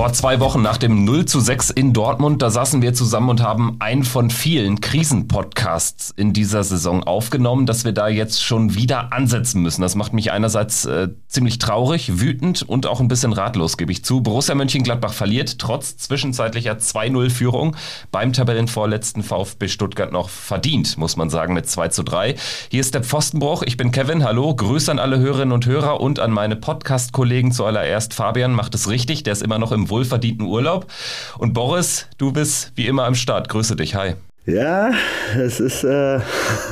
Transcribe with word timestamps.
Vor 0.00 0.14
zwei 0.14 0.40
Wochen 0.40 0.62
nach 0.62 0.78
dem 0.78 1.04
0 1.04 1.26
zu 1.26 1.40
6 1.40 1.68
in 1.68 1.92
Dortmund, 1.92 2.40
da 2.40 2.48
saßen 2.48 2.80
wir 2.80 2.94
zusammen 2.94 3.28
und 3.28 3.42
haben 3.42 3.76
einen 3.80 4.02
von 4.02 4.30
vielen 4.30 4.80
Krisenpodcasts 4.80 6.14
in 6.16 6.32
dieser 6.32 6.64
Saison 6.64 7.04
aufgenommen, 7.04 7.66
dass 7.66 7.84
wir 7.84 7.92
da 7.92 8.08
jetzt 8.08 8.42
schon 8.42 8.74
wieder 8.74 9.12
ansetzen 9.12 9.60
müssen. 9.60 9.82
Das 9.82 9.96
macht 9.96 10.14
mich 10.14 10.32
einerseits 10.32 10.86
äh, 10.86 11.08
ziemlich 11.28 11.58
traurig, 11.58 12.18
wütend 12.18 12.62
und 12.62 12.86
auch 12.86 13.00
ein 13.00 13.08
bisschen 13.08 13.34
ratlos, 13.34 13.76
gebe 13.76 13.92
ich 13.92 14.02
zu. 14.02 14.22
Borussia 14.22 14.54
Mönchengladbach 14.54 15.12
verliert 15.12 15.58
trotz 15.58 15.98
zwischenzeitlicher 15.98 16.78
2-0-Führung 16.78 17.76
beim 18.10 18.32
Tabellenvorletzten 18.32 19.22
VfB 19.22 19.68
Stuttgart 19.68 20.12
noch 20.12 20.30
verdient, 20.30 20.96
muss 20.96 21.18
man 21.18 21.28
sagen, 21.28 21.52
mit 21.52 21.68
2 21.68 21.88
zu 21.88 22.04
3. 22.04 22.36
Hier 22.70 22.80
ist 22.80 22.94
der 22.94 23.04
Pfostenbruch. 23.04 23.64
Ich 23.64 23.76
bin 23.76 23.90
Kevin. 23.90 24.24
Hallo. 24.24 24.56
Grüße 24.56 24.90
an 24.90 24.98
alle 24.98 25.18
Hörerinnen 25.18 25.52
und 25.52 25.66
Hörer 25.66 26.00
und 26.00 26.20
an 26.20 26.30
meine 26.30 26.56
Podcast-Kollegen 26.56 27.52
zuallererst. 27.52 28.14
Fabian 28.14 28.54
macht 28.54 28.74
es 28.74 28.88
richtig. 28.88 29.24
Der 29.24 29.34
ist 29.34 29.42
immer 29.42 29.58
noch 29.58 29.72
im 29.72 29.89
wohlverdienten 29.90 30.46
Urlaub. 30.46 30.86
Und 31.38 31.52
Boris, 31.52 32.06
du 32.18 32.32
bist 32.32 32.72
wie 32.76 32.86
immer 32.86 33.04
am 33.04 33.14
Start. 33.14 33.48
Grüße 33.48 33.76
dich. 33.76 33.94
Hi. 33.94 34.14
Ja, 34.46 34.92
es 35.38 35.60
ist 35.60 35.84
äh, 35.84 36.18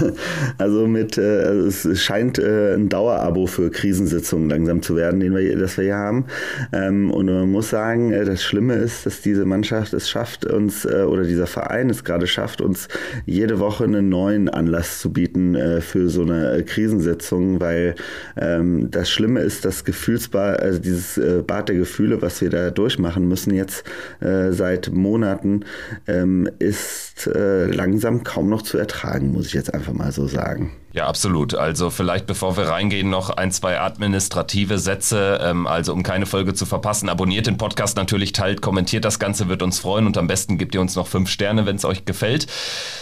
also 0.59 0.87
mit 0.87 1.19
äh, 1.19 1.43
also 1.43 1.91
es 1.91 2.03
scheint 2.03 2.39
äh, 2.39 2.73
ein 2.75 2.89
Dauerabo 2.89 3.47
für 3.47 3.71
Krisensitzungen 3.71 4.49
langsam 4.49 4.81
zu 4.81 4.97
werden, 4.97 5.21
den 5.21 5.37
wir, 5.37 5.55
das 5.59 5.77
wir 5.77 5.85
hier 5.85 5.97
haben. 5.97 6.25
Ähm, 6.73 7.11
und 7.11 7.27
man 7.27 7.53
muss 7.53 7.69
sagen, 7.69 8.11
äh, 8.11 8.25
das 8.25 8.43
Schlimme 8.43 8.73
ist, 8.77 9.05
dass 9.05 9.21
diese 9.21 9.45
Mannschaft 9.45 9.93
es 9.93 10.09
schafft 10.09 10.47
uns 10.47 10.87
äh, 10.87 11.03
oder 11.03 11.25
dieser 11.25 11.47
Verein 11.47 11.91
es 11.91 12.05
gerade 12.05 12.27
schafft, 12.27 12.63
uns 12.63 12.89
jede 13.27 13.59
Woche 13.59 13.85
einen 13.85 14.09
neuen 14.09 14.49
Anlass 14.49 15.01
zu 15.01 15.13
bieten 15.13 15.55
äh, 15.55 15.83
für 15.83 16.09
so 16.09 16.23
eine 16.23 16.65
Krisensitzung, 16.65 17.61
weil 17.61 17.97
ähm, 18.41 18.91
das 18.91 19.11
Schlimme 19.11 19.41
ist, 19.41 19.67
das 19.67 19.85
Gefühlsbad, 19.85 20.59
also 20.63 20.79
dieses 20.79 21.19
äh, 21.19 21.43
Bad 21.47 21.69
der 21.69 21.77
Gefühle, 21.77 22.23
was 22.23 22.41
wir 22.41 22.49
da 22.49 22.71
durchmachen 22.71 23.29
müssen 23.29 23.53
jetzt 23.53 23.85
äh, 24.21 24.53
seit 24.53 24.91
Monaten, 24.91 25.67
ähm, 26.07 26.49
ist 26.59 27.27
äh, 27.27 27.58
langsam 27.67 28.25
kaum 28.25 28.49
noch 28.49 28.63
zu 28.63 28.79
ertragen, 28.79 29.33
muss 29.33 29.47
ich 29.47 29.53
jetzt 29.53 29.73
einfach 29.73 29.93
mal 29.93 30.13
so 30.13 30.27
sagen. 30.27 30.73
Ja, 30.93 31.07
absolut. 31.07 31.55
Also 31.55 31.91
vielleicht 31.91 32.27
bevor 32.27 32.57
wir 32.57 32.65
reingehen, 32.65 33.11
noch 33.11 33.31
ein, 33.31 33.53
zwei 33.53 33.79
administrative 33.81 34.79
Sätze. 34.79 35.39
Ähm, 35.43 35.67
also 35.67 35.93
um 35.93 36.03
keine 36.03 36.27
Folge 36.27 36.55
zu 36.55 36.67
verpassen, 36.67 37.09
abonniert 37.09 37.47
den 37.47 37.57
Podcast 37.57 37.97
natürlich, 37.97 38.33
teilt, 38.33 38.63
kommentiert 38.63 39.05
das 39.05 39.19
Ganze, 39.19 39.49
wird 39.49 39.63
uns 39.63 39.79
freuen 39.79 40.07
und 40.07 40.17
am 40.19 40.27
besten 40.27 40.59
gebt 40.59 40.75
ihr 40.75 40.81
uns 40.81 40.97
noch 40.97 41.07
fünf 41.07 41.29
Sterne, 41.29 41.67
wenn 41.67 41.77
es 41.77 41.85
euch 41.85 42.05
gefällt. 42.05 42.47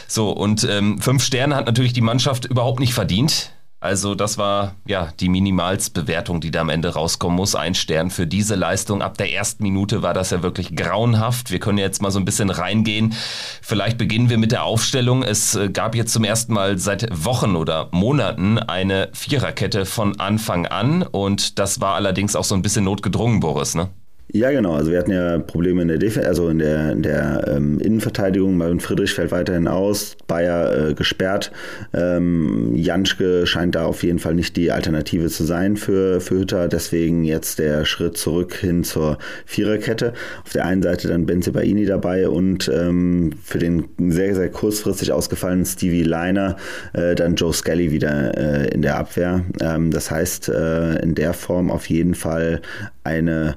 So, 0.09 0.31
und 0.31 0.67
ähm, 0.69 0.99
fünf 1.01 1.23
Sterne 1.23 1.57
hat 1.57 1.67
natürlich 1.67 1.93
die 1.93 2.01
Mannschaft 2.01 2.45
überhaupt 2.45 2.81
nicht 2.81 2.95
verdient. 2.95 3.53
Also 3.87 4.17
das 4.17 4.37
war 4.37 4.75
ja 4.85 5.13
die 5.21 5.29
Minimalsbewertung, 5.29 6.41
die 6.41 6.51
da 6.51 6.63
am 6.63 6.71
Ende 6.71 6.95
rauskommen 6.95 7.37
muss. 7.37 7.55
Ein 7.55 7.77
Stern 7.77 8.11
für 8.11 8.27
diese 8.27 8.57
Leistung. 8.57 9.01
Ab 9.01 9.17
der 9.17 9.33
ersten 9.33 9.63
Minute 9.63 10.03
war 10.03 10.13
das 10.13 10.31
ja 10.31 10.43
wirklich 10.43 10.75
grauenhaft. 10.75 11.53
Wir 11.53 11.61
können 11.61 11.79
jetzt 11.79 12.03
mal 12.03 12.11
so 12.11 12.19
ein 12.19 12.25
bisschen 12.25 12.51
reingehen. 12.51 13.15
Vielleicht 13.63 13.97
beginnen 13.97 14.29
wir 14.29 14.39
mit 14.39 14.51
der 14.51 14.65
Aufstellung. 14.65 15.23
Es 15.23 15.55
äh, 15.55 15.69
gab 15.69 15.95
jetzt 15.95 16.13
zum 16.13 16.25
ersten 16.25 16.53
Mal 16.53 16.79
seit 16.79 17.07
Wochen 17.25 17.55
oder 17.55 17.89
Monaten 17.93 18.59
eine 18.59 19.09
Viererkette 19.13 19.87
von 19.87 20.19
Anfang 20.19 20.67
an. 20.67 21.05
Und 21.05 21.61
das 21.61 21.81
war 21.81 21.95
allerdings 21.95 22.35
auch 22.35 22.43
so 22.43 22.57
ein 22.57 22.63
bisschen 22.63 22.83
notgedrungen, 22.83 23.39
Boris, 23.39 23.77
ne? 23.77 23.89
Ja, 24.33 24.51
genau. 24.51 24.75
Also 24.75 24.91
wir 24.91 24.99
hatten 24.99 25.13
ja 25.13 25.39
Probleme 25.39 25.83
in 25.83 25.89
der 25.89 25.99
Def 25.99 26.19
also 26.19 26.49
in 26.49 26.59
der, 26.59 26.93
in 26.93 27.03
der 27.03 27.45
ähm, 27.47 27.79
Innenverteidigung. 27.79 28.57
Marvin 28.57 28.81
Friedrich 28.81 29.15
fällt 29.15 29.31
weiterhin 29.31 29.69
aus, 29.69 30.17
Bayer 30.27 30.89
äh, 30.89 30.95
gesperrt. 30.95 31.53
Ähm, 31.95 32.75
Janschke 32.75 33.47
scheint 33.47 33.77
da 33.77 33.85
auf 33.85 34.03
jeden 34.03 34.19
Fall 34.19 34.35
nicht 34.35 34.57
die 34.57 34.73
Alternative 34.73 35.29
zu 35.29 35.45
sein 35.45 35.77
für, 35.77 36.21
für 36.21 36.41
Hütter. 36.41 36.67
Deswegen 36.67 37.23
jetzt 37.23 37.61
der 37.61 37.85
Schritt 37.85 38.17
zurück 38.17 38.55
hin 38.55 38.83
zur 38.83 39.19
Viererkette. 39.45 40.13
Auf 40.45 40.53
der 40.53 40.65
einen 40.65 40.83
Seite 40.83 41.07
dann 41.07 41.27
Benzebaini 41.27 41.87
dabei 41.87 42.29
und 42.29 42.69
ähm, 42.69 43.31
für 43.45 43.59
den 43.59 43.85
sehr, 44.09 44.35
sehr 44.35 44.49
kurzfristig 44.51 45.13
ausgefallenen 45.13 45.65
Stevie 45.65 46.03
Liner 46.03 46.57
äh, 46.95 47.15
dann 47.15 47.37
Joe 47.37 47.53
Skelly 47.53 47.93
wieder 47.93 48.37
äh, 48.37 48.69
in 48.75 48.83
der 48.83 48.99
Abwehr. 48.99 49.45
Ähm, 49.61 49.93
das 49.93 50.11
heißt, 50.11 50.49
äh, 50.49 50.97
in 50.97 51.15
der 51.15 51.33
Form 51.33 51.71
auf 51.71 51.89
jeden 51.89 52.17
Fall 52.17 52.61
eine 53.05 53.57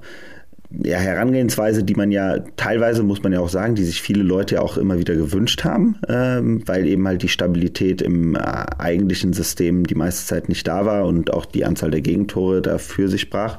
ja, 0.72 0.98
Herangehensweise, 0.98 1.84
die 1.84 1.96
man 1.96 2.12
ja 2.12 2.40
teilweise, 2.56 3.02
muss 3.02 3.24
man 3.24 3.34
ja 3.34 3.40
auch 3.40 3.50
sagen, 3.50 3.74
die 3.74 3.84
sich 3.84 4.04
viele 4.04 4.22
Leute 4.22 4.56
ja 4.56 4.62
auch 4.62 4.78
immer 4.78 5.00
wieder 5.00 5.16
gewünscht 5.16 5.64
haben, 5.64 5.96
ähm, 6.08 6.62
weil 6.68 6.86
eben 6.86 7.08
halt 7.08 7.24
die 7.24 7.28
Stabilität 7.28 8.04
im 8.04 8.36
äh, 8.36 8.40
eigentlichen 8.40 9.34
System 9.34 9.88
die 9.88 9.96
meiste 9.96 10.28
Zeit 10.28 10.48
nicht 10.48 10.68
da 10.68 10.86
war 10.86 11.08
und 11.08 11.34
auch 11.34 11.46
die 11.46 11.66
Anzahl 11.66 11.90
der 11.90 12.02
Gegentore 12.02 12.62
dafür 12.62 13.08
sich 13.08 13.22
sprach. 13.22 13.58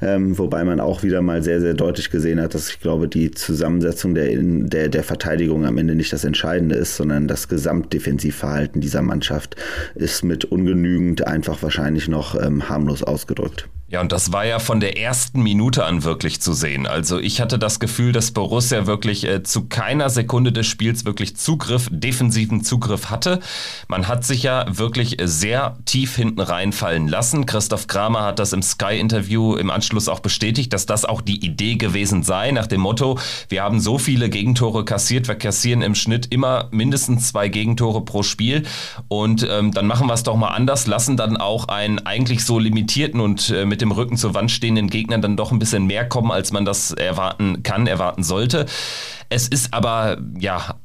Ähm, 0.00 0.38
wobei 0.38 0.64
man 0.64 0.80
auch 0.80 1.02
wieder 1.02 1.20
mal 1.20 1.42
sehr, 1.42 1.60
sehr 1.60 1.74
deutlich 1.74 2.10
gesehen 2.10 2.40
hat, 2.40 2.54
dass 2.54 2.70
ich 2.70 2.80
glaube, 2.80 3.06
die 3.06 3.30
Zusammensetzung 3.32 4.14
der, 4.14 4.30
der, 4.34 4.88
der 4.88 5.04
Verteidigung 5.04 5.66
am 5.66 5.76
Ende 5.76 5.94
nicht 5.94 6.12
das 6.12 6.24
Entscheidende 6.24 6.74
ist, 6.76 6.96
sondern 6.96 7.28
das 7.28 7.48
Gesamtdefensivverhalten 7.48 8.80
dieser 8.80 9.02
Mannschaft 9.02 9.56
ist 9.94 10.24
mit 10.24 10.46
ungenügend 10.46 11.26
einfach 11.26 11.62
wahrscheinlich 11.62 12.08
noch 12.08 12.34
ähm, 12.40 12.70
harmlos 12.70 13.02
ausgedrückt. 13.02 13.68
Ja, 13.88 14.00
und 14.00 14.10
das 14.10 14.32
war 14.32 14.44
ja 14.44 14.58
von 14.58 14.80
der 14.80 14.98
ersten 14.98 15.44
Minute 15.44 15.84
an 15.84 16.02
wirklich 16.02 16.40
zu 16.40 16.54
sehen. 16.54 16.88
Also 16.88 17.20
ich 17.20 17.40
hatte 17.40 17.56
das 17.56 17.78
Gefühl, 17.78 18.10
dass 18.10 18.32
Borussia 18.32 18.88
wirklich 18.88 19.22
äh, 19.22 19.44
zu 19.44 19.66
keiner 19.68 20.10
Sekunde 20.10 20.50
des 20.50 20.66
Spiels 20.66 21.04
wirklich 21.04 21.36
Zugriff, 21.36 21.86
defensiven 21.92 22.64
Zugriff 22.64 23.10
hatte. 23.10 23.38
Man 23.86 24.08
hat 24.08 24.24
sich 24.24 24.42
ja 24.42 24.64
wirklich 24.68 25.18
sehr 25.22 25.76
tief 25.84 26.16
hinten 26.16 26.40
reinfallen 26.40 27.06
lassen. 27.06 27.46
Christoph 27.46 27.86
Kramer 27.86 28.24
hat 28.24 28.40
das 28.40 28.52
im 28.52 28.60
Sky-Interview 28.60 29.54
im 29.54 29.70
Anschluss 29.70 30.08
auch 30.08 30.18
bestätigt, 30.18 30.72
dass 30.72 30.86
das 30.86 31.04
auch 31.04 31.20
die 31.20 31.46
Idee 31.46 31.76
gewesen 31.76 32.24
sei, 32.24 32.50
nach 32.50 32.66
dem 32.66 32.80
Motto, 32.80 33.20
wir 33.48 33.62
haben 33.62 33.78
so 33.78 33.98
viele 33.98 34.28
Gegentore 34.28 34.84
kassiert, 34.84 35.28
wir 35.28 35.36
kassieren 35.36 35.82
im 35.82 35.94
Schnitt 35.94 36.26
immer 36.32 36.66
mindestens 36.72 37.28
zwei 37.28 37.48
Gegentore 37.48 38.04
pro 38.04 38.24
Spiel. 38.24 38.64
Und 39.06 39.46
ähm, 39.48 39.70
dann 39.70 39.86
machen 39.86 40.08
wir 40.08 40.14
es 40.14 40.24
doch 40.24 40.34
mal 40.34 40.48
anders, 40.48 40.88
lassen 40.88 41.16
dann 41.16 41.36
auch 41.36 41.68
einen 41.68 42.00
eigentlich 42.00 42.44
so 42.44 42.58
limitierten 42.58 43.20
und 43.20 43.50
äh, 43.50 43.64
mit 43.64 43.75
mit 43.76 43.82
dem 43.82 43.92
Rücken 43.92 44.16
zur 44.16 44.32
Wand 44.32 44.50
stehenden 44.50 44.88
Gegnern 44.88 45.20
dann 45.20 45.36
doch 45.36 45.52
ein 45.52 45.58
bisschen 45.58 45.84
mehr 45.84 46.08
kommen, 46.08 46.32
als 46.32 46.50
man 46.50 46.64
das 46.64 46.92
erwarten 46.92 47.62
kann, 47.62 47.86
erwarten 47.86 48.22
sollte. 48.22 48.64
Es 49.28 49.48
ist 49.48 49.74
aber, 49.74 50.16
ja, 50.38 50.76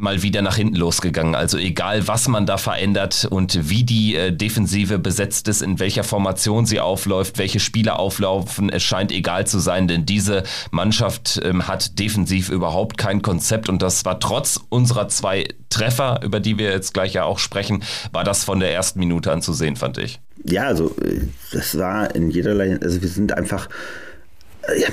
mal 0.00 0.22
wieder 0.22 0.42
nach 0.42 0.56
hinten 0.56 0.76
losgegangen. 0.76 1.34
Also 1.34 1.58
egal, 1.58 2.08
was 2.08 2.28
man 2.28 2.46
da 2.46 2.56
verändert 2.56 3.26
und 3.30 3.68
wie 3.68 3.84
die 3.84 4.16
äh, 4.16 4.32
Defensive 4.32 4.98
besetzt 4.98 5.48
ist, 5.48 5.62
in 5.62 5.78
welcher 5.78 6.04
Formation 6.04 6.66
sie 6.66 6.80
aufläuft, 6.80 7.38
welche 7.38 7.60
Spieler 7.60 7.98
auflaufen, 7.98 8.70
es 8.70 8.82
scheint 8.82 9.12
egal 9.12 9.46
zu 9.46 9.58
sein, 9.58 9.88
denn 9.88 10.06
diese 10.06 10.42
Mannschaft 10.70 11.40
ähm, 11.44 11.68
hat 11.68 11.98
defensiv 11.98 12.48
überhaupt 12.48 12.98
kein 12.98 13.22
Konzept 13.22 13.68
und 13.68 13.82
das 13.82 14.04
war 14.04 14.20
trotz 14.20 14.60
unserer 14.68 15.08
zwei 15.08 15.48
Treffer, 15.68 16.20
über 16.22 16.40
die 16.40 16.58
wir 16.58 16.70
jetzt 16.70 16.94
gleich 16.94 17.14
ja 17.14 17.24
auch 17.24 17.38
sprechen, 17.38 17.84
war 18.12 18.24
das 18.24 18.44
von 18.44 18.60
der 18.60 18.72
ersten 18.72 18.98
Minute 18.98 19.30
an 19.30 19.42
zu 19.42 19.52
sehen, 19.52 19.76
fand 19.76 19.98
ich 19.98 20.20
ja, 20.44 20.64
also 20.64 20.94
äh, 21.02 21.20
das 21.52 21.76
war 21.78 22.14
in 22.14 22.30
jederlei, 22.30 22.78
also 22.80 23.00
wir 23.00 23.08
sind 23.08 23.32
einfach, 23.32 23.68
ja, 24.76 24.88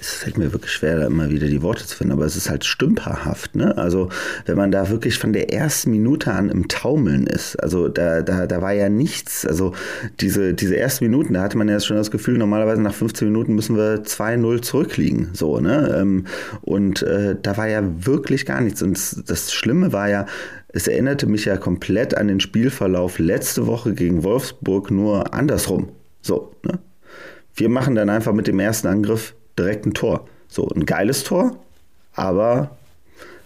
es 0.00 0.14
fällt 0.14 0.38
mir 0.38 0.52
wirklich 0.52 0.72
schwer, 0.72 0.98
da 0.98 1.06
immer 1.06 1.30
wieder 1.30 1.46
die 1.46 1.62
Worte 1.62 1.86
zu 1.86 1.96
finden, 1.96 2.12
aber 2.12 2.24
es 2.24 2.36
ist 2.36 2.50
halt 2.50 2.64
stümperhaft, 2.64 3.54
ne? 3.54 3.76
Also 3.76 4.08
wenn 4.46 4.56
man 4.56 4.70
da 4.70 4.88
wirklich 4.90 5.18
von 5.18 5.32
der 5.32 5.52
ersten 5.52 5.90
Minute 5.90 6.32
an 6.32 6.48
im 6.50 6.68
Taumeln 6.68 7.26
ist, 7.26 7.56
also 7.56 7.88
da, 7.88 8.22
da, 8.22 8.46
da 8.46 8.62
war 8.62 8.72
ja 8.72 8.88
nichts, 8.88 9.46
also 9.46 9.74
diese, 10.20 10.54
diese 10.54 10.76
ersten 10.76 11.04
Minuten, 11.04 11.34
da 11.34 11.42
hatte 11.42 11.58
man 11.58 11.68
ja 11.68 11.80
schon 11.80 11.96
das 11.96 12.10
Gefühl, 12.10 12.38
normalerweise 12.38 12.82
nach 12.82 12.94
15 12.94 13.28
Minuten 13.28 13.54
müssen 13.54 13.76
wir 13.76 14.02
2-0 14.02 14.62
zurückliegen, 14.62 15.30
so, 15.32 15.60
ne? 15.60 15.96
Ähm, 15.98 16.26
und 16.62 17.02
äh, 17.02 17.36
da 17.40 17.56
war 17.56 17.68
ja 17.68 17.82
wirklich 18.06 18.46
gar 18.46 18.60
nichts. 18.60 18.82
Und 18.82 18.98
das 19.28 19.52
Schlimme 19.52 19.92
war 19.92 20.08
ja, 20.08 20.26
es 20.68 20.86
erinnerte 20.86 21.26
mich 21.26 21.44
ja 21.44 21.56
komplett 21.56 22.16
an 22.16 22.28
den 22.28 22.40
Spielverlauf 22.40 23.18
letzte 23.18 23.66
Woche 23.66 23.94
gegen 23.94 24.22
Wolfsburg, 24.22 24.90
nur 24.90 25.34
andersrum. 25.34 25.88
So, 26.22 26.54
ne? 26.64 26.78
Wir 27.54 27.68
machen 27.68 27.94
dann 27.94 28.10
einfach 28.10 28.32
mit 28.32 28.46
dem 28.46 28.60
ersten 28.60 28.86
Angriff 28.88 29.34
direkt 29.58 29.86
ein 29.86 29.94
Tor. 29.94 30.26
So, 30.48 30.68
ein 30.68 30.86
geiles 30.86 31.24
Tor, 31.24 31.56
aber 32.14 32.76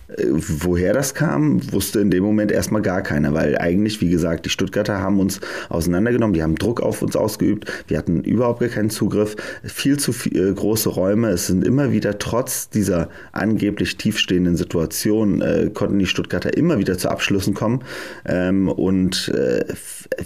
woher 0.08 0.92
das 0.92 1.14
kam, 1.14 1.72
wusste 1.72 2.00
in 2.00 2.10
dem 2.10 2.22
Moment 2.22 2.52
erstmal 2.52 2.82
gar 2.82 3.02
keiner, 3.02 3.32
weil 3.32 3.56
eigentlich, 3.58 4.00
wie 4.00 4.10
gesagt, 4.10 4.44
die 4.44 4.50
Stuttgarter 4.50 4.98
haben 4.98 5.18
uns 5.18 5.40
auseinandergenommen, 5.68 6.34
die 6.34 6.42
haben 6.42 6.56
Druck 6.56 6.80
auf 6.80 7.02
uns 7.02 7.16
ausgeübt, 7.16 7.70
wir 7.88 7.98
hatten 7.98 8.22
überhaupt 8.22 8.60
gar 8.60 8.68
keinen 8.68 8.90
Zugriff, 8.90 9.36
viel 9.62 9.98
zu 9.98 10.12
viel, 10.12 10.50
äh, 10.50 10.52
große 10.52 10.90
Räume, 10.90 11.30
es 11.30 11.46
sind 11.46 11.64
immer 11.64 11.90
wieder 11.92 12.18
trotz 12.18 12.68
dieser 12.68 13.08
angeblich 13.32 13.96
tiefstehenden 13.96 14.56
Situation, 14.56 15.40
äh, 15.40 15.70
konnten 15.72 15.98
die 15.98 16.06
Stuttgarter 16.06 16.56
immer 16.56 16.78
wieder 16.78 16.98
zu 16.98 17.08
Abschlüssen 17.08 17.54
kommen 17.54 17.82
ähm, 18.26 18.68
und 18.68 19.28
äh, 19.28 19.64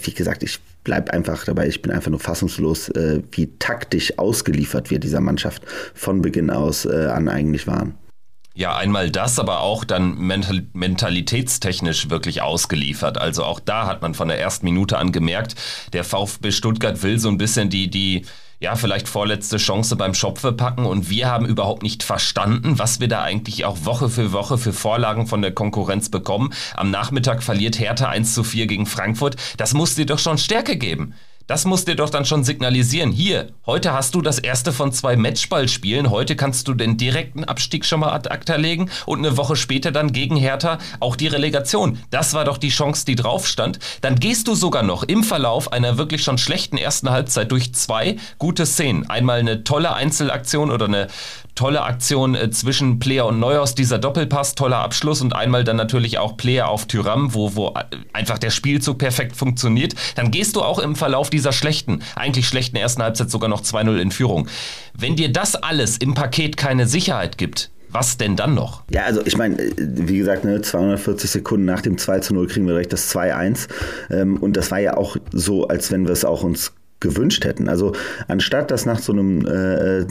wie 0.03 0.13
gesagt, 0.13 0.43
ich 0.43 0.59
bleibe 0.83 1.13
einfach 1.13 1.45
dabei, 1.45 1.67
ich 1.67 1.81
bin 1.81 1.91
einfach 1.91 2.11
nur 2.11 2.19
fassungslos, 2.19 2.89
äh, 2.89 3.21
wie 3.31 3.47
taktisch 3.59 4.17
ausgeliefert 4.17 4.89
wir 4.91 4.99
dieser 4.99 5.21
Mannschaft 5.21 5.63
von 5.93 6.21
Beginn 6.21 6.49
aus 6.49 6.85
äh, 6.85 7.05
an 7.05 7.29
eigentlich 7.29 7.67
waren. 7.67 7.93
Ja, 8.59 8.75
einmal 8.75 9.09
das, 9.09 9.39
aber 9.39 9.61
auch 9.61 9.85
dann 9.85 10.17
mental 10.17 10.63
mentalitätstechnisch 10.73 12.09
wirklich 12.09 12.41
ausgeliefert. 12.41 13.17
Also 13.17 13.45
auch 13.45 13.61
da 13.61 13.87
hat 13.87 14.01
man 14.01 14.13
von 14.13 14.27
der 14.27 14.37
ersten 14.37 14.65
Minute 14.65 14.97
an 14.97 15.13
gemerkt, 15.13 15.55
der 15.93 16.03
VfB 16.03 16.51
Stuttgart 16.51 17.01
will 17.01 17.19
so 17.19 17.29
ein 17.29 17.37
bisschen 17.37 17.69
die, 17.69 17.89
die, 17.89 18.25
ja, 18.59 18.75
vielleicht 18.75 19.07
vorletzte 19.07 19.55
Chance 19.55 19.95
beim 19.95 20.13
Schopfe 20.13 20.51
packen 20.51 20.85
und 20.85 21.09
wir 21.09 21.29
haben 21.29 21.45
überhaupt 21.45 21.83
nicht 21.83 22.03
verstanden, 22.03 22.77
was 22.77 22.99
wir 22.99 23.07
da 23.07 23.21
eigentlich 23.21 23.63
auch 23.63 23.85
Woche 23.85 24.09
für 24.09 24.33
Woche 24.33 24.57
für 24.57 24.73
Vorlagen 24.73 25.25
von 25.25 25.41
der 25.41 25.53
Konkurrenz 25.53 26.09
bekommen. 26.09 26.53
Am 26.75 26.91
Nachmittag 26.91 27.43
verliert 27.43 27.79
Hertha 27.79 28.09
1 28.09 28.33
zu 28.33 28.43
4 28.43 28.67
gegen 28.67 28.87
Frankfurt. 28.87 29.37
Das 29.55 29.73
muss 29.73 29.95
dir 29.95 30.05
doch 30.05 30.19
schon 30.19 30.37
Stärke 30.37 30.75
geben. 30.75 31.13
Das 31.49 31.65
muss 31.65 31.83
dir 31.83 31.95
doch 31.95 32.11
dann 32.11 32.25
schon 32.25 32.43
signalisieren. 32.43 33.11
Hier, 33.11 33.47
heute 33.65 33.91
hast 33.91 34.13
du 34.13 34.21
das 34.21 34.37
erste 34.37 34.71
von 34.71 34.91
zwei 34.91 35.15
Matchballspielen. 35.15 36.11
Heute 36.11 36.35
kannst 36.35 36.67
du 36.67 36.75
den 36.75 36.95
direkten 36.95 37.43
Abstieg 37.43 37.87
schon 37.87 38.01
mal 38.01 38.13
ad 38.13 38.29
acta 38.29 38.55
legen 38.55 38.91
und 39.07 39.17
eine 39.17 39.35
Woche 39.35 39.55
später 39.55 39.91
dann 39.91 40.13
gegen 40.13 40.35
Hertha 40.35 40.77
auch 40.99 41.15
die 41.15 41.25
Relegation. 41.25 41.97
Das 42.11 42.35
war 42.35 42.45
doch 42.45 42.59
die 42.59 42.69
Chance, 42.69 43.03
die 43.03 43.15
drauf 43.15 43.47
stand. 43.47 43.79
Dann 44.01 44.17
gehst 44.17 44.47
du 44.47 44.53
sogar 44.53 44.83
noch 44.83 45.01
im 45.01 45.23
Verlauf 45.23 45.73
einer 45.73 45.97
wirklich 45.97 46.23
schon 46.23 46.37
schlechten 46.37 46.77
ersten 46.77 47.09
Halbzeit 47.09 47.51
durch 47.51 47.73
zwei 47.73 48.17
gute 48.37 48.67
Szenen. 48.67 49.09
Einmal 49.09 49.39
eine 49.39 49.63
tolle 49.63 49.95
Einzelaktion 49.95 50.69
oder 50.69 50.85
eine 50.85 51.07
tolle 51.59 51.81
Aktion 51.81 52.35
äh, 52.35 52.49
zwischen 52.51 52.99
Player 52.99 53.25
und 53.25 53.41
Neuhaus, 53.41 53.75
dieser 53.75 53.99
Doppelpass, 53.99 54.55
toller 54.55 54.77
Abschluss 54.77 55.21
und 55.21 55.35
einmal 55.35 55.65
dann 55.65 55.75
natürlich 55.75 56.17
auch 56.17 56.37
Player 56.37 56.69
auf 56.69 56.85
Tyram, 56.85 57.33
wo, 57.33 57.53
wo 57.53 57.73
äh, 57.75 57.97
einfach 58.13 58.39
der 58.39 58.49
Spielzug 58.49 58.97
perfekt 58.97 59.35
funktioniert. 59.35 59.93
Dann 60.15 60.31
gehst 60.31 60.55
du 60.55 60.61
auch 60.61 60.79
im 60.79 60.95
Verlauf 60.95 61.29
dieser 61.29 61.51
schlechten, 61.51 62.01
eigentlich 62.15 62.47
schlechten 62.47 62.77
ersten 62.77 63.03
Halbzeit 63.03 63.29
sogar 63.29 63.49
noch 63.49 63.61
2-0 63.61 63.97
in 63.97 64.11
Führung. 64.11 64.47
Wenn 64.97 65.17
dir 65.17 65.33
das 65.33 65.57
alles 65.57 65.97
im 65.97 66.13
Paket 66.13 66.55
keine 66.55 66.87
Sicherheit 66.87 67.37
gibt, 67.37 67.71
was 67.89 68.15
denn 68.15 68.37
dann 68.37 68.53
noch? 68.53 68.83
Ja, 68.89 69.03
also 69.03 69.21
ich 69.25 69.35
meine, 69.35 69.61
äh, 69.61 69.73
wie 69.77 70.19
gesagt, 70.19 70.45
ne, 70.45 70.61
240 70.61 71.29
Sekunden 71.29 71.65
nach 71.65 71.81
dem 71.81 71.97
2 71.97 72.21
0 72.31 72.47
kriegen 72.47 72.67
wir 72.67 72.73
direkt 72.73 72.93
das 72.93 73.13
2-1. 73.13 73.67
Ähm, 74.11 74.37
und 74.37 74.55
das 74.55 74.71
war 74.71 74.79
ja 74.79 74.95
auch 74.95 75.17
so, 75.33 75.67
als 75.67 75.91
wenn 75.91 76.05
wir 76.05 76.13
es 76.13 76.23
auch 76.23 76.41
uns 76.43 76.71
gewünscht 76.99 77.45
hätten. 77.45 77.69
Also 77.69 77.93
anstatt 78.27 78.71
dass 78.71 78.85
nach 78.85 78.99
so 78.99 79.13
einem 79.13 79.45
äh, 79.45 80.05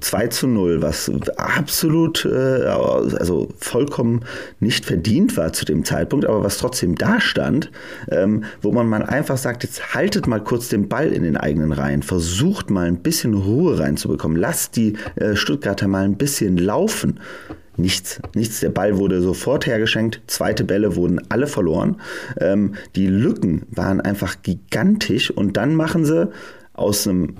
2 0.00 0.26
zu 0.28 0.46
0, 0.46 0.82
was 0.82 1.10
absolut, 1.36 2.24
äh, 2.24 2.66
also 2.66 3.48
vollkommen 3.58 4.24
nicht 4.60 4.84
verdient 4.84 5.36
war 5.36 5.52
zu 5.52 5.64
dem 5.64 5.84
Zeitpunkt, 5.84 6.26
aber 6.26 6.44
was 6.44 6.58
trotzdem 6.58 6.94
da 6.94 7.20
stand, 7.20 7.70
ähm, 8.10 8.44
wo 8.62 8.72
man 8.72 8.88
mal 8.88 9.02
einfach 9.02 9.38
sagt, 9.38 9.64
jetzt 9.64 9.94
haltet 9.94 10.26
mal 10.26 10.42
kurz 10.42 10.68
den 10.68 10.88
Ball 10.88 11.08
in 11.08 11.22
den 11.22 11.36
eigenen 11.36 11.72
Reihen, 11.72 12.02
versucht 12.02 12.70
mal 12.70 12.86
ein 12.86 12.98
bisschen 12.98 13.34
Ruhe 13.34 13.78
reinzubekommen, 13.78 14.36
lasst 14.36 14.76
die 14.76 14.94
äh, 15.16 15.36
Stuttgarter 15.36 15.88
mal 15.88 16.04
ein 16.04 16.16
bisschen 16.16 16.58
laufen 16.58 17.20
nichts. 17.78 18.20
Nichts. 18.34 18.60
Der 18.60 18.70
Ball 18.70 18.98
wurde 18.98 19.20
sofort 19.20 19.66
hergeschenkt. 19.66 20.20
Zweite 20.26 20.64
Bälle 20.64 20.96
wurden 20.96 21.20
alle 21.30 21.46
verloren. 21.46 22.00
Ähm, 22.40 22.74
die 22.94 23.06
Lücken 23.06 23.66
waren 23.70 24.00
einfach 24.00 24.42
gigantisch. 24.42 25.30
Und 25.30 25.56
dann 25.56 25.74
machen 25.74 26.04
sie 26.04 26.30
aus 26.74 27.06
einem 27.06 27.36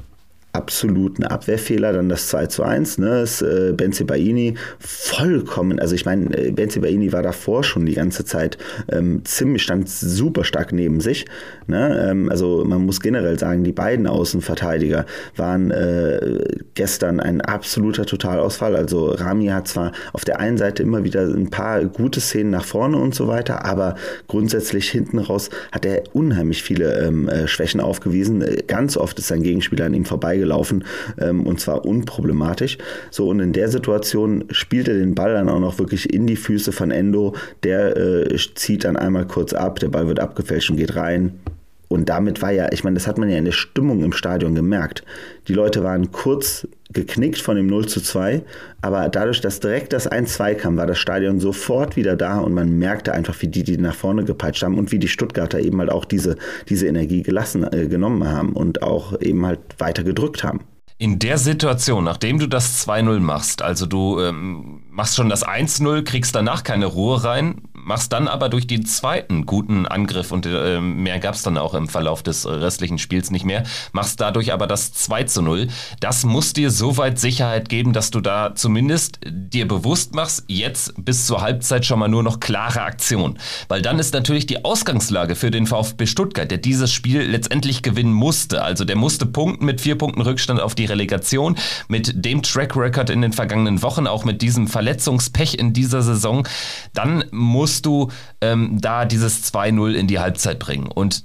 absoluten 0.57 1.23
Abwehrfehler, 1.23 1.93
dann 1.93 2.09
das 2.09 2.29
2 2.29 2.47
zu 2.47 2.63
1, 2.63 2.99
ne, 2.99 3.21
ist 3.21 3.43
äh, 3.43 3.75
Benzibaini 3.77 4.55
vollkommen, 4.79 5.79
also 5.79 5.95
ich 5.95 6.07
meine, 6.07 6.37
äh, 6.37 6.51
Benzibaini 6.51 7.13
war 7.13 7.23
davor 7.23 7.63
schon 7.63 7.85
die 7.85 7.95
ganze 7.95 8.25
Zeit 8.25 8.57
ähm, 8.91 9.23
ziemlich, 9.25 9.63
stand 9.63 9.89
super 9.89 10.45
stark 10.45 10.73
neben 10.73 11.01
sich, 11.01 11.27
ne, 11.67 12.09
ähm, 12.11 12.31
also 12.31 12.65
man 12.65 12.87
muss 12.87 13.01
generell 13.01 13.39
sagen, 13.39 13.65
die 13.65 13.73
beiden 13.73 14.07
Außenverteidiger 14.07 15.05
waren 15.37 15.71
äh, 15.71 16.43
gestern 16.75 17.21
ein 17.21 17.43
absoluter 17.43 18.07
Totalausfall, 18.07 18.75
also 18.75 19.11
Rami 19.11 19.49
hat 19.49 19.69
zwar 19.69 19.93
auf 20.15 20.25
der 20.25 20.41
einen 20.41 20.57
Seite 20.57 20.83
immer 20.83 21.05
wieder 21.05 21.23
ein 21.23 21.51
paar 21.51 21.85
gute 21.85 22.21
Szenen 22.21 22.51
nach 22.51 22.65
vorne 22.65 22.97
und 22.97 23.15
so 23.15 23.29
weiter, 23.29 23.67
aber 23.67 23.97
grundsätzlich 24.27 24.91
hinten 24.91 25.19
raus 25.19 25.51
hat 25.71 25.85
er 25.85 26.05
unheimlich 26.15 26.63
viele 26.63 26.99
ähm, 27.07 27.29
äh, 27.29 27.47
Schwächen 27.47 27.81
aufgewiesen, 27.81 28.43
ganz 28.67 28.97
oft 28.97 29.19
ist 29.19 29.29
sein 29.29 29.43
Gegenspieler 29.43 29.85
an 29.85 29.95
ihm 29.95 30.07
vorbeigelaufen, 30.07 30.46
gelaufen 30.47 30.85
ähm, 31.19 31.47
und 31.47 31.61
zwar 31.61 31.85
unproblematisch. 31.85 32.79
So, 33.11 33.29
und 33.29 33.41
in 33.41 33.53
der 33.53 33.69
Situation 33.69 34.45
spielt 34.51 34.89
er 34.89 34.95
den 34.95 35.15
Ball 35.15 35.35
dann 35.35 35.49
auch 35.49 35.61
noch 35.61 35.79
wirklich 35.79 36.13
in 36.13 36.27
die 36.27 36.37
Füße 36.37 36.73
von 36.73 36.91
Endo. 36.91 37.35
Der 37.65 37.97
äh, 37.97 38.37
zieht 38.55 38.85
dann 38.85 38.97
einmal 38.97 39.27
kurz 39.27 39.53
ab, 39.53 39.81
der 39.81 39.89
Ball 39.89 40.07
wird 40.07 40.21
abgefälscht 40.21 40.71
und 40.71 40.77
geht 40.77 40.95
rein. 40.97 41.41
Und 41.89 42.09
damit 42.09 42.43
war 42.43 42.51
ja, 42.51 42.73
ich 42.73 42.85
meine, 42.85 42.95
das 42.95 43.07
hat 43.07 43.19
man 43.19 43.29
ja 43.29 43.39
in 43.39 43.45
der 43.45 43.53
Stimmung 43.53 44.03
im 44.03 44.13
Stadion 44.13 44.55
gemerkt. 44.55 45.05
Die 45.49 45.55
Leute 45.55 45.85
waren 45.85 46.11
kurz 46.11 46.67
geknickt 46.93 47.39
von 47.39 47.57
dem 47.57 47.67
0 47.67 47.87
zu 47.87 48.01
2, 48.01 48.43
aber 48.81 49.09
dadurch, 49.09 49.41
dass 49.41 49.61
direkt 49.61 49.93
das 49.93 50.11
1-2 50.11 50.55
kam, 50.55 50.77
war 50.77 50.87
das 50.87 50.99
Stadion 50.99 51.41
sofort 51.41 51.97
wieder 51.97 52.17
da 52.17 52.39
und 52.39 52.55
man 52.55 52.79
merkte 52.79 53.13
einfach, 53.13 53.41
wie 53.43 53.49
die, 53.49 53.65
die 53.65 53.77
nach 53.77 53.95
vorne 53.95 54.25
gepeitscht 54.25 54.63
haben 54.63 54.79
und 54.79 54.93
wie 54.93 54.99
die 54.99 55.09
Stuttgarter 55.09 55.61
eben 55.61 55.79
halt 55.79 55.91
auch 55.91 56.05
diese, 56.05 56.37
diese 56.69 56.87
Energie 56.87 57.23
gelassen, 57.23 57.65
äh, 57.73 57.87
genommen 57.87 58.29
haben 58.29 58.53
und 58.53 58.83
auch 58.83 59.21
eben 59.21 59.45
halt 59.47 59.61
weiter 59.79 60.05
gedrückt 60.05 60.45
haben. 60.45 60.61
In 60.99 61.19
der 61.19 61.37
Situation, 61.37 62.05
nachdem 62.05 62.39
du 62.39 62.47
das 62.47 62.87
2-0 62.89 63.21
machst, 63.21 63.61
also 63.61 63.85
du 63.85 64.19
ähm, 64.21 64.83
machst 64.97 65.15
schon 65.15 65.29
das 65.29 65.47
1-0, 65.47 66.05
kriegst 66.05 66.35
danach 66.35 66.65
keine 66.65 66.87
Ruhe 66.87 67.23
rein, 67.23 67.61
machst 67.75 68.15
dann 68.15 68.29
aber 68.29 68.49
durch 68.49 68.67
den 68.67 68.87
zweiten 68.87 69.45
guten 69.45 69.87
Angriff 69.87 70.33
und 70.33 70.47
äh, 70.47 70.81
mehr 70.81 71.19
gab 71.19 71.35
es 71.35 71.43
dann 71.43 71.59
auch 71.59 71.75
im 71.75 71.87
Verlauf 71.87 72.23
des 72.23 72.47
restlichen 72.47 72.99
Spiels 72.99 73.31
nicht 73.31 73.45
mehr, 73.45 73.65
machst 73.93 74.23
dadurch 74.23 74.55
aber 74.55 74.67
das 74.67 74.95
2 74.95 75.25
zu 75.25 75.43
0. 75.43 75.69
Das 76.01 76.25
muss 76.25 76.55
dir 76.55 76.71
soweit 76.71 77.19
Sicherheit 77.19 77.69
geben, 77.69 77.93
dass 77.93 78.11
du 78.11 78.23
da 78.23 78.55
zumindest 78.55 79.21
dir 79.27 79.69
bewusst 79.69 80.15
machst, 80.15 80.45
jetzt 80.49 80.95
bis 80.97 81.27
zur 81.27 81.43
Halbzeit 81.43 81.85
schon 81.85 81.99
mal 81.99 82.09
nur 82.09 82.23
noch 82.23 82.41
klare 82.41 82.81
Aktion. 82.81 83.39
Weil 83.69 83.83
dann 83.83 83.99
ist 83.99 84.15
natürlich 84.15 84.47
die 84.47 84.65
Ausgangslage 84.65 85.37
für 85.37 85.51
den 85.51 85.67
VfB 85.67 86.07
Stuttgart, 86.07 86.51
der 86.51 86.59
dieses 86.59 86.91
Spiel 86.91 87.21
letztendlich 87.21 87.83
gewinnen 87.83 88.15
musste. 88.15 88.63
Also 88.63 88.87
der 88.87 88.97
musste 88.97 89.27
punkten 89.27 89.67
mit 89.67 89.83
vier 89.83 89.99
Punkten 89.99 90.23
Rückstand 90.23 90.61
auf 90.61 90.75
die 90.75 90.87
Relegation, 90.87 91.57
mit 91.89 92.25
dem 92.25 92.43
Track 92.43 92.75
Record 92.77 93.11
in 93.11 93.21
den 93.21 93.35
vergangenen 93.35 93.83
Wochen, 93.83 94.07
auch 94.07 94.25
mit 94.25 94.41
diesem 94.41 94.69
Verletzungspech 94.87 95.55
in 95.59 95.73
dieser 95.73 96.03
Saison. 96.03 96.47
Dann 96.95 97.25
muss 97.33 97.67
musst 97.67 97.85
du 97.85 98.13
ähm, 98.41 98.81
da 98.81 99.05
dieses 99.05 99.53
2-0 99.53 99.95
in 99.95 100.07
die 100.07 100.21
Halbzeit 100.21 100.61
bringen. 100.61 100.87
Und 100.87 101.25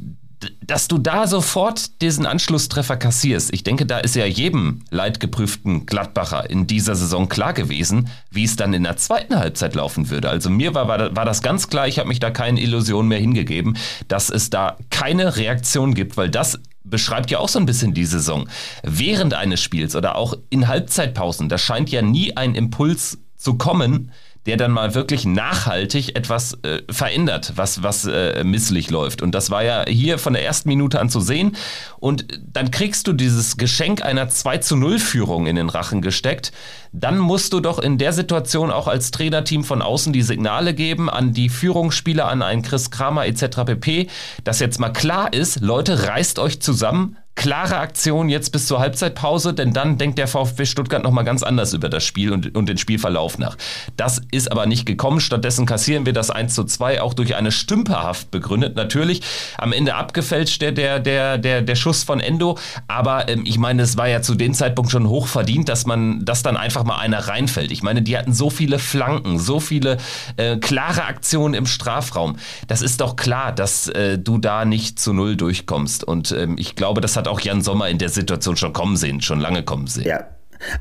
dass 0.65 0.87
du 0.87 0.97
da 0.97 1.27
sofort 1.27 2.01
diesen 2.01 2.25
Anschlusstreffer 2.25 2.97
kassierst, 2.97 3.53
ich 3.53 3.63
denke, 3.63 3.85
da 3.85 3.99
ist 3.99 4.15
ja 4.15 4.25
jedem 4.25 4.81
leidgeprüften 4.89 5.85
Gladbacher 5.85 6.49
in 6.49 6.65
dieser 6.65 6.95
Saison 6.95 7.29
klar 7.29 7.53
gewesen, 7.53 8.09
wie 8.31 8.43
es 8.43 8.55
dann 8.55 8.73
in 8.73 8.81
der 8.81 8.97
zweiten 8.97 9.37
Halbzeit 9.37 9.75
laufen 9.75 10.09
würde. 10.09 10.29
Also 10.29 10.49
mir 10.49 10.73
war, 10.73 10.87
war 10.87 11.25
das 11.25 11.43
ganz 11.43 11.67
klar, 11.67 11.87
ich 11.87 11.99
habe 11.99 12.07
mich 12.07 12.19
da 12.19 12.31
keine 12.31 12.59
Illusion 12.59 13.07
mehr 13.07 13.19
hingegeben, 13.19 13.77
dass 14.07 14.31
es 14.31 14.49
da 14.49 14.77
keine 14.89 15.35
Reaktion 15.35 15.93
gibt, 15.93 16.17
weil 16.17 16.31
das 16.31 16.59
beschreibt 16.83 17.29
ja 17.29 17.37
auch 17.37 17.49
so 17.49 17.59
ein 17.59 17.67
bisschen 17.67 17.93
die 17.93 18.05
Saison. 18.05 18.49
Während 18.81 19.35
eines 19.35 19.61
Spiels 19.61 19.95
oder 19.95 20.15
auch 20.15 20.33
in 20.49 20.67
Halbzeitpausen, 20.67 21.49
da 21.49 21.59
scheint 21.59 21.91
ja 21.91 22.01
nie 22.01 22.35
ein 22.35 22.55
Impuls 22.55 23.19
zu 23.41 23.55
kommen, 23.55 24.11
der 24.45 24.57
dann 24.57 24.71
mal 24.71 24.95
wirklich 24.95 25.25
nachhaltig 25.25 26.15
etwas 26.15 26.57
äh, 26.63 26.81
verändert, 26.89 27.53
was, 27.55 27.83
was 27.83 28.05
äh, 28.05 28.43
misslich 28.43 28.89
läuft. 28.89 29.21
Und 29.21 29.35
das 29.35 29.51
war 29.51 29.63
ja 29.63 29.85
hier 29.87 30.17
von 30.17 30.33
der 30.33 30.43
ersten 30.43 30.67
Minute 30.67 30.99
an 30.99 31.09
zu 31.09 31.19
sehen. 31.19 31.55
Und 31.99 32.25
dann 32.51 32.71
kriegst 32.71 33.05
du 33.05 33.13
dieses 33.13 33.57
Geschenk 33.57 34.03
einer 34.03 34.29
2 34.29 34.57
zu 34.57 34.75
0 34.75 34.97
Führung 34.97 35.45
in 35.45 35.57
den 35.57 35.69
Rachen 35.69 36.01
gesteckt. 36.01 36.51
Dann 36.91 37.19
musst 37.19 37.53
du 37.53 37.59
doch 37.59 37.77
in 37.77 37.99
der 37.99 38.13
Situation 38.13 38.71
auch 38.71 38.87
als 38.87 39.11
Trainerteam 39.11 39.63
von 39.63 39.83
außen 39.83 40.11
die 40.11 40.23
Signale 40.23 40.73
geben 40.73 41.07
an 41.09 41.33
die 41.33 41.49
Führungsspieler, 41.49 42.27
an 42.27 42.41
einen 42.41 42.63
Chris 42.63 42.89
Kramer 42.89 43.27
etc. 43.27 43.57
pp, 43.65 44.07
dass 44.43 44.59
jetzt 44.59 44.79
mal 44.79 44.89
klar 44.89 45.33
ist, 45.33 45.61
Leute, 45.61 46.07
reißt 46.07 46.39
euch 46.39 46.61
zusammen, 46.61 47.15
klare 47.35 47.77
Aktion 47.77 48.29
jetzt 48.29 48.51
bis 48.51 48.67
zur 48.67 48.79
Halbzeitpause, 48.79 49.53
denn 49.53 49.73
dann 49.73 49.97
denkt 49.97 50.17
der 50.17 50.27
VfB 50.27 50.65
Stuttgart 50.65 51.03
nochmal 51.03 51.23
ganz 51.23 51.43
anders 51.43 51.73
über 51.73 51.89
das 51.89 52.03
Spiel 52.03 52.31
und, 52.31 52.55
und 52.55 52.67
den 52.67 52.77
Spielverlauf 52.77 53.39
nach. 53.39 53.57
Das 53.97 54.21
ist 54.31 54.51
aber 54.51 54.65
nicht 54.65 54.85
gekommen. 54.85 55.19
Stattdessen 55.21 55.65
kassieren 55.65 56.05
wir 56.05 56.13
das 56.13 56.29
1 56.29 56.53
zu 56.53 56.65
2 56.65 57.01
auch 57.01 57.13
durch 57.13 57.35
eine 57.35 57.51
Stümperhaft 57.51 58.31
begründet. 58.31 58.75
Natürlich 58.75 59.21
am 59.57 59.73
Ende 59.73 59.95
abgefälscht 59.95 60.61
der, 60.61 60.71
der, 60.71 60.99
der, 60.99 61.37
der, 61.37 61.61
der 61.61 61.75
Schuss 61.75 62.03
von 62.03 62.19
Endo, 62.19 62.57
aber 62.87 63.27
ähm, 63.27 63.43
ich 63.45 63.57
meine, 63.57 63.81
es 63.81 63.97
war 63.97 64.07
ja 64.07 64.21
zu 64.21 64.35
dem 64.35 64.53
Zeitpunkt 64.53 64.91
schon 64.91 65.07
hoch 65.07 65.27
verdient, 65.27 65.69
dass 65.69 65.87
man, 65.87 66.23
dass 66.23 66.43
dann 66.43 66.57
einfach 66.57 66.83
mal 66.83 66.97
einer 66.97 67.27
reinfällt. 67.27 67.71
Ich 67.71 67.81
meine, 67.81 68.01
die 68.01 68.17
hatten 68.17 68.33
so 68.33 68.49
viele 68.49 68.77
Flanken, 68.77 69.39
so 69.39 69.59
viele 69.59 69.97
äh, 70.37 70.57
klare 70.57 71.05
Aktionen 71.05 71.53
im 71.53 71.65
Strafraum. 71.65 72.35
Das 72.67 72.81
ist 72.81 73.01
doch 73.01 73.15
klar, 73.15 73.51
dass 73.51 73.87
äh, 73.87 74.19
du 74.19 74.37
da 74.37 74.65
nicht 74.65 74.99
zu 74.99 75.13
Null 75.13 75.37
durchkommst. 75.37 76.03
Und 76.03 76.31
ähm, 76.33 76.55
ich 76.59 76.75
glaube, 76.75 77.01
das 77.01 77.17
hat 77.17 77.27
auch 77.27 77.30
Jan 77.39 77.61
Sommer 77.61 77.89
in 77.89 77.97
der 77.97 78.09
Situation 78.09 78.57
schon 78.57 78.73
kommen 78.73 78.97
sehen, 78.97 79.21
schon 79.21 79.39
lange 79.39 79.63
kommen 79.63 79.87
sehen. 79.87 80.05
Ja, 80.05 80.27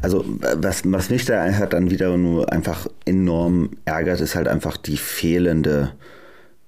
also 0.02 0.24
was, 0.38 0.82
was 0.84 1.10
mich 1.10 1.24
da 1.24 1.42
halt 1.54 1.72
dann 1.72 1.90
wieder 1.90 2.16
nur 2.16 2.52
einfach 2.52 2.86
enorm 3.04 3.70
ärgert, 3.84 4.20
ist 4.20 4.34
halt 4.34 4.48
einfach 4.48 4.76
die 4.76 4.96
fehlende 4.96 5.92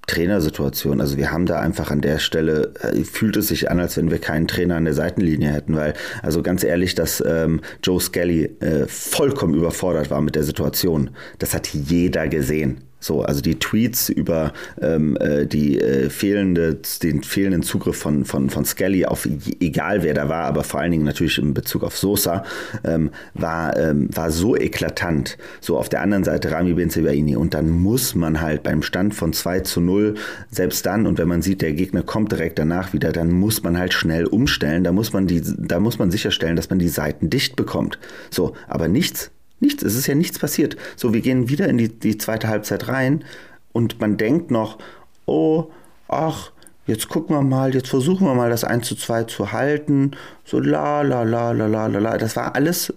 Trainersituation. 0.07 0.99
Also 0.99 1.17
wir 1.17 1.31
haben 1.31 1.45
da 1.45 1.59
einfach 1.59 1.89
an 1.89 2.01
der 2.01 2.19
Stelle, 2.19 2.73
äh, 2.81 3.03
fühlt 3.03 3.37
es 3.37 3.47
sich 3.47 3.71
an, 3.71 3.79
als 3.79 3.95
wenn 3.97 4.11
wir 4.11 4.19
keinen 4.19 4.47
Trainer 4.47 4.75
an 4.75 4.85
der 4.85 4.93
Seitenlinie 4.93 5.51
hätten, 5.51 5.75
weil, 5.75 5.93
also 6.21 6.41
ganz 6.41 6.63
ehrlich, 6.63 6.95
dass 6.95 7.23
ähm, 7.25 7.61
Joe 7.81 8.01
Skelly 8.01 8.45
äh, 8.59 8.85
vollkommen 8.87 9.53
überfordert 9.53 10.09
war 10.09 10.21
mit 10.21 10.35
der 10.35 10.43
Situation, 10.43 11.11
das 11.39 11.53
hat 11.53 11.69
jeder 11.69 12.27
gesehen. 12.27 12.81
So, 13.03 13.21
also 13.21 13.41
die 13.41 13.59
Tweets 13.59 14.07
über 14.07 14.53
ähm, 14.81 15.17
äh, 15.17 15.45
die 15.45 15.77
äh, 15.77 16.09
fehlende, 16.09 16.79
den 17.03 17.21
fehlenden 17.21 17.61
Zugriff 17.61 17.97
von, 17.97 18.23
von, 18.23 18.49
von 18.49 18.63
Skelly 18.63 19.05
auf 19.05 19.27
egal 19.59 20.03
wer 20.03 20.13
da 20.13 20.29
war, 20.29 20.45
aber 20.45 20.63
vor 20.63 20.79
allen 20.79 20.91
Dingen 20.91 21.03
natürlich 21.03 21.37
in 21.37 21.53
Bezug 21.53 21.83
auf 21.83 21.97
Sosa, 21.97 22.45
ähm, 22.85 23.11
war, 23.33 23.75
ähm, 23.77 24.07
war 24.15 24.31
so 24.31 24.55
eklatant. 24.55 25.37
So 25.59 25.77
auf 25.77 25.89
der 25.89 26.01
anderen 26.01 26.23
Seite 26.23 26.51
Rami 26.51 26.73
Benzebaini. 26.73 27.35
Und 27.35 27.53
dann 27.53 27.69
muss 27.69 28.15
man 28.15 28.39
halt 28.39 28.63
beim 28.63 28.81
Stand 28.81 29.13
von 29.13 29.33
2 29.33 29.59
zu 29.59 29.81
0, 29.81 30.15
selbst 30.49 30.85
dann, 30.85 31.05
und 31.05 31.17
wenn 31.17 31.27
man 31.27 31.41
sieht, 31.41 31.61
der 31.61 31.73
Gegner 31.73 32.03
kommt 32.03 32.31
direkt 32.31 32.57
danach 32.57 32.93
wieder, 32.93 33.11
dann 33.11 33.31
muss 33.31 33.63
man 33.63 33.77
halt 33.77 33.93
schnell 33.93 34.25
umstellen. 34.27 34.85
Da 34.85 34.93
muss 34.93 35.11
man 35.11 35.27
die, 35.27 35.41
da 35.43 35.81
muss 35.81 35.99
man 35.99 36.09
sicherstellen, 36.09 36.55
dass 36.55 36.69
man 36.69 36.79
die 36.79 36.87
Seiten 36.87 37.29
dicht 37.29 37.57
bekommt. 37.57 37.99
So, 38.29 38.53
aber 38.69 38.87
nichts 38.87 39.29
Nichts, 39.63 39.81
es 39.81 39.95
ist 39.95 40.07
ja 40.07 40.15
nichts 40.15 40.37
passiert. 40.37 40.75
So, 40.97 41.13
wir 41.13 41.21
gehen 41.21 41.47
wieder 41.47 41.69
in 41.69 41.77
die, 41.77 41.87
die 41.87 42.17
zweite 42.17 42.49
Halbzeit 42.49 42.89
rein 42.89 43.23
und 43.71 44.01
man 44.01 44.17
denkt 44.17 44.51
noch, 44.51 44.77
oh, 45.25 45.71
ach, 46.09 46.51
jetzt 46.85 47.07
gucken 47.07 47.33
wir 47.33 47.41
mal, 47.41 47.73
jetzt 47.73 47.87
versuchen 47.87 48.27
wir 48.27 48.35
mal 48.35 48.49
das 48.49 48.65
1 48.65 48.85
zu 48.85 48.95
2 48.95 49.23
zu 49.23 49.53
halten. 49.53 50.11
So 50.43 50.59
la 50.59 51.01
la 51.01 51.23
la 51.23 51.51
la 51.51 51.67
la 51.67 51.87
la 51.87 51.99
la. 51.99 52.17
Das 52.17 52.35
war 52.35 52.55
alles, 52.55 52.93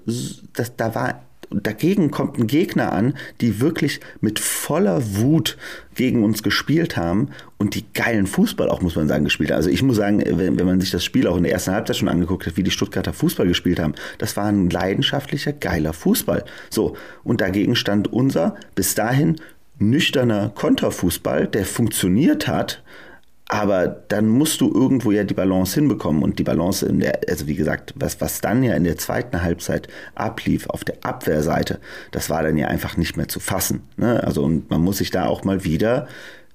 das, 0.55 0.75
da 0.77 0.95
war 0.97 1.23
dagegen 1.51 2.11
kommt 2.11 2.39
ein 2.39 2.47
Gegner 2.47 2.93
an, 2.93 3.15
die 3.41 3.61
wirklich 3.61 4.01
mit 4.21 4.39
voller 4.39 5.17
Wut 5.17 5.57
gegen 5.95 6.25
uns 6.25 6.43
gespielt 6.43 6.97
haben 6.97 7.31
und 7.59 7.75
die 7.75 7.85
geilen 7.95 8.27
Fußball 8.27 8.69
auch, 8.69 8.83
muss 8.83 8.97
man 8.97 9.09
sagen, 9.09 9.25
gespielt 9.25 9.51
haben. 9.51 9.57
Also 9.57 9.71
ich 9.71 9.83
muss 9.83 9.97
sagen, 9.97 10.23
wenn, 10.25 10.59
wenn 10.59 10.67
man 10.67 10.81
sich 10.81 10.91
das 10.91 11.05
Spiel 11.05 11.27
auch 11.27 11.37
in 11.37 11.45
der 11.45 11.53
ersten 11.53 11.73
Halbzeit 11.73 11.97
schon 11.97 12.09
angeguckt 12.09 12.47
hat, 12.47 12.57
wie 12.57 12.63
die 12.63 12.71
Stuttgarter 12.71 13.13
Fußball 13.13 13.47
gespielt 13.47 13.79
haben, 13.79 13.95
das 14.19 14.37
war 14.37 14.47
ein 14.47 14.71
leidenschaftlicher, 14.71 15.53
geiler 15.53 15.93
Fußball. 15.93 16.45
So, 16.71 16.97
und 17.25 17.41
dagegen 17.41 17.77
stand 17.77 18.13
unser 18.13 18.57
bis 18.75 18.95
dahin 18.95 19.37
nüchterner 19.79 20.51
Konterfußball, 20.55 21.47
der 21.47 21.65
funktioniert 21.65 22.49
hat, 22.49 22.83
aber 23.49 23.87
dann 24.09 24.29
musst 24.29 24.61
du 24.61 24.73
irgendwo 24.73 25.13
ja 25.13 25.23
die 25.23 25.35
Balance 25.35 25.75
hinbekommen 25.75 26.23
und 26.23 26.39
die 26.39 26.43
Balance 26.43 26.85
in 26.85 27.01
der, 27.01 27.21
also 27.29 27.47
wie 27.47 27.55
gesagt, 27.55 27.95
was, 27.97 28.21
was 28.21 28.41
dann 28.41 28.63
ja 28.63 28.75
in 28.75 28.85
der 28.85 28.97
zweiten 28.97 29.43
Halbzeit 29.43 29.89
ablief 30.15 30.69
auf 30.69 30.83
der 30.83 30.97
Abwehrseite, 31.03 31.79
das 32.11 32.29
war 32.29 32.43
dann 32.43 32.57
ja 32.57 32.67
einfach 32.67 32.97
nicht 32.97 33.17
mehr 33.17 33.29
zu 33.29 33.39
fassen. 33.39 33.83
Ne? 33.97 34.23
Also 34.25 34.43
und 34.43 34.69
man 34.71 34.81
muss 34.81 34.99
sich 34.99 35.11
da 35.11 35.27
auch 35.27 35.45
mal 35.45 35.65
wieder 35.65 36.09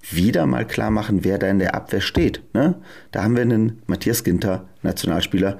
wieder 0.10 0.48
mal 0.48 0.66
klar 0.66 0.90
machen, 0.90 1.24
wer 1.24 1.38
da 1.38 1.48
in 1.48 1.60
der 1.60 1.76
Abwehr 1.76 2.02
steht. 2.02 2.42
Ne? 2.54 2.76
Da 3.12 3.24
haben 3.24 3.36
wir 3.36 3.44
einen 3.44 3.84
Matthias 3.86 4.24
Ginter, 4.24 4.68
Nationalspieler, 4.82 5.60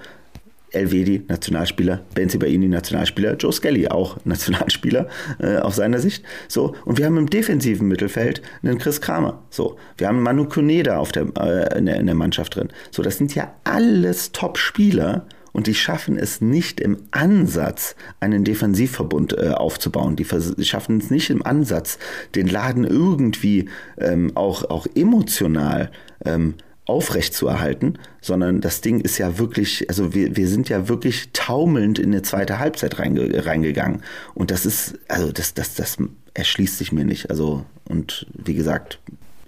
Elvedi, 0.72 1.24
Nationalspieler, 1.28 2.02
Benzi 2.16 2.38
Baini, 2.38 2.68
Nationalspieler, 2.68 3.36
Joe 3.36 3.52
Skelly, 3.52 3.88
auch 3.88 4.18
Nationalspieler 4.26 5.08
äh, 5.40 5.58
aus 5.58 5.76
seiner 5.76 6.00
Sicht. 6.00 6.24
So, 6.48 6.76
und 6.86 6.98
wir 6.98 7.06
haben 7.06 7.18
im 7.18 7.30
defensiven 7.30 7.88
Mittelfeld 7.88 8.42
einen 8.64 8.78
Chris 8.78 9.02
Kramer. 9.02 9.44
So, 9.50 9.78
wir 9.98 10.08
haben 10.08 10.22
Manu 10.22 10.46
Kuneda 10.46 10.98
auf 10.98 11.12
der, 11.12 11.28
äh, 11.38 11.78
in, 11.78 11.86
der, 11.86 11.98
in 11.98 12.06
der 12.06 12.16
Mannschaft 12.16 12.56
drin. 12.56 12.70
So, 12.92 13.04
das 13.04 13.18
sind 13.18 13.36
ja 13.36 13.54
alles 13.64 14.32
Top-Spieler 14.32 15.26
und 15.54 15.68
die 15.68 15.76
schaffen 15.76 16.18
es 16.18 16.42
nicht 16.42 16.80
im 16.80 16.98
Ansatz, 17.12 17.96
einen 18.20 18.44
Defensivverbund 18.44 19.38
äh, 19.38 19.50
aufzubauen. 19.50 20.16
Die 20.16 20.26
schaffen 20.66 20.98
es 20.98 21.10
nicht 21.10 21.30
im 21.30 21.46
Ansatz, 21.46 22.00
den 22.36 22.48
Laden 22.48 22.86
irgendwie 22.86 23.68
ähm, 23.98 24.32
auch, 24.36 24.70
auch 24.70 24.88
emotional 24.96 25.92
ähm, 26.26 26.56
aufrechtzuerhalten, 26.92 27.98
sondern 28.20 28.60
das 28.60 28.82
Ding 28.82 29.00
ist 29.00 29.18
ja 29.18 29.38
wirklich, 29.38 29.88
also 29.88 30.14
wir, 30.14 30.36
wir 30.36 30.48
sind 30.48 30.68
ja 30.68 30.90
wirklich 30.90 31.30
taumelnd 31.32 31.98
in 32.00 32.12
eine 32.12 32.22
zweite 32.22 32.60
Halbzeit 32.60 33.00
reinge, 33.00 33.46
reingegangen. 33.46 34.04
Und 34.34 34.52
das 34.52 34.66
ist, 34.66 35.00
also 35.08 35.32
das, 35.32 35.54
das, 35.54 35.76
das 35.76 35.98
erschließt 36.34 36.78
sich 36.78 36.92
mir 36.92 37.06
nicht. 37.06 37.30
Also, 37.30 37.64
und 37.86 38.28
wie 38.34 38.54
gesagt, 38.54 39.00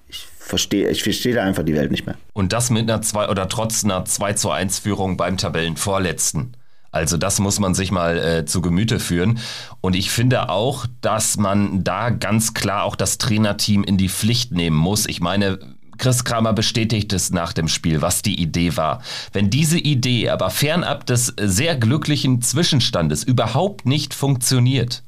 ich 0.08 0.26
verstehe, 0.40 0.90
ich 0.90 1.04
verstehe 1.04 1.36
da 1.36 1.44
einfach 1.44 1.64
die 1.64 1.76
Welt 1.76 1.92
nicht 1.92 2.06
mehr. 2.06 2.16
Und 2.32 2.54
das 2.54 2.70
mit 2.70 2.90
einer 2.90 3.02
zwei 3.02 3.28
oder 3.28 3.50
trotz 3.50 3.84
einer 3.84 4.06
2 4.06 4.34
zu 4.34 4.50
1 4.50 4.80
Führung 4.80 5.18
beim 5.18 5.38
Tabellenvorletzten. 5.38 6.56
Also 6.92 7.18
das 7.18 7.40
muss 7.40 7.60
man 7.60 7.74
sich 7.74 7.92
mal 7.92 8.18
äh, 8.20 8.46
zu 8.46 8.62
Gemüte 8.62 9.00
führen. 9.00 9.40
Und 9.82 9.96
ich 9.96 10.12
finde 10.12 10.50
auch, 10.50 10.86
dass 11.02 11.38
man 11.38 11.84
da 11.84 12.12
ganz 12.12 12.54
klar 12.54 12.84
auch 12.84 12.96
das 12.96 13.18
Trainerteam 13.18 13.84
in 13.84 13.98
die 13.98 14.10
Pflicht 14.10 14.52
nehmen 14.52 14.78
muss. 14.78 15.08
Ich 15.08 15.20
meine, 15.20 15.58
Chris 15.98 16.24
Kramer 16.24 16.54
bestätigt 16.54 17.14
es 17.14 17.32
nach 17.32 17.54
dem 17.54 17.68
Spiel, 17.68 18.02
was 18.02 18.22
die 18.22 18.42
Idee 18.42 18.76
war. 18.78 19.02
Wenn 19.32 19.50
diese 19.50 19.78
Idee 19.78 20.30
aber 20.30 20.50
fernab 20.50 21.06
des 21.06 21.34
sehr 21.40 21.76
glücklichen 21.76 22.42
Zwischenstandes 22.42 23.24
überhaupt 23.24 23.86
nicht 23.86 24.14
funktioniert, 24.14 25.04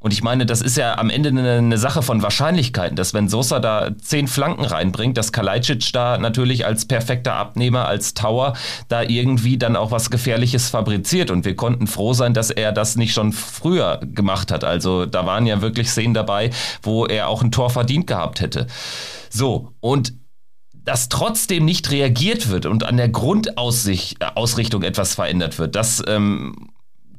und 0.00 0.12
ich 0.12 0.22
meine, 0.22 0.46
das 0.46 0.62
ist 0.62 0.76
ja 0.76 0.96
am 0.96 1.10
Ende 1.10 1.30
eine, 1.30 1.76
Sache 1.76 2.02
von 2.02 2.22
Wahrscheinlichkeiten, 2.22 2.94
dass 2.94 3.14
wenn 3.14 3.28
Sosa 3.28 3.58
da 3.58 3.90
zehn 4.00 4.28
Flanken 4.28 4.64
reinbringt, 4.64 5.16
dass 5.16 5.32
Kalajdzic 5.32 5.92
da 5.92 6.18
natürlich 6.18 6.64
als 6.64 6.84
perfekter 6.84 7.34
Abnehmer, 7.34 7.86
als 7.86 8.14
Tower 8.14 8.54
da 8.88 9.02
irgendwie 9.02 9.58
dann 9.58 9.74
auch 9.74 9.90
was 9.90 10.10
Gefährliches 10.10 10.70
fabriziert. 10.70 11.32
Und 11.32 11.44
wir 11.44 11.56
konnten 11.56 11.88
froh 11.88 12.12
sein, 12.12 12.32
dass 12.32 12.50
er 12.50 12.70
das 12.70 12.94
nicht 12.94 13.12
schon 13.12 13.32
früher 13.32 14.00
gemacht 14.00 14.52
hat. 14.52 14.62
Also 14.62 15.04
da 15.04 15.26
waren 15.26 15.46
ja 15.46 15.62
wirklich 15.62 15.90
Szenen 15.90 16.14
dabei, 16.14 16.50
wo 16.82 17.04
er 17.06 17.28
auch 17.28 17.42
ein 17.42 17.50
Tor 17.50 17.70
verdient 17.70 18.06
gehabt 18.06 18.40
hätte. 18.40 18.68
So, 19.30 19.72
und 19.80 20.14
dass 20.72 21.08
trotzdem 21.08 21.64
nicht 21.64 21.90
reagiert 21.90 22.48
wird 22.48 22.64
und 22.64 22.84
an 22.84 22.96
der 22.96 23.08
Grundausrichtung 23.10 24.82
etwas 24.82 25.14
verändert 25.14 25.58
wird, 25.58 25.74
das 25.74 26.02
ähm, 26.06 26.70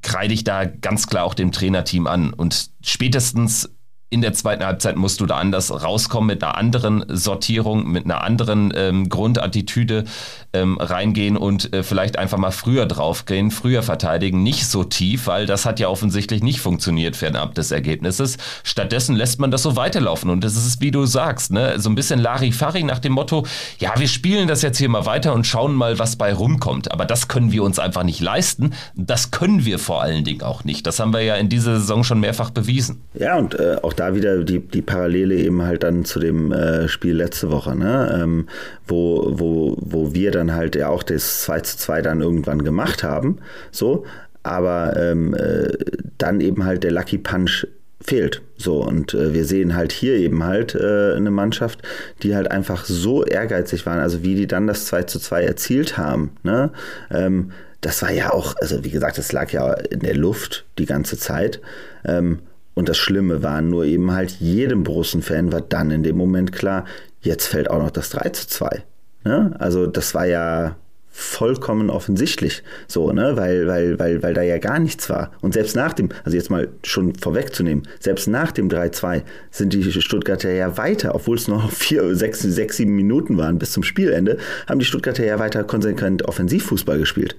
kreide 0.02 0.34
ich 0.34 0.44
da 0.44 0.66
ganz 0.66 1.08
klar 1.08 1.24
auch 1.24 1.34
dem 1.34 1.52
Trainerteam 1.52 2.08
an. 2.08 2.34
Und 2.34 2.72
spätestens 2.82 3.70
in 4.10 4.22
der 4.22 4.34
zweiten 4.34 4.66
Halbzeit 4.66 4.96
musst 4.96 5.22
du 5.22 5.26
da 5.26 5.38
anders 5.38 5.72
rauskommen 5.72 6.28
mit 6.28 6.44
einer 6.44 6.58
anderen 6.58 7.06
Sortierung, 7.10 7.88
mit 7.88 8.06
einer 8.06 8.24
anderen 8.24 8.74
ähm, 8.76 9.08
Grundattitüde 9.08 10.06
ähm, 10.52 10.78
reingehen 10.80 11.38
und 11.38 11.74
äh, 11.74 11.84
vielleicht 11.84 12.18
einfach 12.18 12.40
mal 12.40 12.52
früher 12.52 12.88
draufgehen, 12.88 13.52
früher 13.52 13.84
verteidigen, 13.84 14.42
nicht 14.42 14.68
so 14.68 14.84
tief, 14.84 15.28
weil 15.28 15.46
das 15.46 15.66
hat 15.66 15.80
ja 15.80 15.90
offensichtlich 15.90 16.42
nicht 16.42 16.60
funktioniert 16.60 17.16
fernab 17.16 17.54
des 17.54 17.72
Ergebnisses. 17.72 18.38
Stattdessen 18.64 19.16
lässt 19.16 19.40
man 19.40 19.52
das 19.52 19.62
so 19.62 19.76
weiterlaufen 19.76 20.32
und 20.32 20.44
das 20.44 20.56
ist, 20.56 20.82
wie 20.82 20.92
du 20.92 21.06
sagst, 21.06 21.52
ne, 21.52 21.80
so 21.80 21.90
ein 21.90 21.96
bisschen 21.96 22.20
Larifari 22.20 22.84
nach 22.84 23.00
dem 23.00 23.14
Motto, 23.14 23.46
ja, 23.78 23.94
wir 23.98 24.08
spielen 24.08 24.48
das 24.48 24.64
jetzt 24.64 24.80
hier 24.80 24.90
mal 24.90 25.06
weiter 25.06 25.34
und 25.34 25.46
schauen 25.46 25.76
mal, 25.76 26.00
was 26.00 26.16
bei 26.16 26.34
rumkommt. 26.34 26.92
Aber 26.92 27.06
das 27.06 27.28
können 27.28 27.52
wir 27.52 27.64
uns 27.64 27.78
einfach 27.78 28.04
nicht 28.04 28.22
leisten. 28.22 28.74
Das 28.96 29.30
können 29.30 29.66
wir 29.66 29.78
vor 29.78 30.02
allen 30.02 30.24
Dingen 30.24 30.42
auch 30.42 30.64
nicht. 30.64 30.88
Das 30.88 31.00
haben 31.00 31.14
wir 31.14 31.22
ja 31.22 31.36
in 31.36 31.50
dieser 31.50 31.80
Saison 31.80 32.04
schon 32.04 32.20
mehrfach 32.20 32.50
bewiesen. 32.50 33.02
Ja, 33.14 33.38
und 33.38 33.54
äh, 33.54 33.78
auch 33.84 33.94
da 34.00 34.16
wieder 34.16 34.44
die, 34.44 34.60
die 34.60 34.82
Parallele 34.82 35.36
eben 35.36 35.62
halt 35.64 35.84
dann 35.84 36.06
zu 36.06 36.20
dem 36.20 36.52
äh, 36.52 36.88
Spiel 36.88 37.16
letzte 37.16 37.52
Woche, 37.52 37.76
ne? 37.76 38.20
Ähm, 38.22 38.48
wo, 38.88 39.28
wo, 39.32 39.78
wo 39.80 40.14
wir 40.14 40.32
dann 40.32 40.54
halt 40.54 40.76
ja 40.76 40.90
auch 40.90 41.04
das 41.04 41.42
2 41.44 41.60
zu 41.62 41.78
2 41.78 42.02
dann 42.02 42.22
irgendwann 42.22 42.64
gemacht 42.64 43.04
haben, 43.04 43.38
so, 43.72 44.06
aber 44.44 44.96
ähm, 44.98 45.34
äh, 45.34 45.70
dann 46.18 46.42
eben 46.42 46.66
halt 46.66 46.84
der 46.84 46.92
Lucky 46.92 47.18
Punch 47.18 47.68
fehlt. 48.02 48.42
So, 48.58 48.84
und 48.84 49.14
äh, 49.14 49.34
wir 49.34 49.46
sehen 49.46 49.76
halt 49.76 49.92
hier 49.92 50.16
eben 50.16 50.44
halt 50.44 50.76
äh, 50.76 51.14
eine 51.14 51.32
Mannschaft, 51.32 51.82
die 52.24 52.36
halt 52.36 52.50
einfach 52.50 52.86
so 52.86 53.26
ehrgeizig 53.26 53.86
waren, 53.86 54.00
also 54.00 54.24
wie 54.24 54.36
die 54.36 54.48
dann 54.48 54.68
das 54.68 54.86
2 54.86 55.04
zu 55.04 55.20
2 55.20 55.44
erzielt 55.44 55.98
haben, 55.98 56.32
ne? 56.44 56.72
Ähm, 57.12 57.52
das 57.82 58.02
war 58.02 58.12
ja 58.12 58.34
auch, 58.34 58.56
also 58.58 58.84
wie 58.84 58.90
gesagt, 58.90 59.18
das 59.18 59.32
lag 59.32 59.52
ja 59.52 59.74
in 59.74 60.02
der 60.02 60.16
Luft 60.16 60.66
die 60.78 60.86
ganze 60.86 61.18
Zeit. 61.18 61.62
Ähm, 62.04 62.40
und 62.80 62.88
das 62.88 62.98
Schlimme 62.98 63.44
war 63.44 63.62
nur 63.62 63.84
eben 63.84 64.14
halt, 64.14 64.32
jedem 64.40 64.84
Borussen-Fan 64.84 65.52
war 65.52 65.60
dann 65.60 65.92
in 65.92 66.02
dem 66.02 66.16
Moment 66.16 66.54
klar, 66.54 66.86
jetzt 67.20 67.48
fällt 67.48 67.70
auch 67.70 67.80
noch 67.80 67.92
das 67.92 68.10
3 68.12 68.30
zu 68.30 68.48
2. 68.48 68.84
Ne? 69.26 69.54
Also 69.60 69.86
das 69.86 70.16
war 70.16 70.26
ja 70.26 70.78
vollkommen 71.10 71.90
offensichtlich 71.90 72.64
so, 72.88 73.12
ne, 73.12 73.36
weil, 73.36 73.68
weil, 73.68 74.00
weil, 74.00 74.24
weil 74.24 74.34
da 74.34 74.44
ja 74.44 74.60
gar 74.60 74.80
nichts 74.80 75.10
war. 75.10 75.34
Und 75.42 75.56
selbst 75.56 75.76
nach 75.76 75.92
dem, 75.92 76.08
also 76.24 76.38
jetzt 76.38 76.50
mal 76.50 76.70
schon 76.86 77.16
vorwegzunehmen, 77.16 77.86
selbst 78.00 78.30
nach 78.30 78.54
dem 78.54 78.70
3-2 78.70 79.24
sind 79.52 79.74
die 79.74 79.84
Stuttgarter 79.92 80.50
ja 80.50 80.78
weiter, 80.78 81.16
obwohl 81.16 81.36
es 81.36 81.50
noch 81.50 81.70
vier, 81.74 82.16
sechs, 82.16 82.40
sechs, 82.40 82.78
sieben 82.78 82.96
Minuten 82.96 83.38
waren 83.38 83.60
bis 83.60 83.74
zum 83.74 83.84
Spielende, 83.84 84.38
haben 84.68 84.80
die 84.80 84.86
Stuttgarter 84.86 85.26
ja 85.26 85.38
weiter 85.38 85.66
konsequent 85.66 86.24
Offensivfußball 86.24 86.98
gespielt. 86.98 87.36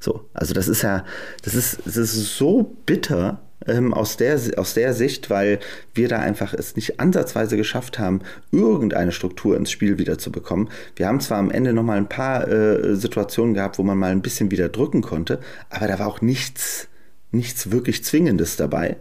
So, 0.00 0.28
also 0.34 0.52
das 0.52 0.66
ist 0.66 0.82
ja, 0.82 1.04
das 1.44 1.54
ist, 1.54 1.78
das 1.84 1.96
ist 1.96 2.36
so 2.36 2.76
bitter, 2.86 3.40
ähm, 3.66 3.92
aus, 3.92 4.16
der, 4.16 4.38
aus 4.56 4.74
der 4.74 4.94
Sicht, 4.94 5.30
weil 5.30 5.58
wir 5.94 6.08
da 6.08 6.18
einfach 6.18 6.54
es 6.54 6.76
nicht 6.76 7.00
ansatzweise 7.00 7.56
geschafft 7.56 7.98
haben, 7.98 8.20
irgendeine 8.52 9.12
Struktur 9.12 9.56
ins 9.56 9.70
Spiel 9.70 9.98
wieder 9.98 10.18
zu 10.18 10.30
bekommen. 10.30 10.68
Wir 10.96 11.08
haben 11.08 11.20
zwar 11.20 11.38
am 11.38 11.50
Ende 11.50 11.72
nochmal 11.72 11.98
ein 11.98 12.08
paar 12.08 12.48
äh, 12.48 12.94
Situationen 12.96 13.54
gehabt, 13.54 13.78
wo 13.78 13.82
man 13.82 13.98
mal 13.98 14.12
ein 14.12 14.22
bisschen 14.22 14.50
wieder 14.50 14.68
drücken 14.68 15.02
konnte, 15.02 15.40
aber 15.70 15.88
da 15.88 15.98
war 15.98 16.06
auch 16.06 16.20
nichts, 16.20 16.88
nichts 17.32 17.70
wirklich 17.70 18.04
Zwingendes 18.04 18.56
dabei. 18.56 18.96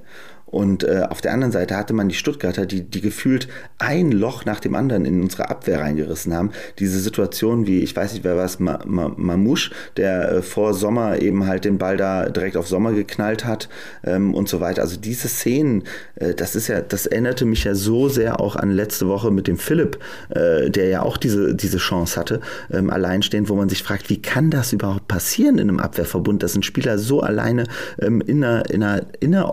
Und 0.47 0.85
äh, 0.85 1.03
auf 1.09 1.19
der 1.19 1.33
anderen 1.33 1.51
Seite 1.51 1.75
hatte 1.75 1.93
man 1.93 2.07
die 2.07 2.15
Stuttgarter, 2.15 2.65
die, 2.65 2.81
die 2.81 3.01
gefühlt 3.01 3.49
ein 3.79 4.13
Loch 4.13 4.45
nach 4.45 4.61
dem 4.61 4.75
anderen 4.75 5.03
in 5.05 5.21
unsere 5.21 5.49
Abwehr 5.49 5.81
reingerissen 5.81 6.33
haben. 6.33 6.51
Diese 6.79 6.99
Situation 6.99 7.67
wie, 7.67 7.81
ich 7.81 7.93
weiß 7.93 8.13
nicht, 8.13 8.23
wer 8.23 8.37
war 8.37 8.45
es, 8.45 8.57
Ma 8.57 8.79
Ma 8.85 9.11
Mamouche, 9.15 9.71
der 9.97 10.31
äh, 10.31 10.41
vor 10.41 10.73
Sommer 10.73 11.21
eben 11.21 11.47
halt 11.47 11.65
den 11.65 11.77
Ball 11.77 11.97
da 11.97 12.29
direkt 12.29 12.55
auf 12.55 12.67
Sommer 12.67 12.93
geknallt 12.93 13.43
hat 13.43 13.67
ähm, 14.05 14.33
und 14.33 14.47
so 14.47 14.61
weiter. 14.61 14.81
Also 14.81 14.97
diese 14.97 15.27
Szenen, 15.27 15.83
äh, 16.15 16.33
das 16.33 16.55
ist 16.55 16.69
ja, 16.69 16.79
das 16.79 17.05
erinnerte 17.07 17.43
mich 17.43 17.65
ja 17.65 17.75
so 17.75 18.07
sehr 18.07 18.39
auch 18.39 18.55
an 18.55 18.71
letzte 18.71 19.09
Woche 19.09 19.31
mit 19.31 19.47
dem 19.47 19.57
Philipp, 19.57 19.99
äh, 20.29 20.69
der 20.69 20.87
ja 20.87 21.01
auch 21.01 21.17
diese, 21.17 21.55
diese 21.55 21.77
Chance 21.77 22.17
hatte, 22.17 22.39
ähm, 22.71 22.89
alleinstehend, 22.89 23.49
wo 23.49 23.55
man 23.55 23.67
sich 23.67 23.83
fragt, 23.83 24.09
wie 24.09 24.21
kann 24.21 24.49
das 24.49 24.71
überhaupt 24.71 25.09
passieren 25.09 25.57
in 25.57 25.67
einem 25.69 25.79
Abwehrverbund, 25.79 26.41
dass 26.41 26.55
ein 26.55 26.63
Spieler 26.63 26.97
so 26.97 27.19
alleine 27.19 27.65
ähm, 27.99 28.21
in 28.21 28.43
einer, 28.43 28.69
in 28.69 28.83
einer 29.35 29.51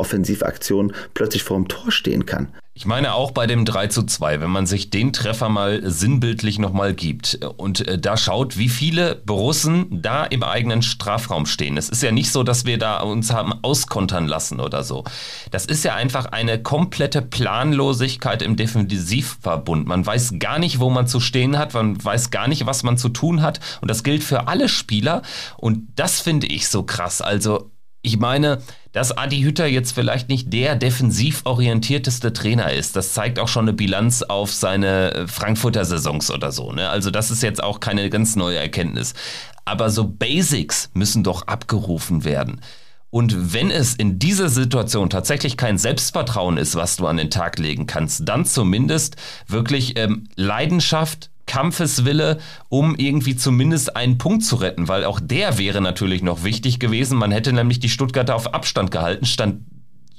Inneroffensivaktion 0.84 0.92
plötzlich 1.14 1.42
vor 1.42 1.56
dem 1.56 1.68
Tor 1.68 1.90
stehen 1.90 2.26
kann. 2.26 2.48
Ich 2.76 2.86
meine 2.86 3.14
auch 3.14 3.30
bei 3.30 3.46
dem 3.46 3.64
3 3.64 3.86
zu 3.86 4.02
2, 4.02 4.40
wenn 4.40 4.50
man 4.50 4.66
sich 4.66 4.90
den 4.90 5.12
Treffer 5.12 5.48
mal 5.48 5.88
sinnbildlich 5.88 6.58
nochmal 6.58 6.92
gibt 6.92 7.38
und 7.56 7.86
äh, 7.86 8.00
da 8.00 8.16
schaut, 8.16 8.58
wie 8.58 8.68
viele 8.68 9.14
Borussen 9.14 10.02
da 10.02 10.24
im 10.24 10.42
eigenen 10.42 10.82
Strafraum 10.82 11.46
stehen. 11.46 11.76
Es 11.76 11.88
ist 11.88 12.02
ja 12.02 12.10
nicht 12.10 12.32
so, 12.32 12.42
dass 12.42 12.64
wir 12.64 12.76
da 12.76 12.98
uns 12.98 13.32
haben 13.32 13.52
auskontern 13.62 14.26
lassen 14.26 14.58
oder 14.58 14.82
so. 14.82 15.04
Das 15.52 15.66
ist 15.66 15.84
ja 15.84 15.94
einfach 15.94 16.26
eine 16.26 16.60
komplette 16.60 17.22
Planlosigkeit 17.22 18.42
im 18.42 18.56
Defensivverbund. 18.56 19.86
Man 19.86 20.04
weiß 20.04 20.40
gar 20.40 20.58
nicht, 20.58 20.80
wo 20.80 20.90
man 20.90 21.06
zu 21.06 21.20
stehen 21.20 21.56
hat, 21.56 21.74
man 21.74 22.04
weiß 22.04 22.32
gar 22.32 22.48
nicht, 22.48 22.66
was 22.66 22.82
man 22.82 22.98
zu 22.98 23.08
tun 23.08 23.40
hat 23.40 23.60
und 23.82 23.88
das 23.88 24.02
gilt 24.02 24.24
für 24.24 24.48
alle 24.48 24.68
Spieler 24.68 25.22
und 25.58 25.86
das 25.94 26.20
finde 26.20 26.48
ich 26.48 26.68
so 26.68 26.82
krass. 26.82 27.20
Also 27.20 27.70
ich 28.04 28.18
meine, 28.18 28.58
dass 28.92 29.16
Adi 29.16 29.42
Hütter 29.42 29.66
jetzt 29.66 29.92
vielleicht 29.92 30.28
nicht 30.28 30.52
der 30.52 30.76
defensiv 30.76 31.40
orientierteste 31.44 32.32
Trainer 32.32 32.72
ist. 32.72 32.94
Das 32.94 33.14
zeigt 33.14 33.38
auch 33.38 33.48
schon 33.48 33.64
eine 33.64 33.72
Bilanz 33.72 34.22
auf 34.22 34.52
seine 34.52 35.14
äh, 35.14 35.26
Frankfurter 35.26 35.84
Saisons 35.84 36.30
oder 36.30 36.52
so. 36.52 36.72
Ne? 36.72 36.88
Also 36.88 37.10
das 37.10 37.30
ist 37.30 37.42
jetzt 37.42 37.62
auch 37.62 37.80
keine 37.80 38.10
ganz 38.10 38.36
neue 38.36 38.58
Erkenntnis. 38.58 39.14
Aber 39.64 39.88
so 39.90 40.06
Basics 40.06 40.90
müssen 40.92 41.24
doch 41.24 41.46
abgerufen 41.46 42.24
werden. 42.24 42.60
Und 43.08 43.54
wenn 43.54 43.70
es 43.70 43.94
in 43.94 44.18
dieser 44.18 44.48
Situation 44.48 45.08
tatsächlich 45.08 45.56
kein 45.56 45.78
Selbstvertrauen 45.78 46.58
ist, 46.58 46.74
was 46.74 46.96
du 46.96 47.06
an 47.06 47.16
den 47.16 47.30
Tag 47.30 47.58
legen 47.58 47.86
kannst, 47.86 48.28
dann 48.28 48.44
zumindest 48.44 49.16
wirklich 49.46 49.96
ähm, 49.96 50.28
Leidenschaft, 50.36 51.30
Kampfeswille, 51.46 52.38
um 52.68 52.96
irgendwie 52.96 53.36
zumindest 53.36 53.96
einen 53.96 54.18
Punkt 54.18 54.44
zu 54.44 54.56
retten, 54.56 54.88
weil 54.88 55.04
auch 55.04 55.20
der 55.20 55.58
wäre 55.58 55.80
natürlich 55.80 56.22
noch 56.22 56.44
wichtig 56.44 56.78
gewesen. 56.78 57.18
Man 57.18 57.32
hätte 57.32 57.52
nämlich 57.52 57.80
die 57.80 57.88
Stuttgarter 57.88 58.34
auf 58.34 58.54
Abstand 58.54 58.90
gehalten, 58.90 59.26
stand 59.26 59.60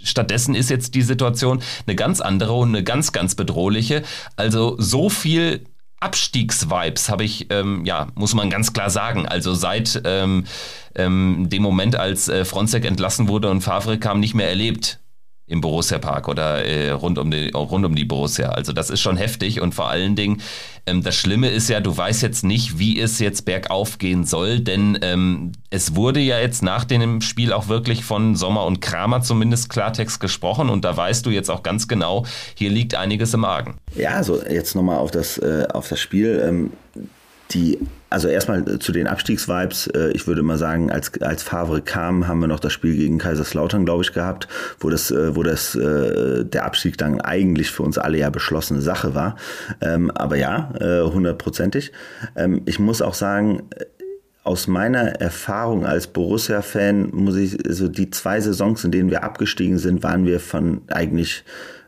Stattdessen 0.03 0.53
ist 0.53 0.69
jetzt 0.69 0.93
die 0.93 1.01
Situation 1.01 1.63
eine 1.87 1.95
ganz 1.95 2.21
andere 2.21 2.53
und 2.53 2.69
eine 2.69 2.83
ganz, 2.83 3.11
ganz 3.11 3.33
bedrohliche. 3.33 4.03
Also 4.35 4.75
so 4.77 5.09
viel 5.09 5.65
Abstiegsvibes 5.99 7.09
habe 7.09 7.23
ich, 7.23 7.47
ähm, 7.49 7.85
ja, 7.85 8.09
muss 8.13 8.35
man 8.35 8.51
ganz 8.51 8.71
klar 8.71 8.91
sagen. 8.91 9.27
Also 9.27 9.55
seit 9.55 10.01
ähm, 10.05 10.45
ähm, 10.93 11.47
dem 11.49 11.63
Moment, 11.63 11.95
als 11.95 12.27
äh, 12.27 12.45
Fronzek 12.45 12.85
entlassen 12.85 13.27
wurde 13.27 13.49
und 13.49 13.61
Favre 13.61 13.97
kam, 13.97 14.19
nicht 14.19 14.35
mehr 14.35 14.47
erlebt 14.47 14.99
im 15.47 15.61
Borussia 15.61 15.99
Park 15.99 16.27
oder 16.27 16.65
äh, 16.65 16.89
rund, 16.91 17.19
um 17.19 17.29
die, 17.29 17.51
rund 17.51 17.85
um 17.85 17.95
die 17.95 18.05
Borussia. 18.05 18.49
Also 18.49 18.73
das 18.73 18.89
ist 18.89 19.01
schon 19.01 19.17
heftig 19.17 19.61
und 19.61 19.75
vor 19.75 19.89
allen 19.89 20.15
Dingen, 20.15 20.41
ähm, 20.87 21.03
das 21.03 21.15
Schlimme 21.15 21.49
ist 21.49 21.69
ja, 21.69 21.79
du 21.79 21.95
weißt 21.95 22.23
jetzt 22.23 22.43
nicht, 22.43 22.79
wie 22.79 22.99
es 22.99 23.19
jetzt 23.19 23.45
bergauf 23.45 23.97
gehen 23.99 24.25
soll, 24.25 24.59
denn 24.59 24.97
ähm, 25.01 25.51
es 25.69 25.95
wurde 25.95 26.19
ja 26.19 26.39
jetzt 26.39 26.63
nach 26.63 26.83
dem 26.83 27.21
Spiel 27.21 27.53
auch 27.53 27.67
wirklich 27.67 28.03
von 28.03 28.35
Sommer 28.35 28.65
und 28.65 28.81
Kramer 28.81 29.21
zumindest 29.21 29.69
Klartext 29.69 30.19
gesprochen 30.19 30.69
und 30.69 30.83
da 30.83 30.97
weißt 30.97 31.25
du 31.25 31.29
jetzt 31.29 31.51
auch 31.51 31.61
ganz 31.61 31.87
genau, 31.87 32.25
hier 32.55 32.71
liegt 32.71 32.95
einiges 32.95 33.33
im 33.33 33.45
Argen. 33.45 33.75
Ja, 33.95 34.11
also 34.11 34.41
jetzt 34.43 34.75
nochmal 34.75 34.97
auf 34.97 35.11
das, 35.11 35.37
äh, 35.37 35.67
auf 35.71 35.87
das 35.89 35.99
Spiel. 35.99 36.43
Ähm, 36.47 36.71
die, 37.51 37.79
also 38.09 38.27
erstmal 38.27 38.79
zu 38.79 38.91
den 38.91 39.07
Abstiegsvibes. 39.07 39.87
Äh, 39.87 40.11
ich 40.11 40.27
würde 40.27 40.41
mal 40.41 40.57
sagen, 40.57 40.91
als, 40.91 41.11
als 41.21 41.43
Favre 41.43 41.81
kam, 41.81 42.27
haben 42.27 42.39
wir 42.39 42.47
noch 42.47 42.59
das 42.59 42.73
Spiel 42.73 42.95
gegen 42.95 43.17
Kaiserslautern, 43.17 43.85
glaube 43.85 44.03
ich, 44.03 44.13
gehabt, 44.13 44.47
wo 44.79 44.89
das, 44.89 45.11
äh, 45.11 45.35
wo 45.35 45.43
das, 45.43 45.75
äh, 45.75 46.43
der 46.45 46.65
Abstieg 46.65 46.97
dann 46.97 47.21
eigentlich 47.21 47.71
für 47.71 47.83
uns 47.83 47.97
alle 47.97 48.17
ja 48.17 48.29
beschlossene 48.29 48.81
Sache 48.81 49.15
war. 49.15 49.35
Ähm, 49.81 50.11
aber 50.11 50.37
ja, 50.37 50.73
hundertprozentig. 50.79 51.91
Ähm, 52.35 52.61
ich 52.65 52.79
muss 52.79 53.01
auch 53.01 53.13
sagen, 53.13 53.63
aus 54.43 54.67
meiner 54.67 55.21
Erfahrung 55.21 55.85
als 55.85 56.07
Borussia-Fan 56.07 57.09
muss 57.11 57.35
ich, 57.35 57.51
so 57.51 57.57
also 57.67 57.87
die 57.87 58.11
zwei 58.11 58.39
Saisons, 58.39 58.83
in 58.83 58.91
denen 58.91 59.09
wir 59.09 59.23
abgestiegen 59.23 59.79
sind, 59.79 60.03
waren 60.03 60.25
wir 60.25 60.39
von 60.39 60.81
eigentlich 60.87 61.43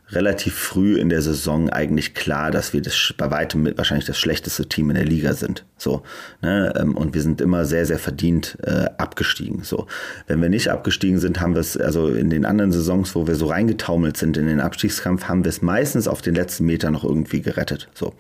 relativ 0.10 0.56
früh 0.56 0.98
in 0.98 1.10
der 1.10 1.22
Saison 1.22 1.70
eigentlich 1.70 2.14
klar, 2.14 2.52
dass 2.52 2.74
wir 2.74 2.82
das 2.82 3.14
bei 3.18 3.30
weitem 3.30 3.64
mit 3.64 3.78
wahrscheinlich 3.78 4.06
das 4.06 4.18
schlechteste 4.18 4.68
Team 4.68 4.90
in 4.90 4.96
der 4.96 5.06
Liga 5.06 5.34
sind. 5.34 5.66
So, 5.78 6.04
ne? 6.42 6.74
Ähm, 6.78 6.96
und 6.96 7.14
wir 7.14 7.22
sind 7.22 7.42
immer 7.42 7.66
sehr, 7.66 7.86
sehr 7.86 8.00
verdient 8.00 8.58
äh, 8.64 8.86
abgestiegen. 8.98 9.64
So, 9.64 9.88
wenn 10.28 10.42
wir 10.42 10.50
nicht 10.50 10.70
abgestiegen 10.70 11.20
sind, 11.20 11.42
haben 11.42 11.56
wir 11.56 11.62
es, 11.62 11.76
also 11.76 12.08
in 12.08 12.30
den 12.30 12.46
anderen 12.46 12.72
Saisons, 12.72 13.16
wo 13.16 13.28
wir 13.28 13.36
so 13.36 13.48
reingetaumelt 13.48 14.18
sind 14.18 14.38
in 14.38 14.48
den 14.48 14.62
Abstiegskampf, 14.62 15.26
haben 15.26 15.44
wir 15.44 15.50
es 15.50 15.62
meistens 15.62 16.08
auf 16.08 16.22
den 16.22 16.36
letzten 16.36 16.66
Meter 16.66 16.90
noch 16.90 17.04
irgendwie 17.04 17.42
gerettet. 17.42 17.90
So. 17.94 18.14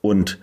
Und 0.00 0.38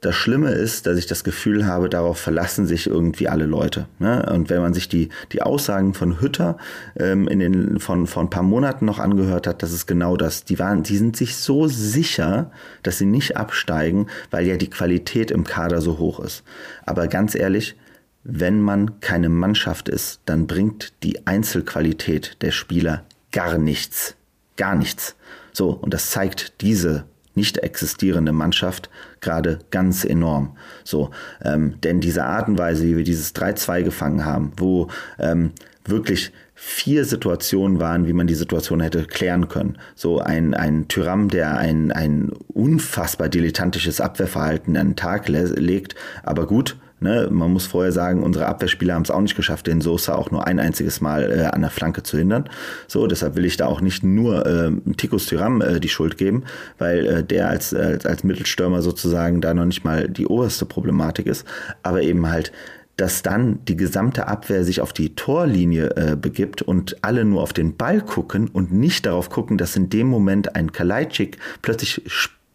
das 0.00 0.14
Schlimme 0.14 0.52
ist, 0.52 0.86
dass 0.86 0.96
ich 0.96 1.06
das 1.06 1.24
Gefühl 1.24 1.66
habe, 1.66 1.90
darauf 1.90 2.18
verlassen 2.18 2.66
sich 2.66 2.86
irgendwie 2.86 3.28
alle 3.28 3.44
Leute. 3.44 3.86
Ne? 3.98 4.24
Und 4.32 4.48
wenn 4.48 4.62
man 4.62 4.72
sich 4.72 4.88
die, 4.88 5.10
die 5.32 5.42
Aussagen 5.42 5.92
von 5.92 6.20
Hütter 6.20 6.56
ähm, 6.96 7.28
in 7.28 7.40
den, 7.40 7.80
von, 7.80 8.06
von 8.06 8.26
ein 8.26 8.30
paar 8.30 8.42
Monaten 8.42 8.86
noch 8.86 8.98
angehört 8.98 9.46
hat, 9.46 9.62
das 9.62 9.72
ist 9.72 9.86
genau 9.86 10.16
das. 10.16 10.44
Die, 10.44 10.58
waren, 10.58 10.82
die 10.82 10.96
sind 10.96 11.16
sich 11.16 11.36
so 11.36 11.68
sicher, 11.68 12.50
dass 12.82 12.98
sie 12.98 13.06
nicht 13.06 13.36
absteigen, 13.36 14.06
weil 14.30 14.46
ja 14.46 14.56
die 14.56 14.70
Qualität 14.70 15.30
im 15.30 15.44
Kader 15.44 15.82
so 15.82 15.98
hoch 15.98 16.20
ist. 16.20 16.44
Aber 16.86 17.06
ganz 17.06 17.34
ehrlich, 17.34 17.76
wenn 18.24 18.60
man 18.60 19.00
keine 19.00 19.28
Mannschaft 19.28 19.88
ist, 19.88 20.20
dann 20.24 20.46
bringt 20.46 20.94
die 21.02 21.26
Einzelqualität 21.26 22.38
der 22.40 22.52
Spieler 22.52 23.04
gar 23.32 23.58
nichts. 23.58 24.16
Gar 24.56 24.76
nichts. 24.76 25.14
So, 25.52 25.70
und 25.70 25.92
das 25.92 26.10
zeigt 26.10 26.60
diese 26.62 27.04
nicht 27.34 27.58
existierende 27.58 28.32
Mannschaft 28.32 28.90
gerade 29.20 29.58
ganz 29.70 30.04
enorm. 30.04 30.56
So, 30.84 31.10
ähm, 31.44 31.80
denn 31.82 32.00
diese 32.00 32.24
Art 32.24 32.48
und 32.48 32.58
Weise, 32.58 32.84
wie 32.84 32.96
wir 32.96 33.04
dieses 33.04 33.34
3-2 33.34 33.82
gefangen 33.82 34.24
haben, 34.24 34.52
wo 34.56 34.88
ähm, 35.18 35.52
wirklich 35.84 36.32
vier 36.54 37.06
Situationen 37.06 37.80
waren, 37.80 38.06
wie 38.06 38.12
man 38.12 38.26
die 38.26 38.34
Situation 38.34 38.80
hätte 38.80 39.04
klären 39.04 39.48
können. 39.48 39.78
So 39.94 40.18
ein, 40.18 40.52
ein 40.52 40.88
Tyram, 40.88 41.28
der 41.28 41.56
ein, 41.56 41.90
ein 41.90 42.32
unfassbar 42.48 43.30
dilettantisches 43.30 44.00
Abwehrverhalten 44.00 44.76
an 44.76 44.88
den 44.88 44.96
Tag 44.96 45.28
legt, 45.28 45.94
aber 46.22 46.46
gut, 46.46 46.76
Ne, 47.02 47.28
man 47.30 47.50
muss 47.50 47.66
vorher 47.66 47.92
sagen, 47.92 48.22
unsere 48.22 48.44
Abwehrspieler 48.44 48.92
haben 48.92 49.04
es 49.04 49.10
auch 49.10 49.22
nicht 49.22 49.34
geschafft, 49.34 49.66
den 49.66 49.80
Sosa 49.80 50.14
auch 50.14 50.30
nur 50.30 50.46
ein 50.46 50.60
einziges 50.60 51.00
Mal 51.00 51.32
äh, 51.32 51.44
an 51.46 51.62
der 51.62 51.70
Flanke 51.70 52.02
zu 52.02 52.18
hindern. 52.18 52.44
So, 52.88 53.06
deshalb 53.06 53.36
will 53.36 53.46
ich 53.46 53.56
da 53.56 53.66
auch 53.66 53.80
nicht 53.80 54.02
nur 54.02 54.44
äh, 54.44 54.70
Tikus 54.98 55.24
Tyram 55.24 55.62
äh, 55.62 55.80
die 55.80 55.88
Schuld 55.88 56.18
geben, 56.18 56.44
weil 56.76 57.06
äh, 57.06 57.24
der 57.24 57.48
als, 57.48 57.72
als, 57.72 58.04
als 58.04 58.22
Mittelstürmer 58.22 58.82
sozusagen 58.82 59.40
da 59.40 59.54
noch 59.54 59.64
nicht 59.64 59.82
mal 59.82 60.10
die 60.10 60.26
oberste 60.26 60.66
Problematik 60.66 61.26
ist, 61.26 61.46
aber 61.82 62.02
eben 62.02 62.28
halt 62.28 62.52
dass 62.96 63.22
dann 63.22 63.64
die 63.64 63.76
gesamte 63.76 64.28
Abwehr 64.28 64.62
sich 64.62 64.82
auf 64.82 64.92
die 64.92 65.14
Torlinie 65.14 65.96
äh, 65.96 66.16
begibt 66.16 66.60
und 66.60 67.02
alle 67.02 67.24
nur 67.24 67.40
auf 67.40 67.54
den 67.54 67.78
Ball 67.78 68.02
gucken 68.02 68.48
und 68.48 68.74
nicht 68.74 69.06
darauf 69.06 69.30
gucken, 69.30 69.56
dass 69.56 69.74
in 69.74 69.88
dem 69.88 70.06
Moment 70.06 70.54
ein 70.54 70.70
Kalajdzic 70.70 71.38
plötzlich 71.62 72.02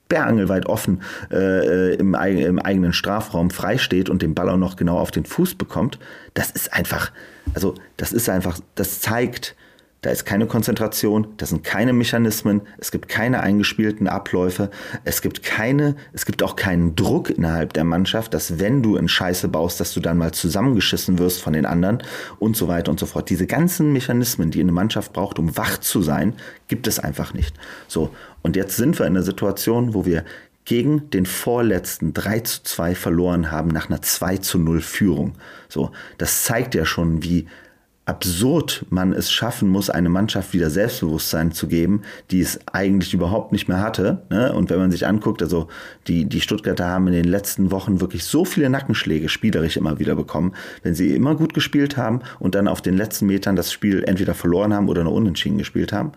sperrangelweit 0.06 0.68
offen 0.68 1.02
äh, 1.32 1.96
im, 1.96 2.14
im, 2.14 2.60
eigenen 2.60 2.94
Strafraum 2.94 3.50
freisteht 3.50 4.10
und 4.10 4.22
den 4.22 4.36
Ball 4.36 4.50
auch 4.50 4.58
noch 4.58 4.76
genau 4.76 5.00
auf 5.00 5.12
den 5.12 5.26
Fuß 5.26 5.56
bekommt, 5.56 6.00
das 6.34 6.52
ist 6.52 6.74
einfach, 6.74 7.12
also 7.54 7.74
das 7.98 8.12
ist 8.12 8.30
einfach, 8.30 8.60
das 8.76 9.02
zeigt, 9.02 9.56
da 10.06 10.12
ist 10.12 10.24
keine 10.24 10.46
Konzentration, 10.46 11.30
da 11.38 11.48
sind 11.48 11.64
keine 11.64 11.92
Mechanismen, 11.92 12.62
es 12.78 12.92
gibt 12.92 13.10
keine 13.10 13.40
eingespielten 13.40 14.08
Abläufe, 14.08 14.70
es 15.04 15.24
gibt 15.24 15.42
keine, 15.42 15.96
es 16.14 16.28
gibt 16.28 16.44
auch 16.44 16.56
keinen 16.56 16.96
Druck 16.96 17.32
innerhalb 17.32 17.74
der 17.74 17.86
Mannschaft, 17.86 18.36
dass 18.36 18.60
wenn 18.60 18.84
du 18.84 18.98
in 18.98 19.08
Scheiße 19.08 19.48
baust, 19.48 19.80
dass 19.80 19.96
du 19.96 20.00
dann 20.02 20.20
mal 20.20 20.32
zusammengeschissen 20.32 21.18
wirst 21.18 21.42
von 21.42 21.54
den 21.54 21.66
anderen 21.66 22.04
und 22.38 22.56
so 22.56 22.68
weiter 22.68 22.92
und 22.92 23.00
so 23.00 23.08
fort. 23.08 23.32
Diese 23.32 23.48
ganzen 23.48 23.94
Mechanismen, 23.94 24.52
die 24.52 24.62
eine 24.62 24.72
Mannschaft 24.72 25.12
braucht, 25.12 25.40
um 25.40 25.58
wach 25.58 25.80
zu 25.80 26.04
sein, 26.04 26.34
gibt 26.68 26.86
es 26.86 27.00
einfach 27.00 27.34
nicht. 27.34 27.56
So. 27.88 28.12
Und 28.44 28.56
jetzt 28.56 28.78
sind 28.78 29.00
wir 29.00 29.08
in 29.08 29.14
einer 29.14 29.24
Situation, 29.24 29.96
wo 29.96 30.06
wir 30.06 30.24
gegen 30.66 31.10
den 31.10 31.26
vorletzten 31.26 32.14
3 32.14 32.42
zu 32.42 32.62
2 32.64 32.94
verloren 32.94 33.50
haben 33.50 33.70
nach 33.70 33.90
einer 33.90 34.04
2 34.04 34.38
zu 34.38 34.60
0 34.60 34.82
Führung. 34.82 35.34
So, 35.68 35.92
das 36.20 36.44
zeigt 36.44 36.76
ja 36.76 36.86
schon, 36.86 37.24
wie 37.24 37.48
absurd 38.06 38.86
man 38.90 39.14
es 39.14 39.32
schaffen 39.32 39.68
muss, 39.68 39.90
eine 39.90 40.10
Mannschaft 40.10 40.54
wieder 40.54 40.70
Selbstbewusstsein 40.70 41.52
zu 41.52 41.68
geben, 41.68 42.04
die 42.30 42.40
es 42.40 42.60
eigentlich 42.72 43.14
überhaupt 43.14 43.52
nicht 43.52 43.68
mehr 43.68 43.82
hatte. 43.82 44.22
Ne? 44.30 44.54
Und 44.54 44.70
wenn 44.70 44.78
man 44.78 44.92
sich 44.92 45.08
anguckt, 45.08 45.42
also 45.42 45.68
die, 46.08 46.26
die 46.26 46.42
Stuttgarter 46.42 46.88
haben 46.88 47.08
in 47.08 47.14
den 47.14 47.26
letzten 47.26 47.72
Wochen 47.72 48.02
wirklich 48.02 48.24
so 48.24 48.46
viele 48.46 48.70
Nackenschläge 48.70 49.28
spielerisch 49.28 49.76
immer 49.76 49.98
wieder 49.98 50.16
bekommen, 50.16 50.54
wenn 50.84 50.94
sie 50.94 51.16
immer 51.16 51.36
gut 51.36 51.56
gespielt 51.56 51.98
haben 51.98 52.22
und 52.40 52.54
dann 52.54 52.68
auf 52.68 52.82
den 52.82 52.96
letzten 52.96 53.26
Metern 53.26 53.56
das 53.56 53.72
Spiel 53.72 54.04
entweder 54.04 54.36
verloren 54.36 54.74
haben 54.74 54.88
oder 54.88 55.04
nur 55.04 55.14
unentschieden 55.14 55.58
gespielt 55.58 55.92
haben. 55.92 56.12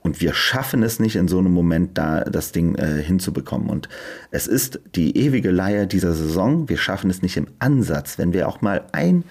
Und 0.00 0.20
wir 0.20 0.34
schaffen 0.34 0.84
es 0.84 1.00
nicht 1.00 1.16
in 1.16 1.26
so 1.26 1.38
einem 1.38 1.52
Moment 1.52 1.98
da 1.98 2.20
das 2.20 2.52
Ding 2.52 2.76
äh, 2.76 3.02
hinzubekommen. 3.02 3.68
Und 3.68 3.88
es 4.30 4.46
ist 4.46 4.80
die 4.94 5.18
ewige 5.18 5.50
Leier 5.50 5.86
dieser 5.86 6.12
Saison. 6.12 6.68
Wir 6.68 6.78
schaffen 6.78 7.10
es 7.10 7.22
nicht 7.22 7.36
im 7.36 7.48
Ansatz, 7.58 8.16
wenn 8.16 8.32
wir 8.32 8.48
auch 8.48 8.60
mal 8.60 8.84
ein 8.92 9.24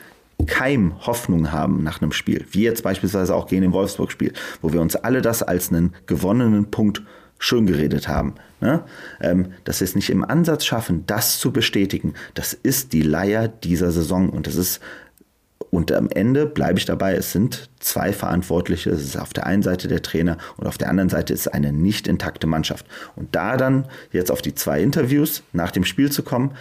Keim 0.47 0.93
Hoffnung 1.05 1.51
haben 1.51 1.83
nach 1.83 2.01
einem 2.01 2.11
Spiel, 2.11 2.45
wie 2.51 2.63
jetzt 2.63 2.83
beispielsweise 2.83 3.35
auch 3.35 3.47
gegen 3.47 3.63
den 3.63 3.73
Wolfsburg-Spiel, 3.73 4.33
wo 4.61 4.73
wir 4.73 4.81
uns 4.81 4.95
alle 4.95 5.21
das 5.21 5.41
als 5.43 5.69
einen 5.69 5.93
gewonnenen 6.05 6.71
Punkt 6.71 7.01
schön 7.39 7.65
geredet 7.65 8.07
haben, 8.07 8.35
ne? 8.61 8.83
ähm, 9.21 9.47
dass 9.63 9.79
wir 9.79 9.85
es 9.85 9.95
nicht 9.95 10.09
im 10.09 10.23
Ansatz 10.23 10.65
schaffen, 10.65 11.03
das 11.05 11.39
zu 11.39 11.51
bestätigen, 11.51 12.13
das 12.33 12.53
ist 12.53 12.93
die 12.93 13.01
Leier 13.01 13.47
dieser 13.47 13.91
Saison 13.91 14.29
und 14.29 14.47
das 14.47 14.55
ist 14.55 14.81
und 15.75 15.91
am 15.91 16.09
Ende 16.09 16.45
bleibe 16.45 16.79
ich 16.79 16.85
dabei, 16.85 17.15
es 17.15 17.33
sind 17.33 17.69
zwei 17.79 18.13
Verantwortliche. 18.13 18.91
Es 18.91 19.03
ist 19.03 19.17
auf 19.17 19.33
der 19.33 19.45
einen 19.45 19.61
Seite 19.61 19.89
der 19.89 20.01
Trainer 20.01 20.37
und 20.55 20.67
auf 20.67 20.77
der 20.77 20.89
anderen 20.89 21.09
Seite 21.09 21.33
ist 21.33 21.53
eine 21.53 21.73
nicht 21.73 22.07
intakte 22.07 22.47
Mannschaft. 22.47 22.85
Und 23.17 23.35
da 23.35 23.57
dann 23.57 23.85
jetzt 24.11 24.31
auf 24.31 24.41
die 24.41 24.55
zwei 24.55 24.81
Interviews 24.81 25.43
nach 25.51 25.71
dem 25.71 25.83
Spiel 25.83 26.09
zu 26.09 26.23
kommen, 26.23 26.51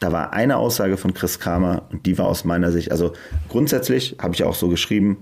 da 0.00 0.12
war 0.12 0.32
eine 0.32 0.56
Aussage 0.56 0.96
von 0.96 1.14
Chris 1.14 1.38
Kramer 1.40 1.82
und 1.90 2.06
die 2.06 2.18
war 2.18 2.26
aus 2.26 2.44
meiner 2.44 2.72
Sicht, 2.72 2.90
also 2.90 3.12
grundsätzlich 3.48 4.16
habe 4.20 4.34
ich 4.34 4.44
auch 4.44 4.54
so 4.54 4.68
geschrieben, 4.68 5.20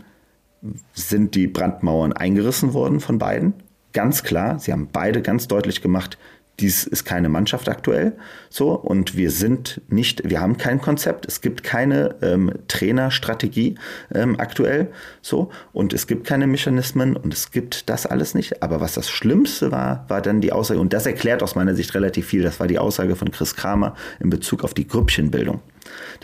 sind 0.93 1.35
die 1.35 1.47
Brandmauern 1.47 2.13
eingerissen 2.13 2.75
worden 2.75 3.01
von 3.01 3.19
beiden. 3.19 3.55
Ganz 3.93 4.23
klar, 4.23 4.59
sie 4.59 4.73
haben 4.73 4.89
beide 4.93 5.23
ganz 5.23 5.49
deutlich 5.49 5.81
gemacht, 5.81 6.19
dies 6.61 6.85
ist 6.85 7.05
keine 7.05 7.29
Mannschaft 7.29 7.69
aktuell. 7.69 8.15
So, 8.49 8.73
und 8.73 9.17
wir 9.17 9.31
sind 9.31 9.81
nicht, 9.89 10.29
wir 10.29 10.41
haben 10.41 10.57
kein 10.57 10.81
Konzept, 10.81 11.27
es 11.27 11.41
gibt 11.41 11.63
keine 11.63 12.17
ähm, 12.23 12.53
Trainerstrategie 12.69 13.77
ähm, 14.15 14.39
aktuell. 14.39 14.91
So, 15.21 15.51
und 15.73 15.93
es 15.93 16.07
gibt 16.07 16.27
keine 16.27 16.47
Mechanismen 16.47 17.17
und 17.17 17.33
es 17.33 17.51
gibt 17.51 17.91
das 17.91 18.07
alles 18.07 18.35
nicht. 18.35 18.63
Aber 18.63 18.81
was 18.81 18.95
das 18.95 19.11
Schlimmste 19.11 19.71
war, 19.71 20.07
war 20.09 20.23
dann 20.23 20.41
die 20.41 20.53
Aussage, 20.53 20.81
und 20.81 20.93
das 20.93 21.07
erklärt 21.07 21.43
aus 21.43 21.55
meiner 21.55 21.75
Sicht 21.75 21.95
relativ 21.95 22.27
viel, 22.27 22.43
das 22.43 22.59
war 22.61 22.67
die 22.67 22.79
Aussage 22.79 23.17
von 23.17 23.31
Chris 23.31 23.55
Kramer 23.55 23.95
in 24.21 24.31
Bezug 24.31 24.65
auf 24.65 24.75
die 24.75 24.87
Grüppchenbildung. 24.87 25.61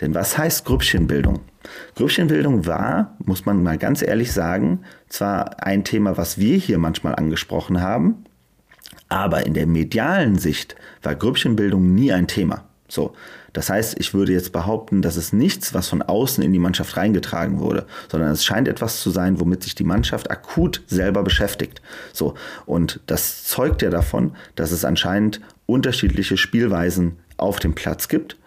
Denn 0.01 0.13
was 0.13 0.37
heißt 0.37 0.65
Grüppchenbildung? 0.65 1.39
Grüppchenbildung 1.95 2.65
war, 2.65 3.15
muss 3.23 3.45
man 3.45 3.63
mal 3.63 3.77
ganz 3.77 4.01
ehrlich 4.01 4.31
sagen, 4.31 4.81
zwar 5.07 5.63
ein 5.63 5.83
Thema, 5.83 6.17
was 6.17 6.37
wir 6.37 6.57
hier 6.57 6.77
manchmal 6.77 7.15
angesprochen 7.15 7.81
haben, 7.81 8.25
aber 9.13 9.45
in 9.45 9.53
der 9.53 9.67
medialen 9.67 10.39
Sicht 10.39 10.75
war 11.03 11.13
Grüppchenbildung 11.13 11.93
nie 11.93 12.11
ein 12.11 12.27
Thema. 12.27 12.63
So. 12.87 13.13
Das 13.53 13.69
heißt, 13.69 13.99
ich 13.99 14.15
würde 14.15 14.31
jetzt 14.31 14.51
behaupten, 14.51 15.03
dass 15.03 15.17
es 15.17 15.31
nichts, 15.31 15.75
was 15.75 15.87
von 15.87 16.01
außen 16.01 16.43
in 16.43 16.51
die 16.51 16.57
Mannschaft 16.57 16.97
reingetragen 16.97 17.59
wurde, 17.59 17.85
sondern 18.11 18.31
es 18.31 18.43
scheint 18.43 18.67
etwas 18.67 19.01
zu 19.01 19.11
sein, 19.11 19.39
womit 19.39 19.61
sich 19.61 19.75
die 19.75 19.83
Mannschaft 19.83 20.31
akut 20.31 20.81
selber 20.87 21.21
beschäftigt. 21.21 21.79
So. 22.11 22.33
Und 22.65 23.01
das 23.05 23.43
zeugt 23.43 23.83
ja 23.83 23.91
davon, 23.91 24.35
dass 24.55 24.71
es 24.71 24.83
anscheinend 24.83 25.41
unterschiedliche 25.67 26.35
Spielweisen 26.35 27.17
auf 27.37 27.59
dem 27.59 27.75
Platz 27.75 28.07
gibt, 28.07 28.37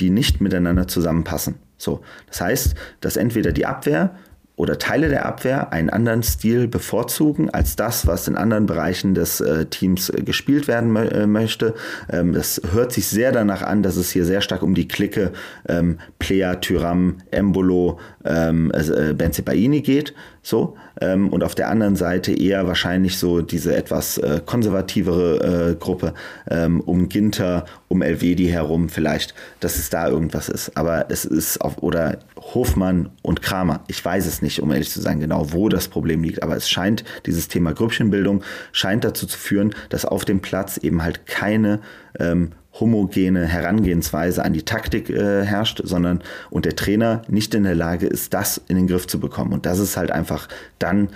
die 0.00 0.08
nicht 0.08 0.40
miteinander 0.40 0.88
zusammenpassen. 0.88 1.56
So. 1.76 2.00
Das 2.28 2.40
heißt, 2.40 2.74
dass 3.02 3.18
entweder 3.18 3.52
die 3.52 3.66
Abwehr 3.66 4.16
oder 4.56 4.78
Teile 4.78 5.08
der 5.08 5.26
Abwehr 5.26 5.72
einen 5.72 5.90
anderen 5.90 6.22
Stil 6.22 6.68
bevorzugen 6.68 7.50
als 7.50 7.74
das, 7.74 8.06
was 8.06 8.28
in 8.28 8.36
anderen 8.36 8.66
Bereichen 8.66 9.14
des 9.14 9.40
äh, 9.40 9.66
Teams 9.66 10.10
äh, 10.10 10.22
gespielt 10.22 10.68
werden 10.68 10.94
äh, 10.94 11.26
möchte. 11.26 11.74
Ähm, 12.08 12.32
das 12.32 12.60
hört 12.72 12.92
sich 12.92 13.08
sehr 13.08 13.32
danach 13.32 13.62
an, 13.62 13.82
dass 13.82 13.96
es 13.96 14.12
hier 14.12 14.24
sehr 14.24 14.40
stark 14.40 14.62
um 14.62 14.74
die 14.74 14.86
Clique 14.86 15.32
ähm, 15.68 15.98
Plea, 16.20 16.54
Tyram, 16.60 17.16
Embolo, 17.32 17.98
ähm, 18.24 18.70
äh, 18.72 19.12
Benzibaini 19.12 19.82
geht. 19.82 20.14
So. 20.44 20.76
Ähm, 21.00 21.30
und 21.30 21.42
auf 21.42 21.54
der 21.54 21.70
anderen 21.70 21.96
Seite 21.96 22.30
eher 22.32 22.66
wahrscheinlich 22.66 23.18
so 23.18 23.40
diese 23.40 23.74
etwas 23.74 24.18
äh, 24.18 24.42
konservativere 24.44 25.70
äh, 25.70 25.74
Gruppe 25.74 26.12
ähm, 26.50 26.80
um 26.82 27.08
Ginter, 27.08 27.64
um 27.88 28.02
Elvedi 28.02 28.48
herum 28.48 28.90
vielleicht, 28.90 29.34
dass 29.60 29.76
es 29.76 29.88
da 29.88 30.06
irgendwas 30.06 30.50
ist. 30.50 30.76
Aber 30.76 31.06
es 31.08 31.24
ist 31.24 31.62
auf, 31.62 31.78
oder 31.82 32.18
Hofmann 32.36 33.08
und 33.22 33.40
Kramer. 33.40 33.84
Ich 33.88 34.04
weiß 34.04 34.26
es 34.26 34.42
nicht, 34.42 34.60
um 34.60 34.70
ehrlich 34.70 34.90
zu 34.90 35.00
sein, 35.00 35.18
genau 35.18 35.52
wo 35.52 35.70
das 35.70 35.88
Problem 35.88 36.22
liegt. 36.22 36.42
Aber 36.42 36.54
es 36.54 36.68
scheint, 36.68 37.04
dieses 37.24 37.48
Thema 37.48 37.72
Grüppchenbildung 37.72 38.44
scheint 38.70 39.02
dazu 39.02 39.26
zu 39.26 39.38
führen, 39.38 39.74
dass 39.88 40.04
auf 40.04 40.26
dem 40.26 40.40
Platz 40.40 40.76
eben 40.76 41.02
halt 41.02 41.24
keine 41.24 41.80
ähm, 42.20 42.52
homogene 42.80 43.46
Herangehensweise 43.46 44.44
an 44.44 44.52
die 44.52 44.62
Taktik 44.62 45.08
äh, 45.10 45.44
herrscht, 45.44 45.80
sondern 45.84 46.22
und 46.50 46.64
der 46.64 46.76
Trainer 46.76 47.22
nicht 47.28 47.54
in 47.54 47.64
der 47.64 47.74
Lage 47.74 48.06
ist, 48.06 48.34
das 48.34 48.60
in 48.68 48.76
den 48.76 48.86
Griff 48.86 49.06
zu 49.06 49.20
bekommen. 49.20 49.52
Und 49.52 49.66
das 49.66 49.78
ist 49.78 49.96
halt 49.96 50.10
einfach 50.10 50.48
dann 50.78 51.08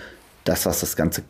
das, 0.45 0.67
was 0.67 0.81
das 0.81 0.97
Ganze 0.97 1.23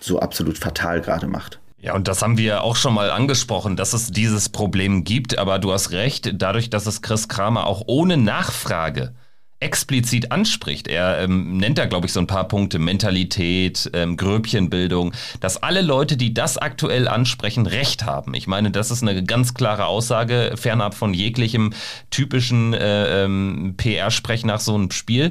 so 0.00 0.18
absolut 0.18 0.58
fatal 0.58 1.00
gerade 1.00 1.26
macht. 1.26 1.60
Ja, 1.78 1.94
und 1.94 2.08
das 2.08 2.22
haben 2.22 2.38
wir 2.38 2.62
auch 2.62 2.76
schon 2.76 2.94
mal 2.94 3.10
angesprochen, 3.10 3.76
dass 3.76 3.92
es 3.92 4.10
dieses 4.10 4.48
Problem 4.48 5.04
gibt, 5.04 5.36
aber 5.36 5.58
du 5.58 5.70
hast 5.70 5.90
recht, 5.90 6.32
dadurch, 6.36 6.70
dass 6.70 6.86
es 6.86 7.02
Chris 7.02 7.28
Kramer 7.28 7.66
auch 7.66 7.82
ohne 7.86 8.16
Nachfrage 8.16 9.12
explizit 9.60 10.30
anspricht. 10.30 10.88
Er 10.88 11.20
ähm, 11.20 11.56
nennt 11.56 11.78
da, 11.78 11.86
glaube 11.86 12.06
ich, 12.06 12.12
so 12.12 12.20
ein 12.20 12.26
paar 12.26 12.48
Punkte, 12.48 12.78
Mentalität, 12.78 13.90
ähm, 13.94 14.16
Gröbchenbildung, 14.16 15.14
dass 15.40 15.62
alle 15.62 15.80
Leute, 15.80 16.16
die 16.16 16.34
das 16.34 16.58
aktuell 16.58 17.08
ansprechen, 17.08 17.66
recht 17.66 18.04
haben. 18.04 18.34
Ich 18.34 18.46
meine, 18.46 18.70
das 18.70 18.90
ist 18.90 19.02
eine 19.02 19.22
ganz 19.24 19.54
klare 19.54 19.86
Aussage, 19.86 20.52
fernab 20.56 20.94
von 20.94 21.14
jeglichem 21.14 21.72
typischen 22.10 22.74
äh, 22.74 23.24
ähm, 23.24 23.74
PR-Sprech 23.76 24.44
nach 24.44 24.60
so 24.60 24.74
einem 24.74 24.90
Spiel. 24.90 25.30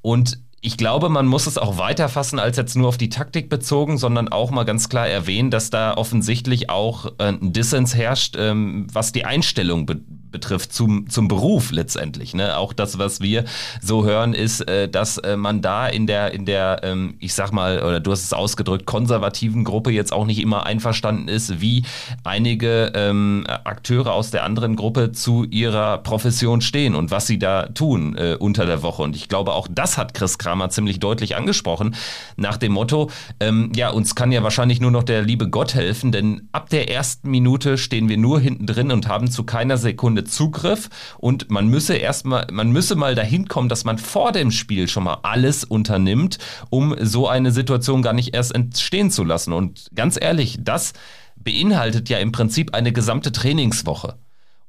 Und 0.00 0.38
ich 0.64 0.78
glaube, 0.78 1.10
man 1.10 1.26
muss 1.26 1.46
es 1.46 1.58
auch 1.58 1.76
weiter 1.76 2.08
fassen 2.08 2.38
als 2.38 2.56
jetzt 2.56 2.74
nur 2.74 2.88
auf 2.88 2.96
die 2.96 3.10
Taktik 3.10 3.50
bezogen, 3.50 3.98
sondern 3.98 4.28
auch 4.28 4.50
mal 4.50 4.64
ganz 4.64 4.88
klar 4.88 5.06
erwähnen, 5.06 5.50
dass 5.50 5.68
da 5.68 5.94
offensichtlich 5.94 6.70
auch 6.70 7.12
äh, 7.18 7.24
ein 7.24 7.52
Dissens 7.52 7.94
herrscht, 7.94 8.34
ähm, 8.38 8.86
was 8.90 9.12
die 9.12 9.26
Einstellung 9.26 9.84
be 9.84 10.00
betrifft 10.34 10.72
zum, 10.72 11.08
zum 11.08 11.28
Beruf 11.28 11.70
letztendlich. 11.70 12.34
Ne? 12.34 12.58
Auch 12.58 12.72
das, 12.72 12.98
was 12.98 13.20
wir 13.20 13.44
so 13.80 14.04
hören, 14.04 14.34
ist, 14.34 14.68
äh, 14.68 14.88
dass 14.88 15.16
äh, 15.18 15.36
man 15.36 15.62
da 15.62 15.86
in 15.86 16.08
der, 16.08 16.32
in 16.32 16.44
der, 16.44 16.80
ähm, 16.82 17.14
ich 17.20 17.34
sag 17.34 17.52
mal, 17.52 17.80
oder 17.80 18.00
du 18.00 18.10
hast 18.10 18.24
es 18.24 18.32
ausgedrückt, 18.32 18.84
konservativen 18.84 19.62
Gruppe 19.62 19.92
jetzt 19.92 20.12
auch 20.12 20.26
nicht 20.26 20.40
immer 20.40 20.66
einverstanden 20.66 21.28
ist, 21.28 21.60
wie 21.60 21.84
einige 22.24 22.90
ähm, 22.96 23.46
Akteure 23.46 24.12
aus 24.12 24.32
der 24.32 24.42
anderen 24.42 24.74
Gruppe 24.74 25.12
zu 25.12 25.44
ihrer 25.44 25.98
Profession 25.98 26.60
stehen 26.60 26.96
und 26.96 27.12
was 27.12 27.28
sie 27.28 27.38
da 27.38 27.66
tun 27.66 28.16
äh, 28.16 28.36
unter 28.36 28.66
der 28.66 28.82
Woche. 28.82 29.02
Und 29.02 29.14
ich 29.14 29.28
glaube, 29.28 29.52
auch 29.52 29.68
das 29.70 29.96
hat 29.96 30.14
Chris 30.14 30.36
Kramer 30.36 30.68
ziemlich 30.70 30.98
deutlich 30.98 31.36
angesprochen, 31.36 31.94
nach 32.36 32.56
dem 32.56 32.72
Motto, 32.72 33.08
ähm, 33.38 33.70
ja, 33.76 33.90
uns 33.90 34.16
kann 34.16 34.32
ja 34.32 34.42
wahrscheinlich 34.42 34.80
nur 34.80 34.90
noch 34.90 35.04
der 35.04 35.22
liebe 35.22 35.48
Gott 35.48 35.74
helfen, 35.74 36.10
denn 36.10 36.48
ab 36.50 36.70
der 36.70 36.90
ersten 36.90 37.30
Minute 37.30 37.78
stehen 37.78 38.08
wir 38.08 38.16
nur 38.16 38.40
hinten 38.40 38.66
drin 38.66 38.90
und 38.90 39.06
haben 39.06 39.30
zu 39.30 39.44
keiner 39.44 39.76
Sekunde 39.76 40.23
Zugriff 40.24 40.88
und 41.18 41.50
man 41.50 41.68
müsse 41.68 41.96
erstmal, 41.96 42.46
man 42.50 42.70
müsse 42.70 42.96
mal 42.96 43.14
dahin 43.14 43.48
kommen, 43.48 43.68
dass 43.68 43.84
man 43.84 43.98
vor 43.98 44.32
dem 44.32 44.50
Spiel 44.50 44.88
schon 44.88 45.04
mal 45.04 45.18
alles 45.22 45.64
unternimmt, 45.64 46.38
um 46.70 46.94
so 47.00 47.28
eine 47.28 47.52
Situation 47.52 48.02
gar 48.02 48.12
nicht 48.12 48.34
erst 48.34 48.54
entstehen 48.54 49.10
zu 49.10 49.24
lassen. 49.24 49.52
Und 49.52 49.90
ganz 49.94 50.18
ehrlich, 50.20 50.58
das 50.60 50.92
beinhaltet 51.36 52.08
ja 52.08 52.18
im 52.18 52.32
Prinzip 52.32 52.74
eine 52.74 52.92
gesamte 52.92 53.32
Trainingswoche. 53.32 54.18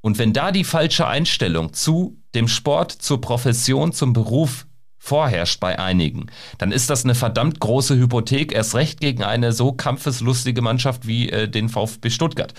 Und 0.02 0.20
wenn 0.20 0.34
da 0.34 0.52
die 0.52 0.64
falsche 0.64 1.08
Einstellung 1.08 1.74
zu 1.74 2.18
dem 2.36 2.48
Sport, 2.48 2.92
zur 2.92 3.22
Profession, 3.22 3.92
zum 3.92 4.14
Beruf 4.14 4.68
vorherrscht 5.00 5.60
bei 5.60 5.78
einigen, 5.80 6.28
dann 6.58 6.72
ist 6.72 6.90
das 6.90 7.04
eine 7.04 7.16
verdammt 7.16 7.60
große 7.60 7.96
Hypothek, 7.96 8.54
erst 8.54 8.76
recht 8.76 9.00
gegen 9.00 9.24
eine 9.24 9.52
so 9.52 9.72
kampfeslustige 9.72 10.62
Mannschaft 10.62 11.08
wie 11.08 11.30
äh, 11.30 11.48
den 11.48 11.70
VfB 11.70 12.10
Stuttgart. 12.10 12.54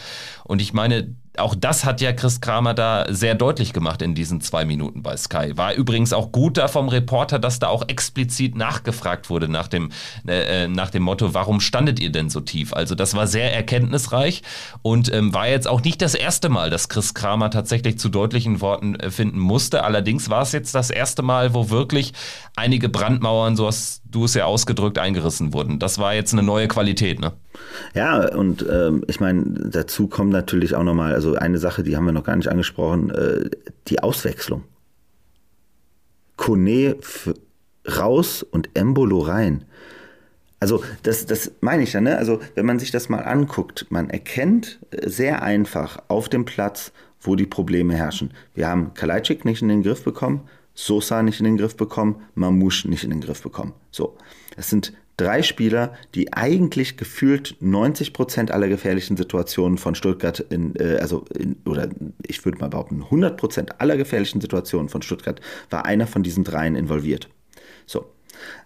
Und 0.45 0.63
ich 0.63 0.73
meine, 0.73 1.15
auch 1.39 1.55
das 1.55 1.85
hat 1.85 2.01
ja 2.01 2.13
Chris 2.13 2.41
Kramer 2.41 2.75
da 2.75 3.07
sehr 3.09 3.35
deutlich 3.35 3.73
gemacht 3.73 4.03
in 4.03 4.15
diesen 4.15 4.41
zwei 4.41 4.65
Minuten 4.65 5.03
bei 5.03 5.17
Sky. 5.17 5.57
War 5.57 5.75
übrigens 5.75 6.13
auch 6.13 6.33
gut 6.33 6.57
da 6.57 6.69
vom 6.69 6.89
Reporter, 6.89 7.39
dass 7.39 7.59
da 7.59 7.69
auch 7.69 7.89
explizit 7.89 8.57
nachgefragt 8.57 9.31
wurde 9.31 9.49
nach 9.49 9.69
dem, 9.69 9.91
äh, 10.27 10.65
äh, 10.65 10.69
nach 10.69 10.91
dem 10.91 11.03
Motto, 11.03 11.35
warum 11.35 11.61
standet 11.61 12.01
ihr 12.01 12.11
denn 12.11 12.31
so 12.31 12.41
tief? 12.41 12.73
Also 12.73 12.95
das 12.95 13.15
war 13.15 13.27
sehr 13.27 13.55
erkenntnisreich 13.55 14.43
und 14.83 15.13
ähm, 15.13 15.35
war 15.35 15.49
jetzt 15.49 15.69
auch 15.69 15.83
nicht 15.83 16.03
das 16.03 16.15
erste 16.15 16.49
Mal, 16.49 16.71
dass 16.71 16.89
Chris 16.89 17.15
Kramer 17.15 17.51
tatsächlich 17.51 17.99
zu 17.99 18.09
deutlichen 18.09 18.61
Worten 18.61 18.97
äh, 18.97 19.11
finden 19.11 19.39
musste. 19.39 19.85
Allerdings 19.85 20.31
war 20.31 20.43
es 20.43 20.53
jetzt 20.53 20.75
das 20.75 20.91
erste 20.91 21.23
Mal, 21.23 21.55
wo 21.55 21.71
wirklich 21.71 22.13
einige 22.55 22.89
Brandmauern, 22.89 23.57
so 23.57 23.67
hast 23.67 24.03
du 24.17 24.25
es 24.25 24.35
ja 24.35 24.47
ausgedrückt, 24.47 24.99
eingerissen 24.99 25.53
wurden. 25.53 25.79
Das 25.79 25.99
war 25.99 26.15
jetzt 26.15 26.33
eine 26.33 26.43
neue 26.43 26.69
Qualität, 26.69 27.21
ne? 27.21 27.33
Ja, 27.95 28.35
und 28.35 28.67
ähm, 28.69 29.05
ich 29.07 29.21
meine, 29.21 29.45
dazu 29.45 30.09
kommt 30.09 30.33
natürlich 30.33 30.75
auch 30.75 30.83
nochmal, 30.83 31.15
also 31.15 31.35
eine 31.35 31.59
Sache, 31.59 31.83
die 31.83 31.97
haben 31.97 32.07
wir 32.07 32.13
noch 32.13 32.25
gar 32.25 32.37
nicht 32.37 32.49
angesprochen, 32.49 33.11
äh, 33.11 33.51
die 33.89 34.03
Auswechslung. 34.03 34.65
Kone 36.37 36.97
raus 37.87 38.43
und 38.43 38.71
Embolo 38.75 39.21
rein. 39.21 39.65
Also 40.59 40.83
das, 41.03 41.27
das 41.27 41.53
meine 41.61 41.83
ich 41.83 41.93
ja, 41.93 42.01
ne? 42.01 42.17
Also 42.17 42.41
wenn 42.55 42.67
man 42.67 42.79
sich 42.79 42.91
das 42.91 43.09
mal 43.09 43.21
anguckt, 43.21 43.87
man 43.91 44.09
erkennt 44.09 44.79
sehr 45.05 45.43
einfach 45.43 45.99
auf 46.09 46.29
dem 46.29 46.47
Platz, 46.47 46.93
wo 47.21 47.37
die 47.37 47.47
Probleme 47.47 47.95
herrschen. 47.95 48.31
Wir 48.55 48.69
haben 48.69 48.95
Kalajdzic 48.95 49.45
nicht 49.45 49.61
in 49.61 49.69
den 49.69 49.83
Griff 49.83 50.03
bekommen, 50.03 50.49
Sosa 50.77 51.23
nicht 51.23 51.41
in 51.41 51.45
den 51.45 51.57
Griff 51.57 51.77
bekommen, 51.77 52.23
Mamouche 52.35 52.89
nicht 52.89 53.03
in 53.03 53.11
den 53.11 53.21
Griff 53.21 53.43
bekommen. 53.43 53.73
So, 53.91 54.17
das 54.55 54.71
sind 54.71 54.93
drei 55.17 55.43
Spieler, 55.43 55.95
die 56.15 56.33
eigentlich 56.35 56.99
gefühlt 56.99 57.57
90 57.61 58.13
Prozent 58.13 58.51
aller 58.51 58.69
gefährlichen 58.69 59.17
Situationen 59.17 59.79
von 59.79 59.95
Stuttgart 59.95 60.41
in, 60.41 60.77
äh, 60.77 60.99
also 61.01 61.25
in, 61.37 61.57
oder 61.65 61.89
ich 62.23 62.45
würde 62.45 62.59
mal 62.59 62.69
behaupten, 62.69 63.03
100 63.03 63.37
Prozent 63.39 63.81
aller 63.81 63.97
gefährlichen 63.97 64.41
Situationen 64.41 64.89
von 64.89 65.03
Stuttgart 65.03 65.41
war 65.71 65.87
einer 65.87 66.07
von 66.07 66.23
diesen 66.23 66.45
dreien 66.45 66.77
involviert. 66.77 67.29
So, 67.87 68.13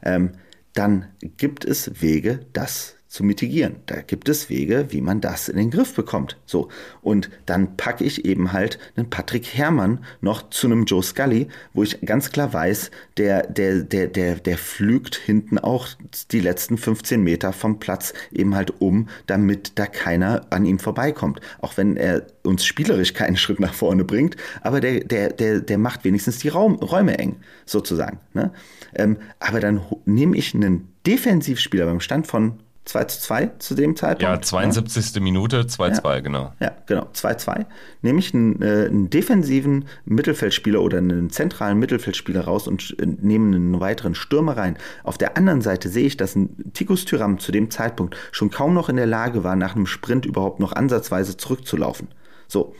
ähm, 0.02 0.32
dann 0.74 1.06
gibt 1.36 1.64
es 1.64 2.02
Wege, 2.02 2.40
das 2.52 2.96
zu 3.10 3.24
mitigieren. 3.24 3.76
Da 3.86 4.02
gibt 4.02 4.28
es 4.28 4.48
Wege, 4.48 4.86
wie 4.90 5.00
man 5.00 5.20
das 5.20 5.48
in 5.48 5.56
den 5.56 5.72
Griff 5.72 5.96
bekommt. 5.96 6.36
So. 6.46 6.68
Und 7.02 7.28
dann 7.44 7.76
packe 7.76 8.04
ich 8.04 8.24
eben 8.24 8.52
halt 8.52 8.78
einen 8.94 9.10
Patrick 9.10 9.48
Herrmann 9.52 10.04
noch 10.20 10.48
zu 10.50 10.68
einem 10.68 10.84
Joe 10.84 11.02
Scully, 11.02 11.48
wo 11.74 11.82
ich 11.82 12.00
ganz 12.02 12.30
klar 12.30 12.52
weiß, 12.52 12.92
der, 13.16 13.48
der, 13.48 13.82
der, 13.82 14.06
der, 14.06 14.36
der 14.36 14.56
flügt 14.56 15.16
hinten 15.16 15.58
auch 15.58 15.88
die 16.30 16.38
letzten 16.38 16.78
15 16.78 17.20
Meter 17.20 17.52
vom 17.52 17.80
Platz 17.80 18.14
eben 18.30 18.54
halt 18.54 18.80
um, 18.80 19.08
damit 19.26 19.72
da 19.74 19.86
keiner 19.86 20.46
an 20.50 20.64
ihm 20.64 20.78
vorbeikommt. 20.78 21.40
Auch 21.60 21.76
wenn 21.76 21.96
er 21.96 22.28
uns 22.44 22.64
spielerisch 22.64 23.12
keinen 23.12 23.36
Schritt 23.36 23.58
nach 23.58 23.74
vorne 23.74 24.04
bringt, 24.04 24.36
aber 24.62 24.80
der, 24.80 25.00
der, 25.00 25.30
der, 25.30 25.60
der 25.60 25.78
macht 25.78 26.04
wenigstens 26.04 26.38
die 26.38 26.48
Raum, 26.48 26.76
Räume 26.76 27.18
eng, 27.18 27.40
sozusagen. 27.66 28.20
Ne? 28.34 28.52
Ähm, 28.94 29.16
aber 29.40 29.58
dann 29.58 29.80
nehme 30.04 30.36
ich 30.36 30.54
einen 30.54 30.94
Defensivspieler 31.04 31.86
beim 31.86 32.00
Stand 32.00 32.28
von 32.28 32.60
2 32.86 33.04
zu 33.04 33.20
2 33.20 33.50
zu 33.58 33.74
dem 33.74 33.94
Zeitpunkt. 33.94 34.22
Ja, 34.22 34.40
72. 34.40 35.14
Ja. 35.14 35.20
Minute, 35.20 35.62
2-2, 35.62 36.14
ja. 36.14 36.20
genau. 36.20 36.52
Ja, 36.60 36.72
genau, 36.86 37.06
2-2. 37.14 37.66
Nehme 38.02 38.18
ich 38.18 38.34
einen, 38.34 38.62
äh, 38.62 38.86
einen, 38.86 39.10
defensiven 39.10 39.84
Mittelfeldspieler 40.06 40.80
oder 40.80 40.98
einen 40.98 41.30
zentralen 41.30 41.78
Mittelfeldspieler 41.78 42.44
raus 42.44 42.66
und 42.66 42.96
äh, 42.98 43.06
nehme 43.06 43.54
einen 43.54 43.80
weiteren 43.80 44.14
Stürmer 44.14 44.56
rein. 44.56 44.78
Auf 45.04 45.18
der 45.18 45.36
anderen 45.36 45.60
Seite 45.60 45.88
sehe 45.88 46.06
ich, 46.06 46.16
dass 46.16 46.34
ein 46.34 46.72
Tikus 46.72 47.04
Tyram 47.04 47.38
zu 47.38 47.52
dem 47.52 47.70
Zeitpunkt 47.70 48.16
schon 48.32 48.50
kaum 48.50 48.72
noch 48.74 48.88
in 48.88 48.96
der 48.96 49.06
Lage 49.06 49.44
war, 49.44 49.56
nach 49.56 49.76
einem 49.76 49.86
Sprint 49.86 50.24
überhaupt 50.24 50.58
noch 50.58 50.72
ansatzweise 50.72 51.36
zurückzulaufen. 51.36 52.08
So. 52.48 52.74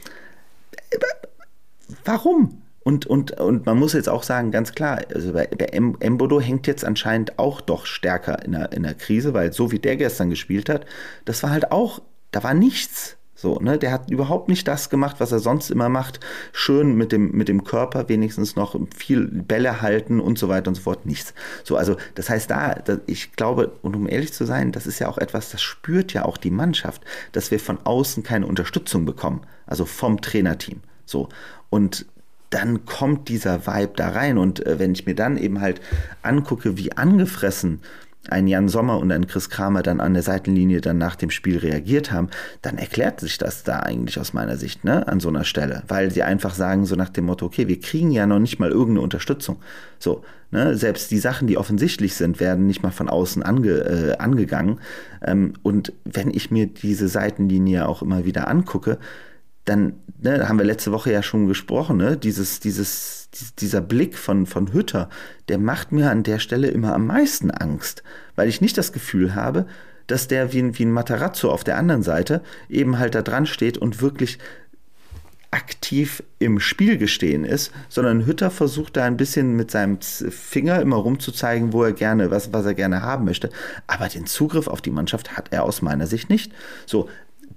Warum? 2.05 2.63
Und, 2.91 3.07
und, 3.07 3.41
und 3.41 3.67
man 3.67 3.79
muss 3.79 3.93
jetzt 3.93 4.09
auch 4.09 4.25
sagen, 4.25 4.51
ganz 4.51 4.73
klar, 4.73 4.99
also 5.15 5.33
bei 5.33 5.45
Embodo 5.45 6.41
hängt 6.41 6.67
jetzt 6.67 6.85
anscheinend 6.85 7.39
auch 7.39 7.61
doch 7.61 7.87
stärker 7.87 8.45
in 8.45 8.51
der, 8.51 8.73
in 8.73 8.83
der 8.83 8.95
Krise, 8.95 9.33
weil 9.33 9.53
so 9.53 9.71
wie 9.71 9.79
der 9.79 9.97
gestern 9.97 10.29
gespielt 10.29 10.69
hat, 10.69 10.87
das 11.25 11.45
war 11.45 11.51
halt 11.51 11.71
auch, 11.71 12.03
da 12.33 12.43
war 12.43 12.53
nichts. 12.53 13.17
So, 13.37 13.61
ne, 13.61 13.79
der 13.79 13.93
hat 13.93 14.11
überhaupt 14.11 14.49
nicht 14.49 14.67
das 14.67 14.91
gemacht, 14.91 15.17
was 15.21 15.31
er 15.31 15.39
sonst 15.39 15.71
immer 15.71 15.89
macht. 15.89 16.19
Schön 16.53 16.97
mit 16.97 17.13
dem, 17.13 17.31
mit 17.31 17.47
dem 17.47 17.63
Körper 17.63 18.09
wenigstens 18.09 18.57
noch 18.57 18.75
viel 18.93 19.29
Bälle 19.29 19.81
halten 19.81 20.19
und 20.19 20.37
so 20.37 20.49
weiter 20.49 20.67
und 20.67 20.75
so 20.75 20.83
fort. 20.83 21.07
Nichts. 21.07 21.33
So, 21.63 21.77
also, 21.77 21.97
das 22.17 22.29
heißt 22.29 22.51
da, 22.51 22.75
ich 23.07 23.35
glaube, 23.37 23.71
und 23.83 23.95
um 23.95 24.09
ehrlich 24.09 24.33
zu 24.33 24.47
sein, 24.47 24.73
das 24.73 24.89
ist 24.89 24.99
ja 24.99 25.09
auch 25.09 25.19
etwas, 25.19 25.51
das 25.51 25.63
spürt 25.63 26.13
ja 26.13 26.25
auch 26.25 26.37
die 26.37 26.51
Mannschaft, 26.51 27.03
dass 27.31 27.53
wir 27.53 27.61
von 27.61 27.79
außen 27.85 28.25
keine 28.25 28.49
Unterstützung 28.49 29.05
bekommen. 29.05 29.43
Also 29.65 29.85
vom 29.87 30.21
Trainerteam. 30.21 30.81
So. 31.07 31.29
Und 31.71 32.05
dann 32.51 32.85
kommt 32.85 33.29
dieser 33.29 33.67
Vibe 33.67 33.93
da 33.97 34.11
rein. 34.11 34.39
Und 34.39 34.65
äh, 34.67 34.79
wenn 34.79 34.93
ich 34.93 35.07
mir 35.07 35.15
dann 35.15 35.37
eben 35.37 35.61
halt 35.61 35.81
angucke, 36.23 36.77
wie 36.77 36.93
angefressen 36.93 37.81
ein 38.29 38.47
Jan 38.47 38.69
Sommer 38.69 38.99
und 38.99 39.11
ein 39.13 39.27
Chris 39.27 39.49
Kramer 39.49 39.83
dann 39.83 40.01
an 40.01 40.13
der 40.13 40.23
Seitenlinie 40.23 40.81
dann 40.81 40.99
nach 40.99 41.17
dem 41.17 41.31
Spiel 41.31 41.57
reagiert 41.59 42.13
haben, 42.13 42.29
dann 42.61 42.77
erklärt 42.77 43.21
sich 43.21 43.39
das 43.39 43.63
da 43.63 43.81
eigentlich 43.81 44.21
aus 44.21 44.35
meiner 44.35 44.57
Sicht, 44.57 44.85
ne, 44.85 45.09
an 45.09 45.21
so 45.21 45.29
einer 45.29 45.45
Stelle. 45.45 45.83
Weil 45.89 46.11
sie 46.11 46.23
einfach 46.23 46.55
sagen, 46.55 46.85
so 46.85 46.97
nach 46.97 47.09
dem 47.09 47.25
Motto, 47.25 47.47
okay, 47.47 47.67
wir 47.67 47.81
kriegen 47.81 48.11
ja 48.11 48.27
noch 48.27 48.39
nicht 48.39 48.59
mal 48.59 48.71
irgendeine 48.71 49.01
Unterstützung. 49.01 49.57
So, 49.99 50.23
ne, 50.51 50.77
selbst 50.77 51.11
die 51.11 51.19
Sachen, 51.19 51.49
die 51.49 51.57
offensichtlich 51.57 52.15
sind, 52.15 52.41
werden 52.41 52.67
nicht 52.67 52.83
mal 52.83 52.91
von 52.91 53.09
außen 53.09 53.43
ange, 53.43 53.71
äh, 53.71 54.17
angegangen. 54.19 54.81
Ähm, 55.25 55.55
und 55.63 55.95
wenn 56.05 56.31
ich 56.31 56.51
mir 56.51 56.67
diese 56.67 57.09
Seitenlinie 57.09 57.89
auch 57.89 58.03
immer 58.03 58.27
wieder 58.27 58.49
angucke, 58.49 58.99
dann 59.71 59.95
ne, 60.21 60.49
haben 60.49 60.59
wir 60.59 60.65
letzte 60.67 60.93
Woche 60.93 61.13
ja 61.13 61.23
schon 61.23 61.47
gesprochen, 61.47 61.97
ne, 61.97 62.17
dieses, 62.17 62.61
dieses, 62.61 63.29
dieser 63.59 63.81
Blick 63.81 64.19
von, 64.19 64.47
von 64.47 64.73
Hütter, 64.73 65.09
der 65.49 65.59
macht 65.59 65.93
mir 65.93 66.11
an 66.11 66.25
der 66.25 66.41
Stelle 66.41 66.69
immer 66.69 66.95
am 66.95 67.07
meisten 67.07 67.51
Angst, 67.51 68.03
weil 68.35 68.49
ich 68.49 68.61
nicht 68.61 68.77
das 68.77 68.93
Gefühl 68.93 69.35
habe, 69.35 69.67
dass 70.07 70.27
der 70.27 70.53
wie 70.53 70.61
ein, 70.61 70.79
wie 70.79 70.85
ein 70.85 70.93
Matarazzo 70.93 71.51
auf 71.51 71.63
der 71.63 71.79
anderen 71.79 72.03
Seite 72.03 72.43
eben 72.69 72.99
halt 72.99 73.15
da 73.15 73.23
dran 73.23 73.47
steht 73.47 73.79
und 73.79 74.03
wirklich 74.03 74.39
aktiv 75.53 76.23
im 76.39 76.61
Spiel 76.61 76.97
gestehen 76.97 77.45
ist, 77.45 77.73
sondern 77.89 78.27
Hütter 78.27 78.51
versucht 78.51 78.97
da 78.97 79.05
ein 79.05 79.17
bisschen 79.17 79.57
mit 79.57 79.71
seinem 79.71 80.01
Finger 80.01 80.81
immer 80.81 80.97
rumzuzeigen, 80.97 81.73
wo 81.73 81.83
er 81.83 81.93
gerne, 81.93 82.31
was, 82.31 82.53
was 82.53 82.67
er 82.67 82.75
gerne 82.75 83.03
haben 83.03 83.25
möchte. 83.25 83.51
Aber 83.87 84.09
den 84.09 84.27
Zugriff 84.27 84.69
auf 84.69 84.81
die 84.81 84.93
Mannschaft 84.93 85.37
hat 85.37 85.49
er 85.53 85.65
aus 85.65 85.83
meiner 85.83 86.07
Sicht 86.07 86.31
nicht. 86.31 86.53
So, 86.87 87.09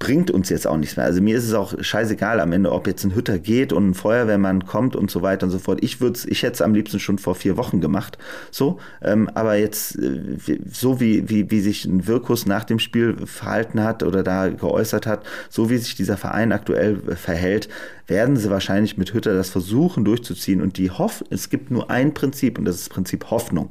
bringt 0.03 0.31
uns 0.31 0.49
jetzt 0.49 0.67
auch 0.67 0.75
nichts 0.75 0.97
mehr. 0.97 1.05
Also 1.05 1.21
mir 1.21 1.37
ist 1.37 1.45
es 1.45 1.53
auch 1.53 1.81
scheißegal 1.81 2.41
am 2.41 2.51
Ende, 2.51 2.73
ob 2.73 2.87
jetzt 2.87 3.05
ein 3.05 3.15
Hütter 3.15 3.39
geht 3.39 3.71
und 3.71 3.91
ein 3.91 3.93
Feuerwehrmann 3.93 4.65
kommt 4.65 4.97
und 4.97 5.09
so 5.09 5.21
weiter 5.21 5.45
und 5.45 5.51
so 5.51 5.59
fort. 5.59 5.81
Ich 5.81 6.01
würde 6.01 6.19
ich 6.27 6.43
hätte 6.43 6.55
es 6.55 6.61
am 6.61 6.73
liebsten 6.73 6.99
schon 6.99 7.19
vor 7.19 7.35
vier 7.35 7.55
Wochen 7.55 7.79
gemacht. 7.79 8.17
So, 8.51 8.79
ähm, 9.01 9.29
aber 9.33 9.55
jetzt, 9.55 9.97
äh, 9.97 10.59
so 10.69 10.99
wie, 10.99 11.29
wie, 11.29 11.49
wie 11.51 11.61
sich 11.61 11.85
ein 11.85 12.05
Wirkus 12.05 12.45
nach 12.45 12.65
dem 12.65 12.79
Spiel 12.79 13.15
verhalten 13.25 13.81
hat 13.81 14.03
oder 14.03 14.23
da 14.23 14.49
geäußert 14.49 15.07
hat, 15.07 15.23
so 15.49 15.69
wie 15.69 15.77
sich 15.77 15.95
dieser 15.95 16.17
Verein 16.17 16.51
aktuell 16.51 16.97
verhält, 17.15 17.69
werden 18.05 18.35
sie 18.35 18.49
wahrscheinlich 18.49 18.97
mit 18.97 19.13
Hütter 19.13 19.33
das 19.33 19.51
versuchen 19.51 20.03
durchzuziehen. 20.03 20.61
Und 20.61 20.77
die 20.77 20.91
Hoff, 20.91 21.23
es 21.29 21.49
gibt 21.49 21.71
nur 21.71 21.89
ein 21.89 22.13
Prinzip 22.13 22.59
und 22.59 22.65
das 22.65 22.75
ist 22.75 22.87
das 22.87 22.93
Prinzip 22.93 23.31
Hoffnung. 23.31 23.69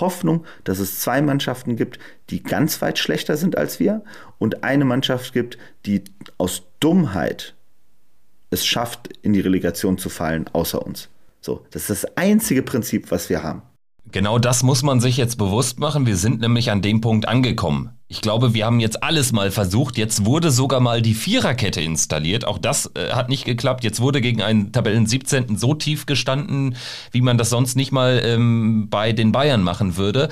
Hoffnung, 0.00 0.44
dass 0.64 0.78
es 0.78 1.00
zwei 1.00 1.22
Mannschaften 1.22 1.76
gibt, 1.76 1.98
die 2.30 2.42
ganz 2.42 2.80
weit 2.82 2.98
schlechter 2.98 3.36
sind 3.36 3.56
als 3.56 3.80
wir 3.80 4.02
und 4.38 4.64
eine 4.64 4.84
Mannschaft 4.84 5.32
gibt, 5.32 5.58
die 5.86 6.02
aus 6.38 6.62
Dummheit 6.80 7.54
es 8.50 8.64
schafft, 8.64 9.08
in 9.22 9.32
die 9.32 9.40
Relegation 9.40 9.98
zu 9.98 10.08
fallen, 10.08 10.48
außer 10.52 10.84
uns. 10.84 11.08
So, 11.40 11.66
das 11.70 11.90
ist 11.90 12.04
das 12.04 12.16
einzige 12.16 12.62
Prinzip, 12.62 13.10
was 13.10 13.28
wir 13.28 13.42
haben. 13.42 13.62
Genau 14.10 14.38
das 14.38 14.62
muss 14.62 14.82
man 14.82 15.00
sich 15.00 15.16
jetzt 15.16 15.36
bewusst 15.36 15.78
machen. 15.78 16.06
Wir 16.06 16.16
sind 16.16 16.40
nämlich 16.40 16.70
an 16.70 16.82
dem 16.82 17.00
Punkt 17.00 17.26
angekommen. 17.26 17.90
Ich 18.14 18.20
glaube, 18.20 18.54
wir 18.54 18.64
haben 18.64 18.78
jetzt 18.78 19.02
alles 19.02 19.32
mal 19.32 19.50
versucht. 19.50 19.98
Jetzt 19.98 20.24
wurde 20.24 20.52
sogar 20.52 20.78
mal 20.78 21.02
die 21.02 21.14
Viererkette 21.14 21.80
installiert. 21.80 22.44
Auch 22.44 22.58
das 22.58 22.88
äh, 22.94 23.10
hat 23.10 23.28
nicht 23.28 23.44
geklappt. 23.44 23.82
Jetzt 23.82 24.00
wurde 24.00 24.20
gegen 24.20 24.40
einen 24.40 24.70
Tabellen 24.70 25.04
17. 25.04 25.56
so 25.56 25.74
tief 25.74 26.06
gestanden, 26.06 26.76
wie 27.10 27.22
man 27.22 27.38
das 27.38 27.50
sonst 27.50 27.74
nicht 27.74 27.90
mal 27.90 28.22
ähm, 28.24 28.86
bei 28.88 29.10
den 29.10 29.32
Bayern 29.32 29.62
machen 29.62 29.96
würde. 29.96 30.28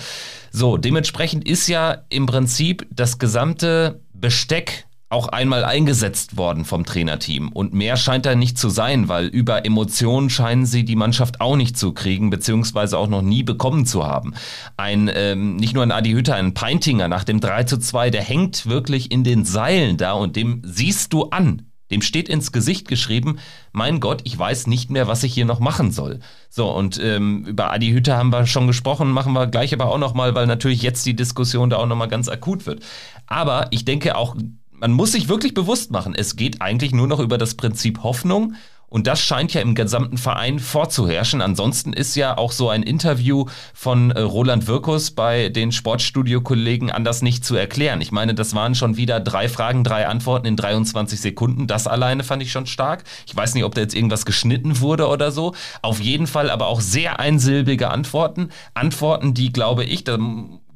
So, 0.52 0.76
dementsprechend 0.76 1.44
ist 1.44 1.66
ja 1.66 2.04
im 2.08 2.26
Prinzip 2.26 2.86
das 2.94 3.18
gesamte 3.18 4.00
Besteck 4.14 4.86
auch 5.12 5.28
einmal 5.28 5.64
eingesetzt 5.64 6.36
worden 6.36 6.64
vom 6.64 6.84
Trainerteam. 6.84 7.48
Und 7.48 7.74
mehr 7.74 7.96
scheint 7.96 8.26
da 8.26 8.34
nicht 8.34 8.58
zu 8.58 8.68
sein, 8.68 9.08
weil 9.08 9.26
über 9.26 9.64
Emotionen 9.64 10.30
scheinen 10.30 10.66
sie 10.66 10.84
die 10.84 10.96
Mannschaft 10.96 11.40
auch 11.40 11.56
nicht 11.56 11.78
zu 11.78 11.92
kriegen, 11.92 12.30
beziehungsweise 12.30 12.98
auch 12.98 13.08
noch 13.08 13.22
nie 13.22 13.42
bekommen 13.42 13.86
zu 13.86 14.06
haben. 14.06 14.34
Ein, 14.76 15.10
ähm, 15.14 15.56
nicht 15.56 15.74
nur 15.74 15.82
ein 15.82 15.92
Adi 15.92 16.12
Hütter, 16.12 16.34
ein 16.34 16.54
Peintinger 16.54 17.08
nach 17.08 17.24
dem 17.24 17.40
3 17.40 17.64
zu 17.64 17.78
2, 17.78 18.10
der 18.10 18.22
hängt 18.22 18.66
wirklich 18.66 19.12
in 19.12 19.24
den 19.24 19.44
Seilen 19.44 19.96
da 19.96 20.12
und 20.12 20.36
dem 20.36 20.62
siehst 20.64 21.12
du 21.12 21.24
an. 21.24 21.66
Dem 21.92 22.00
steht 22.00 22.30
ins 22.30 22.52
Gesicht 22.52 22.88
geschrieben, 22.88 23.38
mein 23.70 24.00
Gott, 24.00 24.22
ich 24.24 24.36
weiß 24.36 24.66
nicht 24.66 24.90
mehr, 24.90 25.08
was 25.08 25.22
ich 25.24 25.34
hier 25.34 25.44
noch 25.44 25.60
machen 25.60 25.92
soll. 25.92 26.20
So, 26.48 26.70
und 26.70 26.98
ähm, 26.98 27.44
über 27.44 27.70
Adi 27.70 27.90
Hütter 27.90 28.16
haben 28.16 28.32
wir 28.32 28.46
schon 28.46 28.66
gesprochen, 28.66 29.10
machen 29.10 29.34
wir 29.34 29.46
gleich 29.46 29.74
aber 29.74 29.92
auch 29.92 29.98
nochmal, 29.98 30.34
weil 30.34 30.46
natürlich 30.46 30.80
jetzt 30.80 31.04
die 31.04 31.14
Diskussion 31.14 31.68
da 31.68 31.76
auch 31.76 31.86
nochmal 31.86 32.08
ganz 32.08 32.30
akut 32.30 32.64
wird. 32.64 32.82
Aber 33.26 33.66
ich 33.72 33.84
denke 33.84 34.16
auch 34.16 34.34
man 34.82 34.92
muss 34.94 35.12
sich 35.12 35.28
wirklich 35.28 35.54
bewusst 35.54 35.92
machen, 35.92 36.12
es 36.12 36.34
geht 36.34 36.60
eigentlich 36.60 36.92
nur 36.92 37.06
noch 37.06 37.20
über 37.20 37.38
das 37.38 37.54
Prinzip 37.54 38.02
Hoffnung. 38.02 38.54
Und 38.88 39.06
das 39.06 39.22
scheint 39.22 39.54
ja 39.54 39.62
im 39.62 39.74
gesamten 39.74 40.18
Verein 40.18 40.58
vorzuherrschen. 40.58 41.40
Ansonsten 41.40 41.94
ist 41.94 42.14
ja 42.14 42.36
auch 42.36 42.52
so 42.52 42.68
ein 42.68 42.82
Interview 42.82 43.46
von 43.72 44.10
äh, 44.10 44.20
Roland 44.20 44.66
Wirkus 44.66 45.12
bei 45.12 45.48
den 45.48 45.72
Sportstudio-Kollegen 45.72 46.90
anders 46.90 47.22
nicht 47.22 47.42
zu 47.42 47.56
erklären. 47.56 48.02
Ich 48.02 48.12
meine, 48.12 48.34
das 48.34 48.54
waren 48.54 48.74
schon 48.74 48.98
wieder 48.98 49.18
drei 49.18 49.48
Fragen, 49.48 49.82
drei 49.82 50.08
Antworten 50.08 50.46
in 50.46 50.56
23 50.56 51.18
Sekunden. 51.18 51.66
Das 51.66 51.86
alleine 51.86 52.22
fand 52.22 52.42
ich 52.42 52.52
schon 52.52 52.66
stark. 52.66 53.04
Ich 53.26 53.34
weiß 53.34 53.54
nicht, 53.54 53.64
ob 53.64 53.74
da 53.74 53.80
jetzt 53.80 53.94
irgendwas 53.94 54.26
geschnitten 54.26 54.80
wurde 54.80 55.08
oder 55.08 55.30
so. 55.30 55.54
Auf 55.80 55.98
jeden 55.98 56.26
Fall 56.26 56.50
aber 56.50 56.66
auch 56.66 56.82
sehr 56.82 57.18
einsilbige 57.18 57.88
Antworten. 57.88 58.50
Antworten, 58.74 59.32
die, 59.32 59.54
glaube 59.54 59.84
ich, 59.84 60.04
da 60.04 60.18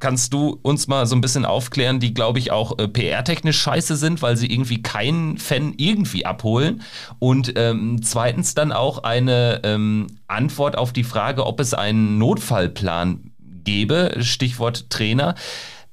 kannst 0.07 0.33
du 0.33 0.61
uns 0.63 0.87
mal 0.87 1.05
so 1.05 1.17
ein 1.17 1.21
bisschen 1.21 1.45
aufklären, 1.45 1.99
die, 1.99 2.15
glaube 2.15 2.39
ich, 2.39 2.53
auch 2.53 2.79
äh, 2.79 2.87
PR-technisch 2.87 3.59
scheiße 3.59 3.97
sind, 3.97 4.23
weil 4.23 4.37
sie 4.37 4.47
irgendwie 4.47 4.81
keinen 4.81 5.37
Fan 5.37 5.75
irgendwie 5.79 6.25
abholen. 6.25 6.83
Und 7.19 7.55
ähm, 7.57 8.01
zweitens 8.05 8.55
dann 8.55 8.71
auch 8.71 9.03
eine 9.03 9.63
ähm, 9.65 10.07
Antwort 10.29 10.79
auf 10.79 10.93
die 10.93 11.03
Frage, 11.03 11.45
ob 11.45 11.59
es 11.59 11.75
einen 11.75 12.19
Notfallplan 12.19 13.33
gebe, 13.65 14.19
Stichwort 14.21 14.91
Trainer, 14.91 15.35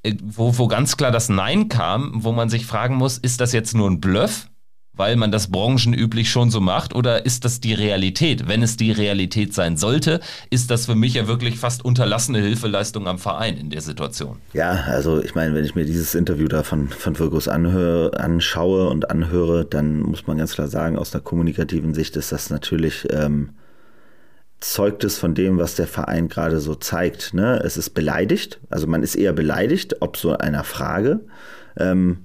äh, 0.04 0.13
wo, 0.23 0.60
wo 0.60 0.67
ganz 0.67 0.95
klar 0.95 1.10
das 1.10 1.30
Nein 1.30 1.67
kam, 1.67 2.12
wo 2.13 2.34
man 2.34 2.49
sich 2.49 2.67
fragen 2.67 2.97
muss, 2.97 3.17
ist 3.17 3.41
das 3.41 3.52
jetzt 3.52 3.73
nur 3.73 3.89
ein 3.89 3.99
Bluff? 3.99 4.47
Weil 4.95 5.15
man 5.15 5.32
das 5.32 5.47
branchenüblich 5.47 6.29
schon 6.29 6.49
so 6.49 6.62
macht? 6.62 6.95
Oder 6.95 7.25
ist 7.25 7.45
das 7.45 7.60
die 7.60 7.73
Realität? 7.73 8.47
Wenn 8.47 8.62
es 8.62 8.77
die 8.77 8.91
Realität 8.91 9.53
sein 9.53 9.77
sollte, 9.77 10.19
ist 10.49 10.69
das 10.71 10.86
für 10.86 10.95
mich 10.95 11.15
ja 11.15 11.27
wirklich 11.27 11.58
fast 11.58 11.84
unterlassene 11.84 12.39
Hilfeleistung 12.39 13.08
am 13.08 13.19
Verein 13.19 13.58
in 13.58 13.69
der 13.69 13.82
Situation. 13.82 14.38
Ja, 14.53 14.71
also 14.71 15.21
ich 15.21 15.36
meine, 15.36 15.56
wenn 15.56 15.65
ich 15.65 15.75
mir 15.75 15.86
dieses 15.86 16.15
Interview 16.15 16.47
da 16.47 16.63
von, 16.63 16.89
von 16.89 17.17
Virgus 17.17 17.47
anhöre, 17.47 18.19
anschaue 18.19 18.89
und 18.89 19.10
anhöre, 19.10 19.65
dann 19.65 20.01
muss 20.01 20.27
man 20.27 20.38
ganz 20.38 20.53
klar 20.53 20.67
sagen, 20.67 20.97
aus 20.97 21.13
einer 21.13 21.23
kommunikativen 21.23 21.93
Sicht 21.93 22.15
ist 22.15 22.32
das 22.32 22.49
natürlich. 22.49 23.08
Ähm, 23.12 23.49
zeugt 24.63 25.03
es 25.03 25.17
von 25.17 25.36
dem, 25.36 25.58
was 25.58 25.75
der 25.75 25.88
Verein 25.88 26.29
gerade 26.29 26.60
so 26.60 26.75
zeigt. 26.75 27.34
Ne? 27.34 27.62
Es 27.63 27.75
ist 27.75 27.89
beleidigt, 27.89 28.62
also 28.69 28.88
man 28.88 29.03
ist 29.03 29.15
eher 29.15 29.34
beleidigt, 29.34 30.01
ob 30.01 30.15
so 30.15 30.38
einer 30.38 30.63
Frage. 30.63 31.19
Ähm, 31.77 32.19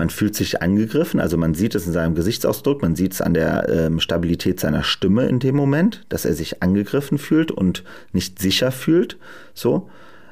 man 0.00 0.08
fühlt 0.08 0.34
sich 0.34 0.62
angegriffen, 0.62 1.20
also 1.20 1.36
man 1.36 1.52
sieht 1.52 1.74
es 1.74 1.86
in 1.86 1.92
seinem 1.92 2.14
Gesichtsausdruck, 2.14 2.80
man 2.80 2.96
sieht 2.96 3.12
es 3.12 3.20
an 3.20 3.34
der 3.34 3.68
ähm, 3.68 4.00
Stabilität 4.00 4.58
seiner 4.58 4.82
Stimme 4.82 5.26
in 5.26 5.40
dem 5.40 5.54
Moment, 5.54 6.06
dass 6.08 6.24
er 6.24 6.32
sich 6.32 6.62
angegriffen 6.62 7.18
fühlt 7.18 7.50
und 7.50 7.84
nicht 8.14 8.38
sicher 8.38 8.72
fühlt. 8.72 9.18
So. 9.52 9.90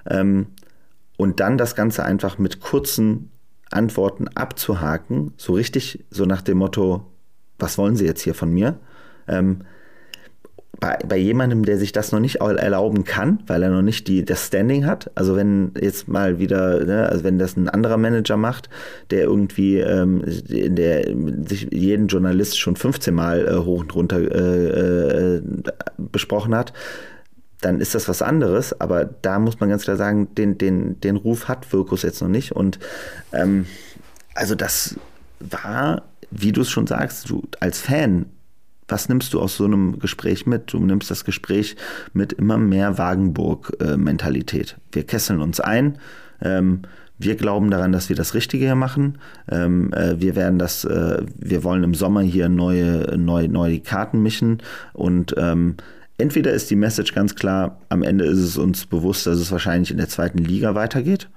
Ähm, 0.08 0.46
und 1.18 1.40
dann 1.40 1.58
das 1.58 1.74
Ganze 1.74 2.02
einfach 2.02 2.38
mit 2.38 2.60
kurzen 2.60 3.30
Antworten 3.70 4.28
abzuhaken, 4.28 5.34
so 5.36 5.52
richtig, 5.52 6.02
so 6.10 6.24
nach 6.24 6.40
dem 6.40 6.56
Motto, 6.56 7.04
was 7.58 7.76
wollen 7.76 7.94
Sie 7.94 8.06
jetzt 8.06 8.22
hier 8.22 8.34
von 8.34 8.50
mir? 8.50 8.80
Ähm, 9.26 9.66
bei, 10.80 10.96
bei 11.08 11.16
jemandem, 11.16 11.64
der 11.64 11.76
sich 11.76 11.92
das 11.92 12.12
noch 12.12 12.20
nicht 12.20 12.36
erlauben 12.36 13.04
kann, 13.04 13.42
weil 13.46 13.62
er 13.62 13.70
noch 13.70 13.82
nicht 13.82 14.06
die, 14.06 14.24
das 14.24 14.46
Standing 14.46 14.86
hat, 14.86 15.10
also 15.16 15.34
wenn 15.34 15.72
jetzt 15.80 16.06
mal 16.06 16.38
wieder, 16.38 16.84
ne, 16.84 17.08
also 17.08 17.24
wenn 17.24 17.38
das 17.38 17.56
ein 17.56 17.68
anderer 17.68 17.96
Manager 17.96 18.36
macht, 18.36 18.70
der 19.10 19.24
irgendwie 19.24 19.78
ähm, 19.78 20.22
der 20.24 21.04
sich 21.48 21.68
jeden 21.72 22.06
Journalist 22.06 22.58
schon 22.58 22.76
15 22.76 23.12
Mal 23.12 23.48
äh, 23.48 23.56
hoch 23.64 23.80
und 23.80 23.94
runter 23.94 24.20
äh, 24.20 25.36
äh, 25.36 25.42
besprochen 25.96 26.54
hat, 26.54 26.72
dann 27.60 27.80
ist 27.80 27.96
das 27.96 28.08
was 28.08 28.22
anderes, 28.22 28.80
aber 28.80 29.04
da 29.04 29.40
muss 29.40 29.58
man 29.58 29.68
ganz 29.68 29.82
klar 29.82 29.96
sagen, 29.96 30.32
den, 30.36 30.58
den, 30.58 31.00
den 31.00 31.16
Ruf 31.16 31.48
hat 31.48 31.72
Wirkus 31.72 32.02
jetzt 32.02 32.22
noch 32.22 32.28
nicht. 32.28 32.52
Und 32.52 32.78
ähm, 33.32 33.66
also 34.34 34.54
das 34.54 34.94
war, 35.40 36.02
wie 36.30 36.52
du 36.52 36.60
es 36.60 36.70
schon 36.70 36.86
sagst, 36.86 37.28
du 37.30 37.42
als 37.58 37.80
Fan 37.80 38.26
was 38.88 39.08
nimmst 39.08 39.34
du 39.34 39.40
aus 39.40 39.56
so 39.56 39.64
einem 39.64 39.98
Gespräch 39.98 40.46
mit? 40.46 40.72
Du 40.72 40.78
nimmst 40.78 41.10
das 41.10 41.24
Gespräch 41.24 41.76
mit 42.14 42.32
immer 42.32 42.58
mehr 42.58 42.98
Wagenburg-Mentalität. 42.98 44.76
Wir 44.92 45.04
kesseln 45.04 45.40
uns 45.40 45.60
ein. 45.60 45.98
Ähm, 46.40 46.82
wir 47.18 47.36
glauben 47.36 47.70
daran, 47.70 47.92
dass 47.92 48.08
wir 48.08 48.16
das 48.16 48.34
Richtige 48.34 48.64
hier 48.64 48.74
machen. 48.74 49.18
Ähm, 49.50 49.92
äh, 49.92 50.20
wir 50.20 50.36
werden 50.36 50.58
das, 50.58 50.84
äh, 50.84 51.22
wir 51.36 51.64
wollen 51.64 51.82
im 51.82 51.94
Sommer 51.94 52.22
hier 52.22 52.48
neue, 52.48 53.16
neue, 53.18 53.48
neue 53.48 53.72
die 53.72 53.80
Karten 53.80 54.22
mischen 54.22 54.62
und 54.92 55.34
ähm, 55.36 55.76
entweder 56.16 56.52
ist 56.52 56.70
die 56.70 56.76
Message 56.76 57.14
ganz 57.14 57.34
klar, 57.34 57.80
am 57.88 58.02
Ende 58.02 58.24
ist 58.24 58.38
es 58.38 58.56
uns 58.56 58.86
bewusst, 58.86 59.26
dass 59.26 59.38
es 59.38 59.50
wahrscheinlich 59.50 59.90
in 59.90 59.96
der 59.96 60.08
zweiten 60.08 60.38
Liga 60.38 60.74
weitergeht. 60.74 61.28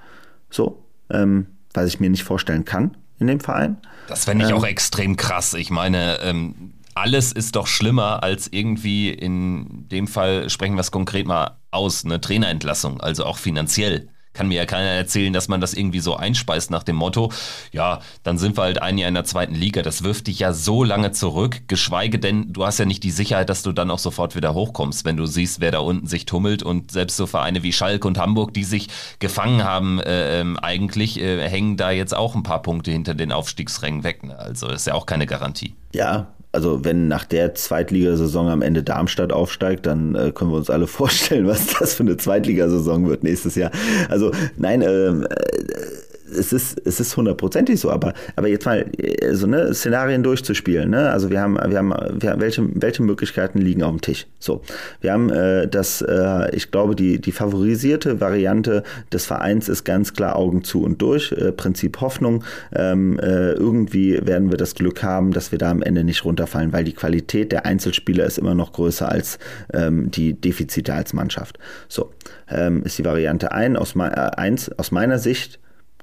So, 0.49 0.83
ähm, 1.09 1.47
was 1.73 1.87
ich 1.87 1.99
mir 1.99 2.09
nicht 2.09 2.23
vorstellen 2.23 2.63
kann 2.63 2.95
in 3.19 3.27
dem 3.27 3.39
Verein. 3.39 3.77
Das 4.07 4.25
fände 4.25 4.45
ich 4.45 4.51
ähm, 4.51 4.57
auch 4.57 4.65
extrem 4.65 5.15
krass. 5.15 5.53
Ich 5.53 5.69
meine, 5.69 6.19
ähm, 6.21 6.73
alles 6.95 7.31
ist 7.31 7.55
doch 7.55 7.67
schlimmer 7.67 8.23
als 8.23 8.47
irgendwie 8.51 9.09
in 9.09 9.87
dem 9.89 10.07
Fall, 10.07 10.49
sprechen 10.49 10.75
wir 10.75 10.81
es 10.81 10.91
konkret 10.91 11.27
mal 11.27 11.57
aus, 11.71 12.05
eine 12.05 12.21
Trainerentlassung, 12.21 13.01
also 13.01 13.25
auch 13.25 13.37
finanziell. 13.37 14.09
Kann 14.33 14.47
mir 14.47 14.55
ja 14.55 14.65
keiner 14.65 14.87
erzählen, 14.87 15.33
dass 15.33 15.49
man 15.49 15.59
das 15.59 15.73
irgendwie 15.73 15.99
so 15.99 16.15
einspeist 16.15 16.71
nach 16.71 16.83
dem 16.83 16.95
Motto, 16.95 17.33
ja, 17.73 17.99
dann 18.23 18.37
sind 18.37 18.55
wir 18.55 18.63
halt 18.63 18.81
ein 18.81 18.97
Jahr 18.97 19.09
in 19.09 19.13
der 19.13 19.25
zweiten 19.25 19.53
Liga. 19.53 19.81
Das 19.81 20.03
wirft 20.03 20.27
dich 20.27 20.39
ja 20.39 20.53
so 20.53 20.85
lange 20.85 21.11
zurück, 21.11 21.63
geschweige 21.67 22.17
denn, 22.17 22.53
du 22.53 22.65
hast 22.65 22.77
ja 22.77 22.85
nicht 22.85 23.03
die 23.03 23.11
Sicherheit, 23.11 23.49
dass 23.49 23.61
du 23.61 23.73
dann 23.73 23.91
auch 23.91 23.99
sofort 23.99 24.37
wieder 24.37 24.53
hochkommst, 24.53 25.03
wenn 25.03 25.17
du 25.17 25.25
siehst, 25.25 25.59
wer 25.59 25.71
da 25.71 25.79
unten 25.79 26.07
sich 26.07 26.25
tummelt 26.25 26.63
und 26.63 26.91
selbst 26.91 27.17
so 27.17 27.27
Vereine 27.27 27.61
wie 27.61 27.73
Schalke 27.73 28.07
und 28.07 28.17
Hamburg, 28.17 28.53
die 28.53 28.63
sich 28.63 28.87
gefangen 29.19 29.65
haben, 29.65 29.99
äh, 29.99 30.39
ähm, 30.39 30.57
eigentlich 30.57 31.19
äh, 31.19 31.49
hängen 31.49 31.75
da 31.75 31.91
jetzt 31.91 32.15
auch 32.15 32.33
ein 32.33 32.43
paar 32.43 32.61
Punkte 32.61 32.91
hinter 32.91 33.13
den 33.13 33.33
Aufstiegsrängen 33.33 34.05
weg. 34.05 34.23
Ne? 34.23 34.39
Also 34.39 34.69
ist 34.69 34.87
ja 34.87 34.93
auch 34.93 35.05
keine 35.05 35.25
Garantie. 35.25 35.75
Ja, 35.93 36.27
also 36.51 36.83
wenn 36.83 37.07
nach 37.07 37.25
der 37.25 37.55
Zweitligasaison 37.55 38.49
am 38.49 38.61
Ende 38.61 38.83
Darmstadt 38.83 39.31
aufsteigt, 39.31 39.85
dann 39.85 40.15
äh, 40.15 40.31
können 40.31 40.51
wir 40.51 40.57
uns 40.57 40.69
alle 40.69 40.87
vorstellen, 41.01 41.47
was 41.47 41.67
das 41.67 41.93
für 41.93 42.03
eine 42.03 42.17
Zweitligasaison 42.17 43.07
wird 43.07 43.23
nächstes 43.23 43.55
Jahr. 43.55 43.71
Also 44.09 44.31
nein, 44.57 44.81
ähm, 44.81 45.25
äh, 45.29 46.00
es 46.31 46.53
ist, 46.53 46.81
es 46.85 46.99
ist 46.99 47.15
hundertprozentig 47.15 47.79
so, 47.79 47.91
aber, 47.91 48.13
aber 48.35 48.47
jetzt 48.47 48.65
mal 48.65 48.85
äh, 48.97 49.33
so 49.33 49.47
ne, 49.47 49.73
Szenarien 49.73 50.23
durchzuspielen. 50.23 50.89
Ne? 50.89 51.09
Also 51.09 51.29
wir 51.29 51.41
haben, 51.41 51.55
wir 51.55 51.77
haben, 51.77 51.93
wir 52.19 52.31
haben 52.31 52.41
welche, 52.41 52.67
welche 52.73 53.03
Möglichkeiten 53.03 53.59
liegen 53.59 53.83
auf 53.83 53.91
dem 53.91 54.01
Tisch? 54.01 54.27
So, 54.39 54.61
wir 55.01 55.13
haben 55.13 55.29
äh, 55.29 55.67
das, 55.67 56.01
äh, 56.01 56.55
ich 56.55 56.71
glaube, 56.71 56.95
die, 56.95 57.19
die 57.19 57.31
favorisierte 57.31 58.19
Variante 58.19 58.83
des 59.11 59.25
Vereins 59.25 59.69
ist 59.69 59.83
ganz 59.83 60.13
klar 60.13 60.35
Augen 60.35 60.63
zu 60.63 60.83
und 60.83 61.01
durch. 61.01 61.31
Äh, 61.31 61.51
Prinzip 61.51 62.01
Hoffnung. 62.01 62.43
Ähm, 62.73 63.19
äh, 63.19 63.51
irgendwie 63.53 64.25
werden 64.25 64.51
wir 64.51 64.57
das 64.57 64.75
Glück 64.75 65.03
haben, 65.03 65.31
dass 65.31 65.51
wir 65.51 65.59
da 65.59 65.71
am 65.71 65.81
Ende 65.81 66.03
nicht 66.03 66.25
runterfallen, 66.25 66.73
weil 66.73 66.83
die 66.83 66.93
Qualität 66.93 67.51
der 67.51 67.65
Einzelspieler 67.65 68.25
ist 68.25 68.37
immer 68.37 68.55
noch 68.55 68.73
größer 68.73 69.09
als 69.09 69.39
ähm, 69.73 70.11
die 70.11 70.33
Defizite 70.33 70.93
als 70.93 71.13
Mannschaft. 71.13 71.59
So, 71.87 72.11
ähm, 72.49 72.83
ist 72.83 72.97
die 72.97 73.05
Variante 73.05 73.51
1 73.51 73.77
aus, 73.77 73.95
äh, 73.95 73.99
eins, 74.01 74.71
aus 74.77 74.91
meiner 74.91 75.19
Sicht 75.19 75.59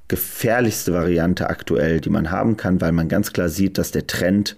gefährlichste 0.09 0.93
Variante 0.93 1.49
aktuell, 1.49 2.01
die 2.01 2.09
man 2.09 2.29
haben 2.29 2.57
kann, 2.57 2.81
weil 2.81 2.91
man 2.91 3.07
ganz 3.07 3.31
klar 3.31 3.47
sieht, 3.47 3.77
dass 3.77 3.91
der 3.91 4.07
Trend 4.07 4.57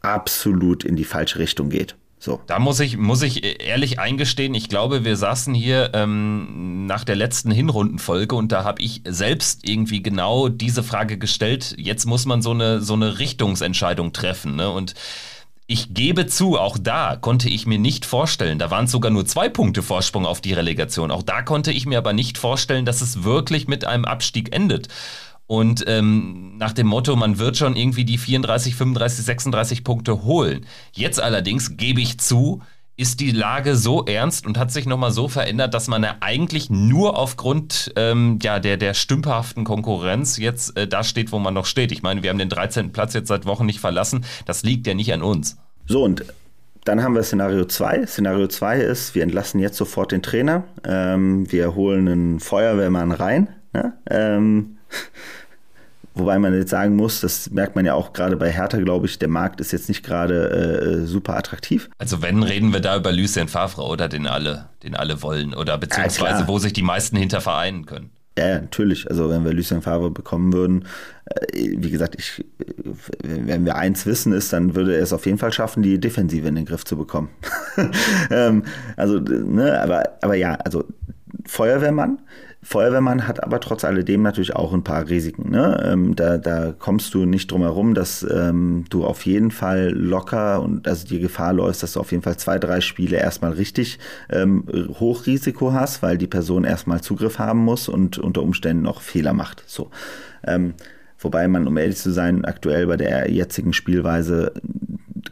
absolut 0.00 0.84
in 0.84 0.96
die 0.96 1.04
falsche 1.04 1.38
Richtung 1.38 1.68
geht. 1.68 1.96
So. 2.18 2.40
Da 2.46 2.58
muss 2.58 2.80
ich, 2.80 2.96
muss 2.96 3.20
ich 3.20 3.62
ehrlich 3.62 3.98
eingestehen, 3.98 4.54
ich 4.54 4.70
glaube, 4.70 5.04
wir 5.04 5.16
saßen 5.16 5.52
hier 5.52 5.90
ähm, 5.92 6.86
nach 6.86 7.04
der 7.04 7.16
letzten 7.16 7.50
Hinrundenfolge 7.50 8.34
und 8.34 8.50
da 8.50 8.64
habe 8.64 8.80
ich 8.80 9.02
selbst 9.06 9.68
irgendwie 9.68 10.02
genau 10.02 10.48
diese 10.48 10.82
Frage 10.82 11.18
gestellt. 11.18 11.74
Jetzt 11.76 12.06
muss 12.06 12.24
man 12.24 12.40
so 12.40 12.52
eine, 12.52 12.80
so 12.80 12.94
eine 12.94 13.18
Richtungsentscheidung 13.18 14.14
treffen. 14.14 14.56
Ne? 14.56 14.70
Und 14.70 14.94
ich 15.66 15.94
gebe 15.94 16.26
zu, 16.26 16.58
auch 16.58 16.76
da 16.78 17.16
konnte 17.16 17.48
ich 17.48 17.66
mir 17.66 17.78
nicht 17.78 18.04
vorstellen, 18.04 18.58
da 18.58 18.70
waren 18.70 18.86
sogar 18.86 19.10
nur 19.10 19.24
zwei 19.24 19.48
Punkte 19.48 19.82
Vorsprung 19.82 20.26
auf 20.26 20.40
die 20.40 20.52
Relegation. 20.52 21.10
Auch 21.10 21.22
da 21.22 21.42
konnte 21.42 21.72
ich 21.72 21.86
mir 21.86 21.98
aber 21.98 22.12
nicht 22.12 22.36
vorstellen, 22.36 22.84
dass 22.84 23.00
es 23.00 23.24
wirklich 23.24 23.66
mit 23.66 23.84
einem 23.84 24.04
Abstieg 24.04 24.54
endet. 24.54 24.88
Und 25.46 25.84
ähm, 25.86 26.56
nach 26.56 26.72
dem 26.72 26.86
Motto, 26.86 27.16
man 27.16 27.38
wird 27.38 27.56
schon 27.56 27.76
irgendwie 27.76 28.04
die 28.04 28.18
34, 28.18 28.74
35, 28.74 29.24
36 29.24 29.84
Punkte 29.84 30.24
holen. 30.24 30.66
Jetzt 30.92 31.20
allerdings 31.20 31.76
gebe 31.76 32.00
ich 32.00 32.18
zu, 32.18 32.62
ist 32.96 33.20
die 33.20 33.32
Lage 33.32 33.74
so 33.74 34.04
ernst 34.04 34.46
und 34.46 34.56
hat 34.56 34.70
sich 34.70 34.86
nochmal 34.86 35.10
so 35.10 35.28
verändert, 35.28 35.74
dass 35.74 35.88
man 35.88 36.02
ja 36.04 36.16
eigentlich 36.20 36.70
nur 36.70 37.18
aufgrund 37.18 37.92
ähm, 37.96 38.38
ja, 38.42 38.60
der, 38.60 38.76
der 38.76 38.94
stümperhaften 38.94 39.64
Konkurrenz 39.64 40.36
jetzt 40.38 40.76
äh, 40.76 40.86
da 40.86 41.02
steht, 41.02 41.32
wo 41.32 41.38
man 41.38 41.54
noch 41.54 41.66
steht. 41.66 41.90
Ich 41.90 42.02
meine, 42.02 42.22
wir 42.22 42.30
haben 42.30 42.38
den 42.38 42.48
13. 42.48 42.92
Platz 42.92 43.14
jetzt 43.14 43.28
seit 43.28 43.46
Wochen 43.46 43.66
nicht 43.66 43.80
verlassen. 43.80 44.24
Das 44.46 44.62
liegt 44.62 44.86
ja 44.86 44.94
nicht 44.94 45.12
an 45.12 45.22
uns. 45.22 45.56
So, 45.86 46.04
und 46.04 46.24
dann 46.84 47.02
haben 47.02 47.14
wir 47.14 47.22
Szenario 47.22 47.64
2. 47.64 48.06
Szenario 48.06 48.46
2 48.46 48.80
ist, 48.80 49.14
wir 49.14 49.22
entlassen 49.22 49.58
jetzt 49.58 49.76
sofort 49.76 50.12
den 50.12 50.22
Trainer. 50.22 50.64
Ähm, 50.84 51.50
wir 51.50 51.74
holen 51.74 52.08
einen 52.08 52.40
Feuerwehrmann 52.40 53.10
rein. 53.10 53.48
Ne? 53.72 53.94
Ähm, 54.08 54.78
Wobei 56.14 56.38
man 56.38 56.54
jetzt 56.54 56.70
sagen 56.70 56.94
muss, 56.94 57.20
das 57.20 57.50
merkt 57.50 57.74
man 57.74 57.84
ja 57.84 57.94
auch 57.94 58.12
gerade 58.12 58.36
bei 58.36 58.50
Hertha, 58.50 58.78
glaube 58.78 59.06
ich, 59.06 59.18
der 59.18 59.28
Markt 59.28 59.60
ist 59.60 59.72
jetzt 59.72 59.88
nicht 59.88 60.04
gerade 60.04 61.02
äh, 61.02 61.06
super 61.06 61.36
attraktiv. 61.36 61.90
Also 61.98 62.22
wenn, 62.22 62.42
reden 62.42 62.72
wir 62.72 62.80
da 62.80 62.96
über 62.96 63.10
Lucien 63.10 63.48
Favre 63.48 63.82
oder 63.82 64.08
den 64.08 64.28
alle, 64.28 64.68
den 64.84 64.94
alle 64.94 65.22
wollen 65.22 65.54
oder 65.54 65.76
beziehungsweise 65.76 66.42
ja, 66.42 66.48
wo 66.48 66.58
sich 66.58 66.72
die 66.72 66.82
meisten 66.82 67.16
hinter 67.16 67.40
vereinen 67.40 67.84
können. 67.84 68.10
Ja, 68.38 68.60
natürlich. 68.60 69.08
Also 69.08 69.28
wenn 69.28 69.44
wir 69.44 69.52
Lucien 69.52 69.82
Favre 69.82 70.10
bekommen 70.10 70.52
würden, 70.52 70.86
äh, 71.26 71.70
wie 71.78 71.90
gesagt, 71.90 72.16
ich, 72.16 72.44
wenn 73.22 73.64
wir 73.64 73.74
eins 73.74 74.06
wissen 74.06 74.32
ist, 74.32 74.52
dann 74.52 74.76
würde 74.76 74.96
er 74.96 75.02
es 75.02 75.12
auf 75.12 75.26
jeden 75.26 75.38
Fall 75.38 75.52
schaffen, 75.52 75.82
die 75.82 75.98
Defensive 75.98 76.46
in 76.46 76.54
den 76.54 76.64
Griff 76.64 76.84
zu 76.84 76.96
bekommen. 76.96 77.30
ähm, 78.30 78.64
also, 78.96 79.18
ne, 79.18 79.80
aber, 79.80 80.04
aber 80.20 80.34
ja, 80.36 80.54
also 80.54 80.84
Feuerwehrmann 81.46 82.18
Feuerwehrmann 82.64 83.28
hat 83.28 83.44
aber 83.44 83.60
trotz 83.60 83.84
alledem 83.84 84.22
natürlich 84.22 84.56
auch 84.56 84.72
ein 84.72 84.82
paar 84.82 85.08
Risiken. 85.08 85.50
Ne? 85.50 85.82
Ähm, 85.84 86.16
da, 86.16 86.38
da 86.38 86.72
kommst 86.72 87.12
du 87.12 87.26
nicht 87.26 87.50
drum 87.50 87.60
herum, 87.60 87.92
dass 87.92 88.26
ähm, 88.28 88.86
du 88.88 89.04
auf 89.04 89.26
jeden 89.26 89.50
Fall 89.50 89.90
locker 89.90 90.62
und 90.62 90.88
also 90.88 91.06
die 91.06 91.20
Gefahr 91.20 91.52
läufst, 91.52 91.82
dass 91.82 91.92
du 91.92 92.00
auf 92.00 92.10
jeden 92.10 92.22
Fall 92.22 92.38
zwei, 92.38 92.58
drei 92.58 92.80
Spiele 92.80 93.18
erstmal 93.18 93.52
richtig 93.52 93.98
ähm, 94.30 94.64
Hochrisiko 94.98 95.74
hast, 95.74 96.02
weil 96.02 96.16
die 96.16 96.26
Person 96.26 96.64
erstmal 96.64 97.02
Zugriff 97.02 97.38
haben 97.38 97.60
muss 97.60 97.88
und 97.88 98.18
unter 98.18 98.42
Umständen 98.42 98.82
noch 98.82 99.02
Fehler 99.02 99.34
macht. 99.34 99.62
So. 99.66 99.90
Ähm, 100.46 100.72
wobei 101.18 101.46
man, 101.48 101.68
um 101.68 101.76
ehrlich 101.76 101.98
zu 101.98 102.12
sein, 102.12 102.46
aktuell 102.46 102.86
bei 102.86 102.96
der 102.96 103.30
jetzigen 103.30 103.74
Spielweise, 103.74 104.52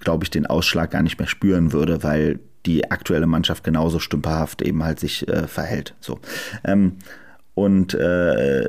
glaube 0.00 0.24
ich, 0.24 0.30
den 0.30 0.44
Ausschlag 0.44 0.90
gar 0.90 1.02
nicht 1.02 1.18
mehr 1.18 1.28
spüren 1.28 1.72
würde, 1.72 2.02
weil 2.02 2.40
die 2.66 2.90
aktuelle 2.90 3.26
Mannschaft 3.26 3.64
genauso 3.64 3.98
stümperhaft 3.98 4.62
eben 4.62 4.82
halt 4.84 5.00
sich 5.00 5.26
äh, 5.28 5.46
verhält. 5.46 5.94
So. 6.00 6.20
Ähm, 6.64 6.98
und 7.54 7.94
äh, 7.94 8.66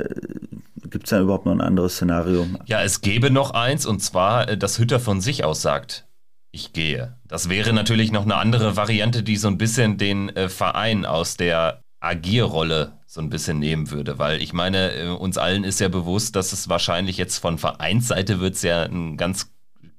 gibt 0.90 1.06
es 1.06 1.12
da 1.12 1.22
überhaupt 1.22 1.46
noch 1.46 1.54
ein 1.54 1.62
anderes 1.62 1.96
Szenario? 1.96 2.48
Ja, 2.66 2.84
es 2.84 3.02
gäbe 3.02 3.30
noch 3.30 3.52
eins, 3.52 3.86
und 3.86 4.02
zwar, 4.02 4.50
äh, 4.50 4.58
dass 4.58 4.80
Hütter 4.80 5.00
von 5.00 5.22
sich 5.22 5.44
aus 5.44 5.62
sagt, 5.62 6.06
ich 6.52 6.74
gehe. 6.74 7.16
Das 7.28 7.50
wäre 7.50 7.74
natürlich 7.74 8.12
noch 8.12 8.24
eine 8.24 8.36
andere 8.36 8.76
Variante, 8.76 9.24
die 9.24 9.38
so 9.38 9.48
ein 9.48 9.58
bisschen 9.58 9.98
den 9.98 10.30
äh, 10.36 10.50
Verein 10.50 11.06
aus 11.06 11.36
der 11.36 11.82
Agierrolle 12.00 13.00
so 13.08 13.22
ein 13.22 13.30
bisschen 13.30 13.60
nehmen 13.60 13.92
würde, 13.92 14.20
weil 14.20 14.42
ich 14.42 14.54
meine, 14.54 14.94
äh, 14.94 15.08
uns 15.08 15.38
allen 15.38 15.64
ist 15.64 15.80
ja 15.80 15.88
bewusst, 15.88 16.36
dass 16.36 16.52
es 16.52 16.68
wahrscheinlich 16.68 17.18
jetzt 17.18 17.38
von 17.38 17.58
Vereinsseite 17.58 18.40
wird 18.40 18.56
es 18.56 18.62
ja 18.62 18.84
ein 18.84 19.18
ganz 19.18 19.52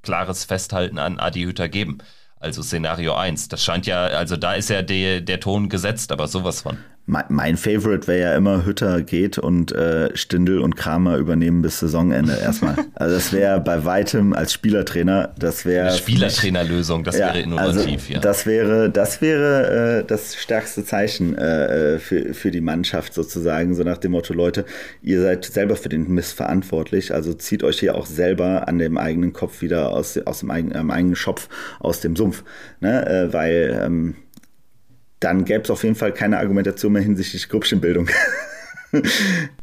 klares 0.03 0.45
Festhalten 0.45 0.99
an 0.99 1.19
Adi 1.19 1.43
Hütter 1.43 1.69
geben. 1.69 1.99
Also 2.45 2.63
Szenario 2.63 3.15
1. 3.15 3.49
Das 3.49 3.65
scheint 3.65 3.87
ja, 3.87 4.05
also 4.05 4.37
da 4.37 4.53
ist 4.53 4.69
ja 4.69 4.83
der, 4.83 5.23
der 5.23 5.41
Ton 5.41 5.71
gesetzt, 5.71 6.13
aber 6.13 6.29
sowas 6.29 6.61
von. 6.61 6.77
Mein, 7.07 7.59
Favorite 7.59 8.07
wäre 8.07 8.31
ja 8.31 8.37
immer 8.37 8.65
Hütter 8.65 9.03
geht 9.03 9.37
und 9.37 9.73
äh, 9.73 10.17
Stindel 10.17 10.61
und 10.61 10.75
Kramer 10.75 11.19
übernehmen 11.19 11.61
bis 11.61 11.81
Saisonende 11.81 12.35
erstmal. 12.37 12.77
Also 12.95 13.17
das 13.17 13.33
wäre 13.33 13.61
bei 13.61 13.85
weitem 13.85 14.33
als 14.33 14.53
Spielertrainer, 14.53 15.35
das 15.39 15.65
wäre 15.65 15.91
Spielertrainerlösung, 15.91 17.03
das 17.03 17.19
ja, 17.19 17.27
wäre 17.27 17.41
innovativ, 17.41 18.03
also, 18.03 18.13
ja. 18.13 18.21
Das 18.21 18.47
wäre, 18.47 18.89
das 18.89 19.21
wäre 19.21 20.01
äh, 20.01 20.05
das 20.05 20.37
stärkste 20.37 20.85
Zeichen 20.85 21.37
äh, 21.37 21.99
für, 21.99 22.35
für 22.35 22.51
die 22.51 22.61
Mannschaft 22.61 23.13
sozusagen, 23.15 23.75
so 23.75 23.83
nach 23.83 23.99
dem 23.99 24.13
Motto, 24.13 24.33
Leute, 24.33 24.65
ihr 25.03 25.21
seid 25.21 25.45
selber 25.45 25.77
für 25.77 25.89
den 25.89 26.09
Mist 26.09 26.35
verantwortlich, 26.35 27.13
also 27.13 27.35
zieht 27.35 27.65
euch 27.65 27.81
hier 27.81 27.97
auch 27.97 28.07
selber 28.07 28.69
an 28.69 28.79
dem 28.79 28.97
eigenen 28.97 29.33
Kopf 29.33 29.61
wieder 29.61 29.91
aus, 29.91 30.17
aus 30.19 30.41
dem 30.41 30.51
eigenen, 30.51 30.91
eigenen 30.91 31.17
Schopf, 31.17 31.49
aus 31.81 32.01
dem 32.01 32.17
Sumpf. 32.17 32.45
Ne? 32.81 33.07
Äh, 33.07 33.33
weil 33.33 33.83
ähm, 33.85 34.15
dann 35.25 35.45
gäbe 35.45 35.63
es 35.63 35.71
auf 35.71 35.83
jeden 35.83 35.97
Fall 35.97 36.13
keine 36.13 36.39
Argumentation 36.39 36.93
mehr 36.93 37.03
hinsichtlich 37.03 37.49
Gruppchenbildung. 37.49 38.09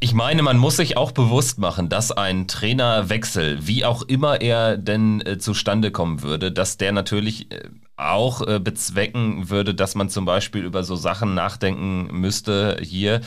Ich 0.02 0.14
meine, 0.14 0.44
man 0.44 0.58
muss 0.58 0.76
sich 0.76 0.98
auch 0.98 1.14
bewusst 1.14 1.58
machen, 1.58 1.88
dass 1.88 2.12
ein 2.12 2.50
Trainerwechsel, 2.50 3.66
wie 3.66 3.86
auch 3.86 4.02
immer 4.02 4.42
er 4.42 4.76
denn 4.76 5.22
äh, 5.22 5.38
zustande 5.38 5.90
kommen 5.90 6.22
würde, 6.22 6.52
dass 6.52 6.76
der 6.76 6.92
natürlich 6.92 7.50
äh, 7.50 7.62
auch 7.96 8.46
äh, 8.46 8.60
bezwecken 8.60 9.50
würde, 9.50 9.74
dass 9.74 9.96
man 9.96 10.10
zum 10.10 10.26
Beispiel 10.26 10.66
über 10.66 10.84
so 10.84 10.98
Sachen 10.98 11.34
nachdenken 11.34 12.10
müsste, 12.12 12.76
hier 12.82 13.22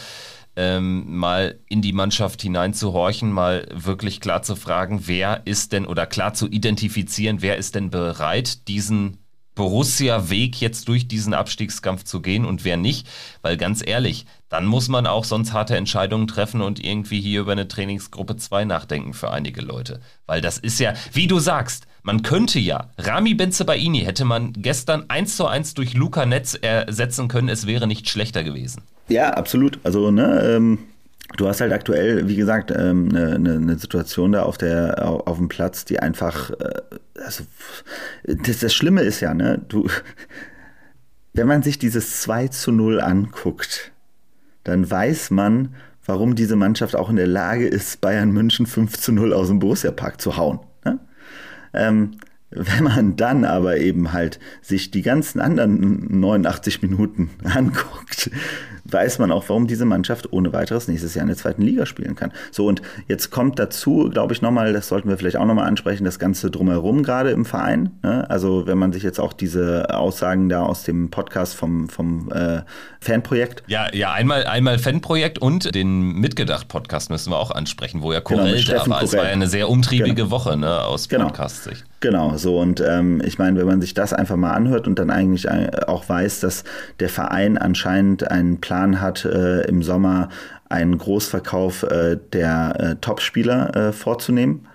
ähm, 0.57 1.17
mal 1.17 1.59
in 1.71 1.81
die 1.81 1.95
Mannschaft 1.95 2.43
hineinzuhorchen, 2.43 3.33
mal 3.33 3.67
wirklich 3.73 4.21
klar 4.21 4.43
zu 4.43 4.57
fragen, 4.57 5.05
wer 5.07 5.47
ist 5.47 5.73
denn 5.73 5.87
oder 5.87 6.05
klar 6.05 6.35
zu 6.35 6.49
identifizieren, 6.49 7.41
wer 7.41 7.57
ist 7.57 7.77
denn 7.77 7.89
bereit, 7.89 8.69
diesen 8.69 9.24
Borussia-Weg 9.55 10.61
jetzt 10.61 10.89
durch 10.89 11.09
diesen 11.09 11.35
Abstiegskampf 11.35 12.05
zu 12.05 12.21
gehen 12.21 12.45
und 12.45 12.65
wer 12.65 12.77
nicht. 12.77 13.07
Weil 13.43 13.57
ganz 13.57 13.83
ehrlich, 13.87 14.27
dann 14.49 14.67
muss 14.67 14.89
man 14.89 15.07
auch 15.07 15.25
sonst 15.25 15.53
harte 15.53 15.77
Entscheidungen 15.77 16.27
treffen 16.27 16.61
und 16.61 16.85
irgendwie 16.85 17.21
hier 17.21 17.41
über 17.41 17.53
eine 17.53 17.69
Trainingsgruppe 17.69 18.37
2 18.37 18.65
nachdenken 18.65 19.15
für 19.15 19.31
einige 19.31 19.61
Leute. 19.61 20.01
Weil 20.27 20.41
das 20.41 20.59
ist 20.59 20.81
ja, 20.81 20.95
wie 21.13 21.27
du 21.27 21.39
sagst, 21.39 21.87
man 22.03 22.23
könnte 22.23 22.59
ja, 22.59 22.91
Rami 22.99 23.35
Benzebaini 23.35 24.01
hätte 24.01 24.25
man 24.25 24.53
gestern 24.53 25.07
eins 25.09 25.37
zu 25.37 25.47
eins 25.47 25.75
durch 25.75 25.95
Luca 25.95 26.27
Netz 26.27 26.55
ersetzen 26.61 27.29
können, 27.29 27.49
es 27.49 27.67
wäre 27.67 27.87
nicht 27.87 28.09
schlechter 28.09 28.45
gewesen. 28.45 28.83
Ja, 29.09 29.31
absolut. 29.31 29.79
Also, 29.85 30.11
ne, 30.11 30.41
ähm, 30.57 30.79
du 31.37 31.49
hast 31.49 31.61
halt 31.61 31.73
aktuell, 31.73 32.29
wie 32.29 32.37
gesagt, 32.37 32.71
ähm, 32.71 33.09
eine, 33.11 33.55
eine, 33.55 33.79
Situation 33.79 34.33
da 34.33 34.43
auf, 34.43 34.59
der, 34.59 35.05
auf, 35.05 35.39
dem 35.39 35.49
Platz, 35.49 35.85
die 35.85 36.01
einfach, 36.01 36.51
äh, 36.51 36.83
also, 37.25 37.45
das, 38.25 38.61
das 38.61 38.75
Schlimme 38.75 39.03
ist 39.03 39.21
ja, 39.21 39.35
ne, 39.35 39.61
du, 39.69 39.89
wenn 41.33 41.47
man 41.47 41.63
sich 41.63 41.79
dieses 41.79 42.21
2 42.23 42.49
zu 42.49 42.73
0 42.73 43.01
anguckt, 43.01 43.93
dann 44.63 44.89
weiß 44.91 45.31
man, 45.31 45.75
warum 46.07 46.35
diese 46.35 46.57
Mannschaft 46.57 46.97
auch 46.97 47.11
in 47.11 47.17
der 47.17 47.27
Lage 47.27 47.67
ist, 47.67 48.01
Bayern 48.01 48.31
München 48.31 48.67
5 48.67 48.99
zu 48.99 49.13
0 49.13 49.33
aus 49.33 49.49
dem 49.49 49.59
Borussia 49.59 49.91
Park 49.91 50.21
zu 50.21 50.37
hauen. 50.37 50.61
Ne? 50.85 51.01
Ähm, 51.73 52.13
wenn 52.55 52.85
man 52.85 53.17
dann 53.17 53.45
aber 53.45 53.79
eben 53.79 54.13
halt 54.13 54.39
sich 54.63 54.91
die 54.91 55.03
ganzen 55.03 55.41
anderen 55.41 56.21
89 56.21 56.83
Minuten 56.83 57.31
anguckt, 57.45 58.31
weiß 58.85 59.19
man 59.19 59.33
auch, 59.33 59.49
warum 59.49 59.67
diese 59.67 59.85
Mannschaft 59.85 60.33
ohne 60.33 60.53
weiteres 60.53 60.89
nächstes 60.89 61.15
Jahr 61.15 61.23
in 61.23 61.29
der 61.29 61.37
zweiten 61.37 61.63
Liga 61.63 61.87
spielen 61.87 62.15
kann. 62.15 62.33
So, 62.51 62.67
und 62.67 62.83
jetzt 63.09 63.31
kommt 63.31 63.59
dazu, 63.59 64.11
glaube 64.13 64.35
ich, 64.35 64.43
nochmal, 64.43 64.73
das 64.73 64.89
sollten 64.89 65.09
wir 65.09 65.17
vielleicht 65.17 65.37
auch 65.37 65.47
nochmal 65.47 65.67
ansprechen, 65.67 66.05
das 66.05 66.19
Ganze 66.19 66.51
drumherum 66.51 67.03
gerade 67.03 67.31
im 67.31 67.45
Verein. 67.45 67.91
Ne? 68.03 68.29
Also, 68.29 68.67
wenn 68.67 68.79
man 68.79 68.93
sich 68.93 69.03
jetzt 69.03 69.19
auch 69.19 69.33
diese 69.33 69.95
Aussagen 69.95 70.49
da 70.49 70.63
aus 70.63 70.85
dem 70.85 71.11
Podcast 71.11 71.55
vom, 71.55 71.89
vom 71.89 72.31
äh, 72.31 72.63
Fanprojekt. 73.01 73.63
Ja, 73.67 73.93
ja, 73.93 74.13
einmal, 74.13 74.45
einmal 74.47 74.79
Fanprojekt 74.79 75.39
und 75.39 75.75
den 75.75 76.21
Mitgedacht-Podcast 76.21 77.11
müssen 77.11 77.31
wir 77.31 77.39
auch 77.39 77.51
ansprechen, 77.51 78.03
wo 78.03 78.13
ja 78.13 78.21
Korell 78.21 78.63
genau, 78.63 78.85
da 78.85 78.91
war. 78.91 79.03
Es 79.03 79.13
war 79.15 79.25
ja 79.25 79.31
eine 79.31 79.47
sehr 79.47 79.69
umtriebige 79.69 80.15
genau. 80.15 80.31
Woche 80.31 80.57
ne, 80.57 80.83
aus 80.83 81.09
genau. 81.09 81.27
Podcast-Sicht. 81.27 81.85
Genau, 82.05 82.37
so 82.37 82.61
und 82.61 82.83
ähm, 82.87 83.23
ich 83.25 83.39
meine, 83.39 83.59
wenn 83.59 83.67
man 83.67 83.81
sich 83.81 83.95
das 83.95 84.13
einfach 84.13 84.37
mal 84.37 84.53
anhört 84.53 84.87
und 84.87 84.99
dann 84.99 85.09
eigentlich 85.09 85.49
auch 85.51 86.07
weiß, 86.07 86.41
dass 86.41 86.63
der 87.01 87.09
Verein 87.09 87.57
anscheinend 87.57 88.31
einen 88.31 88.61
Plan 88.61 89.01
hat, 89.01 89.25
äh, 89.25 89.63
im 89.63 89.83
Sommer 89.83 90.29
einen 90.69 90.99
Großverkauf 90.99 91.83
äh, 91.85 92.19
der 92.35 92.77
äh, 92.79 92.97
Topspieler 92.97 93.75
äh, 93.75 93.93
vorzunehmen, 93.95 94.67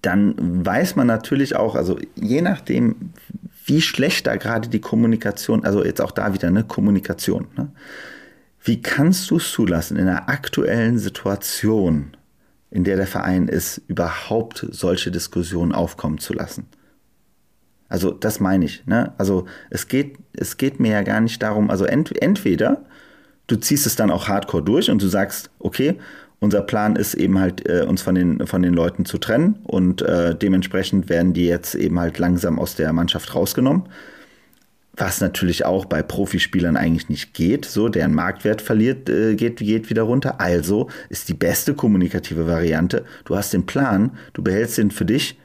dann 0.00 0.34
weiß 0.38 0.96
man 0.96 1.06
natürlich 1.06 1.56
auch, 1.56 1.74
also 1.74 1.98
je 2.14 2.40
nachdem, 2.40 3.12
wie 3.66 3.82
schlecht 3.82 4.26
da 4.28 4.36
gerade 4.36 4.70
die 4.70 4.80
Kommunikation, 4.80 5.66
also 5.66 5.84
jetzt 5.84 6.00
auch 6.00 6.12
da 6.12 6.32
wieder 6.32 6.48
eine 6.48 6.64
Kommunikation, 6.64 7.48
ne? 7.58 7.68
wie 8.64 8.80
kannst 8.80 9.30
du 9.30 9.36
es 9.36 9.52
zulassen 9.52 9.98
in 9.98 10.08
einer 10.08 10.30
aktuellen 10.30 10.98
Situation, 10.98 12.16
in 12.70 12.84
der 12.84 12.96
der 12.96 13.06
Verein 13.06 13.48
ist, 13.48 13.82
überhaupt 13.88 14.66
solche 14.70 15.10
Diskussionen 15.10 15.72
aufkommen 15.72 16.18
zu 16.18 16.32
lassen? 16.32 16.66
Also 17.88 18.12
das 18.12 18.40
meine 18.40 18.64
ich. 18.64 18.86
Ne? 18.86 19.12
Also 19.18 19.46
es 19.68 19.88
geht, 19.88 20.16
es 20.32 20.56
geht 20.56 20.80
mir 20.80 20.92
ja 20.92 21.02
gar 21.02 21.20
nicht 21.20 21.42
darum, 21.42 21.70
also 21.70 21.84
ent, 21.84 22.20
entweder 22.22 22.84
du 23.48 23.56
ziehst 23.56 23.84
es 23.84 23.96
dann 23.96 24.10
auch 24.10 24.28
hardcore 24.28 24.62
durch 24.62 24.90
und 24.90 25.02
du 25.02 25.08
sagst, 25.08 25.50
okay, 25.58 25.98
unser 26.38 26.62
Plan 26.62 26.96
ist 26.96 27.14
eben 27.14 27.38
halt, 27.38 27.68
äh, 27.68 27.84
uns 27.86 28.00
von 28.00 28.14
den, 28.14 28.46
von 28.46 28.62
den 28.62 28.72
Leuten 28.72 29.04
zu 29.04 29.18
trennen 29.18 29.58
und 29.64 30.02
äh, 30.02 30.34
dementsprechend 30.34 31.08
werden 31.08 31.34
die 31.34 31.46
jetzt 31.46 31.74
eben 31.74 31.98
halt 31.98 32.18
langsam 32.18 32.58
aus 32.58 32.76
der 32.76 32.92
Mannschaft 32.92 33.34
rausgenommen. 33.34 33.84
Was 35.00 35.22
natürlich 35.22 35.64
auch 35.64 35.86
bei 35.86 36.02
Profispielern 36.02 36.76
eigentlich 36.76 37.08
nicht 37.08 37.32
geht. 37.32 37.64
So, 37.64 37.88
deren 37.88 38.12
Marktwert 38.12 38.60
verliert, 38.60 39.08
äh, 39.08 39.34
geht, 39.34 39.56
geht 39.56 39.88
wieder 39.88 40.02
runter. 40.02 40.42
Also 40.42 40.90
ist 41.08 41.30
die 41.30 41.34
beste 41.34 41.72
kommunikative 41.72 42.46
Variante. 42.46 43.06
Du 43.24 43.34
hast 43.34 43.54
den 43.54 43.64
Plan, 43.64 44.10
du 44.34 44.42
behältst 44.42 44.76
den 44.76 44.90
für 44.90 45.06
dich 45.06 45.38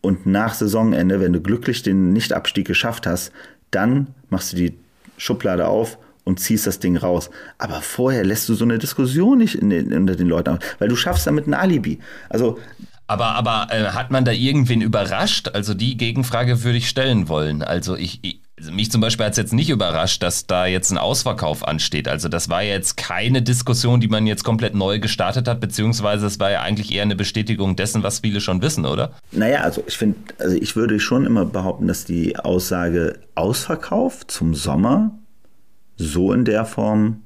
und 0.00 0.26
nach 0.26 0.54
Saisonende, 0.54 1.20
wenn 1.20 1.32
du 1.32 1.40
glücklich 1.40 1.82
den 1.82 2.12
Nichtabstieg 2.12 2.68
geschafft 2.68 3.04
hast, 3.04 3.32
dann 3.72 4.14
machst 4.30 4.52
du 4.52 4.56
die 4.56 4.78
Schublade 5.16 5.66
auf 5.66 5.98
und 6.22 6.38
ziehst 6.38 6.68
das 6.68 6.78
Ding 6.78 6.96
raus. 6.96 7.30
Aber 7.58 7.82
vorher 7.82 8.24
lässt 8.24 8.48
du 8.48 8.54
so 8.54 8.64
eine 8.64 8.78
Diskussion 8.78 9.38
nicht 9.38 9.60
den, 9.60 9.92
unter 9.92 10.14
den 10.14 10.28
Leuten, 10.28 10.60
weil 10.78 10.88
du 10.88 10.94
schaffst 10.94 11.26
damit 11.26 11.48
ein 11.48 11.54
Alibi. 11.54 11.98
Also 12.28 12.60
aber, 13.08 13.34
aber 13.34 13.68
äh, 13.70 13.86
hat 13.86 14.10
man 14.12 14.24
da 14.24 14.32
irgendwen 14.32 14.82
überrascht? 14.82 15.48
Also 15.48 15.74
die 15.74 15.96
Gegenfrage 15.96 16.62
würde 16.62 16.78
ich 16.78 16.88
stellen 16.88 17.28
wollen. 17.28 17.62
Also 17.62 17.96
ich, 17.96 18.20
ich 18.22 18.40
also 18.58 18.72
mich 18.72 18.90
zum 18.90 19.00
Beispiel 19.00 19.26
hat 19.26 19.32
es 19.32 19.38
jetzt 19.38 19.52
nicht 19.52 19.70
überrascht, 19.70 20.22
dass 20.22 20.46
da 20.46 20.66
jetzt 20.66 20.90
ein 20.90 20.98
Ausverkauf 20.98 21.66
ansteht. 21.66 22.08
Also 22.08 22.28
das 22.28 22.48
war 22.48 22.62
jetzt 22.62 22.96
keine 22.96 23.42
Diskussion, 23.42 24.00
die 24.00 24.08
man 24.08 24.26
jetzt 24.26 24.44
komplett 24.44 24.74
neu 24.74 24.98
gestartet 24.98 25.48
hat, 25.48 25.60
beziehungsweise 25.60 26.26
es 26.26 26.40
war 26.40 26.50
ja 26.50 26.62
eigentlich 26.62 26.92
eher 26.92 27.02
eine 27.02 27.16
Bestätigung 27.16 27.76
dessen, 27.76 28.02
was 28.02 28.20
viele 28.20 28.40
schon 28.40 28.62
wissen, 28.62 28.84
oder? 28.84 29.12
Naja, 29.32 29.60
also 29.60 29.82
ich 29.86 29.96
finde, 29.96 30.18
also 30.38 30.56
ich 30.56 30.76
würde 30.76 30.98
schon 31.00 31.24
immer 31.24 31.44
behaupten, 31.44 31.86
dass 31.86 32.04
die 32.04 32.36
Aussage 32.36 33.18
Ausverkauf 33.34 34.26
zum 34.26 34.54
Sommer 34.54 35.18
so 35.96 36.32
in 36.32 36.44
der 36.44 36.64
Form 36.64 37.22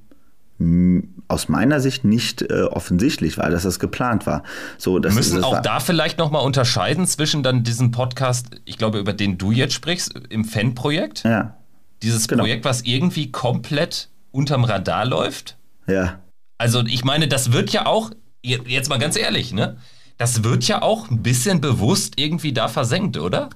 aus 1.29 1.49
meiner 1.49 1.81
Sicht 1.81 2.05
nicht 2.05 2.43
äh, 2.43 2.63
offensichtlich 2.63 3.39
war, 3.39 3.51
dass 3.51 3.65
das 3.65 3.79
geplant 3.79 4.27
war. 4.27 4.43
So, 4.79 4.99
das, 4.99 5.13
Wir 5.13 5.17
müssen 5.17 5.37
das 5.37 5.45
auch 5.45 5.53
war, 5.55 5.63
da 5.63 5.81
vielleicht 5.81 6.19
nochmal 6.19 6.45
unterscheiden 6.45 7.07
zwischen 7.07 7.43
dann 7.43 7.65
diesem 7.65 7.91
Podcast, 7.91 8.61
ich 8.65 8.79
glaube, 8.79 8.99
über 8.99 9.13
den 9.13 9.39
du 9.39 9.51
jetzt 9.51 9.75
sprichst, 9.75 10.15
im 10.29 10.45
Fanprojekt. 10.45 11.25
Ja. 11.25 11.57
Dieses 12.03 12.29
genau. 12.29 12.45
Projekt, 12.45 12.65
was 12.65 12.83
irgendwie 12.83 13.33
komplett 13.33 14.09
unterm 14.31 14.65
Radar 14.65 15.05
läuft. 15.05 15.57
Ja. 15.87 16.21
Also 16.59 16.85
ich 16.85 17.05
meine, 17.05 17.29
das 17.29 17.53
wird 17.53 17.71
ja 17.71 17.87
auch, 17.87 18.11
jetzt 18.43 18.89
mal 18.89 18.99
ganz 18.99 19.17
ehrlich, 19.17 19.53
ne? 19.53 19.79
Das 20.19 20.45
wird 20.45 20.65
ja 20.69 20.83
auch 20.83 21.11
ein 21.11 21.23
bisschen 21.23 21.61
bewusst 21.61 22.15
irgendwie 22.17 22.53
da 22.53 22.69
versenkt, 22.69 23.17
oder? 23.17 23.51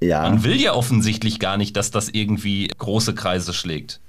Ja. 0.00 0.22
Man 0.22 0.44
will 0.44 0.60
ja 0.60 0.74
offensichtlich 0.74 1.40
gar 1.40 1.56
nicht, 1.56 1.76
dass 1.76 1.90
das 1.90 2.10
irgendwie 2.10 2.68
große 2.78 3.14
Kreise 3.14 3.52
schlägt. 3.52 4.00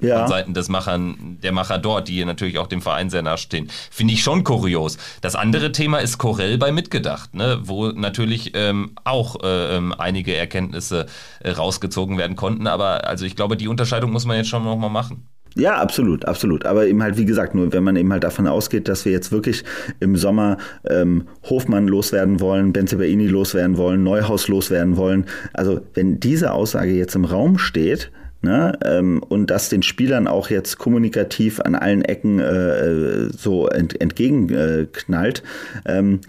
Ja. 0.00 0.20
von 0.20 0.28
Seiten 0.28 0.54
des 0.54 0.68
Machern, 0.68 1.38
der 1.42 1.52
Macher 1.52 1.78
dort, 1.78 2.08
die 2.08 2.24
natürlich 2.24 2.58
auch 2.58 2.66
dem 2.66 2.82
Verein 2.82 3.10
sehr 3.10 3.22
nachstehen. 3.22 3.68
Finde 3.90 4.14
ich 4.14 4.22
schon 4.22 4.44
kurios. 4.44 4.98
Das 5.20 5.34
andere 5.34 5.72
Thema 5.72 5.98
ist 5.98 6.18
Corell 6.18 6.58
bei 6.58 6.72
Mitgedacht, 6.72 7.34
ne? 7.34 7.58
wo 7.62 7.88
natürlich 7.88 8.52
ähm, 8.54 8.92
auch 9.04 9.42
äh, 9.42 9.76
ähm, 9.76 9.94
einige 9.96 10.34
Erkenntnisse 10.34 11.06
äh, 11.40 11.50
rausgezogen 11.50 12.18
werden 12.18 12.36
konnten. 12.36 12.66
Aber 12.66 13.06
also 13.06 13.24
ich 13.24 13.36
glaube, 13.36 13.56
die 13.56 13.68
Unterscheidung 13.68 14.12
muss 14.12 14.26
man 14.26 14.36
jetzt 14.36 14.48
schon 14.48 14.64
nochmal 14.64 14.90
machen. 14.90 15.28
Ja, 15.54 15.76
absolut, 15.78 16.24
absolut. 16.26 16.66
Aber 16.66 16.86
eben 16.86 17.02
halt, 17.02 17.16
wie 17.16 17.24
gesagt, 17.24 17.54
nur 17.54 17.72
wenn 17.72 17.82
man 17.82 17.96
eben 17.96 18.12
halt 18.12 18.22
davon 18.22 18.46
ausgeht, 18.46 18.86
dass 18.86 19.04
wir 19.04 19.12
jetzt 19.12 19.32
wirklich 19.32 19.64
im 19.98 20.14
Sommer 20.14 20.58
ähm, 20.88 21.26
Hofmann 21.48 21.88
loswerden 21.88 22.38
wollen, 22.38 22.72
Benzebaini 22.72 23.26
loswerden 23.26 23.76
wollen, 23.76 24.04
Neuhaus 24.04 24.46
loswerden 24.46 24.96
wollen. 24.96 25.26
Also 25.54 25.80
wenn 25.94 26.20
diese 26.20 26.52
Aussage 26.52 26.92
jetzt 26.92 27.16
im 27.16 27.24
Raum 27.24 27.58
steht, 27.58 28.12
Ne, 28.40 28.78
ähm, 28.84 29.20
und 29.28 29.50
das 29.50 29.68
den 29.68 29.82
Spielern 29.82 30.28
auch 30.28 30.48
jetzt 30.48 30.78
kommunikativ 30.78 31.58
an 31.58 31.74
allen 31.74 32.02
Ecken 32.02 32.38
äh, 32.38 33.30
so 33.30 33.66
ent, 33.66 34.00
entgegenknallt, 34.00 35.42
ähm, 35.84 36.20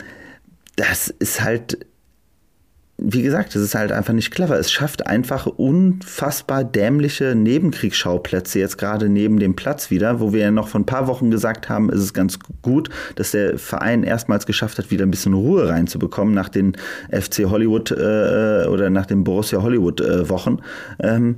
das 0.75 1.09
ist 1.09 1.43
halt 1.43 1.85
wie 3.01 3.21
gesagt, 3.21 3.55
es 3.55 3.61
ist 3.61 3.75
halt 3.75 3.91
einfach 3.91 4.13
nicht 4.13 4.31
clever. 4.31 4.59
Es 4.59 4.71
schafft 4.71 5.07
einfach 5.07 5.45
unfassbar 5.45 6.63
dämliche 6.63 7.33
Nebenkriegsschauplätze 7.35 8.59
jetzt 8.59 8.77
gerade 8.77 9.09
neben 9.09 9.39
dem 9.39 9.55
Platz 9.55 9.89
wieder, 9.89 10.19
wo 10.19 10.33
wir 10.33 10.41
ja 10.41 10.51
noch 10.51 10.67
vor 10.67 10.81
ein 10.81 10.85
paar 10.85 11.07
Wochen 11.07 11.31
gesagt 11.31 11.69
haben, 11.69 11.89
ist 11.89 12.01
es 12.01 12.13
ganz 12.13 12.39
gut, 12.61 12.89
dass 13.15 13.31
der 13.31 13.57
Verein 13.57 14.03
erstmals 14.03 14.45
geschafft 14.45 14.77
hat, 14.77 14.91
wieder 14.91 15.05
ein 15.05 15.11
bisschen 15.11 15.33
Ruhe 15.33 15.69
reinzubekommen 15.69 16.33
nach 16.33 16.49
den 16.49 16.75
FC 17.09 17.45
Hollywood 17.45 17.91
äh, 17.91 18.67
oder 18.67 18.89
nach 18.89 19.05
den 19.05 19.23
Borussia 19.23 19.61
Hollywood 19.61 20.01
äh, 20.01 20.29
Wochen. 20.29 20.59
Ähm, 20.99 21.37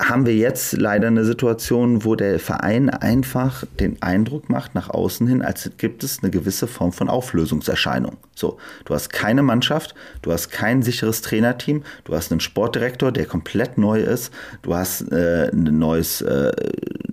haben 0.00 0.26
wir 0.26 0.34
jetzt 0.34 0.74
leider 0.74 1.08
eine 1.08 1.24
Situation, 1.24 2.04
wo 2.04 2.14
der 2.14 2.38
Verein 2.38 2.88
einfach 2.88 3.64
den 3.80 4.00
Eindruck 4.00 4.48
macht 4.48 4.76
nach 4.76 4.90
außen 4.90 5.26
hin, 5.26 5.42
als 5.42 5.72
gibt 5.76 6.04
es 6.04 6.22
eine 6.22 6.30
gewisse 6.30 6.68
Form 6.68 6.92
von 6.92 7.08
Auflösungserscheinung. 7.08 8.16
So, 8.34 8.58
du 8.84 8.94
hast 8.94 9.12
keine 9.12 9.42
Mannschaft, 9.42 9.96
du 10.22 10.32
hast 10.32 10.50
kein 10.50 10.82
sicheres 10.82 11.20
Trainerteam, 11.22 11.82
du 12.04 12.14
hast 12.14 12.30
einen 12.30 12.40
Sportdirektor, 12.40 13.10
der 13.10 13.26
komplett 13.26 13.76
neu 13.76 14.00
ist, 14.00 14.32
du 14.62 14.76
hast 14.76 15.10
äh, 15.10 15.50
ein 15.52 15.78
neues 15.78 16.20
äh, 16.20 16.52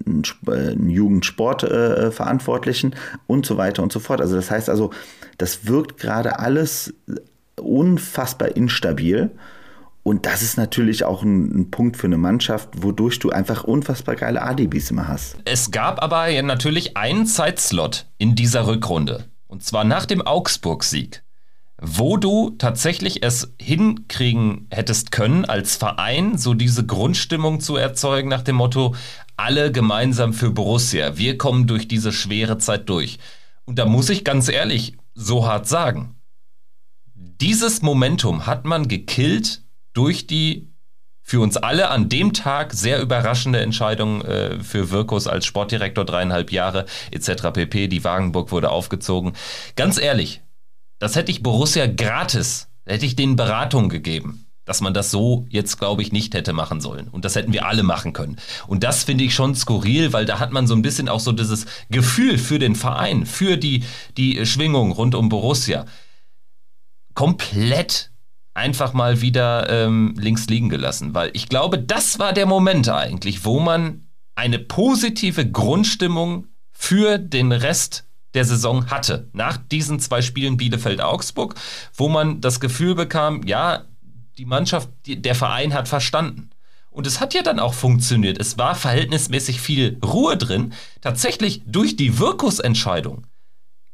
einen 0.05 0.89
Jugendsportverantwortlichen 0.89 2.93
äh, 2.93 2.95
und 3.25 3.47
so 3.47 3.57
weiter 3.57 3.81
und 3.81 3.91
so 3.91 3.99
fort. 3.99 4.21
Also 4.21 4.35
das 4.35 4.51
heißt 4.51 4.69
also, 4.69 4.91
das 5.39 5.65
wirkt 5.65 5.97
gerade 5.97 6.37
alles 6.37 6.93
unfassbar 7.55 8.55
instabil 8.55 9.31
und 10.07 10.27
das 10.27 10.43
ist 10.43 10.55
natürlich 10.55 11.03
auch 11.03 11.23
ein, 11.23 11.61
ein, 11.61 11.71
Punkt 11.71 11.97
für 11.97 12.05
eine 12.05 12.19
Mannschaft, 12.19 12.69
wodurch 12.83 13.17
du 13.17 13.31
einfach 13.31 13.63
unfassbar 13.63 14.15
geile 14.15 14.43
Adibis 14.43 14.91
immer 14.91 15.07
hast. 15.07 15.35
Es 15.45 15.71
gab 15.71 15.99
aber 16.03 16.29
natürlich 16.43 16.95
einen 16.95 17.25
Zeitslot 17.25 18.05
in 18.19 18.35
dieser 18.35 18.67
Rückrunde. 18.67 19.25
Und 19.47 19.63
zwar 19.63 19.83
nach 19.83 20.05
dem 20.05 20.21
Augsburg-Sieg, 20.21 21.23
wo 21.81 22.17
du 22.17 22.51
tatsächlich 22.51 23.23
es 23.23 23.55
hinkriegen 23.59 24.67
hättest 24.69 25.11
können, 25.11 25.43
als 25.43 25.75
Verein 25.75 26.37
so 26.37 26.53
diese 26.53 26.85
Grundstimmung 26.85 27.59
zu 27.59 27.75
erzeugen 27.75 28.29
nach 28.29 28.43
dem 28.43 28.57
Motto, 28.57 28.93
alle 29.37 29.71
gemeinsam 29.71 30.33
für 30.33 30.51
Borussia. 30.51 31.17
Wir 31.17 31.39
kommen 31.39 31.65
durch 31.65 31.87
diese 31.87 32.11
schwere 32.11 32.59
Zeit 32.59 32.89
durch. 32.89 33.17
Und 33.65 33.79
da 33.79 33.87
muss 33.87 34.11
ich 34.11 34.23
ganz 34.23 34.49
ehrlich 34.49 34.97
so 35.15 35.47
hart 35.47 35.67
sagen, 35.67 36.13
dieses 37.15 37.81
Momentum 37.81 38.45
hat 38.45 38.65
man 38.65 38.87
gekillt 38.87 39.64
durch 39.95 40.27
die 40.27 40.71
für 41.23 41.39
uns 41.39 41.57
alle 41.57 41.89
an 41.89 42.07
dem 42.07 42.33
Tag 42.33 42.73
sehr 42.73 43.01
überraschende 43.01 43.59
Entscheidung 43.59 44.21
äh, 44.21 44.63
für 44.63 44.91
Wirkus 44.91 45.25
als 45.25 45.47
Sportdirektor, 45.47 46.05
dreieinhalb 46.05 46.51
Jahre 46.51 46.85
etc. 47.09 47.51
pp. 47.51 47.87
Die 47.87 48.03
Wagenburg 48.03 48.51
wurde 48.51 48.69
aufgezogen. 48.69 49.33
Ganz 49.75 49.97
ehrlich, 49.97 50.43
das 50.99 51.15
hätte 51.15 51.31
ich 51.31 51.41
Borussia 51.41 51.87
gratis, 51.87 52.67
hätte 52.85 53.07
ich 53.07 53.15
denen 53.15 53.35
Beratung 53.35 53.89
gegeben 53.89 54.45
dass 54.65 54.81
man 54.81 54.93
das 54.93 55.11
so 55.11 55.45
jetzt, 55.49 55.77
glaube 55.77 56.01
ich, 56.01 56.11
nicht 56.11 56.33
hätte 56.33 56.51
machen 56.51 56.81
sollen. 56.81 57.07
Und 57.07 57.23
das 57.23 57.35
hätten 57.35 57.53
wir 57.53 57.67
alle 57.67 57.83
machen 57.83 58.13
können. 58.13 58.37
Und 58.67 58.83
das 58.83 59.03
finde 59.03 59.23
ich 59.23 59.35
schon 59.35 59.55
skurril, 59.55 60.11
weil 60.11 60.25
da 60.25 60.39
hat 60.39 60.51
man 60.51 60.67
so 60.67 60.73
ein 60.73 60.81
bisschen 60.81 61.07
auch 61.07 61.19
so 61.19 61.31
dieses 61.31 61.67
Gefühl 61.89 62.37
für 62.37 62.59
den 62.59 62.75
Verein, 62.75 63.27
für 63.27 63.57
die, 63.57 63.83
die 64.17 64.43
Schwingung 64.45 64.91
rund 64.91 65.15
um 65.15 65.29
Borussia 65.29 65.85
komplett 67.13 68.11
einfach 68.55 68.93
mal 68.93 69.21
wieder 69.21 69.69
ähm, 69.69 70.15
links 70.17 70.47
liegen 70.47 70.69
gelassen, 70.69 71.13
weil 71.13 71.29
ich 71.33 71.49
glaube, 71.49 71.77
das 71.77 72.17
war 72.19 72.33
der 72.33 72.45
Moment 72.45 72.89
eigentlich, 72.89 73.45
wo 73.45 73.59
man 73.59 74.07
eine 74.33 74.59
positive 74.59 75.49
Grundstimmung 75.49 76.47
für 76.71 77.17
den 77.19 77.51
Rest 77.51 78.05
der 78.33 78.45
Saison 78.45 78.89
hatte. 78.89 79.29
Nach 79.33 79.57
diesen 79.57 79.99
zwei 79.99 80.21
Spielen 80.21 80.57
Bielefeld-Augsburg, 80.57 81.55
wo 81.93 82.09
man 82.09 82.41
das 82.41 82.59
Gefühl 82.59 82.95
bekam, 82.95 83.43
ja, 83.45 83.85
die 84.37 84.45
Mannschaft, 84.45 84.89
der 85.05 85.35
Verein 85.35 85.73
hat 85.73 85.87
verstanden. 85.87 86.49
Und 86.89 87.07
es 87.07 87.19
hat 87.19 87.33
ja 87.33 87.41
dann 87.41 87.59
auch 87.59 87.73
funktioniert. 87.73 88.37
Es 88.39 88.57
war 88.57 88.75
verhältnismäßig 88.75 89.59
viel 89.59 89.99
Ruhe 90.03 90.37
drin. 90.37 90.73
Tatsächlich 91.01 91.61
durch 91.65 91.97
die 91.97 92.19
Wirkusentscheidung 92.19 93.27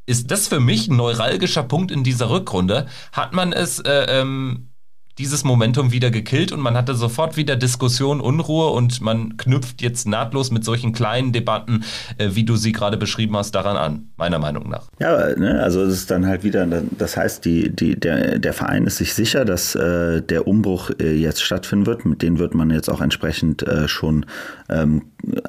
ist 0.06 0.32
das 0.32 0.48
für 0.48 0.60
mich 0.60 0.88
ein 0.88 0.98
neuralgischer 0.98 1.64
Punkt 1.64 1.92
in 1.92 2.04
dieser 2.04 2.30
Rückrunde. 2.30 2.88
Hat 3.12 3.34
man 3.34 3.54
es, 3.54 3.80
äh, 3.80 4.06
ähm, 4.10 4.72
dieses 5.18 5.44
Momentum 5.44 5.92
wieder 5.92 6.10
gekillt 6.10 6.52
und 6.52 6.60
man 6.62 6.76
hatte 6.76 6.96
sofort 6.96 7.38
wieder 7.38 7.56
Diskussion, 7.56 8.22
Unruhe 8.22 8.70
und 8.70 9.02
man 9.02 9.38
knüpft 9.38 9.82
jetzt 9.82 10.08
nahtlos 10.08 10.52
mit 10.52 10.64
solchen 10.64 10.94
kleinen 10.94 11.32
Debatten, 11.32 11.84
äh, 12.18 12.30
wie 12.32 12.44
du 12.44 12.56
sie 12.56 12.72
gerade 12.72 12.98
beschrieben 12.98 13.36
hast, 13.38 13.52
daran 13.52 13.78
an, 13.78 14.08
meiner 14.18 14.40
Meinung 14.40 14.70
nach. 14.70 14.88
Ja, 15.00 15.36
ne, 15.36 15.62
also 15.62 15.82
es 15.84 15.94
ist 15.94 16.12
dann 16.12 16.26
halt 16.26 16.44
wieder, 16.44 16.66
das 16.98 17.18
heißt, 17.18 17.46
die, 17.46 17.70
die, 17.70 18.00
der, 18.00 18.40
der 18.40 18.54
Verein 18.54 18.86
ist 18.86 18.98
sich 18.98 19.14
sicher, 19.14 19.46
dass 19.46 19.76
äh, 19.76 20.22
der 20.22 20.48
Umbruch 20.48 20.92
äh, 21.00 21.14
jetzt 21.14 21.44
stattfinden 21.44 21.86
wird. 21.86 22.06
Mit 22.06 22.22
dem 22.22 22.40
wird 22.40 22.56
man 22.56 22.70
jetzt 22.72 22.90
auch 22.90 23.02
entsprechend 23.02 23.64
äh, 23.64 23.88
schon 23.88 24.26
ähm, 24.70 25.04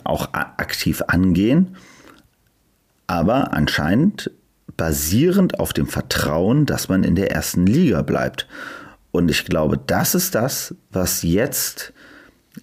auch 0.05 0.35
aktiv 0.35 1.03
angehen. 1.07 1.77
Aber 3.07 3.53
anscheinend 3.53 4.31
basierend 4.83 5.61
auf 5.61 5.73
dem 5.73 5.87
Vertrauen, 5.87 6.67
dass 6.67 6.89
man 6.89 7.05
in 7.05 7.15
der 7.15 7.31
ersten 7.31 7.67
Liga 7.67 8.03
bleibt. 8.03 8.49
Und 9.13 9.31
ich 9.31 9.45
glaube, 9.45 9.79
das 9.79 10.17
ist 10.17 10.35
das, 10.35 10.75
was 10.91 11.23
jetzt 11.23 11.93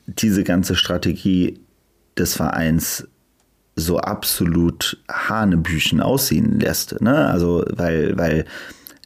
diese 0.06 0.44
ganze 0.44 0.76
Strategie 0.76 1.62
des 2.18 2.36
Vereins 2.36 3.08
so 3.78 4.00
absolut 4.00 5.02
Hanebüchen 5.10 6.02
aussehen 6.02 6.60
lässt. 6.60 7.00
Ne? 7.00 7.26
Also, 7.30 7.64
weil, 7.70 8.18
weil 8.18 8.44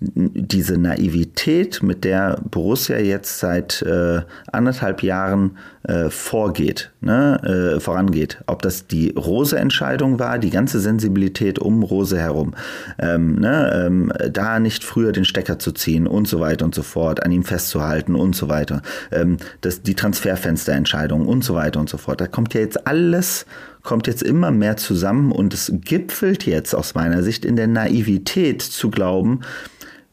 diese 0.02 0.78
Naivität, 0.78 1.82
mit 1.82 2.04
der 2.04 2.42
Borussia 2.50 2.98
jetzt 2.98 3.40
seit 3.40 3.82
äh, 3.84 4.22
anderthalb 4.52 5.04
Jahren 5.04 5.58
äh, 5.84 6.10
vorgeht, 6.10 6.92
ne, 7.02 7.76
äh, 7.76 7.80
vorangeht. 7.80 8.44
Ob 8.48 8.62
das 8.62 8.88
die 8.88 9.12
Rose-Entscheidung 9.12 10.20
war, 10.20 10.40
die 10.40 10.50
ganze 10.50 10.80
Sensibilität 10.80 11.60
um 11.60 11.84
Rose 11.84 12.18
herum, 12.18 12.54
ähm, 13.00 13.36
ne, 13.36 13.86
ähm, 13.86 14.12
da 14.32 14.60
nicht 14.60 14.84
früher 14.84 15.12
den 15.12 15.26
Stecker 15.26 15.60
zu 15.60 15.72
ziehen 15.72 16.08
und 16.08 16.28
so 16.28 16.40
weiter 16.40 16.66
und 16.66 16.76
so 16.76 16.84
fort, 16.84 17.24
an 17.24 17.32
ihm 17.32 17.44
festzuhalten 17.44 18.16
und 18.16 18.36
so 18.36 18.50
weiter. 18.50 18.82
Ähm, 19.12 19.38
das, 19.62 19.84
die 19.84 19.96
Transferfensterentscheidung 19.96 21.28
und 21.28 21.44
so 21.44 21.56
weiter 21.56 21.80
und 21.80 21.90
so 21.90 21.98
fort. 21.98 22.20
Da 22.20 22.28
kommt 22.28 22.54
ja 22.54 22.62
jetzt 22.62 22.88
alles 22.88 23.46
kommt 23.84 24.08
jetzt 24.08 24.24
immer 24.24 24.52
mehr 24.52 24.78
zusammen 24.78 25.32
und 25.32 25.54
es 25.54 25.72
gipfelt 25.74 26.46
jetzt 26.46 26.74
aus 26.74 26.96
meiner 26.96 27.22
Sicht 27.22 27.46
in 27.46 27.56
der 27.56 27.68
Naivität 27.68 28.62
zu 28.62 28.90
glauben, 28.90 29.42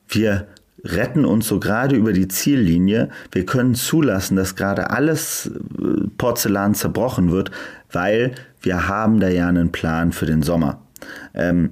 wir 0.08 0.48
retten 0.84 1.24
uns 1.24 1.46
so 1.46 1.60
gerade 1.60 1.96
über 1.96 2.12
die 2.12 2.28
Ziellinie. 2.28 3.10
Wir 3.32 3.46
können 3.46 3.74
zulassen, 3.74 4.36
dass 4.36 4.56
gerade 4.56 4.90
alles 4.90 5.46
äh, 5.46 6.08
Porzellan 6.18 6.74
zerbrochen 6.74 7.30
wird, 7.30 7.50
weil 7.92 8.32
wir 8.62 8.88
haben 8.88 9.20
da 9.20 9.28
ja 9.28 9.48
einen 9.48 9.72
Plan 9.72 10.12
für 10.12 10.26
den 10.26 10.42
Sommer. 10.42 10.80
Ähm, 11.34 11.70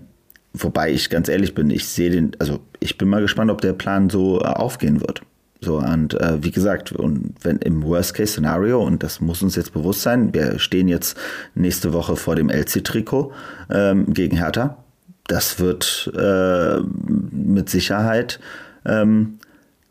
wobei 0.52 0.92
ich 0.92 1.10
ganz 1.10 1.28
ehrlich 1.28 1.54
bin, 1.54 1.70
ich 1.70 1.86
sehe 1.86 2.10
den, 2.10 2.32
also 2.38 2.60
ich 2.80 2.98
bin 2.98 3.08
mal 3.08 3.20
gespannt, 3.20 3.50
ob 3.50 3.60
der 3.60 3.72
Plan 3.72 4.10
so 4.10 4.40
äh, 4.40 4.44
aufgehen 4.44 5.00
wird. 5.00 5.22
So, 5.60 5.78
und 5.78 6.14
äh, 6.14 6.42
wie 6.42 6.52
gesagt, 6.52 6.92
und 6.92 7.34
wenn 7.42 7.56
im 7.58 7.82
Worst-Case-Szenario, 7.82 8.80
und 8.80 9.02
das 9.02 9.20
muss 9.20 9.42
uns 9.42 9.56
jetzt 9.56 9.72
bewusst 9.72 10.02
sein, 10.02 10.32
wir 10.32 10.58
stehen 10.58 10.86
jetzt 10.86 11.18
nächste 11.54 11.92
Woche 11.92 12.14
vor 12.16 12.36
dem 12.36 12.48
LC-Trikot 12.48 13.32
ähm, 13.70 14.12
gegen 14.12 14.36
Hertha. 14.36 14.84
Das 15.26 15.58
wird 15.58 16.12
äh, 16.16 16.78
mit 16.78 17.68
Sicherheit, 17.68 18.38
ähm, 18.86 19.38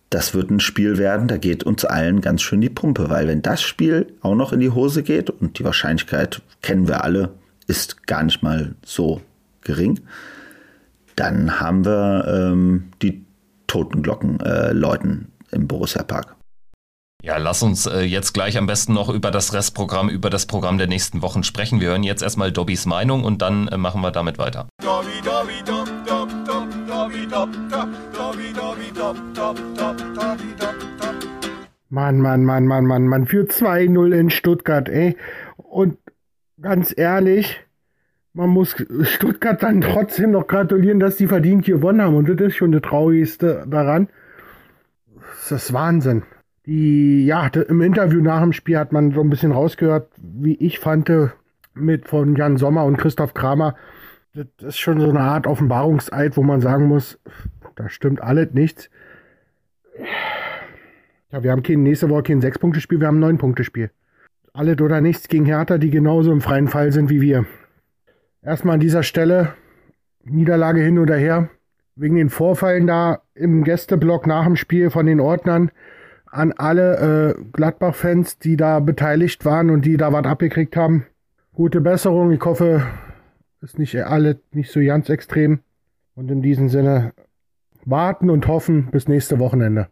das 0.10 0.34
wird 0.34 0.50
ein 0.50 0.62
Spiel 0.62 0.98
werden, 0.98 1.28
da 1.28 1.38
geht 1.38 1.64
uns 1.64 1.84
allen 1.84 2.22
ganz 2.22 2.42
schön 2.42 2.62
die 2.62 2.70
Pumpe, 2.70 3.10
weil 3.10 3.28
wenn 3.28 3.42
das 3.42 3.62
Spiel 3.62 4.08
auch 4.22 4.36
noch 4.36 4.54
in 4.54 4.62
die 4.62 4.70
Hose 4.70 5.04
geht, 5.04 5.30
und 5.30 5.60
die 5.60 5.66
Wahrscheinlichkeit 5.66 6.42
kennen 6.62 6.88
wir 6.88 7.04
alle, 7.04 7.32
ist 7.68 8.08
gar 8.08 8.24
nicht 8.24 8.42
mal 8.42 8.74
so 8.86 9.22
gering, 9.62 10.00
dann 11.18 11.60
haben 11.60 11.84
wir 11.84 12.26
ähm, 12.26 12.86
die 13.02 13.26
Totenglocken 13.68 14.40
äh, 14.40 14.72
läuten 14.72 15.28
im 15.52 15.68
Borussia 15.68 16.04
Park. 16.04 16.36
Ja, 17.24 17.38
lass 17.38 17.64
uns 17.64 17.88
äh, 17.88 18.02
jetzt 18.02 18.34
gleich 18.34 18.58
am 18.58 18.68
besten 18.68 18.94
noch 18.94 19.10
über 19.10 19.32
das 19.32 19.54
Restprogramm, 19.54 20.08
über 20.08 20.30
das 20.30 20.46
Programm 20.46 20.78
der 20.78 20.88
nächsten 20.88 21.22
Wochen 21.24 21.44
sprechen. 21.44 21.82
Wir 21.82 21.90
hören 21.90 22.04
jetzt 22.04 22.22
erstmal 22.22 22.52
Dobbys 22.52 22.86
Meinung 22.86 23.24
und 23.24 23.42
dann 23.42 23.68
äh, 23.68 23.78
machen 23.78 24.02
wir 24.02 24.12
damit 24.12 24.38
weiter. 24.38 24.68
Dobby, 24.84 25.08
Dobby, 25.24 25.64
Dob, 25.66 25.90
Dob, 26.06 26.30
Dob, 26.46 26.70
Dobby, 26.88 27.28
Dob, 27.28 27.50
Dob, 27.70 27.90
Dobby, 28.14 28.54
Dobby, 28.54 28.92
Dob, 28.94 29.18
Dob, 29.34 29.58
Dob, 29.76 29.98
Dobby, 29.98 30.54
Dob, 30.60 30.76
Dob. 31.00 31.16
Mann, 31.90 32.22
Mann, 32.22 32.44
Mann, 32.44 32.66
Mann, 32.66 32.86
Mann, 32.86 33.08
Mann, 33.08 33.26
für 33.26 33.46
2-0 33.46 34.14
in 34.14 34.30
Stuttgart, 34.30 34.88
ey. 34.88 35.18
Und 35.58 35.98
ganz 36.62 36.94
ehrlich, 36.96 37.60
man 38.34 38.50
muss 38.52 38.76
Stuttgart 39.02 39.64
dann 39.64 39.82
trotzdem 39.82 40.32
noch 40.32 40.46
gratulieren, 40.46 41.00
dass 41.00 41.18
die 41.18 41.28
verdient 41.28 41.66
gewonnen 41.66 42.02
haben. 42.02 42.16
Und 42.16 42.30
das 42.30 42.48
ist 42.48 42.56
schon 42.58 42.72
das 42.72 42.84
Traurigste 42.84 43.66
daran. 43.68 44.10
Das 45.50 45.64
ist 45.64 45.74
Wahnsinn. 45.74 46.24
Die, 46.66 47.26
ja, 47.26 47.48
im 47.48 47.80
Interview 47.80 48.22
nach 48.22 48.42
dem 48.42 48.52
Spiel 48.52 48.78
hat 48.78 48.92
man 48.92 49.14
so 49.14 49.22
ein 49.22 49.30
bisschen 49.30 49.54
rausgehört, 49.54 50.12
wie 50.18 50.56
ich 50.56 50.80
fand, 50.80 51.10
mit 51.74 52.10
von 52.10 52.36
Jan 52.36 52.58
Sommer 52.58 52.84
und 52.84 52.98
Christoph 52.98 53.34
Kramer. 53.34 53.76
Das 54.34 54.48
ist 54.60 54.78
schon 54.78 55.00
so 55.00 55.10
eine 55.10 55.22
Art 55.22 55.48
Offenbarungseid, 55.48 56.36
wo 56.36 56.44
man 56.44 56.60
sagen 56.60 56.88
muss, 56.88 57.18
da 57.76 57.88
stimmt 57.88 58.22
alles 58.22 58.50
nichts. 58.52 58.90
Ja, 61.32 61.44
wir 61.44 61.52
haben 61.52 61.64
kein, 61.64 61.82
nächste 61.82 62.10
Woche 62.10 62.24
kein 62.24 62.42
Sechs-Punkte-Spiel, 62.42 63.00
wir 63.00 63.08
haben 63.08 63.18
ein 63.18 63.22
Neun-Punkte-Spiel. 63.22 63.90
Alles 64.52 64.82
oder 64.82 65.00
nichts 65.00 65.30
gegen 65.30 65.46
Hertha, 65.46 65.78
die 65.78 65.92
genauso 65.92 66.34
im 66.34 66.42
freien 66.42 66.68
Fall 66.68 66.92
sind 66.92 67.10
wie 67.10 67.22
wir. 67.22 67.46
Erstmal 68.42 68.74
an 68.74 68.80
dieser 68.82 69.04
Stelle 69.04 69.54
Niederlage 70.26 70.82
hin 70.82 71.00
oder 71.00 71.16
her. 71.16 71.50
Wegen 72.00 72.16
den 72.16 72.30
Vorfällen 72.30 72.86
da 72.86 73.22
im 73.34 73.64
Gästeblock 73.64 74.28
nach 74.28 74.46
dem 74.46 74.56
Spiel 74.56 74.92
von 74.92 75.08
den 75.08 75.20
Ordnern 75.20 75.72
an 76.28 76.54
alle 76.54 77.36
äh, 77.36 77.44
Gladbach-Fans, 77.54 78.38
die 78.38 78.56
da 78.56 78.80
beteiligt 78.80 79.46
waren 79.46 79.72
und 79.72 79.84
die 79.84 79.98
da 79.98 80.14
was 80.14 80.26
abgekriegt 80.26 80.76
haben. 80.76 81.08
Gute 81.56 81.82
Besserung. 81.82 82.32
Ich 82.32 82.42
hoffe, 82.46 82.84
ist 83.62 83.80
nicht 83.80 83.96
alle 84.04 84.40
nicht 84.52 84.72
so 84.72 84.80
ganz 84.80 85.10
extrem. 85.10 85.60
Und 86.14 86.30
in 86.30 86.44
diesem 86.44 86.70
Sinne 86.70 87.14
warten 87.84 88.30
und 88.30 88.48
hoffen 88.48 88.90
bis 88.92 89.08
nächste 89.08 89.40
Wochenende. 89.40 89.88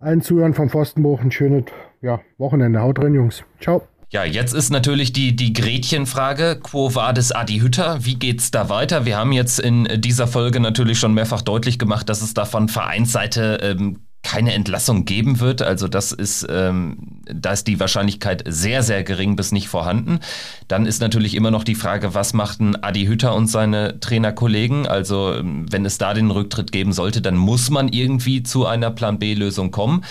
Allen 0.00 0.22
Zuhörern 0.22 0.54
vom 0.54 0.70
Pfostenbruch 0.70 1.20
ein 1.22 1.30
schönes 1.30 1.64
ja, 2.00 2.20
Wochenende. 2.36 2.80
Haut 2.80 2.98
drin, 2.98 3.14
Jungs. 3.14 3.44
Ciao. 3.60 3.82
Ja, 4.10 4.24
jetzt 4.24 4.54
ist 4.54 4.70
natürlich 4.70 5.12
die, 5.12 5.36
die 5.36 5.52
Gretchenfrage, 5.52 6.58
quo 6.62 6.94
vadis 6.94 7.30
Adi 7.30 7.58
Hütter, 7.58 8.06
wie 8.06 8.14
geht's 8.14 8.50
da 8.50 8.70
weiter? 8.70 9.04
Wir 9.04 9.18
haben 9.18 9.32
jetzt 9.32 9.60
in 9.60 9.86
dieser 10.00 10.26
Folge 10.26 10.60
natürlich 10.60 10.98
schon 10.98 11.12
mehrfach 11.12 11.42
deutlich 11.42 11.78
gemacht, 11.78 12.08
dass 12.08 12.22
es 12.22 12.32
da 12.32 12.46
von 12.46 12.70
Vereinsseite 12.70 13.58
ähm, 13.60 13.98
keine 14.22 14.54
Entlassung 14.54 15.04
geben 15.04 15.40
wird. 15.40 15.60
Also 15.60 15.88
das 15.88 16.12
ist, 16.12 16.46
ähm, 16.50 17.20
da 17.26 17.52
ist 17.52 17.66
die 17.66 17.80
Wahrscheinlichkeit 17.80 18.44
sehr, 18.46 18.82
sehr 18.82 19.04
gering 19.04 19.36
bis 19.36 19.52
nicht 19.52 19.68
vorhanden. 19.68 20.20
Dann 20.68 20.86
ist 20.86 21.02
natürlich 21.02 21.34
immer 21.34 21.50
noch 21.50 21.62
die 21.62 21.74
Frage, 21.74 22.14
was 22.14 22.32
machten 22.32 22.82
Adi 22.82 23.06
Hütter 23.06 23.34
und 23.34 23.46
seine 23.46 24.00
Trainerkollegen? 24.00 24.86
Also 24.86 25.34
ähm, 25.34 25.66
wenn 25.70 25.84
es 25.84 25.98
da 25.98 26.14
den 26.14 26.30
Rücktritt 26.30 26.72
geben 26.72 26.94
sollte, 26.94 27.20
dann 27.20 27.36
muss 27.36 27.68
man 27.68 27.88
irgendwie 27.88 28.42
zu 28.42 28.66
einer 28.66 28.90
Plan 28.90 29.18
B-Lösung 29.18 29.70
kommen. 29.70 30.02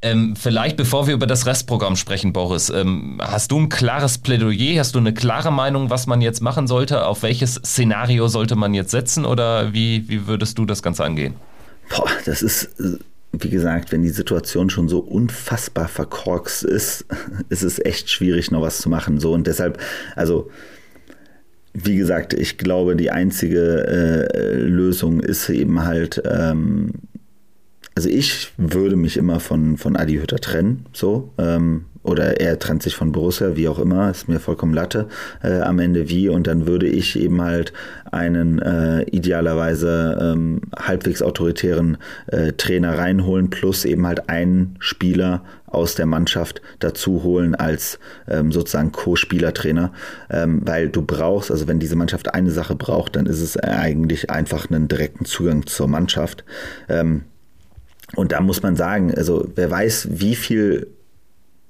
Ähm, 0.00 0.36
vielleicht 0.36 0.76
bevor 0.76 1.08
wir 1.08 1.14
über 1.14 1.26
das 1.26 1.46
Restprogramm 1.46 1.96
sprechen, 1.96 2.32
Boris, 2.32 2.70
ähm, 2.70 3.18
hast 3.20 3.50
du 3.50 3.58
ein 3.58 3.68
klares 3.68 4.18
Plädoyer? 4.18 4.78
Hast 4.78 4.94
du 4.94 5.00
eine 5.00 5.12
klare 5.12 5.50
Meinung, 5.50 5.90
was 5.90 6.06
man 6.06 6.20
jetzt 6.20 6.40
machen 6.40 6.68
sollte? 6.68 7.04
Auf 7.04 7.22
welches 7.24 7.54
Szenario 7.54 8.28
sollte 8.28 8.54
man 8.54 8.74
jetzt 8.74 8.92
setzen 8.92 9.24
oder 9.24 9.72
wie, 9.72 10.08
wie 10.08 10.28
würdest 10.28 10.56
du 10.56 10.66
das 10.66 10.82
Ganze 10.82 11.04
angehen? 11.04 11.34
Boah, 11.90 12.08
das 12.26 12.42
ist, 12.42 12.70
wie 13.32 13.50
gesagt, 13.50 13.90
wenn 13.90 14.02
die 14.02 14.10
Situation 14.10 14.70
schon 14.70 14.88
so 14.88 15.00
unfassbar 15.00 15.88
verkorkst 15.88 16.62
ist, 16.62 17.04
ist 17.48 17.62
es 17.62 17.84
echt 17.84 18.08
schwierig, 18.08 18.52
noch 18.52 18.62
was 18.62 18.78
zu 18.78 18.88
machen. 18.88 19.18
So 19.18 19.32
und 19.32 19.48
deshalb, 19.48 19.78
also 20.14 20.48
wie 21.74 21.96
gesagt, 21.96 22.34
ich 22.34 22.56
glaube, 22.56 22.94
die 22.94 23.10
einzige 23.10 24.28
äh, 24.32 24.54
Lösung 24.54 25.20
ist 25.20 25.48
eben 25.48 25.84
halt 25.84 26.22
ähm, 26.24 26.92
also 27.98 28.10
ich 28.10 28.52
würde 28.56 28.94
mich 28.94 29.16
immer 29.16 29.40
von, 29.40 29.76
von 29.76 29.96
Adi 29.96 30.18
Hütter 30.18 30.38
trennen, 30.38 30.86
so. 30.92 31.32
Ähm, 31.36 31.86
oder 32.04 32.40
er 32.40 32.56
trennt 32.60 32.84
sich 32.84 32.94
von 32.94 33.10
Borussia, 33.10 33.56
wie 33.56 33.66
auch 33.66 33.80
immer, 33.80 34.08
ist 34.08 34.28
mir 34.28 34.38
vollkommen 34.38 34.72
Latte 34.72 35.08
äh, 35.42 35.62
am 35.62 35.80
Ende 35.80 36.08
wie. 36.08 36.28
Und 36.28 36.46
dann 36.46 36.68
würde 36.68 36.86
ich 36.86 37.18
eben 37.18 37.42
halt 37.42 37.72
einen 38.12 38.60
äh, 38.60 39.02
idealerweise 39.10 40.16
ähm, 40.20 40.60
halbwegs 40.78 41.22
autoritären 41.22 41.96
äh, 42.28 42.52
Trainer 42.52 42.96
reinholen, 42.96 43.50
plus 43.50 43.84
eben 43.84 44.06
halt 44.06 44.28
einen 44.28 44.76
Spieler 44.78 45.42
aus 45.66 45.96
der 45.96 46.06
Mannschaft 46.06 46.62
dazu 46.78 47.24
holen 47.24 47.56
als 47.56 47.98
ähm, 48.28 48.52
sozusagen 48.52 48.92
Co-Spielertrainer, 48.92 49.92
ähm, 50.30 50.60
weil 50.64 50.88
du 50.88 51.02
brauchst, 51.02 51.50
also 51.50 51.66
wenn 51.66 51.80
diese 51.80 51.96
Mannschaft 51.96 52.32
eine 52.32 52.52
Sache 52.52 52.76
braucht, 52.76 53.16
dann 53.16 53.26
ist 53.26 53.40
es 53.40 53.56
eigentlich 53.56 54.30
einfach 54.30 54.70
einen 54.70 54.86
direkten 54.86 55.24
Zugang 55.24 55.66
zur 55.66 55.88
Mannschaft. 55.88 56.44
Ähm, 56.88 57.24
und 58.16 58.32
da 58.32 58.40
muss 58.40 58.62
man 58.62 58.76
sagen, 58.76 59.14
also 59.14 59.48
wer 59.54 59.70
weiß, 59.70 60.08
wie 60.12 60.34
viel 60.34 60.88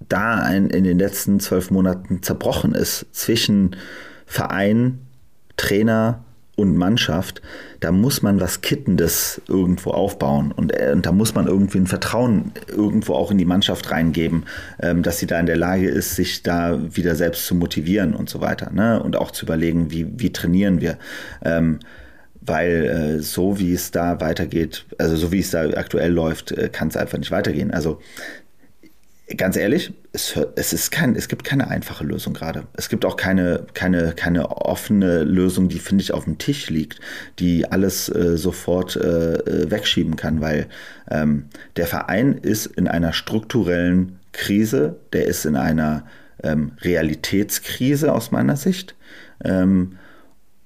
da 0.09 0.36
ein, 0.36 0.70
in 0.70 0.84
den 0.84 0.99
letzten 0.99 1.41
zwölf 1.41 1.70
Monaten 1.70 2.22
zerbrochen 2.22 2.74
ist 2.74 3.07
zwischen 3.12 3.76
Verein, 4.26 5.01
Trainer 5.57 6.24
und 6.59 6.76
Mannschaft, 6.76 7.41
da 7.80 7.93
muss 7.93 8.22
man 8.22 8.41
was 8.41 8.62
Kittendes 8.62 9.41
irgendwo 9.49 9.91
aufbauen 9.91 10.51
und, 10.51 10.72
äh, 10.72 10.93
und 10.93 11.07
da 11.07 11.12
muss 11.12 11.34
man 11.34 11.47
irgendwie 11.47 11.78
ein 11.78 11.86
Vertrauen 11.86 12.53
irgendwo 12.66 13.14
auch 13.14 13.30
in 13.30 13.39
die 13.39 13.45
Mannschaft 13.45 13.91
reingeben, 13.91 14.45
ähm, 14.80 15.03
dass 15.03 15.18
sie 15.18 15.26
da 15.26 15.39
in 15.39 15.47
der 15.47 15.57
Lage 15.57 15.89
ist, 15.89 16.16
sich 16.16 16.43
da 16.43 16.80
wieder 16.97 17.14
selbst 17.14 17.47
zu 17.47 17.55
motivieren 17.55 18.14
und 18.14 18.28
so 18.28 18.41
weiter 18.41 18.70
ne? 18.72 19.01
und 19.01 19.16
auch 19.16 19.30
zu 19.30 19.47
überlegen, 19.47 19.91
wie, 19.93 20.07
wie 20.18 20.32
trainieren 20.32 20.80
wir. 20.80 20.99
Ähm, 21.45 21.78
weil 22.41 23.18
äh, 23.18 23.22
so 23.22 23.59
wie 23.59 23.72
es 23.72 23.91
da 23.91 24.20
weitergeht, 24.20 24.86
also 24.99 25.16
so 25.16 25.32
wie 25.32 25.41
es 25.41 25.51
da 25.51 25.68
aktuell 25.70 26.12
läuft, 26.12 26.53
äh, 26.53 26.68
kann 26.68 26.89
es 26.89 26.97
einfach 26.97 27.18
nicht 27.18 27.30
weitergehen. 27.30 27.70
Also 27.70 28.01
ganz 29.36 29.57
ehrlich, 29.57 29.93
es, 30.12 30.39
es, 30.57 30.72
ist 30.72 30.91
kein, 30.91 31.14
es 31.14 31.28
gibt 31.28 31.45
keine 31.45 31.68
einfache 31.68 32.05
Lösung 32.05 32.32
gerade. 32.32 32.64
Es 32.74 32.89
gibt 32.89 33.05
auch 33.05 33.16
keine, 33.16 33.66
keine, 33.74 34.12
keine 34.14 34.51
offene 34.51 35.22
Lösung, 35.24 35.68
die, 35.68 35.78
finde 35.78 36.03
ich, 36.03 36.12
auf 36.12 36.24
dem 36.24 36.39
Tisch 36.39 36.70
liegt, 36.70 37.01
die 37.39 37.70
alles 37.70 38.09
äh, 38.09 38.39
sofort 38.39 38.97
äh, 38.97 39.34
äh, 39.34 39.70
wegschieben 39.70 40.16
kann, 40.16 40.41
weil 40.41 40.66
ähm, 41.11 41.45
der 41.76 41.86
Verein 41.86 42.39
ist 42.39 42.66
in 42.66 42.89
einer 42.89 43.12
strukturellen 43.12 44.18
Krise, 44.32 44.97
der 45.12 45.26
ist 45.26 45.45
in 45.45 45.57
einer 45.57 46.07
ähm, 46.43 46.72
Realitätskrise 46.80 48.12
aus 48.12 48.30
meiner 48.30 48.57
Sicht. 48.57 48.95
Ähm, 49.45 49.99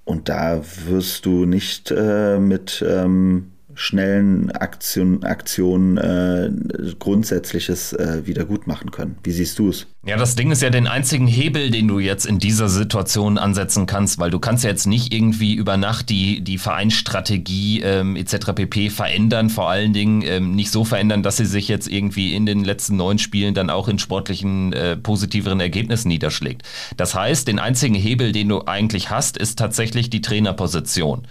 und 0.05 0.28
da 0.28 0.61
wirst 0.86 1.26
du 1.26 1.44
nicht 1.44 1.90
äh, 1.90 2.38
mit 2.38 2.84
ähm, 2.86 3.51
schnellen 3.74 4.50
Aktion, 4.50 5.24
Aktionen 5.24 5.96
äh, 5.96 6.50
Grundsätzliches 6.98 7.92
äh, 7.92 8.26
wieder 8.26 8.44
gut 8.44 8.66
machen 8.66 8.90
können. 8.90 9.16
Wie 9.22 9.32
siehst 9.32 9.58
du 9.58 9.68
es? 9.68 9.86
Ja, 10.04 10.16
das 10.16 10.34
Ding 10.34 10.50
ist 10.50 10.62
ja 10.62 10.70
den 10.70 10.88
einzigen 10.88 11.28
Hebel, 11.28 11.70
den 11.70 11.86
du 11.86 12.00
jetzt 12.00 12.26
in 12.26 12.40
dieser 12.40 12.68
Situation 12.68 13.38
ansetzen 13.38 13.86
kannst, 13.86 14.18
weil 14.18 14.30
du 14.30 14.40
kannst 14.40 14.64
ja 14.64 14.70
jetzt 14.70 14.86
nicht 14.86 15.14
irgendwie 15.14 15.54
über 15.54 15.76
Nacht 15.76 16.10
die, 16.10 16.40
die 16.40 16.58
Vereinsstrategie 16.58 17.82
ähm, 17.82 18.16
etc. 18.16 18.52
pp. 18.54 18.90
verändern, 18.90 19.48
vor 19.48 19.70
allen 19.70 19.92
Dingen 19.92 20.22
ähm, 20.22 20.56
nicht 20.56 20.72
so 20.72 20.84
verändern, 20.84 21.22
dass 21.22 21.36
sie 21.36 21.46
sich 21.46 21.68
jetzt 21.68 21.88
irgendwie 21.88 22.34
in 22.34 22.46
den 22.46 22.64
letzten 22.64 22.96
neun 22.96 23.18
Spielen 23.18 23.54
dann 23.54 23.70
auch 23.70 23.86
in 23.86 24.00
sportlichen 24.00 24.72
äh, 24.72 24.96
positiveren 24.96 25.60
Ergebnissen 25.60 26.08
niederschlägt. 26.08 26.62
Das 26.96 27.14
heißt, 27.14 27.46
den 27.46 27.60
einzigen 27.60 27.94
Hebel, 27.94 28.32
den 28.32 28.48
du 28.48 28.66
eigentlich 28.66 29.10
hast, 29.10 29.36
ist 29.36 29.58
tatsächlich 29.58 30.10
die 30.10 30.20
Trainerposition 30.20 31.28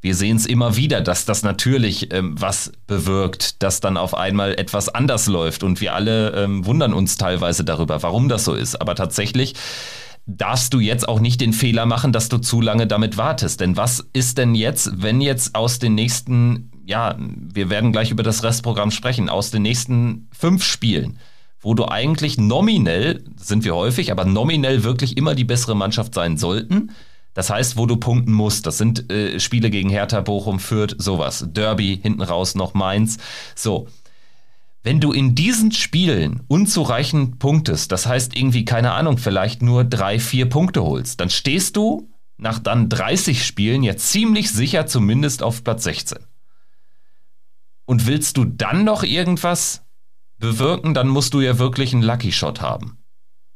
wir 0.00 0.14
sehen 0.14 0.36
es 0.36 0.46
immer 0.46 0.76
wieder, 0.76 1.00
dass 1.00 1.24
das 1.24 1.42
natürlich 1.42 2.12
ähm, 2.12 2.34
was 2.40 2.72
bewirkt, 2.86 3.62
dass 3.62 3.80
dann 3.80 3.96
auf 3.96 4.14
einmal 4.14 4.54
etwas 4.54 4.88
anders 4.88 5.26
läuft 5.26 5.62
und 5.62 5.80
wir 5.80 5.94
alle 5.94 6.30
ähm, 6.32 6.64
wundern 6.66 6.92
uns 6.92 7.16
teilweise 7.16 7.64
darüber, 7.64 8.02
warum 8.02 8.28
das 8.28 8.44
so 8.44 8.54
ist. 8.54 8.80
Aber 8.80 8.94
tatsächlich 8.94 9.54
darfst 10.26 10.74
du 10.74 10.80
jetzt 10.80 11.08
auch 11.08 11.20
nicht 11.20 11.40
den 11.40 11.52
Fehler 11.52 11.86
machen, 11.86 12.12
dass 12.12 12.28
du 12.28 12.38
zu 12.38 12.60
lange 12.60 12.86
damit 12.86 13.16
wartest. 13.16 13.60
Denn 13.60 13.76
was 13.76 14.04
ist 14.12 14.38
denn 14.38 14.54
jetzt, 14.54 14.90
wenn 15.02 15.20
jetzt 15.20 15.54
aus 15.54 15.78
den 15.78 15.94
nächsten, 15.94 16.70
ja, 16.84 17.16
wir 17.18 17.70
werden 17.70 17.92
gleich 17.92 18.10
über 18.10 18.22
das 18.22 18.42
Restprogramm 18.42 18.90
sprechen, 18.90 19.28
aus 19.28 19.50
den 19.50 19.62
nächsten 19.62 20.28
fünf 20.32 20.64
Spielen, 20.64 21.18
wo 21.60 21.74
du 21.74 21.88
eigentlich 21.88 22.38
nominell, 22.38 23.24
sind 23.36 23.64
wir 23.64 23.74
häufig, 23.74 24.10
aber 24.12 24.24
nominell 24.24 24.84
wirklich 24.84 25.16
immer 25.16 25.34
die 25.34 25.44
bessere 25.44 25.76
Mannschaft 25.76 26.12
sein 26.14 26.36
sollten, 26.36 26.90
das 27.36 27.50
heißt, 27.50 27.76
wo 27.76 27.84
du 27.84 27.98
punkten 27.98 28.32
musst. 28.32 28.66
Das 28.66 28.78
sind 28.78 29.12
äh, 29.12 29.38
Spiele 29.38 29.68
gegen 29.68 29.90
Hertha, 29.90 30.22
Bochum, 30.22 30.58
Fürth, 30.58 30.96
sowas. 30.96 31.44
Derby, 31.46 32.00
hinten 32.02 32.22
raus 32.22 32.54
noch 32.54 32.72
Mainz. 32.72 33.18
So. 33.54 33.88
Wenn 34.82 35.00
du 35.00 35.12
in 35.12 35.34
diesen 35.34 35.70
Spielen 35.70 36.44
unzureichend 36.48 37.38
punktest, 37.38 37.92
das 37.92 38.06
heißt 38.06 38.34
irgendwie, 38.34 38.64
keine 38.64 38.92
Ahnung, 38.92 39.18
vielleicht 39.18 39.60
nur 39.60 39.84
drei, 39.84 40.18
vier 40.18 40.48
Punkte 40.48 40.82
holst, 40.82 41.20
dann 41.20 41.28
stehst 41.28 41.76
du 41.76 42.08
nach 42.38 42.58
dann 42.58 42.88
30 42.88 43.44
Spielen 43.44 43.82
jetzt 43.82 44.08
ziemlich 44.10 44.50
sicher 44.50 44.86
zumindest 44.86 45.42
auf 45.42 45.62
Platz 45.62 45.84
16. 45.84 46.18
Und 47.84 48.06
willst 48.06 48.38
du 48.38 48.46
dann 48.46 48.84
noch 48.84 49.02
irgendwas 49.02 49.84
bewirken, 50.38 50.94
dann 50.94 51.08
musst 51.08 51.34
du 51.34 51.42
ja 51.42 51.58
wirklich 51.58 51.92
einen 51.92 52.02
Lucky 52.02 52.32
Shot 52.32 52.62
haben. 52.62 52.96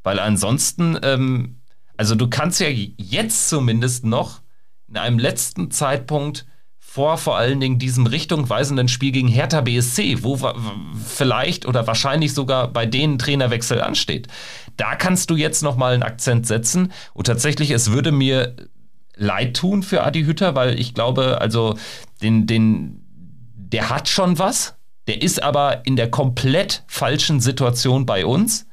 Weil 0.03 0.19
ansonsten, 0.19 0.99
ähm, 1.01 1.60
also 2.01 2.15
du 2.15 2.27
kannst 2.27 2.59
ja 2.59 2.67
jetzt 2.67 3.47
zumindest 3.47 4.05
noch 4.05 4.41
in 4.87 4.97
einem 4.97 5.19
letzten 5.19 5.69
Zeitpunkt 5.69 6.47
vor 6.79 7.19
vor 7.19 7.37
allen 7.37 7.59
Dingen 7.59 7.77
diesem 7.77 8.07
richtungweisenden 8.07 8.87
Spiel 8.87 9.11
gegen 9.11 9.27
Hertha 9.27 9.61
BSC, 9.61 10.23
wo 10.23 10.39
vielleicht 11.05 11.67
oder 11.67 11.85
wahrscheinlich 11.85 12.33
sogar 12.33 12.69
bei 12.69 12.87
denen 12.87 13.19
Trainerwechsel 13.19 13.79
ansteht. 13.79 14.27
Da 14.77 14.95
kannst 14.95 15.29
du 15.29 15.35
jetzt 15.35 15.61
nochmal 15.61 15.93
einen 15.93 16.01
Akzent 16.01 16.47
setzen 16.47 16.91
und 17.13 17.27
tatsächlich, 17.27 17.69
es 17.69 17.91
würde 17.91 18.11
mir 18.11 18.55
leid 19.15 19.55
tun 19.55 19.83
für 19.83 20.03
Adi 20.03 20.23
Hütter, 20.23 20.55
weil 20.55 20.79
ich 20.79 20.95
glaube, 20.95 21.39
also 21.39 21.77
den, 22.23 22.47
den, 22.47 23.05
der 23.53 23.91
hat 23.91 24.09
schon 24.09 24.39
was, 24.39 24.73
der 25.05 25.21
ist 25.21 25.43
aber 25.43 25.85
in 25.85 25.97
der 25.97 26.09
komplett 26.09 26.83
falschen 26.87 27.41
Situation 27.41 28.07
bei 28.07 28.25
uns 28.25 28.65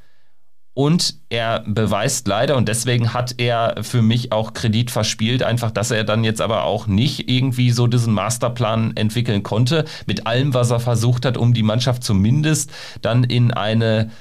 und 0.79 1.17
er 1.29 1.65
beweist 1.67 2.29
leider, 2.29 2.57
und 2.57 2.69
deswegen 2.69 3.13
hat 3.13 3.35
er 3.39 3.83
für 3.83 4.01
mich 4.01 4.31
auch 4.31 4.53
Kredit 4.53 4.93
verspielt, 4.93 5.43
einfach, 5.43 5.73
dass 5.73 5.91
er 5.91 6.05
dann 6.05 6.23
jetzt 6.23 6.41
aber 6.41 6.63
auch 6.63 6.87
nicht 6.87 7.29
irgendwie 7.29 7.73
so 7.73 7.89
diesen 7.89 8.15
Masterplan 8.15 8.97
entwickeln 8.97 9.43
konnte, 9.43 9.87
mit 10.07 10.29
allem, 10.29 10.55
was 10.55 10.71
er 10.71 10.79
versucht 10.79 11.25
hat, 11.25 11.37
um 11.37 11.53
die 11.53 11.65
Mannschaft 11.65 12.05
zumindest 12.05 12.71
dann 13.03 13.25
in 13.25 13.53
eine 13.53 14.13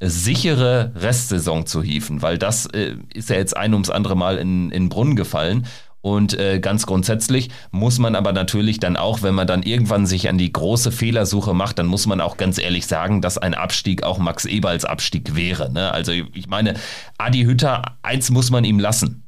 sichere 0.00 0.90
Restsaison 0.96 1.64
zu 1.64 1.80
hieven, 1.80 2.22
weil 2.22 2.38
das 2.38 2.66
äh, 2.66 2.96
ist 3.14 3.30
ja 3.30 3.36
jetzt 3.36 3.56
ein 3.56 3.72
ums 3.72 3.88
andere 3.88 4.16
Mal 4.16 4.38
in, 4.38 4.72
in 4.72 4.88
Brunnen 4.88 5.14
gefallen. 5.14 5.64
Und 6.02 6.38
äh, 6.38 6.60
ganz 6.60 6.86
grundsätzlich 6.86 7.50
muss 7.72 7.98
man 7.98 8.14
aber 8.14 8.32
natürlich 8.32 8.80
dann 8.80 8.96
auch, 8.96 9.22
wenn 9.22 9.34
man 9.34 9.46
dann 9.46 9.62
irgendwann 9.62 10.06
sich 10.06 10.28
an 10.28 10.38
die 10.38 10.52
große 10.52 10.92
Fehlersuche 10.92 11.52
macht, 11.52 11.78
dann 11.78 11.86
muss 11.86 12.06
man 12.06 12.20
auch 12.20 12.36
ganz 12.38 12.58
ehrlich 12.58 12.86
sagen, 12.86 13.20
dass 13.20 13.36
ein 13.36 13.54
Abstieg 13.54 14.02
auch 14.02 14.18
Max 14.18 14.46
Eberls 14.46 14.84
Abstieg 14.84 15.34
wäre. 15.34 15.70
Ne? 15.70 15.92
Also 15.92 16.12
ich 16.12 16.48
meine, 16.48 16.74
Adi 17.18 17.42
Hütter, 17.42 17.98
eins 18.02 18.30
muss 18.30 18.50
man 18.50 18.64
ihm 18.64 18.78
lassen. 18.78 19.24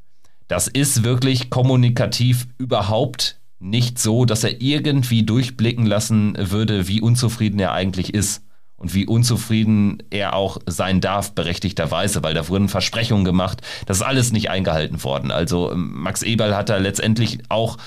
Das 0.48 0.66
ist 0.66 1.04
wirklich 1.04 1.50
kommunikativ 1.50 2.46
überhaupt 2.58 3.38
nicht 3.58 3.98
so, 3.98 4.24
dass 4.24 4.42
er 4.42 4.60
irgendwie 4.60 5.22
durchblicken 5.22 5.86
lassen 5.86 6.36
würde, 6.38 6.88
wie 6.88 7.00
unzufrieden 7.00 7.60
er 7.60 7.72
eigentlich 7.72 8.12
ist 8.12 8.42
und 8.82 8.94
wie 8.94 9.06
unzufrieden 9.06 10.02
er 10.10 10.34
auch 10.34 10.58
sein 10.66 11.00
darf, 11.00 11.32
berechtigterweise, 11.32 12.22
weil 12.22 12.34
da 12.34 12.48
wurden 12.48 12.68
Versprechungen 12.68 13.24
gemacht. 13.24 13.62
Das 13.86 13.98
ist 13.98 14.02
alles 14.02 14.32
nicht 14.32 14.50
eingehalten 14.50 15.02
worden. 15.04 15.30
Also 15.30 15.70
ähm, 15.72 15.92
Max 15.94 16.22
Eberl 16.22 16.56
hat 16.56 16.68
da 16.68 16.76
letztendlich 16.76 17.38
auch 17.48 17.78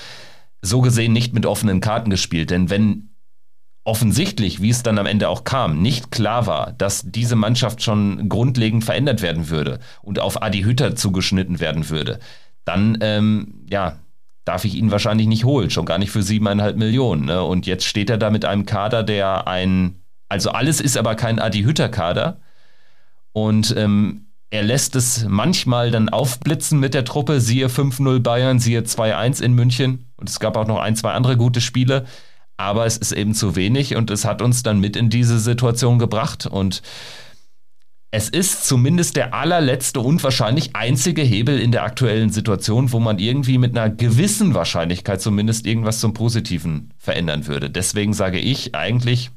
so 0.62 0.80
gesehen 0.80 1.12
nicht 1.12 1.34
mit 1.34 1.46
offenen 1.46 1.80
Karten 1.80 2.10
gespielt, 2.10 2.50
denn 2.50 2.70
wenn 2.70 3.10
offensichtlich, 3.84 4.60
wie 4.60 4.70
es 4.70 4.82
dann 4.82 4.98
am 4.98 5.06
Ende 5.06 5.28
auch 5.28 5.44
kam, 5.44 5.80
nicht 5.80 6.10
klar 6.10 6.46
war, 6.46 6.72
dass 6.72 7.04
diese 7.04 7.36
Mannschaft 7.36 7.82
schon 7.82 8.28
grundlegend 8.28 8.84
verändert 8.84 9.22
werden 9.22 9.48
würde 9.48 9.78
und 10.02 10.18
auf 10.18 10.42
Adi 10.42 10.62
Hütter 10.62 10.96
zugeschnitten 10.96 11.60
werden 11.60 11.88
würde, 11.88 12.18
dann 12.64 12.98
ähm, 13.00 13.66
ja, 13.70 13.98
darf 14.44 14.64
ich 14.64 14.74
ihn 14.74 14.90
wahrscheinlich 14.90 15.26
nicht 15.26 15.44
holen, 15.44 15.70
schon 15.70 15.84
gar 15.84 15.98
nicht 15.98 16.10
für 16.10 16.22
siebeneinhalb 16.22 16.76
Millionen. 16.76 17.26
Ne? 17.26 17.42
Und 17.42 17.66
jetzt 17.66 17.84
steht 17.84 18.10
er 18.10 18.18
da 18.18 18.30
mit 18.30 18.44
einem 18.44 18.66
Kader, 18.66 19.02
der 19.02 19.46
ein 19.46 20.00
also 20.28 20.50
alles 20.50 20.80
ist 20.80 20.96
aber 20.96 21.14
kein 21.14 21.38
Adi-Hütter-Kader. 21.38 22.40
Und 23.32 23.74
ähm, 23.76 24.26
er 24.50 24.62
lässt 24.62 24.96
es 24.96 25.26
manchmal 25.28 25.90
dann 25.90 26.08
aufblitzen 26.08 26.80
mit 26.80 26.94
der 26.94 27.04
Truppe. 27.04 27.40
Siehe 27.40 27.68
5-0 27.68 28.20
Bayern, 28.20 28.58
siehe 28.58 28.80
2-1 28.80 29.42
in 29.42 29.54
München. 29.54 30.06
Und 30.16 30.28
es 30.28 30.40
gab 30.40 30.56
auch 30.56 30.66
noch 30.66 30.80
ein, 30.80 30.96
zwei 30.96 31.12
andere 31.12 31.36
gute 31.36 31.60
Spiele. 31.60 32.06
Aber 32.56 32.86
es 32.86 32.96
ist 32.96 33.12
eben 33.12 33.34
zu 33.34 33.54
wenig 33.54 33.96
und 33.96 34.10
es 34.10 34.24
hat 34.24 34.40
uns 34.40 34.62
dann 34.62 34.80
mit 34.80 34.96
in 34.96 35.10
diese 35.10 35.38
Situation 35.38 35.98
gebracht. 35.98 36.46
Und 36.46 36.80
es 38.10 38.30
ist 38.30 38.66
zumindest 38.66 39.16
der 39.16 39.34
allerletzte 39.34 40.00
und 40.00 40.24
wahrscheinlich 40.24 40.74
einzige 40.74 41.20
Hebel 41.20 41.58
in 41.58 41.70
der 41.70 41.82
aktuellen 41.82 42.30
Situation, 42.30 42.92
wo 42.92 42.98
man 42.98 43.18
irgendwie 43.18 43.58
mit 43.58 43.76
einer 43.76 43.94
gewissen 43.94 44.54
Wahrscheinlichkeit 44.54 45.20
zumindest 45.20 45.66
irgendwas 45.66 46.00
zum 46.00 46.14
Positiven 46.14 46.94
verändern 46.96 47.46
würde. 47.46 47.68
Deswegen 47.68 48.14
sage 48.14 48.38
ich 48.38 48.74
eigentlich, 48.74 49.32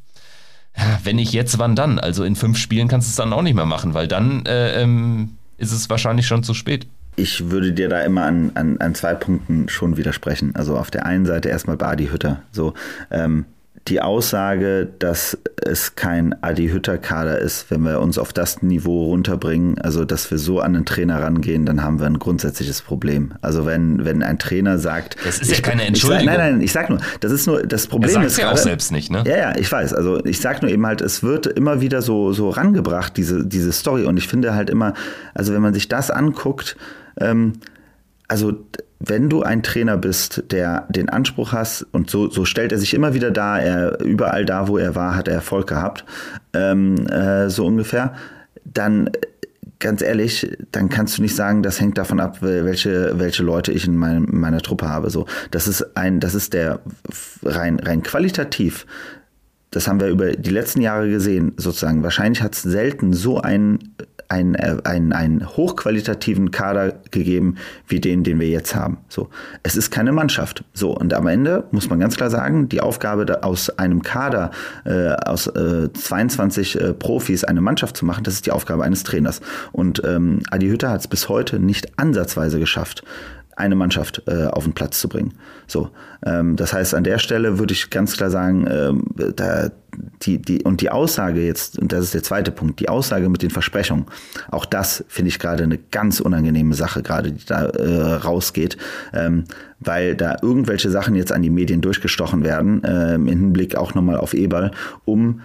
wenn 1.03 1.17
nicht 1.17 1.33
jetzt, 1.33 1.59
wann 1.59 1.75
dann? 1.75 1.99
Also 1.99 2.23
in 2.23 2.35
fünf 2.35 2.57
Spielen 2.57 2.87
kannst 2.87 3.07
du 3.07 3.11
es 3.11 3.15
dann 3.15 3.33
auch 3.33 3.41
nicht 3.41 3.55
mehr 3.55 3.65
machen, 3.65 3.93
weil 3.93 4.07
dann 4.07 4.45
äh, 4.45 4.81
ähm, 4.81 5.31
ist 5.57 5.71
es 5.71 5.89
wahrscheinlich 5.89 6.27
schon 6.27 6.43
zu 6.43 6.53
spät. 6.53 6.87
Ich 7.15 7.49
würde 7.49 7.73
dir 7.73 7.89
da 7.89 8.01
immer 8.01 8.23
an, 8.23 8.51
an, 8.55 8.77
an 8.79 8.95
zwei 8.95 9.13
Punkten 9.13 9.67
schon 9.67 9.97
widersprechen. 9.97 10.55
Also 10.55 10.77
auf 10.77 10.89
der 10.89 11.05
einen 11.05 11.25
Seite 11.25 11.49
erstmal 11.49 11.75
Badi 11.75 12.07
Hütter. 12.07 12.43
So, 12.51 12.73
ähm, 13.11 13.45
die 13.89 14.01
Aussage, 14.01 14.87
dass 14.99 15.37
es 15.61 15.95
kein 15.95 16.35
Adi-Hütter-Kader 16.41 17.39
ist, 17.39 17.69
wenn 17.71 17.81
wir 17.81 17.99
uns 17.99 18.17
auf 18.17 18.33
das 18.33 18.61
Niveau 18.61 19.05
runterbringen, 19.05 19.79
also 19.79 20.05
dass 20.05 20.29
wir 20.31 20.37
so 20.37 20.59
an 20.59 20.73
den 20.73 20.85
Trainer 20.85 21.21
rangehen, 21.21 21.65
dann 21.65 21.83
haben 21.83 21.99
wir 21.99 22.05
ein 22.05 22.19
grundsätzliches 22.19 22.81
Problem. 22.81 23.33
Also 23.41 23.65
wenn, 23.65 24.05
wenn 24.05 24.23
ein 24.23 24.39
Trainer 24.39 24.77
sagt. 24.77 25.17
Das 25.25 25.39
ist 25.39 25.51
ja 25.51 25.61
keine 25.61 25.83
Entschuldigung. 25.83 26.27
Sag, 26.27 26.37
nein, 26.37 26.53
nein, 26.53 26.61
ich 26.61 26.71
sag 26.71 26.89
nur, 26.89 26.99
das 27.19 27.31
ist 27.31 27.47
nur, 27.47 27.63
das 27.63 27.87
Problem 27.87 28.21
er 28.21 28.27
ist. 28.27 28.37
ja 28.37 28.51
auch 28.51 28.57
selbst 28.57 28.91
nicht, 28.91 29.11
ne? 29.11 29.23
Ja, 29.25 29.37
ja, 29.37 29.55
ich 29.57 29.71
weiß. 29.71 29.93
Also 29.93 30.23
ich 30.25 30.39
sag 30.39 30.61
nur 30.61 30.71
eben 30.71 30.85
halt, 30.85 31.01
es 31.01 31.23
wird 31.23 31.47
immer 31.47 31.81
wieder 31.81 32.01
so, 32.01 32.31
so 32.31 32.49
rangebracht, 32.49 33.17
diese, 33.17 33.45
diese 33.45 33.71
Story. 33.71 34.05
Und 34.05 34.17
ich 34.17 34.27
finde 34.27 34.53
halt 34.53 34.69
immer, 34.69 34.93
also 35.33 35.53
wenn 35.53 35.61
man 35.61 35.73
sich 35.73 35.87
das 35.87 36.11
anguckt, 36.11 36.77
ähm, 37.19 37.53
also 38.27 38.53
wenn 38.99 39.29
du 39.29 39.43
ein 39.43 39.63
Trainer 39.63 39.97
bist, 39.97 40.43
der 40.51 40.85
den 40.89 41.09
Anspruch 41.09 41.53
hast, 41.53 41.83
und 41.91 42.09
so, 42.09 42.29
so 42.29 42.45
stellt 42.45 42.71
er 42.71 42.77
sich 42.77 42.93
immer 42.93 43.13
wieder 43.13 43.31
dar, 43.31 43.61
er, 43.61 44.01
überall 44.01 44.45
da, 44.45 44.67
wo 44.67 44.77
er 44.77 44.95
war, 44.95 45.15
hat 45.15 45.27
er 45.27 45.35
Erfolg 45.35 45.67
gehabt, 45.67 46.05
ähm, 46.53 47.07
äh, 47.07 47.49
so 47.49 47.65
ungefähr, 47.65 48.13
dann 48.65 49.09
ganz 49.79 50.01
ehrlich, 50.01 50.57
dann 50.71 50.89
kannst 50.89 51.17
du 51.17 51.21
nicht 51.21 51.35
sagen, 51.35 51.63
das 51.63 51.79
hängt 51.79 51.97
davon 51.97 52.19
ab, 52.19 52.39
welche, 52.41 53.17
welche 53.17 53.43
Leute 53.43 53.71
ich 53.71 53.87
in, 53.87 53.95
mein, 53.95 54.25
in 54.25 54.39
meiner 54.39 54.59
Truppe 54.59 54.89
habe. 54.89 55.09
So, 55.09 55.25
das 55.51 55.67
ist 55.67 55.95
ein, 55.95 56.19
das 56.19 56.35
ist 56.35 56.53
der 56.53 56.81
rein, 57.43 57.79
rein 57.79 58.03
qualitativ. 58.03 58.85
Das 59.71 59.87
haben 59.87 60.01
wir 60.01 60.07
über 60.07 60.31
die 60.31 60.49
letzten 60.49 60.81
Jahre 60.81 61.09
gesehen, 61.09 61.53
sozusagen. 61.55 62.03
Wahrscheinlich 62.03 62.41
hat 62.41 62.55
es 62.55 62.63
selten 62.63 63.13
so 63.13 63.39
einen 63.39 63.95
einen, 64.29 64.55
äh, 64.55 64.77
einen, 64.83 65.11
einen 65.11 65.45
hochqualitativen 65.47 66.51
Kader 66.51 66.93
gegeben, 67.11 67.55
wie 67.87 67.99
den, 67.99 68.23
den 68.23 68.39
wir 68.39 68.47
jetzt 68.47 68.75
haben. 68.75 68.99
So, 69.09 69.29
es 69.63 69.75
ist 69.75 69.91
keine 69.91 70.11
Mannschaft. 70.11 70.63
So, 70.73 70.95
und 70.95 71.13
am 71.13 71.27
Ende 71.27 71.65
muss 71.71 71.89
man 71.89 71.99
ganz 71.99 72.15
klar 72.15 72.29
sagen, 72.29 72.69
die 72.69 72.81
Aufgabe 72.81 73.43
aus 73.43 73.69
einem 73.77 74.03
Kader 74.03 74.51
äh, 74.85 75.13
aus 75.13 75.47
äh, 75.47 75.91
22 75.91 76.79
äh, 76.79 76.93
Profis 76.93 77.43
eine 77.43 77.61
Mannschaft 77.61 77.97
zu 77.97 78.05
machen, 78.05 78.23
das 78.23 78.35
ist 78.35 78.45
die 78.45 78.51
Aufgabe 78.51 78.83
eines 78.83 79.03
Trainers. 79.03 79.41
Und 79.71 80.01
ähm, 80.05 80.41
Adi 80.51 80.67
Hütter 80.67 80.91
hat 80.91 81.01
es 81.01 81.07
bis 81.07 81.27
heute 81.27 81.59
nicht 81.59 81.97
ansatzweise 81.97 82.59
geschafft, 82.59 83.03
eine 83.59 83.75
Mannschaft 83.75 84.23
äh, 84.27 84.45
auf 84.45 84.63
den 84.63 84.73
Platz 84.73 84.99
zu 84.99 85.09
bringen. 85.09 85.33
So, 85.67 85.89
ähm, 86.25 86.55
das 86.55 86.73
heißt, 86.73 86.93
an 86.95 87.03
der 87.03 87.19
Stelle 87.19 87.59
würde 87.59 87.73
ich 87.73 87.89
ganz 87.89 88.15
klar 88.15 88.29
sagen, 88.29 88.65
ähm, 88.69 89.03
da, 89.35 89.69
die, 90.21 90.41
die, 90.41 90.63
und 90.63 90.81
die 90.81 90.89
Aussage 90.89 91.45
jetzt, 91.45 91.77
und 91.77 91.91
das 91.91 92.05
ist 92.05 92.13
der 92.13 92.23
zweite 92.23 92.51
Punkt, 92.51 92.79
die 92.79 92.89
Aussage 92.89 93.29
mit 93.29 93.41
den 93.41 93.49
Versprechungen, 93.49 94.05
auch 94.49 94.65
das 94.65 95.03
finde 95.07 95.29
ich 95.29 95.39
gerade 95.39 95.63
eine 95.63 95.77
ganz 95.77 96.19
unangenehme 96.19 96.73
Sache, 96.73 97.03
gerade 97.03 97.31
die 97.31 97.45
da 97.45 97.65
äh, 97.65 98.13
rausgeht, 98.13 98.77
ähm, 99.13 99.43
weil 99.79 100.15
da 100.15 100.37
irgendwelche 100.41 100.89
Sachen 100.89 101.15
jetzt 101.15 101.31
an 101.31 101.41
die 101.41 101.49
Medien 101.49 101.81
durchgestochen 101.81 102.43
werden, 102.43 102.83
äh, 102.83 103.15
im 103.15 103.27
Hinblick 103.27 103.75
auch 103.75 103.93
nochmal 103.93 104.17
auf 104.17 104.33
Eberl, 104.33 104.71
um 105.05 105.41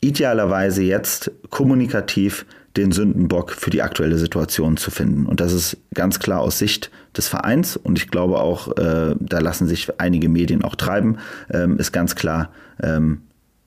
idealerweise 0.00 0.82
jetzt 0.82 1.30
kommunikativ 1.50 2.46
den 2.76 2.92
Sündenbock 2.92 3.52
für 3.52 3.70
die 3.70 3.82
aktuelle 3.82 4.18
Situation 4.18 4.76
zu 4.76 4.90
finden. 4.90 5.26
Und 5.26 5.40
das 5.40 5.52
ist 5.52 5.78
ganz 5.94 6.18
klar 6.18 6.40
aus 6.40 6.58
Sicht 6.58 6.90
des 7.16 7.28
Vereins. 7.28 7.76
Und 7.76 7.98
ich 7.98 8.08
glaube 8.08 8.38
auch, 8.38 8.76
äh, 8.76 9.14
da 9.18 9.38
lassen 9.38 9.66
sich 9.66 9.88
einige 9.98 10.28
Medien 10.28 10.62
auch 10.62 10.74
treiben, 10.74 11.18
ähm, 11.50 11.78
ist 11.78 11.92
ganz 11.92 12.14
klar, 12.14 12.50
ähm, 12.82 13.22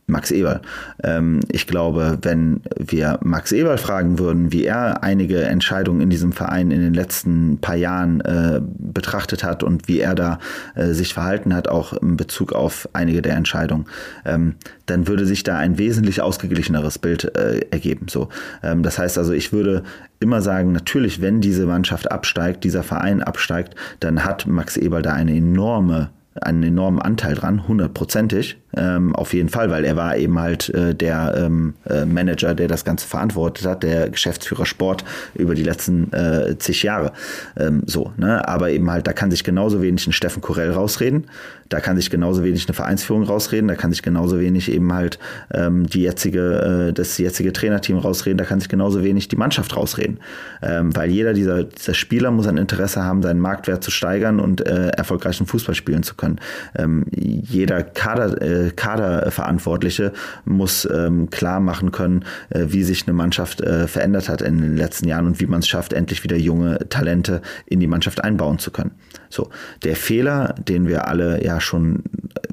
Max 0.10 0.32
Eberl. 0.32 0.62
Ähm, 1.04 1.40
ich 1.50 1.68
glaube, 1.68 2.18
wenn 2.22 2.62
wir 2.78 3.20
Max 3.24 3.52
Eberl 3.52 3.78
fragen 3.78 4.20
würden, 4.20 4.52
wie 4.52 4.66
er 4.66 5.04
einige 5.04 5.42
Entscheidungen 5.44 6.02
in 6.02 6.10
diesem 6.10 6.32
Verein 6.32 6.72
in 6.72 6.82
den 6.82 6.94
letzten 6.94 7.60
paar 7.60 7.76
Jahren 7.76 8.22
äh, 8.22 8.62
betrachtet 8.62 9.44
hat 9.44 9.64
und 9.64 9.88
wie 9.88 10.00
er 10.00 10.16
da 10.16 10.40
äh, 10.76 10.88
sich 10.88 11.14
verhalten 11.14 11.54
hat, 11.54 11.68
auch 11.68 11.94
in 11.94 12.18
Bezug 12.18 12.54
auf 12.54 12.90
einige 12.94 13.22
der 13.22 13.36
Entscheidungen, 13.36 13.86
ähm, 14.26 14.56
dann 14.86 15.08
würde 15.08 15.26
sich 15.26 15.44
da 15.44 15.58
ein 15.58 15.78
wesentlich 15.78 16.22
ausgeglicheneres 16.22 17.00
Bild 17.00 17.36
äh, 17.36 17.60
ergeben. 17.72 18.08
So, 18.10 18.30
ähm, 18.64 18.84
das 18.84 18.98
heißt 18.98 19.18
also, 19.18 19.34
ich 19.34 19.54
würde 19.54 19.84
immer 20.20 20.42
sagen, 20.42 20.72
natürlich, 20.72 21.22
wenn 21.22 21.42
diese 21.42 21.66
Mannschaft 21.66 22.12
absteigt, 22.12 22.64
dieser 22.64 22.84
Verein 22.84 23.22
absteigt, 23.22 23.76
dann 24.00 24.26
hat 24.26 24.48
Max 24.48 24.76
Eberl 24.76 25.02
da 25.02 25.14
eine 25.14 25.36
enorme 25.36 26.10
einen 26.42 26.64
enormen 26.64 27.02
Anteil 27.02 27.36
dran, 27.36 27.68
hundertprozentig, 27.68 28.58
ähm, 28.76 29.16
auf 29.16 29.34
jeden 29.34 29.50
Fall, 29.50 29.70
weil 29.72 29.86
er 29.86 29.96
war 29.96 30.18
eben 30.18 30.40
halt 30.40 30.70
äh, 30.70 30.94
der 30.94 31.34
ähm, 31.38 31.74
äh, 31.90 32.06
Manager, 32.06 32.54
der 32.54 32.68
das 32.68 32.86
Ganze 32.86 33.08
verantwortet 33.08 33.66
hat, 33.66 33.84
der 33.84 34.10
Geschäftsführer 34.10 34.66
Sport 34.66 35.04
über 35.36 35.56
die 35.56 35.64
letzten 35.64 36.12
äh, 36.14 36.58
zig 36.58 36.84
Jahre. 36.84 37.14
Ähm, 37.58 37.84
so, 37.86 38.12
ne? 38.18 38.48
Aber 38.48 38.70
eben 38.70 38.90
halt, 38.92 39.08
da 39.08 39.14
kann 39.14 39.32
sich 39.32 39.44
genauso 39.44 39.82
wenig 39.82 40.06
ein 40.08 40.14
Steffen 40.14 40.42
Korell 40.42 40.72
rausreden, 40.72 41.26
da 41.70 41.80
kann 41.80 41.96
sich 41.96 42.10
genauso 42.10 42.44
wenig 42.44 42.68
eine 42.68 42.74
Vereinsführung 42.74 43.24
rausreden, 43.24 43.68
da 43.68 43.76
kann 43.76 43.92
sich 43.92 44.02
genauso 44.02 44.40
wenig 44.40 44.72
eben 44.72 44.92
halt 44.94 45.20
ähm, 45.54 45.88
die 45.88 46.02
jetzige, 46.02 46.90
äh, 46.90 46.94
das 46.94 47.18
jetzige 47.18 47.54
Trainerteam 47.54 47.98
rausreden, 47.98 48.38
da 48.38 48.46
kann 48.46 48.60
sich 48.60 48.70
genauso 48.70 49.04
wenig 49.04 49.28
die 49.28 49.36
Mannschaft 49.36 49.76
rausreden. 49.76 50.20
Ähm, 50.62 50.96
weil 50.96 51.10
jeder 51.10 51.34
dieser, 51.34 51.64
dieser 51.64 51.94
Spieler 51.94 52.32
muss 52.32 52.48
ein 52.48 52.58
Interesse 52.58 53.04
haben, 53.04 53.22
seinen 53.22 53.40
Marktwert 53.40 53.84
zu 53.84 53.92
steigern 53.92 54.40
und 54.40 54.66
äh, 54.66 54.90
erfolgreichen 54.90 55.46
Fußball 55.46 55.76
spielen 55.76 56.04
zu 56.04 56.16
können. 56.16 56.40
Ähm, 56.76 57.06
jeder 57.12 57.84
Kader, 57.84 58.42
äh, 58.68 58.72
Kaderverantwortliche 58.72 60.14
muss 60.46 60.88
ähm, 60.92 61.30
klar 61.30 61.60
machen 61.60 61.92
können, 61.92 62.26
äh, 62.50 62.66
wie 62.68 62.84
sich 62.84 63.08
eine 63.08 63.14
Mannschaft 63.14 63.62
äh, 63.62 63.88
verändert 63.88 64.30
hat 64.30 64.42
in 64.42 64.62
den 64.62 64.78
letzten 64.78 65.08
Jahren 65.08 65.28
und 65.28 65.40
wie 65.40 65.48
man 65.48 65.60
es 65.60 65.68
schafft, 65.68 65.94
endlich 65.94 66.24
wieder 66.24 66.38
junge 66.38 66.80
Talente 66.90 67.42
in 67.66 67.80
die 67.80 67.88
Mannschaft 67.88 68.24
einbauen 68.24 68.60
zu 68.60 68.72
können. 68.72 68.92
So, 69.30 69.50
der 69.84 69.96
Fehler, 69.96 70.56
den 70.58 70.88
wir 70.88 71.08
alle 71.08 71.44
ja 71.44 71.62
schon 71.62 72.04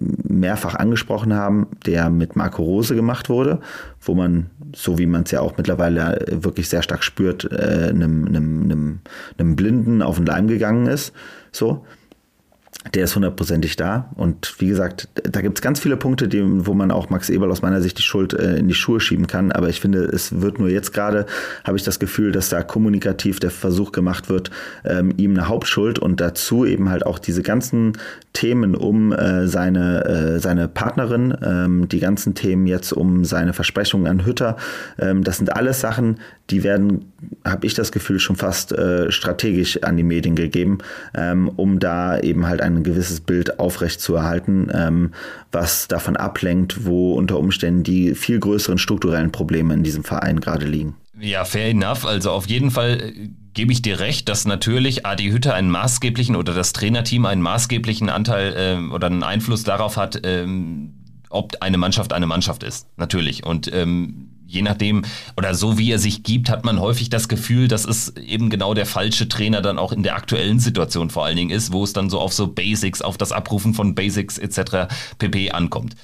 mehrfach 0.01 0.75
angesprochen 0.75 1.35
haben, 1.35 1.69
der 1.87 2.11
mit 2.11 2.37
Marco 2.37 2.63
Rose 2.63 2.95
gemacht 2.95 3.29
wurde, 3.29 3.61
wo 4.01 4.15
man, 4.15 4.51
so 4.75 4.99
wie 4.99 5.07
man 5.07 5.23
es 5.23 5.31
ja 5.31 5.41
auch 5.41 5.57
mittlerweile 5.57 6.25
wirklich 6.31 6.69
sehr 6.69 6.83
stark 6.83 7.03
spürt, 7.03 7.51
äh, 7.51 7.89
einem, 7.89 9.01
einem, 9.39 9.57
Blinden 9.57 10.03
auf 10.03 10.17
den 10.17 10.27
Leim 10.27 10.49
gegangen 10.49 10.87
ist. 10.87 11.13
So, 11.53 11.87
der 12.95 13.05
ist 13.05 13.15
hundertprozentig 13.15 13.77
da. 13.77 14.11
Und 14.15 14.55
wie 14.59 14.69
gesagt, 14.69 15.09
da 15.15 15.41
gibt 15.41 15.59
es 15.59 15.63
ganz 15.63 15.81
viele 15.81 15.97
Punkte, 15.97 16.29
die, 16.29 16.43
wo 16.67 16.75
man 16.75 16.91
auch 16.91 17.11
Max 17.11 17.31
Eberl 17.31 17.51
aus 17.51 17.63
meiner 17.63 17.81
Sicht 17.81 17.99
die 17.99 18.03
Schuld 18.03 18.35
äh, 18.35 18.57
in 18.57 18.69
die 18.69 18.75
Schuhe 18.75 19.01
schieben 19.01 19.27
kann. 19.27 19.53
Aber 19.53 19.69
ich 19.69 19.81
finde, 19.81 20.05
es 20.05 20.41
wird 20.41 20.59
nur 20.59 20.69
jetzt 20.69 20.93
gerade, 20.93 21.27
habe 21.65 21.77
ich 21.77 21.83
das 21.83 21.99
Gefühl, 21.99 22.33
dass 22.33 22.49
da 22.49 22.63
kommunikativ 22.63 23.41
der 23.41 23.51
Versuch 23.51 23.93
gemacht 23.93 24.29
wird, 24.29 24.51
ähm, 24.85 25.13
ihm 25.17 25.33
eine 25.33 25.49
Hauptschuld 25.49 25.99
und 25.99 26.21
dazu 26.21 26.65
eben 26.65 26.89
halt 26.89 27.05
auch 27.07 27.19
diese 27.19 27.43
ganzen 27.43 27.95
Themen 28.33 28.75
um 28.75 29.13
äh, 29.13 29.49
seine, 29.49 30.05
äh, 30.05 30.39
seine 30.41 30.69
Partnerin, 30.69 31.37
ähm, 31.43 31.89
die 31.89 32.01
ganzen 32.01 32.35
Themen 32.35 32.67
jetzt 32.67 32.93
um 32.93 33.25
seine 33.25 33.53
Versprechungen 33.53 34.07
an 34.07 34.27
Hütter. 34.27 34.57
Ähm, 34.99 35.25
das 35.25 35.39
sind 35.39 35.57
alles 35.57 35.81
Sachen, 35.81 36.19
die 36.51 36.63
werden, 36.63 37.13
habe 37.45 37.67
ich 37.67 37.75
das 37.75 37.93
Gefühl, 37.93 38.21
schon 38.21 38.37
fast 38.37 38.73
äh, 38.73 39.11
strategisch 39.11 39.83
an 39.83 39.97
die 39.97 40.03
Medien 40.03 40.37
gegeben, 40.37 40.79
ähm, 41.15 41.49
um 41.57 41.79
da 41.79 42.19
eben 42.21 42.47
halt 42.47 42.61
ein 42.77 42.85
gewisses 42.85 43.21
Bild 43.21 43.59
aufrecht 43.59 44.01
zu 44.01 44.15
erhalten, 44.15 44.69
ähm, 44.73 45.13
was 45.53 45.89
davon 45.89 46.17
ablenkt, 46.17 46.85
wo 46.85 47.15
unter 47.15 47.39
Umständen 47.39 47.83
die 47.83 48.15
viel 48.15 48.39
größeren 48.39 48.79
strukturellen 48.79 49.33
Probleme 49.33 49.75
in 49.75 49.83
diesem 49.83 50.05
Verein 50.05 50.41
gerade 50.41 50.67
liegen. 50.67 50.97
Ja, 51.19 51.45
fair 51.45 51.71
enough. 51.71 52.05
Also 52.05 52.31
auf 52.31 52.47
jeden 52.47 52.71
Fall 52.71 53.01
äh, 53.01 53.29
gebe 53.55 53.73
ich 53.73 53.83
dir 53.83 54.01
recht, 54.01 54.29
dass 54.29 54.45
natürlich 54.45 55.07
Adi 55.07 55.31
Hütter 55.31 55.55
einen 55.55 55.71
maßgeblichen 55.71 56.37
oder 56.37 56.53
das 56.53 56.73
Trainerteam 56.73 57.25
einen 57.25 57.43
maßgeblichen 57.43 58.11
Anteil 58.11 58.55
äh, 58.57 58.93
oder 58.93 59.07
einen 59.07 59.23
Einfluss 59.23 59.65
darauf 59.65 59.97
hat, 59.97 60.21
ähm, 60.25 60.93
ob 61.37 61.57
eine 61.61 61.79
Mannschaft 61.79 62.13
eine 62.13 62.27
Mannschaft 62.27 62.63
ist. 62.63 62.87
Natürlich. 62.97 63.45
Und 63.45 63.73
ähm, 63.73 64.31
je 64.47 64.63
nachdem 64.63 65.03
oder 65.37 65.55
so 65.55 65.79
wie 65.79 65.91
er 65.91 65.99
sich 65.99 66.23
gibt, 66.23 66.51
hat 66.51 66.65
man 66.65 66.81
häufig 66.81 67.11
das 67.11 67.29
Gefühl, 67.29 67.69
dass 67.69 67.85
es 67.85 68.17
eben 68.17 68.51
genau 68.51 68.75
der 68.75 68.87
falsche 68.87 69.29
Trainer 69.29 69.61
dann 69.61 69.79
auch 69.79 69.93
in 69.93 70.03
der 70.03 70.17
aktuellen 70.17 70.61
Situation 70.61 71.11
vor 71.11 71.25
allen 71.25 71.37
Dingen 71.37 71.51
ist, 71.51 71.73
wo 71.73 71.85
es 71.85 71.93
dann 71.93 72.11
so 72.11 72.21
auf 72.21 72.33
so 72.33 72.49
Basics, 72.49 73.03
auf 73.03 73.19
das 73.19 73.33
Abrufen 73.33 73.75
von 73.75 73.95
Basics 73.95 74.39
etc. 74.39 74.93
pp 75.19 75.51
ankommt. 75.51 75.95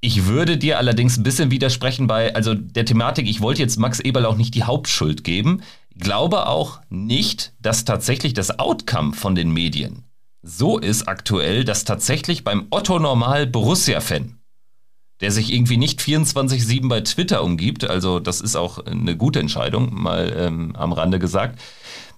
Ich 0.00 0.26
würde 0.26 0.56
dir 0.56 0.78
allerdings 0.78 1.16
ein 1.16 1.24
bisschen 1.24 1.50
widersprechen 1.50 2.06
bei, 2.06 2.34
also 2.34 2.54
der 2.54 2.84
Thematik, 2.84 3.28
ich 3.28 3.40
wollte 3.40 3.62
jetzt 3.62 3.78
Max 3.78 3.98
Eberl 3.98 4.26
auch 4.26 4.36
nicht 4.36 4.54
die 4.54 4.62
Hauptschuld 4.62 5.24
geben, 5.24 5.62
glaube 5.96 6.46
auch 6.46 6.80
nicht, 6.88 7.52
dass 7.60 7.84
tatsächlich 7.84 8.32
das 8.32 8.60
Outcome 8.60 9.12
von 9.12 9.34
den 9.34 9.50
Medien 9.50 10.04
so 10.42 10.78
ist 10.78 11.08
aktuell, 11.08 11.64
dass 11.64 11.84
tatsächlich 11.84 12.44
beim 12.44 12.68
Otto 12.70 12.98
Normal 12.98 13.46
Borussia-Fan 13.46 14.37
der 15.20 15.30
sich 15.30 15.52
irgendwie 15.52 15.76
nicht 15.76 16.00
24-7 16.00 16.88
bei 16.88 17.00
Twitter 17.00 17.42
umgibt, 17.42 17.88
also 17.88 18.20
das 18.20 18.40
ist 18.40 18.56
auch 18.56 18.78
eine 18.86 19.16
gute 19.16 19.40
Entscheidung, 19.40 19.90
mal 19.92 20.34
ähm, 20.36 20.76
am 20.76 20.92
Rande 20.92 21.18
gesagt, 21.18 21.58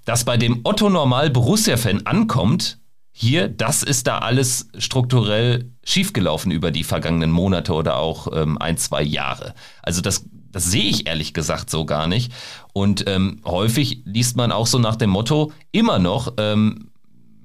dass 0.04 0.24
bei 0.24 0.36
dem 0.36 0.60
Otto 0.64 0.90
Normal 0.90 1.30
Borussia-Fan 1.30 2.06
ankommt, 2.06 2.78
hier, 3.12 3.48
das 3.48 3.82
ist 3.82 4.06
da 4.06 4.18
alles 4.18 4.68
strukturell 4.78 5.72
schiefgelaufen 5.84 6.52
über 6.52 6.70
die 6.70 6.84
vergangenen 6.84 7.30
Monate 7.30 7.74
oder 7.74 7.96
auch 7.98 8.28
ähm, 8.32 8.56
ein, 8.58 8.76
zwei 8.76 9.02
Jahre. 9.02 9.54
Also 9.82 10.00
das, 10.00 10.24
das 10.32 10.64
sehe 10.64 10.84
ich 10.84 11.06
ehrlich 11.06 11.34
gesagt 11.34 11.70
so 11.70 11.84
gar 11.84 12.06
nicht. 12.06 12.32
Und 12.72 13.04
ähm, 13.08 13.40
häufig 13.44 14.02
liest 14.04 14.36
man 14.36 14.52
auch 14.52 14.66
so 14.66 14.78
nach 14.78 14.96
dem 14.96 15.10
Motto, 15.10 15.52
immer 15.72 15.98
noch, 15.98 16.34
ähm, 16.38 16.89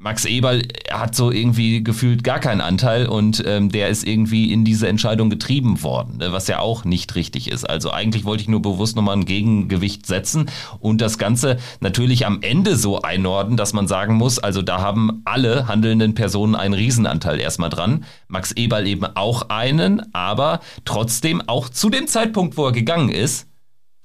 Max 0.05 0.25
Eberl 0.25 0.61
hat 0.91 1.15
so 1.15 1.31
irgendwie 1.31 1.83
gefühlt 1.83 2.23
gar 2.23 2.37
keinen 2.37 2.61
Anteil 2.61 3.07
und 3.07 3.43
ähm, 3.43 3.71
der 3.71 3.89
ist 3.89 4.05
irgendwie 4.05 4.53
in 4.53 4.63
diese 4.63 4.87
Entscheidung 4.87 5.31
getrieben 5.31 5.81
worden, 5.81 6.17
ne, 6.17 6.31
was 6.31 6.47
ja 6.47 6.59
auch 6.59 6.85
nicht 6.85 7.15
richtig 7.15 7.49
ist. 7.49 7.67
Also 7.67 7.89
eigentlich 7.89 8.23
wollte 8.23 8.43
ich 8.43 8.47
nur 8.47 8.61
bewusst 8.61 8.95
nochmal 8.95 9.17
ein 9.17 9.25
Gegengewicht 9.25 10.05
setzen 10.05 10.45
und 10.79 11.01
das 11.01 11.17
Ganze 11.17 11.57
natürlich 11.79 12.27
am 12.27 12.43
Ende 12.43 12.75
so 12.75 13.01
einordnen, 13.01 13.57
dass 13.57 13.73
man 13.73 13.87
sagen 13.87 14.13
muss, 14.13 14.37
also 14.37 14.61
da 14.61 14.79
haben 14.79 15.23
alle 15.25 15.67
handelnden 15.67 16.13
Personen 16.13 16.53
einen 16.53 16.75
Riesenanteil 16.75 17.39
erstmal 17.39 17.71
dran. 17.71 18.05
Max 18.27 18.51
Eberl 18.51 18.85
eben 18.85 19.05
auch 19.15 19.49
einen, 19.49 20.13
aber 20.13 20.59
trotzdem 20.85 21.41
auch 21.47 21.67
zu 21.67 21.89
dem 21.89 22.05
Zeitpunkt, 22.05 22.57
wo 22.57 22.67
er 22.67 22.73
gegangen 22.73 23.09
ist, 23.09 23.47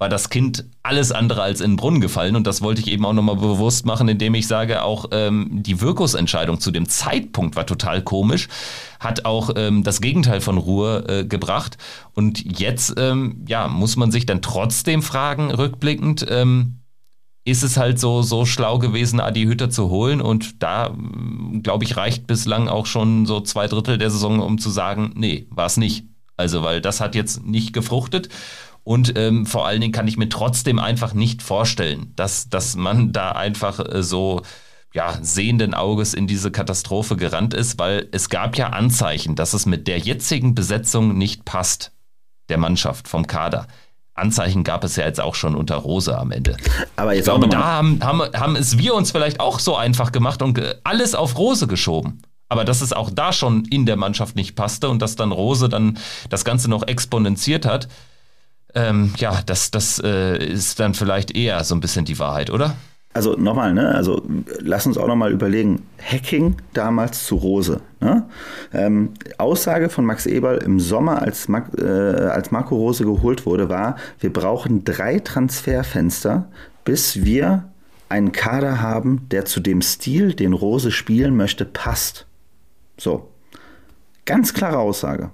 war 0.01 0.09
das 0.09 0.31
Kind 0.31 0.65
alles 0.81 1.11
andere 1.11 1.43
als 1.43 1.61
in 1.61 1.73
den 1.73 1.77
Brunnen 1.77 2.01
gefallen. 2.01 2.35
Und 2.35 2.47
das 2.47 2.63
wollte 2.63 2.81
ich 2.81 2.87
eben 2.87 3.05
auch 3.05 3.13
nochmal 3.13 3.35
bewusst 3.35 3.85
machen, 3.85 4.07
indem 4.07 4.33
ich 4.33 4.47
sage, 4.47 4.81
auch 4.81 5.05
ähm, 5.11 5.47
die 5.61 5.79
Wirkungsentscheidung 5.79 6.59
zu 6.59 6.71
dem 6.71 6.89
Zeitpunkt 6.89 7.55
war 7.55 7.67
total 7.67 8.01
komisch, 8.01 8.47
hat 8.99 9.25
auch 9.25 9.51
ähm, 9.55 9.83
das 9.83 10.01
Gegenteil 10.01 10.41
von 10.41 10.57
Ruhe 10.57 11.05
äh, 11.07 11.23
gebracht. 11.23 11.77
Und 12.15 12.59
jetzt, 12.59 12.95
ähm, 12.97 13.45
ja, 13.47 13.67
muss 13.67 13.95
man 13.95 14.11
sich 14.11 14.25
dann 14.25 14.41
trotzdem 14.41 15.03
fragen, 15.03 15.51
rückblickend, 15.51 16.25
ähm, 16.27 16.79
ist 17.45 17.61
es 17.61 17.77
halt 17.77 17.99
so, 17.99 18.23
so 18.23 18.47
schlau 18.47 18.79
gewesen, 18.79 19.19
Adi 19.19 19.43
Hütter 19.43 19.69
zu 19.69 19.91
holen. 19.91 20.19
Und 20.19 20.63
da, 20.63 20.95
glaube 21.61 21.83
ich, 21.83 21.95
reicht 21.95 22.25
bislang 22.25 22.69
auch 22.69 22.87
schon 22.87 23.27
so 23.27 23.39
zwei 23.41 23.67
Drittel 23.67 23.99
der 23.99 24.09
Saison, 24.09 24.39
um 24.39 24.57
zu 24.57 24.71
sagen, 24.71 25.11
nee, 25.13 25.45
war 25.51 25.67
es 25.67 25.77
nicht. 25.77 26.05
Also, 26.37 26.63
weil 26.63 26.81
das 26.81 27.01
hat 27.01 27.13
jetzt 27.13 27.45
nicht 27.45 27.71
gefruchtet. 27.71 28.29
Und 28.83 29.17
ähm, 29.17 29.45
vor 29.45 29.67
allen 29.67 29.81
Dingen 29.81 29.93
kann 29.93 30.07
ich 30.07 30.17
mir 30.17 30.29
trotzdem 30.29 30.79
einfach 30.79 31.13
nicht 31.13 31.41
vorstellen, 31.41 32.13
dass, 32.15 32.49
dass 32.49 32.75
man 32.75 33.11
da 33.11 33.31
einfach 33.31 33.79
äh, 33.79 34.01
so 34.01 34.41
ja, 34.93 35.17
sehenden 35.21 35.73
Auges 35.73 36.13
in 36.13 36.27
diese 36.27 36.51
Katastrophe 36.51 37.15
gerannt 37.15 37.53
ist, 37.53 37.79
weil 37.79 38.09
es 38.11 38.29
gab 38.29 38.57
ja 38.57 38.69
Anzeichen, 38.69 39.35
dass 39.35 39.53
es 39.53 39.65
mit 39.65 39.87
der 39.87 39.99
jetzigen 39.99 40.53
Besetzung 40.55 41.17
nicht 41.17 41.45
passt, 41.45 41.91
der 42.49 42.57
Mannschaft 42.57 43.07
vom 43.07 43.27
Kader. 43.27 43.67
Anzeichen 44.13 44.63
gab 44.63 44.83
es 44.83 44.97
ja 44.97 45.05
jetzt 45.05 45.21
auch 45.21 45.35
schon 45.35 45.55
unter 45.55 45.75
Rose 45.75 46.17
am 46.17 46.31
Ende. 46.31 46.57
Aber 46.97 47.13
jetzt 47.13 47.21
ich 47.21 47.25
glaube, 47.25 47.47
da 47.47 47.63
haben, 47.63 47.99
haben, 48.03 48.21
haben 48.33 48.55
es 48.55 48.77
wir 48.77 48.93
uns 48.93 49.11
vielleicht 49.11 49.39
auch 49.39 49.59
so 49.59 49.75
einfach 49.77 50.11
gemacht 50.11 50.41
und 50.41 50.61
alles 50.83 51.15
auf 51.15 51.37
Rose 51.37 51.67
geschoben. 51.67 52.21
Aber 52.49 52.65
dass 52.65 52.81
es 52.81 52.91
auch 52.91 53.09
da 53.09 53.31
schon 53.31 53.63
in 53.65 53.85
der 53.85 53.95
Mannschaft 53.95 54.35
nicht 54.35 54.57
passte 54.57 54.89
und 54.89 55.01
dass 55.01 55.15
dann 55.15 55.31
Rose 55.31 55.69
dann 55.69 55.97
das 56.29 56.43
Ganze 56.43 56.69
noch 56.69 56.85
exponentiert 56.85 57.65
hat, 57.65 57.87
ähm, 58.75 59.13
ja, 59.17 59.41
das, 59.45 59.71
das 59.71 60.01
äh, 60.03 60.37
ist 60.43 60.79
dann 60.79 60.93
vielleicht 60.93 61.35
eher 61.35 61.63
so 61.63 61.75
ein 61.75 61.81
bisschen 61.81 62.05
die 62.05 62.19
Wahrheit, 62.19 62.49
oder? 62.49 62.75
Also 63.13 63.33
nochmal, 63.33 63.73
ne? 63.73 63.93
Also 63.93 64.21
lass 64.59 64.85
uns 64.85 64.97
auch 64.97 65.07
nochmal 65.07 65.33
überlegen. 65.33 65.85
Hacking 66.01 66.55
damals 66.73 67.25
zu 67.25 67.35
Rose. 67.35 67.81
Ne? 67.99 68.25
Ähm, 68.73 69.13
Aussage 69.37 69.89
von 69.89 70.05
Max 70.05 70.25
Eberl 70.25 70.59
im 70.59 70.79
Sommer, 70.79 71.21
als, 71.21 71.49
Mac, 71.49 71.77
äh, 71.77 71.83
als 71.83 72.51
Marco 72.51 72.75
Rose 72.75 73.03
geholt 73.03 73.45
wurde, 73.45 73.67
war, 73.67 73.97
wir 74.19 74.31
brauchen 74.31 74.85
drei 74.85 75.19
Transferfenster, 75.19 76.47
bis 76.85 77.23
wir 77.25 77.65
einen 78.07 78.31
Kader 78.31 78.81
haben, 78.81 79.27
der 79.29 79.43
zu 79.45 79.59
dem 79.59 79.81
Stil, 79.81 80.33
den 80.33 80.53
Rose 80.53 80.91
spielen 80.91 81.35
möchte, 81.35 81.65
passt. 81.65 82.27
So. 82.97 83.29
Ganz 84.25 84.53
klare 84.53 84.77
Aussage. 84.77 85.31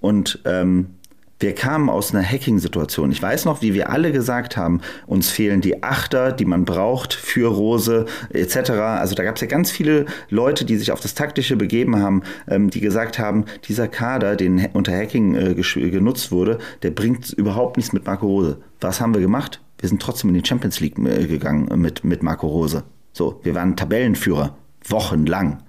Und 0.00 0.40
ähm, 0.44 0.94
wir 1.42 1.54
kamen 1.54 1.90
aus 1.90 2.14
einer 2.14 2.24
Hacking-Situation. 2.24 3.10
Ich 3.10 3.20
weiß 3.20 3.44
noch, 3.44 3.62
wie 3.62 3.74
wir 3.74 3.90
alle 3.90 4.12
gesagt 4.12 4.56
haben, 4.56 4.80
uns 5.06 5.28
fehlen 5.28 5.60
die 5.60 5.82
Achter, 5.82 6.32
die 6.32 6.44
man 6.44 6.64
braucht 6.64 7.12
für 7.12 7.48
Rose 7.48 8.06
etc. 8.30 8.70
Also 8.70 9.14
da 9.14 9.24
gab 9.24 9.34
es 9.34 9.40
ja 9.40 9.48
ganz 9.48 9.70
viele 9.70 10.06
Leute, 10.30 10.64
die 10.64 10.76
sich 10.76 10.92
auf 10.92 11.00
das 11.00 11.14
Taktische 11.14 11.56
begeben 11.56 11.96
haben, 11.96 12.22
ähm, 12.48 12.70
die 12.70 12.80
gesagt 12.80 13.18
haben, 13.18 13.44
dieser 13.66 13.88
Kader, 13.88 14.36
den 14.36 14.64
unter 14.72 14.96
Hacking 14.96 15.34
äh, 15.34 15.54
genutzt 15.90 16.30
wurde, 16.30 16.58
der 16.82 16.90
bringt 16.90 17.30
überhaupt 17.30 17.76
nichts 17.76 17.92
mit 17.92 18.06
Marco 18.06 18.26
Rose. 18.26 18.58
Was 18.80 19.00
haben 19.00 19.12
wir 19.12 19.20
gemacht? 19.20 19.60
Wir 19.78 19.88
sind 19.88 20.00
trotzdem 20.00 20.30
in 20.30 20.40
die 20.40 20.46
Champions 20.46 20.78
League 20.80 20.98
äh, 20.98 21.26
gegangen 21.26 21.68
mit, 21.80 22.04
mit 22.04 22.22
Marco 22.22 22.46
Rose. 22.46 22.84
So, 23.12 23.40
wir 23.42 23.54
waren 23.54 23.76
Tabellenführer, 23.76 24.56
wochenlang. 24.88 25.62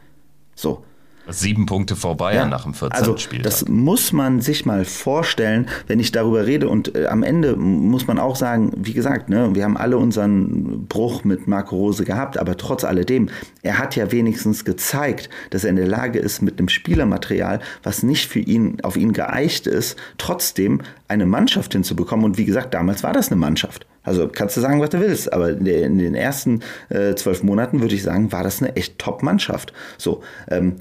So. 0.55 0.83
Sieben 1.29 1.65
Punkte 1.65 1.95
vor 1.95 2.17
Bayern 2.17 2.45
ja, 2.45 2.47
nach 2.47 2.63
dem 2.63 2.73
14. 2.73 2.99
Also 2.99 3.15
Spieltag. 3.15 3.45
das 3.45 3.67
muss 3.69 4.11
man 4.11 4.41
sich 4.41 4.65
mal 4.65 4.83
vorstellen, 4.83 5.69
wenn 5.87 5.99
ich 5.99 6.11
darüber 6.11 6.45
rede. 6.45 6.67
Und 6.67 6.95
äh, 6.95 7.05
am 7.05 7.23
Ende 7.23 7.55
muss 7.55 8.07
man 8.07 8.19
auch 8.19 8.35
sagen, 8.35 8.71
wie 8.75 8.91
gesagt, 8.91 9.29
ne, 9.29 9.51
wir 9.53 9.63
haben 9.63 9.77
alle 9.77 9.97
unseren 9.97 10.85
Bruch 10.87 11.23
mit 11.23 11.47
Marco 11.47 11.77
Rose 11.77 12.03
gehabt, 12.03 12.37
aber 12.37 12.57
trotz 12.57 12.83
alledem, 12.83 13.29
er 13.61 13.77
hat 13.77 13.95
ja 13.95 14.11
wenigstens 14.11 14.65
gezeigt, 14.65 15.29
dass 15.51 15.63
er 15.63 15.69
in 15.69 15.77
der 15.77 15.87
Lage 15.87 16.19
ist, 16.19 16.41
mit 16.41 16.59
einem 16.59 16.67
Spielermaterial, 16.67 17.61
was 17.83 18.03
nicht 18.03 18.29
für 18.29 18.39
ihn, 18.39 18.81
auf 18.83 18.97
ihn 18.97 19.13
geeicht 19.13 19.65
ist, 19.65 19.97
trotzdem 20.17 20.81
eine 21.07 21.25
Mannschaft 21.25 21.71
hinzubekommen. 21.71 22.25
Und 22.25 22.37
wie 22.37 22.45
gesagt, 22.45 22.73
damals 22.73 23.01
war 23.01 23.13
das 23.13 23.31
eine 23.31 23.39
Mannschaft. 23.39 23.87
Also 24.03 24.27
kannst 24.27 24.57
du 24.57 24.61
sagen, 24.61 24.81
was 24.81 24.89
du 24.89 24.99
willst, 24.99 25.31
aber 25.31 25.51
in 25.51 25.63
den 25.97 26.15
ersten 26.15 26.59
äh, 26.89 27.15
zwölf 27.15 27.43
Monaten 27.43 27.79
würde 27.79 27.95
ich 27.95 28.03
sagen, 28.03 28.33
war 28.33 28.43
das 28.43 28.61
eine 28.61 28.75
echt 28.75 28.99
Top-Mannschaft. 28.99 29.71
So, 29.97 30.21
ähm, 30.49 30.75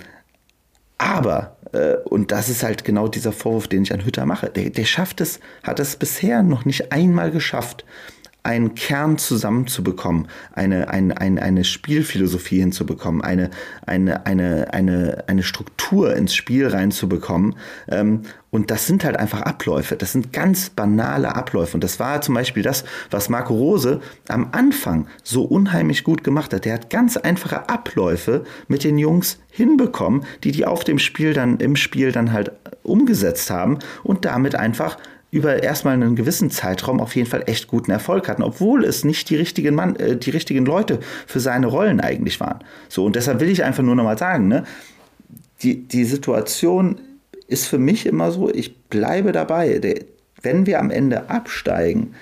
aber, 1.02 1.56
äh, 1.72 1.96
und 2.04 2.30
das 2.30 2.48
ist 2.48 2.62
halt 2.62 2.84
genau 2.84 3.08
dieser 3.08 3.32
Vorwurf, 3.32 3.66
den 3.66 3.82
ich 3.82 3.92
an 3.92 4.04
Hütter 4.04 4.24
mache, 4.24 4.48
der, 4.48 4.70
der 4.70 4.84
schafft 4.84 5.20
es, 5.20 5.40
hat 5.64 5.80
es 5.80 5.96
bisher 5.96 6.42
noch 6.44 6.64
nicht 6.64 6.92
einmal 6.92 7.32
geschafft, 7.32 7.84
einen 8.44 8.74
Kern 8.74 9.18
zusammenzubekommen, 9.18 10.26
eine, 10.52 10.88
eine, 10.88 11.20
eine, 11.20 11.42
eine 11.42 11.64
Spielphilosophie 11.64 12.58
hinzubekommen, 12.58 13.22
eine, 13.22 13.50
eine, 13.86 14.26
eine, 14.26 14.72
eine, 14.72 15.24
eine 15.28 15.42
Struktur 15.42 16.16
ins 16.16 16.34
Spiel 16.34 16.66
reinzubekommen. 16.66 17.54
Ähm, 17.88 18.22
und 18.50 18.70
das 18.70 18.86
sind 18.86 19.04
halt 19.04 19.16
einfach 19.16 19.40
Abläufe. 19.40 19.96
Das 19.96 20.12
sind 20.12 20.32
ganz 20.32 20.68
banale 20.68 21.34
Abläufe. 21.34 21.74
Und 21.74 21.82
das 21.82 21.98
war 21.98 22.20
zum 22.20 22.34
Beispiel 22.34 22.62
das, 22.62 22.84
was 23.10 23.30
Marco 23.30 23.54
Rose 23.54 24.00
am 24.28 24.48
Anfang 24.52 25.06
so 25.22 25.44
unheimlich 25.44 26.04
gut 26.04 26.22
gemacht 26.22 26.52
hat. 26.52 26.66
Der 26.66 26.74
hat 26.74 26.90
ganz 26.90 27.16
einfache 27.16 27.70
Abläufe 27.70 28.44
mit 28.68 28.84
den 28.84 28.98
Jungs 28.98 29.38
hinbekommen, 29.48 30.24
die 30.44 30.52
die 30.52 30.66
auf 30.66 30.84
dem 30.84 30.98
Spiel 30.98 31.32
dann, 31.32 31.58
im 31.58 31.76
Spiel 31.76 32.12
dann 32.12 32.32
halt 32.32 32.52
umgesetzt 32.82 33.50
haben 33.50 33.78
und 34.02 34.24
damit 34.26 34.54
einfach 34.54 34.98
über 35.32 35.62
erstmal 35.62 35.94
einen 35.94 36.14
gewissen 36.14 36.50
Zeitraum 36.50 37.00
auf 37.00 37.16
jeden 37.16 37.28
Fall 37.28 37.44
echt 37.46 37.66
guten 37.66 37.90
Erfolg 37.90 38.28
hatten, 38.28 38.42
obwohl 38.42 38.84
es 38.84 39.02
nicht 39.02 39.30
die 39.30 39.36
richtigen 39.36 39.74
Mann, 39.74 39.96
äh, 39.96 40.16
die 40.16 40.30
richtigen 40.30 40.66
Leute 40.66 41.00
für 41.26 41.40
seine 41.40 41.66
Rollen 41.66 42.00
eigentlich 42.00 42.38
waren. 42.38 42.58
So, 42.90 43.04
und 43.06 43.16
deshalb 43.16 43.40
will 43.40 43.48
ich 43.48 43.64
einfach 43.64 43.82
nur 43.82 43.96
nochmal 43.96 44.18
sagen, 44.18 44.46
ne, 44.48 44.64
die, 45.62 45.88
die 45.88 46.04
Situation 46.04 47.00
ist 47.46 47.66
für 47.66 47.78
mich 47.78 48.04
immer 48.04 48.30
so, 48.30 48.52
ich 48.52 48.76
bleibe 48.76 49.32
dabei. 49.32 49.78
Der, 49.78 50.04
wenn 50.42 50.66
wir 50.66 50.78
am 50.78 50.90
Ende 50.90 51.30
absteigen, 51.30 52.14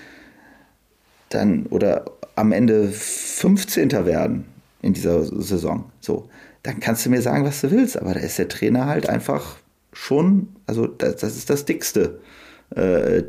dann 1.31 1.67
oder 1.67 2.05
am 2.37 2.53
Ende 2.53 2.89
15. 2.89 3.91
werden 4.07 4.45
in 4.83 4.93
dieser 4.93 5.25
Saison, 5.25 5.91
so, 6.01 6.29
dann 6.63 6.79
kannst 6.79 7.07
du 7.07 7.11
mir 7.11 7.23
sagen, 7.23 7.45
was 7.45 7.61
du 7.61 7.73
willst, 7.73 8.01
aber 8.01 8.15
da 8.15 8.21
ist 8.21 8.39
der 8.39 8.49
Trainer 8.49 8.87
halt 8.87 9.09
einfach 9.09 9.57
schon, 9.93 10.49
also 10.67 10.87
das, 10.87 11.17
das 11.17 11.37
ist 11.37 11.51
das 11.51 11.65
Dickste 11.65 12.21
äh, 12.71 13.23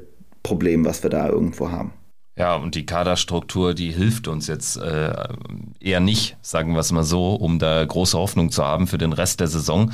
Problem, 0.43 0.85
was 0.85 1.03
wir 1.03 1.09
da 1.09 1.29
irgendwo 1.29 1.71
haben. 1.71 1.93
Ja, 2.37 2.55
und 2.55 2.75
die 2.75 2.85
Kaderstruktur, 2.85 3.73
die 3.73 3.91
hilft 3.91 4.27
uns 4.27 4.47
jetzt 4.47 4.77
äh, 4.77 5.13
eher 5.79 5.99
nicht, 5.99 6.37
sagen 6.41 6.73
wir 6.73 6.79
es 6.79 6.91
mal 6.91 7.03
so, 7.03 7.35
um 7.35 7.59
da 7.59 7.83
große 7.83 8.17
Hoffnung 8.17 8.51
zu 8.51 8.65
haben 8.65 8.87
für 8.87 8.97
den 8.97 9.13
Rest 9.13 9.41
der 9.41 9.47
Saison. 9.47 9.91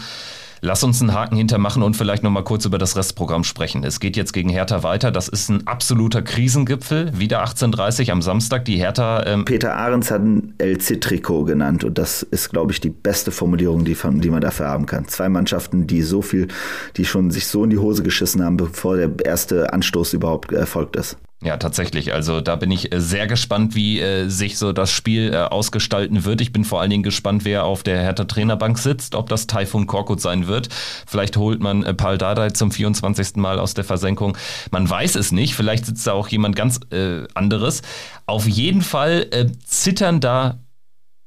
Lass 0.61 0.83
uns 0.83 1.01
einen 1.01 1.13
Haken 1.13 1.37
hintermachen 1.37 1.83
und 1.83 1.95
vielleicht 1.95 2.23
nochmal 2.23 2.43
kurz 2.43 2.65
über 2.65 2.77
das 2.77 2.95
Restprogramm 2.95 3.43
sprechen. 3.43 3.83
Es 3.83 3.99
geht 3.99 4.17
jetzt 4.17 4.33
gegen 4.33 4.49
Hertha 4.49 4.83
weiter. 4.83 5.11
Das 5.11 5.27
ist 5.27 5.49
ein 5.49 5.67
absoluter 5.67 6.21
Krisengipfel. 6.21 7.17
Wieder 7.17 7.43
18.30 7.43 8.11
am 8.11 8.21
Samstag. 8.21 8.65
Die 8.65 8.77
Hertha. 8.77 9.25
Ähm 9.25 9.45
Peter 9.45 9.75
Ahrens 9.75 10.11
hat 10.11 10.21
ein 10.21 10.55
El 10.57 10.79
Citrico 10.79 11.43
genannt 11.43 11.83
und 11.83 11.97
das 11.97 12.23
ist, 12.23 12.49
glaube 12.49 12.71
ich, 12.71 12.81
die 12.81 12.89
beste 12.89 13.31
Formulierung, 13.31 13.85
die, 13.85 13.95
die 13.95 14.29
man 14.29 14.41
dafür 14.41 14.67
haben 14.67 14.85
kann. 14.85 15.07
Zwei 15.07 15.29
Mannschaften, 15.29 15.87
die 15.87 16.01
so 16.01 16.21
viel, 16.21 16.47
die 16.95 17.05
schon 17.05 17.31
sich 17.31 17.47
so 17.47 17.63
in 17.63 17.69
die 17.69 17.77
Hose 17.77 18.03
geschissen 18.03 18.43
haben, 18.43 18.57
bevor 18.57 18.97
der 18.97 19.11
erste 19.23 19.73
Anstoß 19.73 20.13
überhaupt 20.13 20.51
erfolgt 20.51 20.95
ist. 20.95 21.17
Ja, 21.43 21.57
tatsächlich. 21.57 22.15
Also 22.15 22.41
da 22.41 22.55
bin 22.55 22.71
ich 22.71 22.91
äh, 22.91 22.99
sehr 22.99 23.27
gespannt, 23.27 23.75
wie 23.75 23.99
äh, 23.99 24.27
sich 24.27 24.57
so 24.57 24.73
das 24.73 24.91
Spiel 24.91 25.33
äh, 25.33 25.38
ausgestalten 25.38 26.25
wird. 26.25 26.41
Ich 26.41 26.51
bin 26.51 26.65
vor 26.65 26.81
allen 26.81 26.89
Dingen 26.89 27.03
gespannt, 27.03 27.45
wer 27.45 27.65
auf 27.65 27.83
der 27.83 28.01
Hertha 28.01 28.23
Trainerbank 28.23 28.79
sitzt, 28.79 29.13
ob 29.13 29.29
das 29.29 29.45
Taifun 29.45 29.85
Korkut 29.85 30.19
sein 30.19 30.47
wird. 30.47 30.69
Vielleicht 31.05 31.38
holt 31.38 31.59
man 31.59 31.83
äh, 31.83 31.93
Paul 31.93 32.17
Dardai 32.17 32.49
zum 32.49 32.71
24. 32.71 33.35
Mal 33.35 33.59
aus 33.59 33.75
der 33.75 33.83
Versenkung. 33.83 34.35
Man 34.71 34.89
weiß 34.89 35.15
es 35.15 35.31
nicht. 35.31 35.53
Vielleicht 35.53 35.85
sitzt 35.85 36.07
da 36.07 36.13
auch 36.13 36.27
jemand 36.27 36.55
ganz 36.55 36.79
äh, 36.91 37.27
anderes. 37.35 37.83
Auf 38.25 38.47
jeden 38.47 38.81
Fall 38.81 39.27
äh, 39.29 39.45
zittern 39.63 40.19
da 40.19 40.57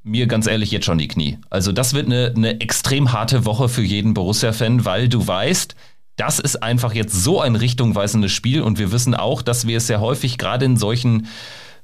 mir 0.03 0.27
ganz 0.27 0.47
ehrlich 0.47 0.73
jetzt 0.73 0.87
schon 0.87 0.99
die 0.99 1.09
Knie. 1.09 1.39
Also 1.51 1.73
das 1.73 1.95
wird 1.95 2.07
eine, 2.07 2.33
eine 2.35 2.61
extrem 2.61 3.13
harte 3.13 3.45
Woche 3.45 3.69
für 3.69 3.83
jeden 3.83 4.15
Borussia-Fan, 4.15 4.85
weil 4.85 5.09
du 5.09 5.27
weißt, 5.27 5.77
das 6.21 6.39
ist 6.39 6.63
einfach 6.63 6.93
jetzt 6.93 7.15
so 7.15 7.41
ein 7.41 7.57
richtungweisendes 7.57 8.31
Spiel 8.31 8.61
und 8.61 8.79
wir 8.79 8.93
wissen 8.93 9.15
auch, 9.15 9.41
dass 9.41 9.67
wir 9.67 9.79
es 9.79 9.87
sehr 9.87 10.01
häufig 10.01 10.37
gerade 10.37 10.67
in 10.67 10.77
solchen 10.77 11.29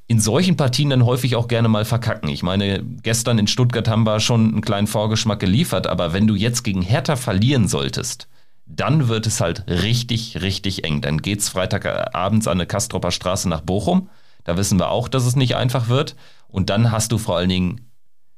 in 0.09 0.20
solchen 0.20 0.57
Partien 0.57 0.91
dann 0.91 1.05
häufig 1.05 1.34
auch 1.34 1.49
gerne 1.49 1.68
mal 1.68 1.84
verkacken. 1.84 2.28
Ich 2.28 2.45
meine, 2.45 2.80
gestern 3.03 3.39
in 3.39 3.49
Stuttgart 3.49 3.89
haben 3.89 4.05
wir 4.05 4.20
schon 4.20 4.53
einen 4.53 4.61
kleinen 4.61 4.87
Vorgeschmack 4.87 5.41
geliefert, 5.41 5.89
aber 5.89 6.12
wenn 6.12 6.28
du 6.28 6.37
jetzt 6.37 6.62
gegen 6.62 6.82
Hertha 6.82 7.16
verlieren 7.16 7.66
solltest, 7.66 8.28
dann 8.66 9.09
wird 9.09 9.26
es 9.26 9.41
halt 9.41 9.64
richtig, 9.66 10.43
richtig 10.43 10.84
eng. 10.84 11.01
Dann 11.01 11.22
geht 11.22 11.41
es 11.41 11.49
Freitagabends 11.49 12.47
an 12.47 12.59
der 12.59 12.68
Kastropper 12.68 13.11
Straße 13.11 13.49
nach 13.49 13.62
Bochum. 13.62 14.09
Da 14.45 14.57
wissen 14.57 14.78
wir 14.78 14.91
auch, 14.91 15.09
dass 15.09 15.24
es 15.24 15.34
nicht 15.34 15.57
einfach 15.57 15.89
wird. 15.89 16.14
Und 16.47 16.70
dann 16.70 16.93
hast 16.93 17.11
du 17.11 17.18
vor 17.18 17.39
allen 17.39 17.49
Dingen 17.49 17.80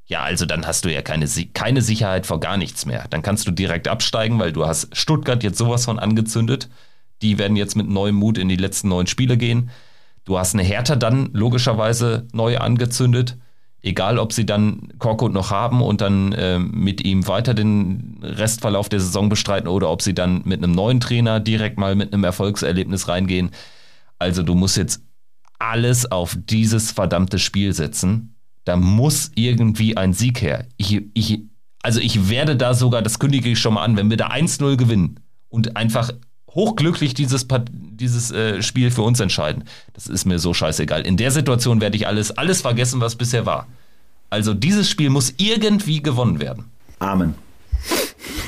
ja, 0.09 0.23
also 0.23 0.47
dann 0.47 0.67
hast 0.67 0.87
du 0.87 0.93
ja 0.93 1.03
keine, 1.03 1.27
keine 1.53 1.83
Sicherheit 1.83 2.25
vor 2.27 2.41
gar 2.41 2.57
nichts 2.57 2.87
mehr. 2.87 3.05
Dann 3.11 3.21
kannst 3.21 3.47
du 3.47 3.51
direkt 3.51 3.89
absteigen, 3.89 4.39
weil 4.39 4.53
du 4.53 4.67
hast 4.67 4.97
Stuttgart 4.97 5.43
jetzt 5.43 5.59
sowas 5.59 5.85
von 5.85 5.99
angezündet. 5.99 6.71
Die 7.21 7.37
werden 7.37 7.59
jetzt 7.59 7.77
mit 7.77 7.89
neuem 7.89 8.15
Mut 8.15 8.39
in 8.39 8.49
die 8.49 8.57
letzten 8.57 8.89
neun 8.89 9.07
Spiele 9.07 9.37
gehen. 9.37 9.69
Du 10.25 10.39
hast 10.39 10.55
eine 10.55 10.63
Hertha 10.63 10.97
dann 10.97 11.29
logischerweise 11.35 12.27
neu 12.33 12.57
angezündet. 12.57 13.37
Egal, 13.83 14.19
ob 14.19 14.33
sie 14.33 14.47
dann 14.47 14.89
Korkut 14.99 15.35
noch 15.35 15.51
haben 15.51 15.83
und 15.83 16.01
dann 16.01 16.33
äh, 16.33 16.59
mit 16.59 17.05
ihm 17.05 17.29
weiter 17.29 17.53
den 17.53 18.19
Restverlauf 18.23 18.89
der 18.89 19.01
Saison 19.01 19.29
bestreiten 19.29 19.69
oder 19.69 19.91
ob 19.91 20.01
sie 20.01 20.15
dann 20.15 20.41
mit 20.47 20.63
einem 20.63 20.73
neuen 20.73 21.01
Trainer 21.01 21.39
direkt 21.39 21.79
mal 21.79 21.95
mit 21.95 22.15
einem 22.15 22.25
Erfolgserlebnis 22.25 23.09
reingehen. 23.09 23.51
Also 24.19 24.43
du 24.43 24.55
musst 24.55 24.79
jetzt 24.79 25.03
alles 25.59 26.11
auf 26.11 26.35
dieses 26.35 26.93
verdammte 26.93 27.39
Spiel 27.39 27.75
setzen 27.75 28.35
da 28.65 28.77
muss 28.77 29.31
irgendwie 29.35 29.97
ein 29.97 30.13
Sieg 30.13 30.43
her. 30.43 30.67
Ich, 30.77 31.03
ich, 31.15 31.41
also 31.83 32.01
ich 32.01 32.29
werde 32.29 32.57
da 32.57 32.75
sogar, 32.75 33.03
das 33.03 33.19
kündige 33.19 33.51
ich 33.51 33.59
schon 33.59 33.75
mal 33.75 33.85
an, 33.85 33.97
wenn 33.97 34.11
wir 34.11 34.17
da 34.17 34.29
1-0 34.29 34.77
gewinnen 34.77 35.21
und 35.49 35.77
einfach 35.77 36.11
hochglücklich 36.51 37.15
dieses, 37.15 37.47
dieses 37.71 38.31
äh, 38.31 38.63
Spiel 38.63 38.91
für 38.91 39.03
uns 39.03 39.21
entscheiden, 39.21 39.65
das 39.95 40.07
ist 40.07 40.25
mir 40.25 40.39
so 40.39 40.55
scheißegal. 40.55 41.03
In 41.03 41.17
der 41.17 41.31
Situation 41.31 41.81
werde 41.81 41.97
ich 41.97 42.07
alles, 42.07 42.31
alles 42.33 42.63
vergessen, 42.63 43.01
was 43.01 43.17
bisher 43.17 43.47
war. 43.47 43.67
Also 44.31 44.55
dieses 44.55 44.91
Spiel 44.91 45.11
muss 45.11 45.35
irgendwie 45.37 46.03
gewonnen 46.03 46.41
werden. 46.41 46.65
Amen. 46.99 47.35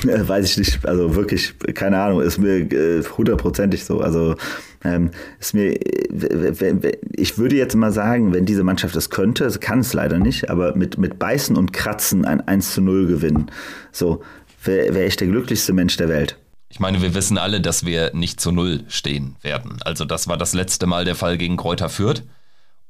Weiß 0.27 0.49
ich 0.51 0.57
nicht, 0.57 0.85
also 0.85 1.15
wirklich, 1.15 1.53
keine 1.73 2.01
Ahnung, 2.01 2.21
ist 2.21 2.37
mir 2.37 2.59
äh, 2.71 3.03
hundertprozentig 3.03 3.83
so. 3.85 3.99
Also 3.99 4.35
ähm, 4.83 5.11
ist 5.39 5.53
mir, 5.53 5.73
äh, 5.73 6.97
ich 7.13 7.37
würde 7.37 7.55
jetzt 7.55 7.75
mal 7.75 7.91
sagen, 7.91 8.33
wenn 8.33 8.45
diese 8.45 8.63
Mannschaft 8.63 8.95
es 8.95 9.09
könnte, 9.09 9.49
kann 9.59 9.79
es 9.79 9.93
leider 9.93 10.17
nicht, 10.17 10.49
aber 10.49 10.75
mit, 10.75 10.97
mit 10.97 11.19
Beißen 11.19 11.55
und 11.55 11.73
Kratzen 11.73 12.25
ein 12.25 12.41
1 12.47 12.73
zu 12.73 12.81
0 12.81 13.07
gewinnen, 13.07 13.51
so, 13.91 14.21
wäre 14.63 14.93
wär 14.93 15.05
ich 15.05 15.15
der 15.17 15.27
glücklichste 15.27 15.73
Mensch 15.73 15.97
der 15.97 16.09
Welt. 16.09 16.37
Ich 16.69 16.79
meine, 16.79 17.01
wir 17.01 17.13
wissen 17.13 17.37
alle, 17.37 17.59
dass 17.59 17.85
wir 17.85 18.11
nicht 18.13 18.39
zu 18.39 18.51
Null 18.51 18.85
stehen 18.87 19.35
werden. 19.41 19.79
Also 19.83 20.05
das 20.05 20.27
war 20.27 20.37
das 20.37 20.53
letzte 20.53 20.87
Mal 20.87 21.03
der 21.03 21.15
Fall 21.15 21.37
gegen 21.37 21.57
Kräuter 21.57 21.89
Fürth. 21.89 22.23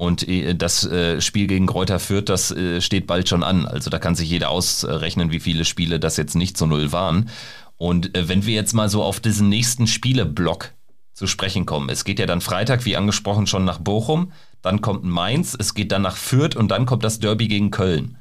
Und 0.02 0.28
äh, 0.28 0.56
das 0.56 0.84
äh, 0.84 1.22
Spiel 1.22 1.46
gegen 1.46 1.68
Kräuter 1.68 2.00
Fürth, 2.00 2.28
das 2.28 2.56
steht 2.80 3.06
bald 3.06 3.30
schon 3.30 3.44
an. 3.44 3.68
Also 3.68 3.92
da 3.92 4.00
kann 4.00 4.16
sich 4.16 4.32
jeder 4.32 4.50
ausrechnen, 4.50 5.30
wie 5.30 5.40
viele 5.40 5.64
Spiele 5.64 6.00
das 6.00 6.18
jetzt 6.18 6.36
nicht 6.36 6.58
zu 6.58 6.66
Null 6.66 6.92
waren. 6.92 7.30
Und 7.78 8.10
wenn 8.16 8.48
wir 8.48 8.56
jetzt 8.56 8.74
mal 8.74 8.90
so 8.90 9.04
auf 9.04 9.20
diesen 9.20 9.48
nächsten 9.48 9.86
Spieleblock 9.86 10.72
zu 11.14 11.28
sprechen 11.28 11.68
kommen. 11.68 11.90
Es 11.90 12.04
geht 12.04 12.18
ja 12.18 12.26
dann 12.26 12.42
Freitag, 12.42 12.84
wie 12.86 12.98
angesprochen, 12.98 13.46
schon 13.46 13.64
nach 13.64 13.78
Bochum, 13.78 14.32
dann 14.64 14.82
kommt 14.82 15.04
Mainz, 15.04 15.56
es 15.60 15.76
geht 15.76 15.92
dann 15.92 16.02
nach 16.02 16.16
Fürth 16.16 16.56
und 16.56 16.70
dann 16.72 16.88
kommt 16.88 17.04
das 17.04 17.20
Derby 17.20 17.48
gegen 17.48 17.70
Köln. 17.70 18.18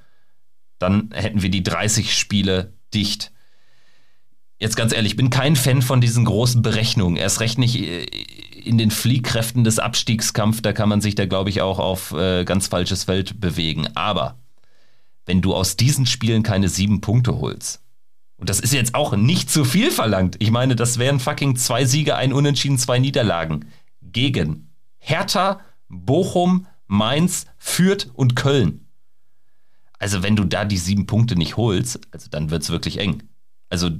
Dann 0.79 1.11
hätten 1.15 1.41
wir 1.41 1.51
die 1.51 1.63
30 1.63 2.15
Spiele 2.15 2.75
dicht. 2.93 3.33
Jetzt 4.61 4.77
ganz 4.77 4.93
ehrlich, 4.93 5.13
ich 5.13 5.17
bin 5.17 5.31
kein 5.31 5.57
Fan 5.57 5.81
von 5.81 6.03
diesen 6.03 6.27
großen 6.27 6.61
Berechnungen. 6.61 7.17
Erst 7.17 7.41
recht 7.41 7.59
nicht 7.59 7.77
äh, 7.77 8.05
in 8.63 8.77
den 8.77 8.91
Fliehkräften 8.91 9.65
des 9.65 9.79
Abstiegskampfs, 9.79 10.61
da 10.61 10.75
kann 10.75 10.91
man 10.91 11.01
sich 11.01 11.15
da, 11.15 11.25
glaube 11.25 11.49
ich, 11.49 11.63
auch 11.63 11.79
auf 11.79 12.13
äh, 12.13 12.45
ganz 12.45 12.69
falsches 12.69 13.05
Feld 13.05 13.41
bewegen. 13.41 13.89
Aber 13.95 14.39
wenn 15.25 15.41
du 15.41 15.55
aus 15.55 15.77
diesen 15.77 16.05
Spielen 16.05 16.43
keine 16.43 16.69
sieben 16.69 17.01
Punkte 17.01 17.41
holst, 17.41 17.81
und 18.37 18.49
das 18.49 18.61
ist 18.61 18.73
jetzt 18.73 18.95
auch 18.95 19.17
nicht 19.17 19.51
zu 19.51 19.67
viel 19.67 19.91
verlangt. 19.91 20.37
Ich 20.39 20.51
meine, 20.51 20.75
das 20.75 20.99
wären 20.99 21.21
fucking 21.21 21.57
zwei 21.57 21.85
Siege, 21.85 22.17
ein 22.17 22.33
Unentschieden, 22.33 22.79
zwei 22.79 22.99
Niederlagen. 22.99 23.67
Gegen 24.01 24.71
Hertha, 24.99 25.61
Bochum, 25.89 26.67
Mainz, 26.87 27.47
Fürth 27.59 28.09
und 28.15 28.37
Köln. 28.37 28.87
Also 29.99 30.23
wenn 30.23 30.37
du 30.37 30.45
da 30.45 30.65
die 30.65 30.79
sieben 30.79 31.05
Punkte 31.05 31.37
nicht 31.37 31.59
holst, 31.59 32.01
also 32.13 32.29
dann 32.31 32.51
wird 32.51 32.63
es 32.63 32.71
wirklich 32.71 32.99
eng. 32.99 33.23
Also 33.69 33.91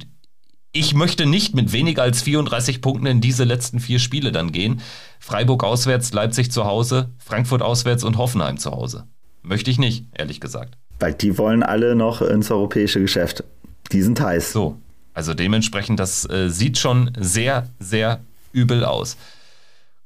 ich 0.73 0.93
möchte 0.93 1.25
nicht 1.25 1.53
mit 1.53 1.73
weniger 1.73 2.03
als 2.03 2.21
34 2.21 2.81
Punkten 2.81 3.05
in 3.05 3.21
diese 3.21 3.43
letzten 3.43 3.79
vier 3.79 3.99
Spiele 3.99 4.31
dann 4.31 4.51
gehen. 4.51 4.81
Freiburg 5.19 5.63
auswärts, 5.63 6.13
Leipzig 6.13 6.51
zu 6.51 6.65
Hause, 6.65 7.09
Frankfurt 7.17 7.61
auswärts 7.61 8.03
und 8.03 8.17
Hoffenheim 8.17 8.57
zu 8.57 8.71
Hause. 8.71 9.05
Möchte 9.41 9.69
ich 9.69 9.79
nicht, 9.79 10.05
ehrlich 10.13 10.39
gesagt. 10.39 10.77
Weil 10.99 11.13
die 11.13 11.37
wollen 11.37 11.63
alle 11.63 11.95
noch 11.95 12.21
ins 12.21 12.51
europäische 12.51 13.01
Geschäft. 13.01 13.43
Die 13.91 14.01
sind 14.01 14.21
heiß. 14.21 14.53
So, 14.53 14.77
also 15.13 15.33
dementsprechend, 15.33 15.99
das 15.99 16.29
äh, 16.29 16.49
sieht 16.49 16.77
schon 16.77 17.11
sehr, 17.19 17.67
sehr 17.79 18.21
übel 18.53 18.85
aus. 18.85 19.17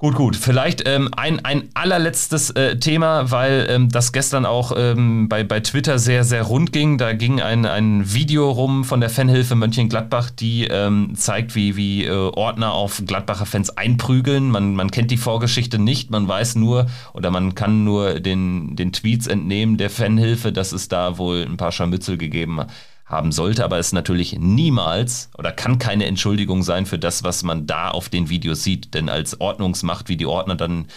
Gut, 0.05 0.13
gut. 0.13 0.35
Vielleicht 0.35 0.87
ähm, 0.87 1.09
ein, 1.17 1.43
ein 1.43 1.69
allerletztes 1.73 2.51
äh, 2.51 2.77
Thema, 2.77 3.31
weil 3.31 3.65
ähm, 3.71 3.89
das 3.89 4.11
gestern 4.11 4.45
auch 4.45 4.71
ähm, 4.77 5.27
bei, 5.29 5.43
bei 5.43 5.61
Twitter 5.61 5.97
sehr, 5.97 6.23
sehr 6.23 6.43
rund 6.43 6.71
ging. 6.71 6.99
Da 6.99 7.13
ging 7.13 7.41
ein, 7.41 7.65
ein 7.65 8.13
Video 8.13 8.51
rum 8.51 8.83
von 8.83 8.99
der 8.99 9.09
Fanhilfe 9.09 9.55
Mönchengladbach, 9.55 10.29
die 10.29 10.67
ähm, 10.67 11.13
zeigt, 11.15 11.55
wie, 11.55 11.75
wie 11.75 12.05
äh, 12.05 12.11
Ordner 12.11 12.73
auf 12.73 13.01
Gladbacher 13.03 13.47
Fans 13.47 13.71
einprügeln. 13.71 14.51
Man, 14.51 14.75
man 14.75 14.91
kennt 14.91 15.09
die 15.09 15.17
Vorgeschichte 15.17 15.79
nicht, 15.79 16.11
man 16.11 16.27
weiß 16.27 16.53
nur 16.53 16.85
oder 17.13 17.31
man 17.31 17.55
kann 17.55 17.83
nur 17.83 18.19
den, 18.19 18.75
den 18.75 18.93
Tweets 18.93 19.25
entnehmen 19.25 19.77
der 19.77 19.89
Fanhilfe, 19.89 20.51
dass 20.51 20.71
es 20.71 20.87
da 20.87 21.17
wohl 21.17 21.47
ein 21.49 21.57
paar 21.57 21.71
Scharmützel 21.71 22.19
gegeben 22.19 22.59
hat 22.59 22.69
haben 23.05 23.31
sollte, 23.31 23.63
aber 23.63 23.77
es 23.77 23.93
natürlich 23.93 24.37
niemals 24.39 25.29
oder 25.37 25.51
kann 25.51 25.77
keine 25.77 26.05
Entschuldigung 26.05 26.63
sein 26.63 26.85
für 26.85 26.97
das, 26.97 27.23
was 27.23 27.43
man 27.43 27.67
da 27.67 27.89
auf 27.89 28.09
den 28.09 28.29
Videos 28.29 28.63
sieht. 28.63 28.93
Denn 28.95 29.09
als 29.09 29.39
Ordnungsmacht, 29.39 30.09
wie 30.09 30.17
die 30.17 30.25
Ordner 30.25 30.55
dann 30.55 30.87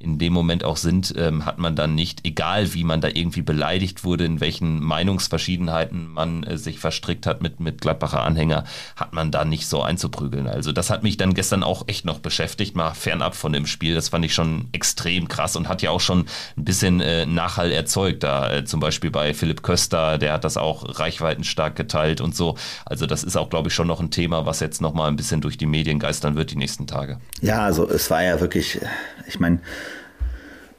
in 0.00 0.18
dem 0.18 0.32
Moment 0.32 0.64
auch 0.64 0.76
sind, 0.76 1.12
ähm, 1.16 1.44
hat 1.44 1.58
man 1.58 1.74
dann 1.74 1.94
nicht, 1.94 2.24
egal 2.24 2.72
wie 2.74 2.84
man 2.84 3.00
da 3.00 3.08
irgendwie 3.08 3.42
beleidigt 3.42 4.04
wurde, 4.04 4.24
in 4.24 4.40
welchen 4.40 4.80
Meinungsverschiedenheiten 4.82 6.08
man 6.08 6.44
äh, 6.44 6.56
sich 6.56 6.78
verstrickt 6.78 7.26
hat 7.26 7.42
mit, 7.42 7.58
mit 7.58 7.80
Gladbacher 7.80 8.22
Anhänger, 8.22 8.64
hat 8.96 9.12
man 9.12 9.30
da 9.30 9.44
nicht 9.44 9.66
so 9.66 9.82
einzuprügeln. 9.82 10.46
Also 10.46 10.72
das 10.72 10.90
hat 10.90 11.02
mich 11.02 11.16
dann 11.16 11.34
gestern 11.34 11.62
auch 11.62 11.88
echt 11.88 12.04
noch 12.04 12.20
beschäftigt, 12.20 12.76
mal 12.76 12.94
fernab 12.94 13.34
von 13.34 13.52
dem 13.52 13.66
Spiel. 13.66 13.94
Das 13.94 14.10
fand 14.10 14.24
ich 14.24 14.34
schon 14.34 14.68
extrem 14.72 15.26
krass 15.26 15.56
und 15.56 15.68
hat 15.68 15.82
ja 15.82 15.90
auch 15.90 16.00
schon 16.00 16.26
ein 16.56 16.64
bisschen 16.64 17.00
äh, 17.00 17.26
Nachhall 17.26 17.72
erzeugt. 17.72 18.22
Da 18.22 18.52
äh, 18.52 18.64
zum 18.64 18.78
Beispiel 18.78 19.10
bei 19.10 19.34
Philipp 19.34 19.62
Köster, 19.62 20.18
der 20.18 20.32
hat 20.32 20.44
das 20.44 20.56
auch 20.56 20.98
reichweitenstark 20.98 21.74
geteilt 21.74 22.20
und 22.20 22.36
so. 22.36 22.56
Also 22.84 23.06
das 23.06 23.24
ist 23.24 23.36
auch, 23.36 23.50
glaube 23.50 23.68
ich, 23.68 23.74
schon 23.74 23.88
noch 23.88 24.00
ein 24.00 24.12
Thema, 24.12 24.46
was 24.46 24.60
jetzt 24.60 24.80
noch 24.80 24.94
mal 24.94 25.08
ein 25.08 25.16
bisschen 25.16 25.40
durch 25.40 25.58
die 25.58 25.66
Medien 25.66 25.98
geistern 25.98 26.36
wird 26.36 26.52
die 26.52 26.56
nächsten 26.56 26.86
Tage. 26.86 27.18
Ja, 27.40 27.62
also 27.62 27.88
es 27.88 28.10
war 28.10 28.22
ja 28.22 28.40
wirklich, 28.40 28.80
ich 29.26 29.40
meine, 29.40 29.60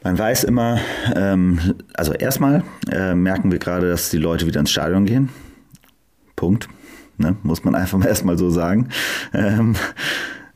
man 0.04 0.18
weiß 0.18 0.46
immer, 0.46 0.80
ähm, 1.16 1.60
also 1.94 2.14
erstmal 2.14 2.64
äh, 2.92 3.16
merken 3.16 3.52
wir 3.52 3.60
gerade, 3.60 3.90
dass 3.90 4.10
die 4.10 4.18
Leute 4.18 4.46
wieder 4.46 4.60
ins 4.60 4.72
Stadion 4.72 5.06
gehen. 5.06 5.30
Punkt. 6.36 6.70
Ne? 7.18 7.36
Muss 7.44 7.64
man 7.64 7.76
einfach 7.76 7.98
mal 7.98 8.08
erstmal 8.08 8.38
so 8.38 8.50
sagen. 8.50 8.90
Ähm, 9.34 9.76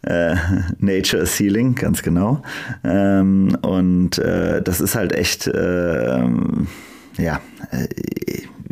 äh, 0.04 0.36
Nature 0.80 1.24
is 1.24 1.40
Healing, 1.40 1.76
ganz 1.76 2.02
genau. 2.02 2.42
Ähm, 2.84 3.58
und 3.62 4.18
äh, 4.18 4.62
das 4.62 4.82
ist 4.82 4.96
halt 4.96 5.14
echt, 5.14 5.48
äh, 5.48 6.24
ja, 7.18 7.42
äh, 7.72 7.88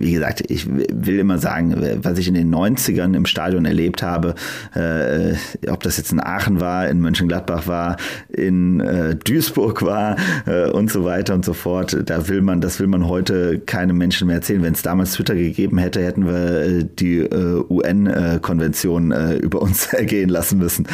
wie 0.01 0.13
gesagt, 0.13 0.43
ich 0.49 0.67
will 0.67 1.19
immer 1.19 1.37
sagen, 1.37 1.75
was 2.01 2.17
ich 2.17 2.27
in 2.27 2.33
den 2.33 2.53
90ern 2.53 3.15
im 3.15 3.25
Stadion 3.25 3.65
erlebt 3.65 4.03
habe, 4.03 4.35
äh, 4.73 5.35
ob 5.69 5.83
das 5.83 5.97
jetzt 5.97 6.11
in 6.11 6.19
Aachen 6.19 6.59
war, 6.59 6.87
in 6.89 6.99
Mönchengladbach 6.99 7.67
war, 7.67 7.97
in 8.29 8.79
äh, 8.79 9.15
Duisburg 9.15 9.83
war 9.83 10.15
äh, 10.45 10.69
und 10.69 10.91
so 10.91 11.05
weiter 11.05 11.33
und 11.33 11.45
so 11.45 11.53
fort, 11.53 11.97
da 12.05 12.27
will 12.27 12.41
man, 12.41 12.61
das 12.61 12.79
will 12.79 12.87
man 12.87 13.07
heute 13.07 13.59
keinem 13.59 13.97
Menschen 13.97 14.27
mehr 14.27 14.37
erzählen. 14.37 14.63
Wenn 14.63 14.73
es 14.73 14.81
damals 14.81 15.13
Twitter 15.13 15.35
gegeben 15.35 15.77
hätte, 15.77 16.03
hätten 16.03 16.25
wir 16.25 16.61
äh, 16.61 16.85
die 16.99 17.19
äh, 17.19 17.63
UN-Konvention 17.69 19.11
äh, 19.11 19.35
über 19.35 19.61
uns 19.61 19.87
ergehen 19.93 20.29
lassen 20.29 20.57
müssen. 20.57 20.87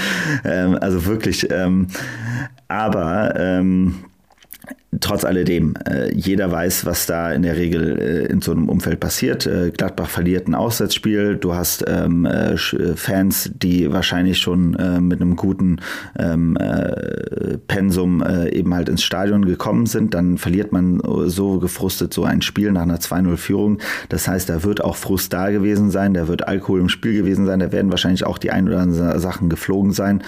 Ähm, 0.43 0.77
also 0.79 1.05
wirklich, 1.05 1.47
ähm, 1.51 1.87
aber 2.67 3.33
ähm, 3.37 3.95
trotz 4.99 5.23
alledem, 5.25 5.75
äh, 5.87 6.13
jeder 6.13 6.51
weiß, 6.51 6.85
was 6.85 7.05
da 7.05 7.31
in 7.31 7.41
der 7.41 7.57
Regel 7.57 7.99
äh, 7.99 8.25
in 8.31 8.41
so 8.41 8.51
einem 8.51 8.69
Umfeld 8.69 8.99
passiert. 8.99 9.45
Äh, 9.45 9.71
Gladbach 9.71 10.09
verliert 10.09 10.47
ein 10.47 10.55
Auswärtsspiel, 10.55 11.35
du 11.35 11.53
hast 11.53 11.83
ähm, 11.87 12.25
äh, 12.25 12.53
äh, 12.53 12.57
Fans, 12.95 13.51
die 13.53 13.91
wahrscheinlich 13.91 14.39
schon 14.39 14.75
äh, 14.75 14.99
mit 14.99 15.21
einem 15.21 15.35
guten 15.35 15.77
ähm, 16.17 16.57
Pensum 17.67 18.23
eben 18.51 18.73
halt 18.73 18.89
ins 18.89 19.03
Stadion 19.03 19.45
gekommen 19.45 19.85
sind, 19.85 20.13
dann 20.13 20.37
verliert 20.37 20.71
man 20.71 21.01
so 21.25 21.59
gefrustet 21.59 22.13
so 22.13 22.23
ein 22.23 22.41
Spiel 22.41 22.71
nach 22.71 22.83
einer 22.83 22.97
2-0-Führung. 22.97 23.79
Das 24.09 24.27
heißt, 24.27 24.49
da 24.49 24.63
wird 24.63 24.83
auch 24.83 24.95
Frust 24.95 25.33
da 25.33 25.49
gewesen 25.49 25.91
sein, 25.91 26.13
da 26.13 26.27
wird 26.27 26.47
Alkohol 26.47 26.79
im 26.79 26.89
Spiel 26.89 27.13
gewesen 27.13 27.45
sein, 27.45 27.59
da 27.59 27.71
werden 27.71 27.91
wahrscheinlich 27.91 28.25
auch 28.25 28.37
die 28.37 28.51
ein 28.51 28.67
oder 28.67 28.79
anderen 28.79 29.19
Sachen 29.19 29.49
geflogen 29.49 29.91
sein 29.91 30.23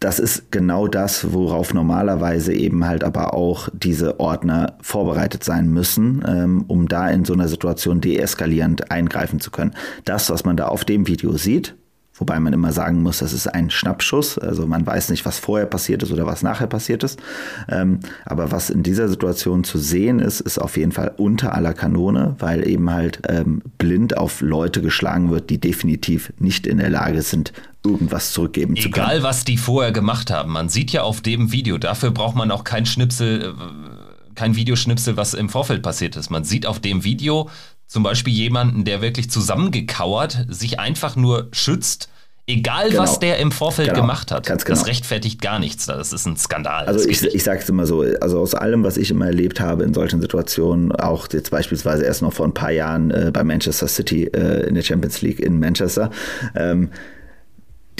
das 0.00 0.18
ist 0.18 0.50
genau 0.50 0.88
das, 0.88 1.32
worauf 1.32 1.74
normalerweise 1.74 2.54
eben 2.54 2.86
halt 2.86 3.04
aber 3.04 3.34
auch 3.34 3.68
diese 3.72 4.18
Ordner 4.18 4.78
vorbereitet 4.80 5.44
sein 5.44 5.68
müssen, 5.68 6.24
ähm, 6.26 6.64
um 6.68 6.88
da 6.88 7.10
in 7.10 7.26
so 7.26 7.34
einer 7.34 7.48
Situation 7.48 8.00
deeskalierend 8.00 8.90
eingreifen 8.90 9.40
zu 9.40 9.50
können. 9.50 9.74
Das, 10.06 10.30
was 10.30 10.44
man 10.44 10.56
da 10.56 10.68
auf 10.68 10.84
dem 10.84 11.06
Video 11.06 11.36
sieht, 11.36 11.76
Wobei 12.20 12.38
man 12.38 12.52
immer 12.52 12.70
sagen 12.70 13.02
muss, 13.02 13.20
das 13.20 13.32
ist 13.32 13.46
ein 13.46 13.70
Schnappschuss. 13.70 14.36
Also 14.38 14.66
man 14.66 14.86
weiß 14.86 15.08
nicht, 15.08 15.24
was 15.24 15.38
vorher 15.38 15.64
passiert 15.64 16.02
ist 16.02 16.12
oder 16.12 16.26
was 16.26 16.42
nachher 16.42 16.66
passiert 16.66 17.02
ist. 17.02 17.18
Ähm, 17.66 18.00
aber 18.26 18.52
was 18.52 18.68
in 18.68 18.82
dieser 18.82 19.08
Situation 19.08 19.64
zu 19.64 19.78
sehen 19.78 20.20
ist, 20.20 20.42
ist 20.42 20.58
auf 20.58 20.76
jeden 20.76 20.92
Fall 20.92 21.14
unter 21.16 21.54
aller 21.54 21.72
Kanone, 21.72 22.36
weil 22.38 22.68
eben 22.68 22.90
halt 22.90 23.22
ähm, 23.26 23.62
blind 23.78 24.18
auf 24.18 24.42
Leute 24.42 24.82
geschlagen 24.82 25.30
wird, 25.30 25.48
die 25.48 25.58
definitiv 25.58 26.30
nicht 26.38 26.66
in 26.66 26.76
der 26.76 26.90
Lage 26.90 27.22
sind, 27.22 27.54
irgendwas 27.84 28.32
zurückgeben 28.32 28.74
Egal, 28.74 28.82
zu 28.82 28.90
können. 28.90 29.06
Egal, 29.06 29.22
was 29.22 29.44
die 29.44 29.56
vorher 29.56 29.92
gemacht 29.92 30.30
haben. 30.30 30.52
Man 30.52 30.68
sieht 30.68 30.92
ja 30.92 31.02
auf 31.02 31.20
dem 31.20 31.52
Video, 31.52 31.78
dafür 31.78 32.10
braucht 32.10 32.36
man 32.36 32.50
auch 32.50 32.64
kein 32.64 32.86
Schnipsel, 32.86 33.42
äh, 33.42 34.34
kein 34.34 34.56
Videoschnipsel, 34.56 35.16
was 35.16 35.34
im 35.34 35.48
Vorfeld 35.48 35.82
passiert 35.82 36.16
ist. 36.16 36.30
Man 36.30 36.44
sieht 36.44 36.66
auf 36.66 36.80
dem 36.80 37.04
Video 37.04 37.48
zum 37.86 38.02
Beispiel 38.02 38.32
jemanden, 38.32 38.84
der 38.84 39.02
wirklich 39.02 39.30
zusammengekauert 39.30 40.46
sich 40.48 40.78
einfach 40.78 41.16
nur 41.16 41.48
schützt. 41.52 42.08
Egal, 42.46 42.90
genau. 42.90 43.02
was 43.02 43.20
der 43.20 43.38
im 43.38 43.52
Vorfeld 43.52 43.90
genau. 43.90 44.00
gemacht 44.00 44.32
hat, 44.32 44.46
Ganz 44.46 44.64
genau. 44.64 44.78
das 44.78 44.88
rechtfertigt 44.88 45.40
gar 45.40 45.58
nichts. 45.58 45.86
Das 45.86 46.12
ist 46.12 46.26
ein 46.26 46.36
Skandal. 46.36 46.86
Also 46.86 47.08
ich, 47.08 47.22
ich 47.22 47.44
sage 47.44 47.60
es 47.60 47.68
immer 47.68 47.86
so, 47.86 48.04
also 48.20 48.40
aus 48.40 48.54
allem, 48.54 48.82
was 48.82 48.96
ich 48.96 49.10
immer 49.10 49.26
erlebt 49.26 49.60
habe 49.60 49.84
in 49.84 49.94
solchen 49.94 50.20
Situationen, 50.20 50.90
auch 50.92 51.28
jetzt 51.32 51.50
beispielsweise 51.50 52.04
erst 52.04 52.22
noch 52.22 52.32
vor 52.32 52.46
ein 52.46 52.54
paar 52.54 52.72
Jahren 52.72 53.10
äh, 53.10 53.30
bei 53.32 53.44
Manchester 53.44 53.86
City 53.86 54.24
äh, 54.24 54.66
in 54.66 54.74
der 54.74 54.82
Champions 54.82 55.22
League 55.22 55.38
in 55.38 55.60
Manchester, 55.60 56.10
ähm, 56.56 56.90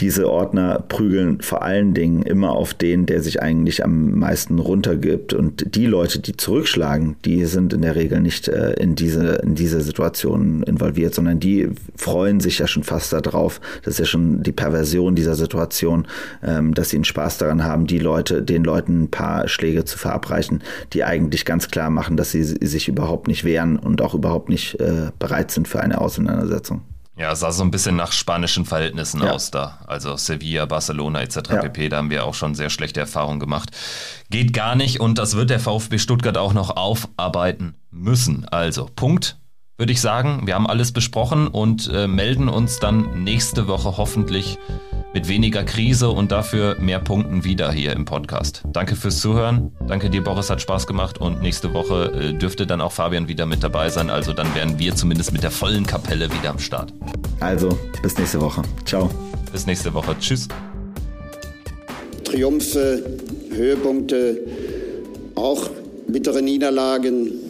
diese 0.01 0.31
Ordner 0.31 0.83
prügeln 0.89 1.41
vor 1.43 1.63
allen 1.63 1.95
Dingen 1.95 2.23
immer 2.23 2.53
auf 2.53 2.75
den, 2.75 3.07
der 3.07 3.23
sich 3.23 3.43
eigentlich 3.43 3.85
am 3.85 4.19
meisten 4.19 4.59
runtergibt. 4.59 5.33
Und 5.33 5.75
die 5.75 5.87
Leute, 5.87 6.21
die 6.21 6.37
zurückschlagen, 6.37 7.17
die 7.25 7.45
sind 7.45 7.73
in 7.73 7.83
der 7.83 7.97
Regel 7.97 8.21
nicht 8.21 8.49
äh, 8.49 8.73
in, 8.75 8.95
diese, 8.95 9.37
in 9.43 9.55
diese 9.55 9.81
Situation 9.81 10.63
involviert, 10.63 11.15
sondern 11.15 11.41
die 11.41 11.69
freuen 11.97 12.41
sich 12.41 12.59
ja 12.59 12.67
schon 12.67 12.83
fast 12.83 13.13
darauf. 13.13 13.61
Das 13.83 13.95
ist 13.95 13.99
ja 14.01 14.07
schon 14.07 14.43
die 14.43 14.53
Perversion 14.53 15.15
dieser 15.15 15.35
Situation, 15.35 16.07
ähm, 16.43 16.75
dass 16.75 16.91
sie 16.91 16.97
einen 16.97 17.05
Spaß 17.05 17.39
daran 17.39 17.65
haben, 17.65 17.87
die 17.87 17.99
Leute, 17.99 18.43
den 18.43 18.65
Leuten 18.65 19.03
ein 19.03 19.11
paar 19.11 19.49
Schläge 19.49 19.85
zu 19.85 19.99
verabreichen, 19.99 20.63
die 20.93 21.05
eigentlich 21.05 21.45
ganz 21.45 21.69
klar 21.69 21.91
machen, 21.91 22.17
dass 22.17 22.31
sie 22.31 22.43
sich 22.43 22.89
überhaupt 22.89 23.29
nicht 23.29 23.45
wehren 23.45 23.79
und 23.79 24.01
auch 24.03 24.15
überhaupt 24.15 24.49
nicht 24.49 24.81
äh, 24.81 25.11
bereit 25.19 25.51
sind 25.51 25.69
für 25.69 25.81
eine 25.81 26.01
Auseinandersetzung. 26.01 26.83
Ja, 27.21 27.35
sah 27.35 27.53
so 27.53 27.63
ein 27.63 27.71
bisschen 27.71 27.97
nach 27.97 28.13
spanischen 28.13 28.65
Verhältnissen 28.65 29.23
ja. 29.23 29.33
aus 29.33 29.51
da. 29.51 29.81
Also 29.87 30.17
Sevilla, 30.17 30.65
Barcelona 30.65 31.21
etc. 31.21 31.37
Ja. 31.51 31.61
pp. 31.61 31.91
Da 31.91 31.99
haben 31.99 32.09
wir 32.09 32.25
auch 32.25 32.33
schon 32.33 32.55
sehr 32.55 32.71
schlechte 32.71 33.01
Erfahrungen 33.01 33.39
gemacht. 33.39 33.77
Geht 34.31 34.55
gar 34.55 34.75
nicht 34.75 35.01
und 35.01 35.19
das 35.19 35.37
wird 35.37 35.51
der 35.51 35.61
VfB 35.61 35.99
Stuttgart 35.99 36.39
auch 36.39 36.55
noch 36.55 36.79
aufarbeiten 36.79 37.75
müssen. 37.91 38.47
Also 38.49 38.89
Punkt 38.97 39.37
würde 39.81 39.93
ich 39.93 40.01
sagen. 40.03 40.43
Wir 40.45 40.55
haben 40.55 40.67
alles 40.67 40.93
besprochen 40.93 41.49
und 41.49 41.91
äh, 41.93 42.07
melden 42.07 42.51
uns 42.51 42.79
dann 42.79 43.25
nächste 43.25 43.67
Woche 43.67 43.97
hoffentlich 43.97 44.59
mit 45.15 45.27
weniger 45.27 45.65
Krise 45.65 46.11
und 46.11 46.31
dafür 46.31 46.77
mehr 46.79 47.01
Punkten 47.01 47.45
wieder 47.45 47.73
hier 47.73 47.95
im 47.95 48.05
Podcast. 48.05 48.63
Danke 48.73 48.95
fürs 48.95 49.21
Zuhören. 49.21 49.73
Danke 49.89 50.11
dir, 50.11 50.23
Boris, 50.23 50.51
hat 50.51 50.61
Spaß 50.61 50.87
gemacht 50.87 51.19
und 51.19 51.41
nächste 51.41 51.73
Woche 51.73 52.13
äh, 52.13 52.35
dürfte 52.35 52.67
dann 52.67 52.83
auch 52.83 52.93
Fabian 52.93 53.27
wieder 53.27 53.47
mit 53.47 53.65
dabei 53.65 53.89
sein. 53.89 54.11
Also 54.11 54.35
dann 54.35 54.55
werden 54.55 54.79
wir 54.79 54.95
zumindest 54.95 55.33
mit 55.33 55.43
der 55.43 55.51
vollen 55.51 55.87
Kapelle 55.87 56.31
wieder 56.31 56.51
am 56.51 56.59
Start. 56.59 56.93
Also, 57.41 57.71
bis 58.03 58.19
nächste 58.19 58.41
Woche. 58.43 58.61
Ciao. 58.85 59.11
Bis 59.51 59.65
nächste 59.65 59.95
Woche. 59.95 60.15
Tschüss. 60.21 60.47
Triumphe, 62.25 63.03
Höhepunkte, 63.51 64.41
auch 65.37 65.71
bittere 66.07 66.43
Niederlagen 66.43 67.50